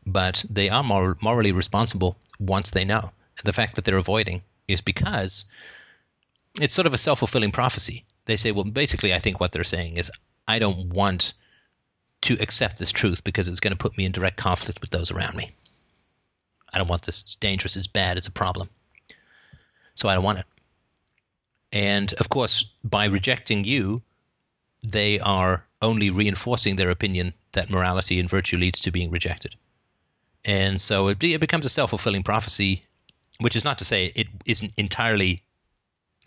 But 0.06 0.46
they 0.50 0.70
are 0.70 0.84
mor- 0.84 1.18
morally 1.20 1.52
responsible 1.52 2.18
once 2.40 2.70
they 2.70 2.86
know. 2.86 3.12
And 3.38 3.46
the 3.46 3.54
fact 3.54 3.76
that 3.76 3.86
they're 3.86 3.98
avoiding 3.98 4.42
is 4.68 4.82
because 4.82 5.46
it's 6.60 6.74
sort 6.74 6.88
of 6.88 6.94
a 6.94 6.98
self 6.98 7.20
fulfilling 7.20 7.52
prophecy. 7.52 8.04
They 8.26 8.38
say, 8.38 8.52
well, 8.52 8.64
basically, 8.64 9.14
I 9.14 9.20
think 9.20 9.40
what 9.40 9.52
they're 9.52 9.64
saying 9.64 9.98
is, 9.98 10.12
I 10.48 10.60
don't 10.60 10.90
want 10.90 11.34
to 12.22 12.34
accept 12.42 12.80
this 12.80 12.92
truth 12.92 13.24
because 13.24 13.48
it's 13.48 13.60
going 13.60 13.72
to 13.72 13.78
put 13.78 13.98
me 13.98 14.06
in 14.06 14.12
direct 14.12 14.38
conflict 14.38 14.82
with 14.82 14.90
those 14.90 15.12
around 15.12 15.36
me. 15.36 15.52
I 16.74 16.78
don't 16.78 16.88
want 16.88 17.04
this. 17.04 17.22
It's 17.22 17.36
dangerous. 17.36 17.76
It's 17.76 17.88
bad. 17.88 18.18
It's 18.18 18.28
a 18.28 18.32
problem. 18.32 18.70
So 19.96 20.10
I 20.10 20.16
don't 20.16 20.24
want 20.24 20.40
it. 20.40 20.46
And 21.72 22.14
of 22.14 22.30
course, 22.30 22.66
by 22.84 23.06
rejecting 23.06 23.66
you, 23.66 24.02
they 24.84 25.20
are 25.20 25.66
only 25.82 26.10
reinforcing 26.10 26.76
their 26.76 26.90
opinion 26.90 27.34
that 27.54 27.70
morality 27.70 28.20
and 28.20 28.30
virtue 28.30 28.58
leads 28.58 28.80
to 28.82 28.92
being 28.92 29.12
rejected. 29.12 29.56
And 30.46 30.80
so 30.80 31.10
it, 31.10 31.22
it 31.24 31.42
becomes 31.42 31.66
a 31.66 31.70
self 31.70 31.90
fulfilling 31.92 32.24
prophecy, 32.24 32.84
which 33.40 33.56
is 33.56 33.66
not 33.66 33.78
to 33.80 33.86
say 33.86 34.12
it 34.16 34.28
isn't 34.46 34.72
entirely 34.78 35.44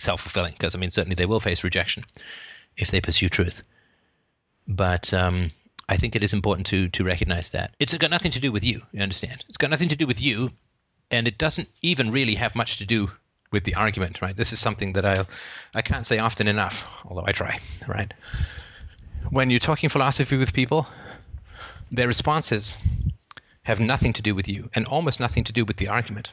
self 0.01 0.21
fulfilling, 0.23 0.53
because 0.53 0.75
I 0.75 0.79
mean, 0.79 0.91
certainly 0.91 1.15
they 1.15 1.27
will 1.27 1.41
face 1.41 1.65
rejection 1.65 2.05
if 2.77 2.91
they 2.91 3.01
pursue 3.01 3.29
truth. 3.29 3.63
But 4.67 5.13
um, 5.13 5.51
I 5.89 5.97
think 5.97 6.15
it 6.15 6.23
is 6.23 6.33
important 6.33 6.67
to 6.69 6.89
to 6.89 7.05
recognize 7.05 7.51
that 7.51 7.75
it's 7.79 7.97
got 7.97 8.11
nothing 8.11 8.31
to 8.33 8.41
do 8.41 8.53
with 8.53 8.65
you. 8.65 8.83
You 8.93 9.03
understand? 9.03 9.45
It's 9.49 9.57
got 9.57 9.71
nothing 9.71 9.89
to 9.89 9.97
do 9.97 10.07
with 10.07 10.21
you, 10.21 10.51
and 11.11 11.27
it 11.27 11.39
doesn't 11.39 11.69
even 11.83 12.11
really 12.11 12.35
have 12.35 12.55
much 12.55 12.79
to 12.79 12.87
do 12.87 13.11
with 13.53 13.65
the 13.65 13.75
argument. 13.75 14.23
Right? 14.23 14.37
This 14.37 14.53
is 14.53 14.61
something 14.61 14.93
that 14.95 15.05
I 15.05 15.25
I 15.75 15.83
can't 15.83 16.07
say 16.07 16.19
often 16.19 16.49
enough, 16.49 16.87
although 17.05 17.27
I 17.27 17.33
try. 17.33 17.59
Right? 17.89 18.13
When 19.31 19.51
you're 19.51 19.61
talking 19.61 19.91
philosophy 19.91 20.37
with 20.37 20.55
people, 20.55 20.87
their 21.91 22.07
responses 22.07 22.79
have 23.65 23.81
nothing 23.81 24.13
to 24.15 24.23
do 24.23 24.35
with 24.35 24.49
you 24.49 24.71
and 24.75 24.87
almost 24.87 25.21
nothing 25.21 25.45
to 25.45 25.53
do 25.53 25.65
with 25.65 25.77
the 25.77 25.89
argument. 25.89 26.33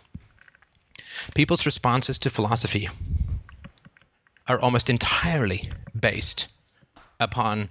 People's 1.36 1.66
responses 1.66 2.18
to 2.20 2.30
philosophy 2.30 2.90
are 4.48 4.60
almost 4.60 4.90
entirely 4.90 5.72
based 6.00 6.48
upon 7.20 7.70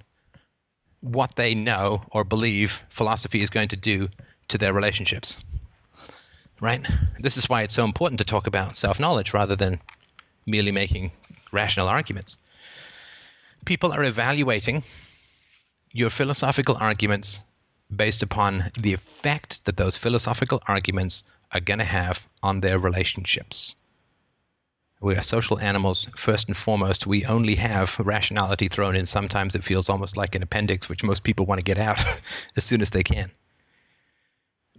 what 1.01 1.37
they 1.37 1.55
know 1.55 2.03
or 2.11 2.25
believe 2.25 2.83
philosophy 2.89 3.43
is 3.43 3.51
going 3.51 3.69
to 3.69 3.77
do 3.77 4.09
to 4.49 4.59
their 4.59 4.73
relationships. 4.73 5.37
Right? 6.61 6.87
This 7.19 7.37
is 7.37 7.49
why 7.49 7.63
it's 7.63 7.75
so 7.75 7.85
important 7.85 8.19
to 8.19 8.25
talk 8.25 8.47
about 8.47 8.77
self 8.77 8.99
knowledge 8.99 9.35
rather 9.35 9.57
than 9.57 9.81
merely 10.47 10.73
making 10.73 11.13
rational 11.53 11.89
arguments. 11.89 12.39
People 13.65 13.93
are 13.93 14.05
evaluating 14.05 14.83
your 15.93 16.11
philosophical 16.11 16.77
arguments 16.77 17.43
based 17.95 18.23
upon 18.23 18.71
the 18.79 18.93
effect 18.93 19.65
that 19.65 19.77
those 19.77 19.97
philosophical 19.97 20.63
arguments 20.67 21.25
are 21.53 21.61
going 21.61 21.79
to 21.79 21.85
have 21.85 22.27
on 22.43 22.61
their 22.61 22.79
relationships. 22.79 23.75
We 25.07 25.15
are 25.15 25.23
social 25.23 25.61
animals. 25.61 26.09
First 26.17 26.49
and 26.49 26.57
foremost, 26.57 27.07
we 27.07 27.25
only 27.27 27.55
have 27.55 27.97
rationality 28.01 28.67
thrown 28.67 28.97
in. 28.97 29.07
Sometimes 29.07 29.55
it 29.55 29.63
feels 29.63 29.89
almost 29.89 30.17
like 30.17 30.35
an 30.35 30.43
appendix, 30.43 30.89
which 30.89 31.05
most 31.05 31.23
people 31.23 31.47
want 31.47 31.61
to 31.61 31.65
get 31.65 31.79
out 31.79 32.03
as 32.57 32.65
soon 32.65 32.83
as 32.83 32.91
they 32.91 33.05
can. 33.05 33.31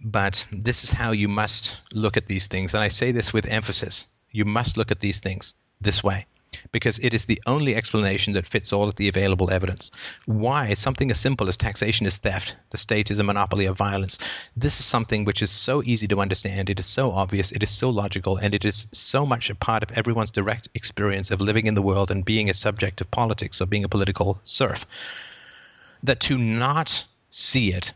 But 0.04 0.46
this 0.52 0.84
is 0.84 0.90
how 0.90 1.12
you 1.12 1.28
must 1.28 1.80
look 1.94 2.18
at 2.18 2.26
these 2.26 2.46
things. 2.46 2.74
And 2.74 2.84
I 2.84 2.88
say 2.88 3.10
this 3.10 3.32
with 3.32 3.48
emphasis. 3.48 4.06
You 4.30 4.44
must 4.44 4.76
look 4.76 4.90
at 4.90 5.00
these 5.00 5.18
things 5.18 5.54
this 5.80 6.04
way 6.04 6.26
because 6.72 6.98
it 7.00 7.14
is 7.14 7.24
the 7.24 7.40
only 7.46 7.74
explanation 7.74 8.32
that 8.32 8.46
fits 8.46 8.72
all 8.72 8.88
of 8.88 8.96
the 8.96 9.08
available 9.08 9.50
evidence. 9.50 9.90
Why 10.26 10.74
something 10.74 11.10
as 11.10 11.20
simple 11.20 11.48
as 11.48 11.56
taxation 11.56 12.06
is 12.06 12.18
theft, 12.18 12.56
the 12.70 12.76
state 12.76 13.10
is 13.10 13.18
a 13.18 13.24
monopoly 13.24 13.66
of 13.66 13.76
violence. 13.76 14.18
This 14.56 14.78
is 14.78 14.86
something 14.86 15.24
which 15.24 15.42
is 15.42 15.50
so 15.50 15.82
easy 15.84 16.08
to 16.08 16.20
understand, 16.20 16.70
it 16.70 16.78
is 16.78 16.86
so 16.86 17.12
obvious, 17.12 17.52
it 17.52 17.62
is 17.62 17.70
so 17.70 17.90
logical, 17.90 18.36
and 18.36 18.54
it 18.54 18.64
is 18.64 18.86
so 18.92 19.24
much 19.24 19.50
a 19.50 19.54
part 19.54 19.82
of 19.82 19.96
everyone's 19.96 20.30
direct 20.30 20.68
experience 20.74 21.30
of 21.30 21.40
living 21.40 21.66
in 21.66 21.74
the 21.74 21.82
world 21.82 22.10
and 22.10 22.24
being 22.24 22.48
a 22.50 22.54
subject 22.54 23.00
of 23.00 23.10
politics 23.10 23.60
or 23.60 23.66
being 23.66 23.84
a 23.84 23.88
political 23.88 24.38
serf. 24.42 24.86
That 26.02 26.20
to 26.20 26.38
not 26.38 27.04
see 27.30 27.72
it 27.72 27.92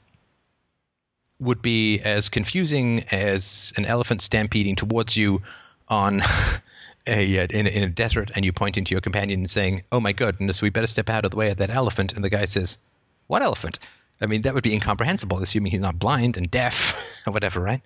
would 1.38 1.60
be 1.60 2.00
as 2.00 2.28
confusing 2.28 3.04
as 3.10 3.72
an 3.76 3.84
elephant 3.84 4.22
stampeding 4.22 4.76
towards 4.76 5.16
you 5.16 5.42
on 5.88 6.22
a, 7.06 7.40
uh, 7.40 7.46
in, 7.50 7.66
a, 7.66 7.70
in 7.70 7.82
a 7.82 7.88
desert 7.88 8.30
and 8.34 8.44
you 8.44 8.52
pointing 8.52 8.84
to 8.84 8.94
your 8.94 9.00
companion 9.00 9.40
and 9.40 9.50
saying, 9.50 9.82
"Oh 9.92 10.00
my 10.00 10.12
goodness, 10.12 10.62
we 10.62 10.70
better 10.70 10.86
step 10.86 11.08
out 11.10 11.24
of 11.24 11.30
the 11.30 11.36
way 11.36 11.50
of 11.50 11.58
that 11.58 11.70
elephant," 11.70 12.12
and 12.12 12.24
the 12.24 12.30
guy 12.30 12.44
says, 12.44 12.78
"What 13.26 13.42
elephant?" 13.42 13.78
I 14.20 14.26
mean, 14.26 14.42
that 14.42 14.54
would 14.54 14.62
be 14.62 14.72
incomprehensible, 14.72 15.42
assuming 15.42 15.72
he's 15.72 15.80
not 15.80 15.98
blind 15.98 16.36
and 16.36 16.50
deaf 16.50 16.96
or 17.26 17.32
whatever, 17.32 17.60
right? 17.60 17.82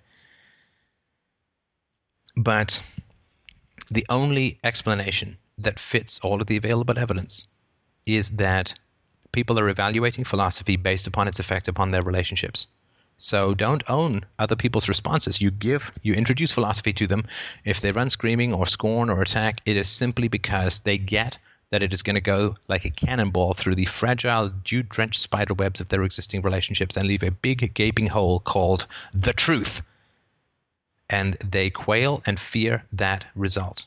But 2.35 2.81
the 3.89 4.05
only 4.09 4.59
explanation 4.63 5.37
that 5.57 5.79
fits 5.79 6.19
all 6.19 6.39
of 6.39 6.47
the 6.47 6.57
available 6.57 6.99
evidence 6.99 7.47
is 8.05 8.29
that 8.31 8.75
people 9.31 9.59
are 9.59 9.69
evaluating 9.69 10.23
philosophy 10.23 10.75
based 10.75 11.07
upon 11.07 11.27
its 11.27 11.39
effect 11.39 11.67
upon 11.67 11.91
their 11.91 12.03
relationships. 12.03 12.67
So 13.17 13.55
don't 13.55 13.83
own 13.89 14.23
other 14.37 14.55
people's 14.55 14.87
responses. 14.87 15.41
You 15.41 15.49
give, 15.49 15.91
you 16.03 16.13
introduce 16.13 16.51
philosophy 16.51 16.93
to 16.93 17.07
them. 17.07 17.25
If 17.65 17.81
they 17.81 17.91
run 17.91 18.09
screaming 18.11 18.53
or 18.53 18.67
scorn 18.67 19.09
or 19.09 19.21
attack, 19.21 19.61
it 19.65 19.75
is 19.75 19.89
simply 19.89 20.27
because 20.27 20.79
they 20.81 20.97
get 20.97 21.37
that 21.69 21.83
it 21.83 21.91
is 21.91 22.03
going 22.03 22.15
to 22.15 22.21
go 22.21 22.55
like 22.67 22.85
a 22.85 22.89
cannonball 22.89 23.53
through 23.53 23.75
the 23.75 23.85
fragile, 23.85 24.49
dew 24.49 24.83
drenched 24.83 25.19
spider 25.19 25.53
webs 25.53 25.81
of 25.81 25.89
their 25.89 26.03
existing 26.03 26.41
relationships 26.41 26.95
and 26.95 27.07
leave 27.07 27.23
a 27.23 27.31
big 27.31 27.73
gaping 27.73 28.07
hole 28.07 28.39
called 28.39 28.85
the 29.13 29.33
truth. 29.33 29.81
And 31.09 31.33
they 31.35 31.69
quail 31.69 32.21
and 32.25 32.39
fear 32.39 32.85
that 32.93 33.25
result. 33.35 33.85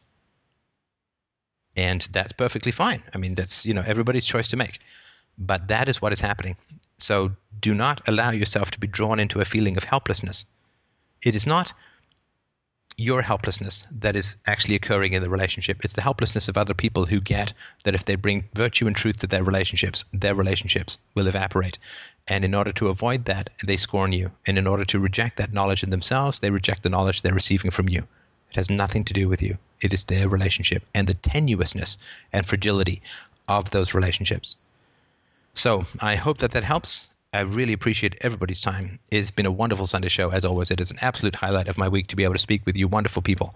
And 1.77 2.07
that's 2.13 2.33
perfectly 2.33 2.73
fine. 2.73 3.03
I 3.15 3.19
mean, 3.19 3.35
that's, 3.35 3.65
you 3.65 3.73
know, 3.73 3.85
everybody's 3.87 4.27
choice 4.27 4.49
to 4.49 4.57
make. 4.57 4.81
But 5.39 5.69
that 5.69 5.89
is 5.89 6.03
what 6.03 6.13
is 6.13 6.21
happening. 6.21 6.57
So 7.03 7.33
do 7.61 7.75
not 7.75 8.01
allow 8.07 8.31
yourself 8.31 8.71
to 8.73 8.81
be 8.81 8.87
drawn 8.87 9.21
into 9.21 9.41
a 9.41 9.45
feeling 9.45 9.77
of 9.77 9.85
helplessness. 9.85 10.45
It 11.23 11.35
is 11.35 11.47
not 11.47 11.73
your 12.97 13.23
helplessness 13.23 13.85
that 13.91 14.15
is 14.15 14.37
actually 14.47 14.75
occurring 14.75 15.15
in 15.15 15.23
the 15.23 15.31
relationship. 15.31 15.83
It's 15.83 15.95
the 15.95 16.03
helplessness 16.03 16.49
of 16.49 16.59
other 16.59 16.75
people 16.75 17.07
who 17.07 17.19
get 17.19 17.55
that 17.85 17.95
if 17.95 18.05
they 18.05 18.15
bring 18.15 18.45
virtue 18.55 18.87
and 18.87 18.95
truth 18.95 19.19
to 19.21 19.27
their 19.27 19.43
relationships, 19.43 20.05
their 20.13 20.35
relationships 20.35 20.99
will 21.15 21.27
evaporate. 21.27 21.79
And 22.29 22.45
in 22.45 22.55
order 22.55 22.73
to 22.73 22.89
avoid 22.89 23.25
that, 23.25 23.49
they 23.65 23.79
scorn 23.79 24.13
you. 24.13 24.31
And 24.47 24.59
in 24.59 24.67
order 24.67 24.85
to 24.85 25.01
reject 25.01 25.39
that 25.39 25.53
knowledge 25.53 25.83
in 25.83 25.91
themselves, 25.91 26.41
they 26.41 26.51
reject 26.51 26.83
the 26.83 26.91
knowledge 26.91 27.23
they're 27.23 27.33
receiving 27.33 27.71
from 27.71 27.89
you. 27.89 28.07
It 28.51 28.57
has 28.57 28.69
nothing 28.69 29.05
to 29.05 29.15
do 29.15 29.29
with 29.29 29.41
you. 29.41 29.57
It 29.81 29.95
is 29.95 30.05
their 30.05 30.29
relationship 30.29 30.83
and 30.95 31.09
the 31.09 31.15
tenuousness 31.15 31.97
and 32.33 32.47
fragility 32.47 33.01
of 33.49 33.71
those 33.71 33.95
relationships. 33.95 34.57
So 35.55 35.85
I 36.01 36.17
hope 36.17 36.39
that 36.39 36.53
that 36.53 36.65
helps. 36.65 37.09
I 37.33 37.43
really 37.43 37.73
appreciate 37.73 38.17
everybody's 38.23 38.61
time. 38.61 38.99
It's 39.11 39.31
been 39.31 39.47
a 39.47 39.53
wonderful 39.53 39.87
Sunday 39.87 40.09
show, 40.09 40.31
as 40.31 40.45
always. 40.45 40.71
It 40.71 40.81
is 40.81 40.91
an 40.91 40.99
absolute 41.01 41.35
highlight 41.37 41.69
of 41.69 41.79
my 41.79 41.89
week 41.89 42.09
to 42.09 42.17
be 42.17 42.25
able 42.25 42.35
to 42.35 42.41
speak 42.41 42.67
with 42.67 42.77
you 42.77 42.89
wonderful 42.89 43.23
people. 43.23 43.55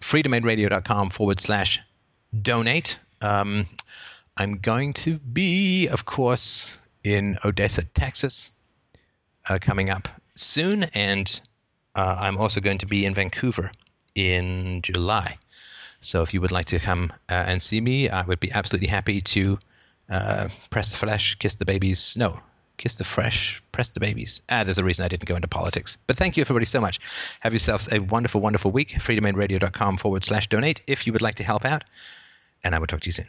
freedomainradio.com 0.00 1.10
forward 1.10 1.40
slash 1.40 1.80
donate. 2.40 2.98
Um, 3.20 3.66
I'm 4.36 4.58
going 4.58 4.92
to 4.94 5.18
be, 5.18 5.88
of 5.88 6.04
course, 6.04 6.78
in 7.02 7.36
Odessa, 7.44 7.82
Texas, 7.82 8.52
uh, 9.48 9.58
coming 9.60 9.90
up 9.90 10.08
soon. 10.36 10.84
And 10.94 11.40
uh, 11.96 12.16
I'm 12.20 12.38
also 12.38 12.60
going 12.60 12.78
to 12.78 12.86
be 12.86 13.04
in 13.04 13.14
Vancouver 13.14 13.72
in 14.14 14.82
July. 14.82 15.36
So 16.00 16.22
if 16.22 16.32
you 16.32 16.40
would 16.40 16.52
like 16.52 16.66
to 16.66 16.78
come 16.78 17.12
uh, 17.28 17.44
and 17.46 17.60
see 17.60 17.80
me, 17.80 18.08
I 18.08 18.22
would 18.22 18.40
be 18.40 18.52
absolutely 18.52 18.88
happy 18.88 19.20
to 19.20 19.58
uh, 20.10 20.48
press 20.70 20.90
the 20.90 20.96
flesh, 20.96 21.34
kiss 21.36 21.54
the 21.54 21.64
babies. 21.64 22.16
No, 22.16 22.40
kiss 22.76 22.96
the 22.96 23.04
fresh, 23.04 23.62
press 23.72 23.90
the 23.90 24.00
babies. 24.00 24.42
Ah, 24.48 24.64
there's 24.64 24.78
a 24.78 24.84
reason 24.84 25.04
I 25.04 25.08
didn't 25.08 25.26
go 25.26 25.36
into 25.36 25.48
politics. 25.48 25.96
But 26.06 26.16
thank 26.16 26.36
you, 26.36 26.40
everybody, 26.40 26.66
so 26.66 26.80
much. 26.80 26.98
Have 27.40 27.52
yourselves 27.52 27.90
a 27.92 28.00
wonderful, 28.00 28.40
wonderful 28.40 28.70
week. 28.70 28.90
freedomainradio.com 28.90 29.96
forward 29.96 30.24
slash 30.24 30.48
donate 30.48 30.82
if 30.86 31.06
you 31.06 31.12
would 31.12 31.22
like 31.22 31.36
to 31.36 31.44
help 31.44 31.64
out. 31.64 31.84
And 32.64 32.74
I 32.74 32.78
will 32.78 32.86
talk 32.86 33.00
to 33.00 33.08
you 33.08 33.12
soon. 33.12 33.28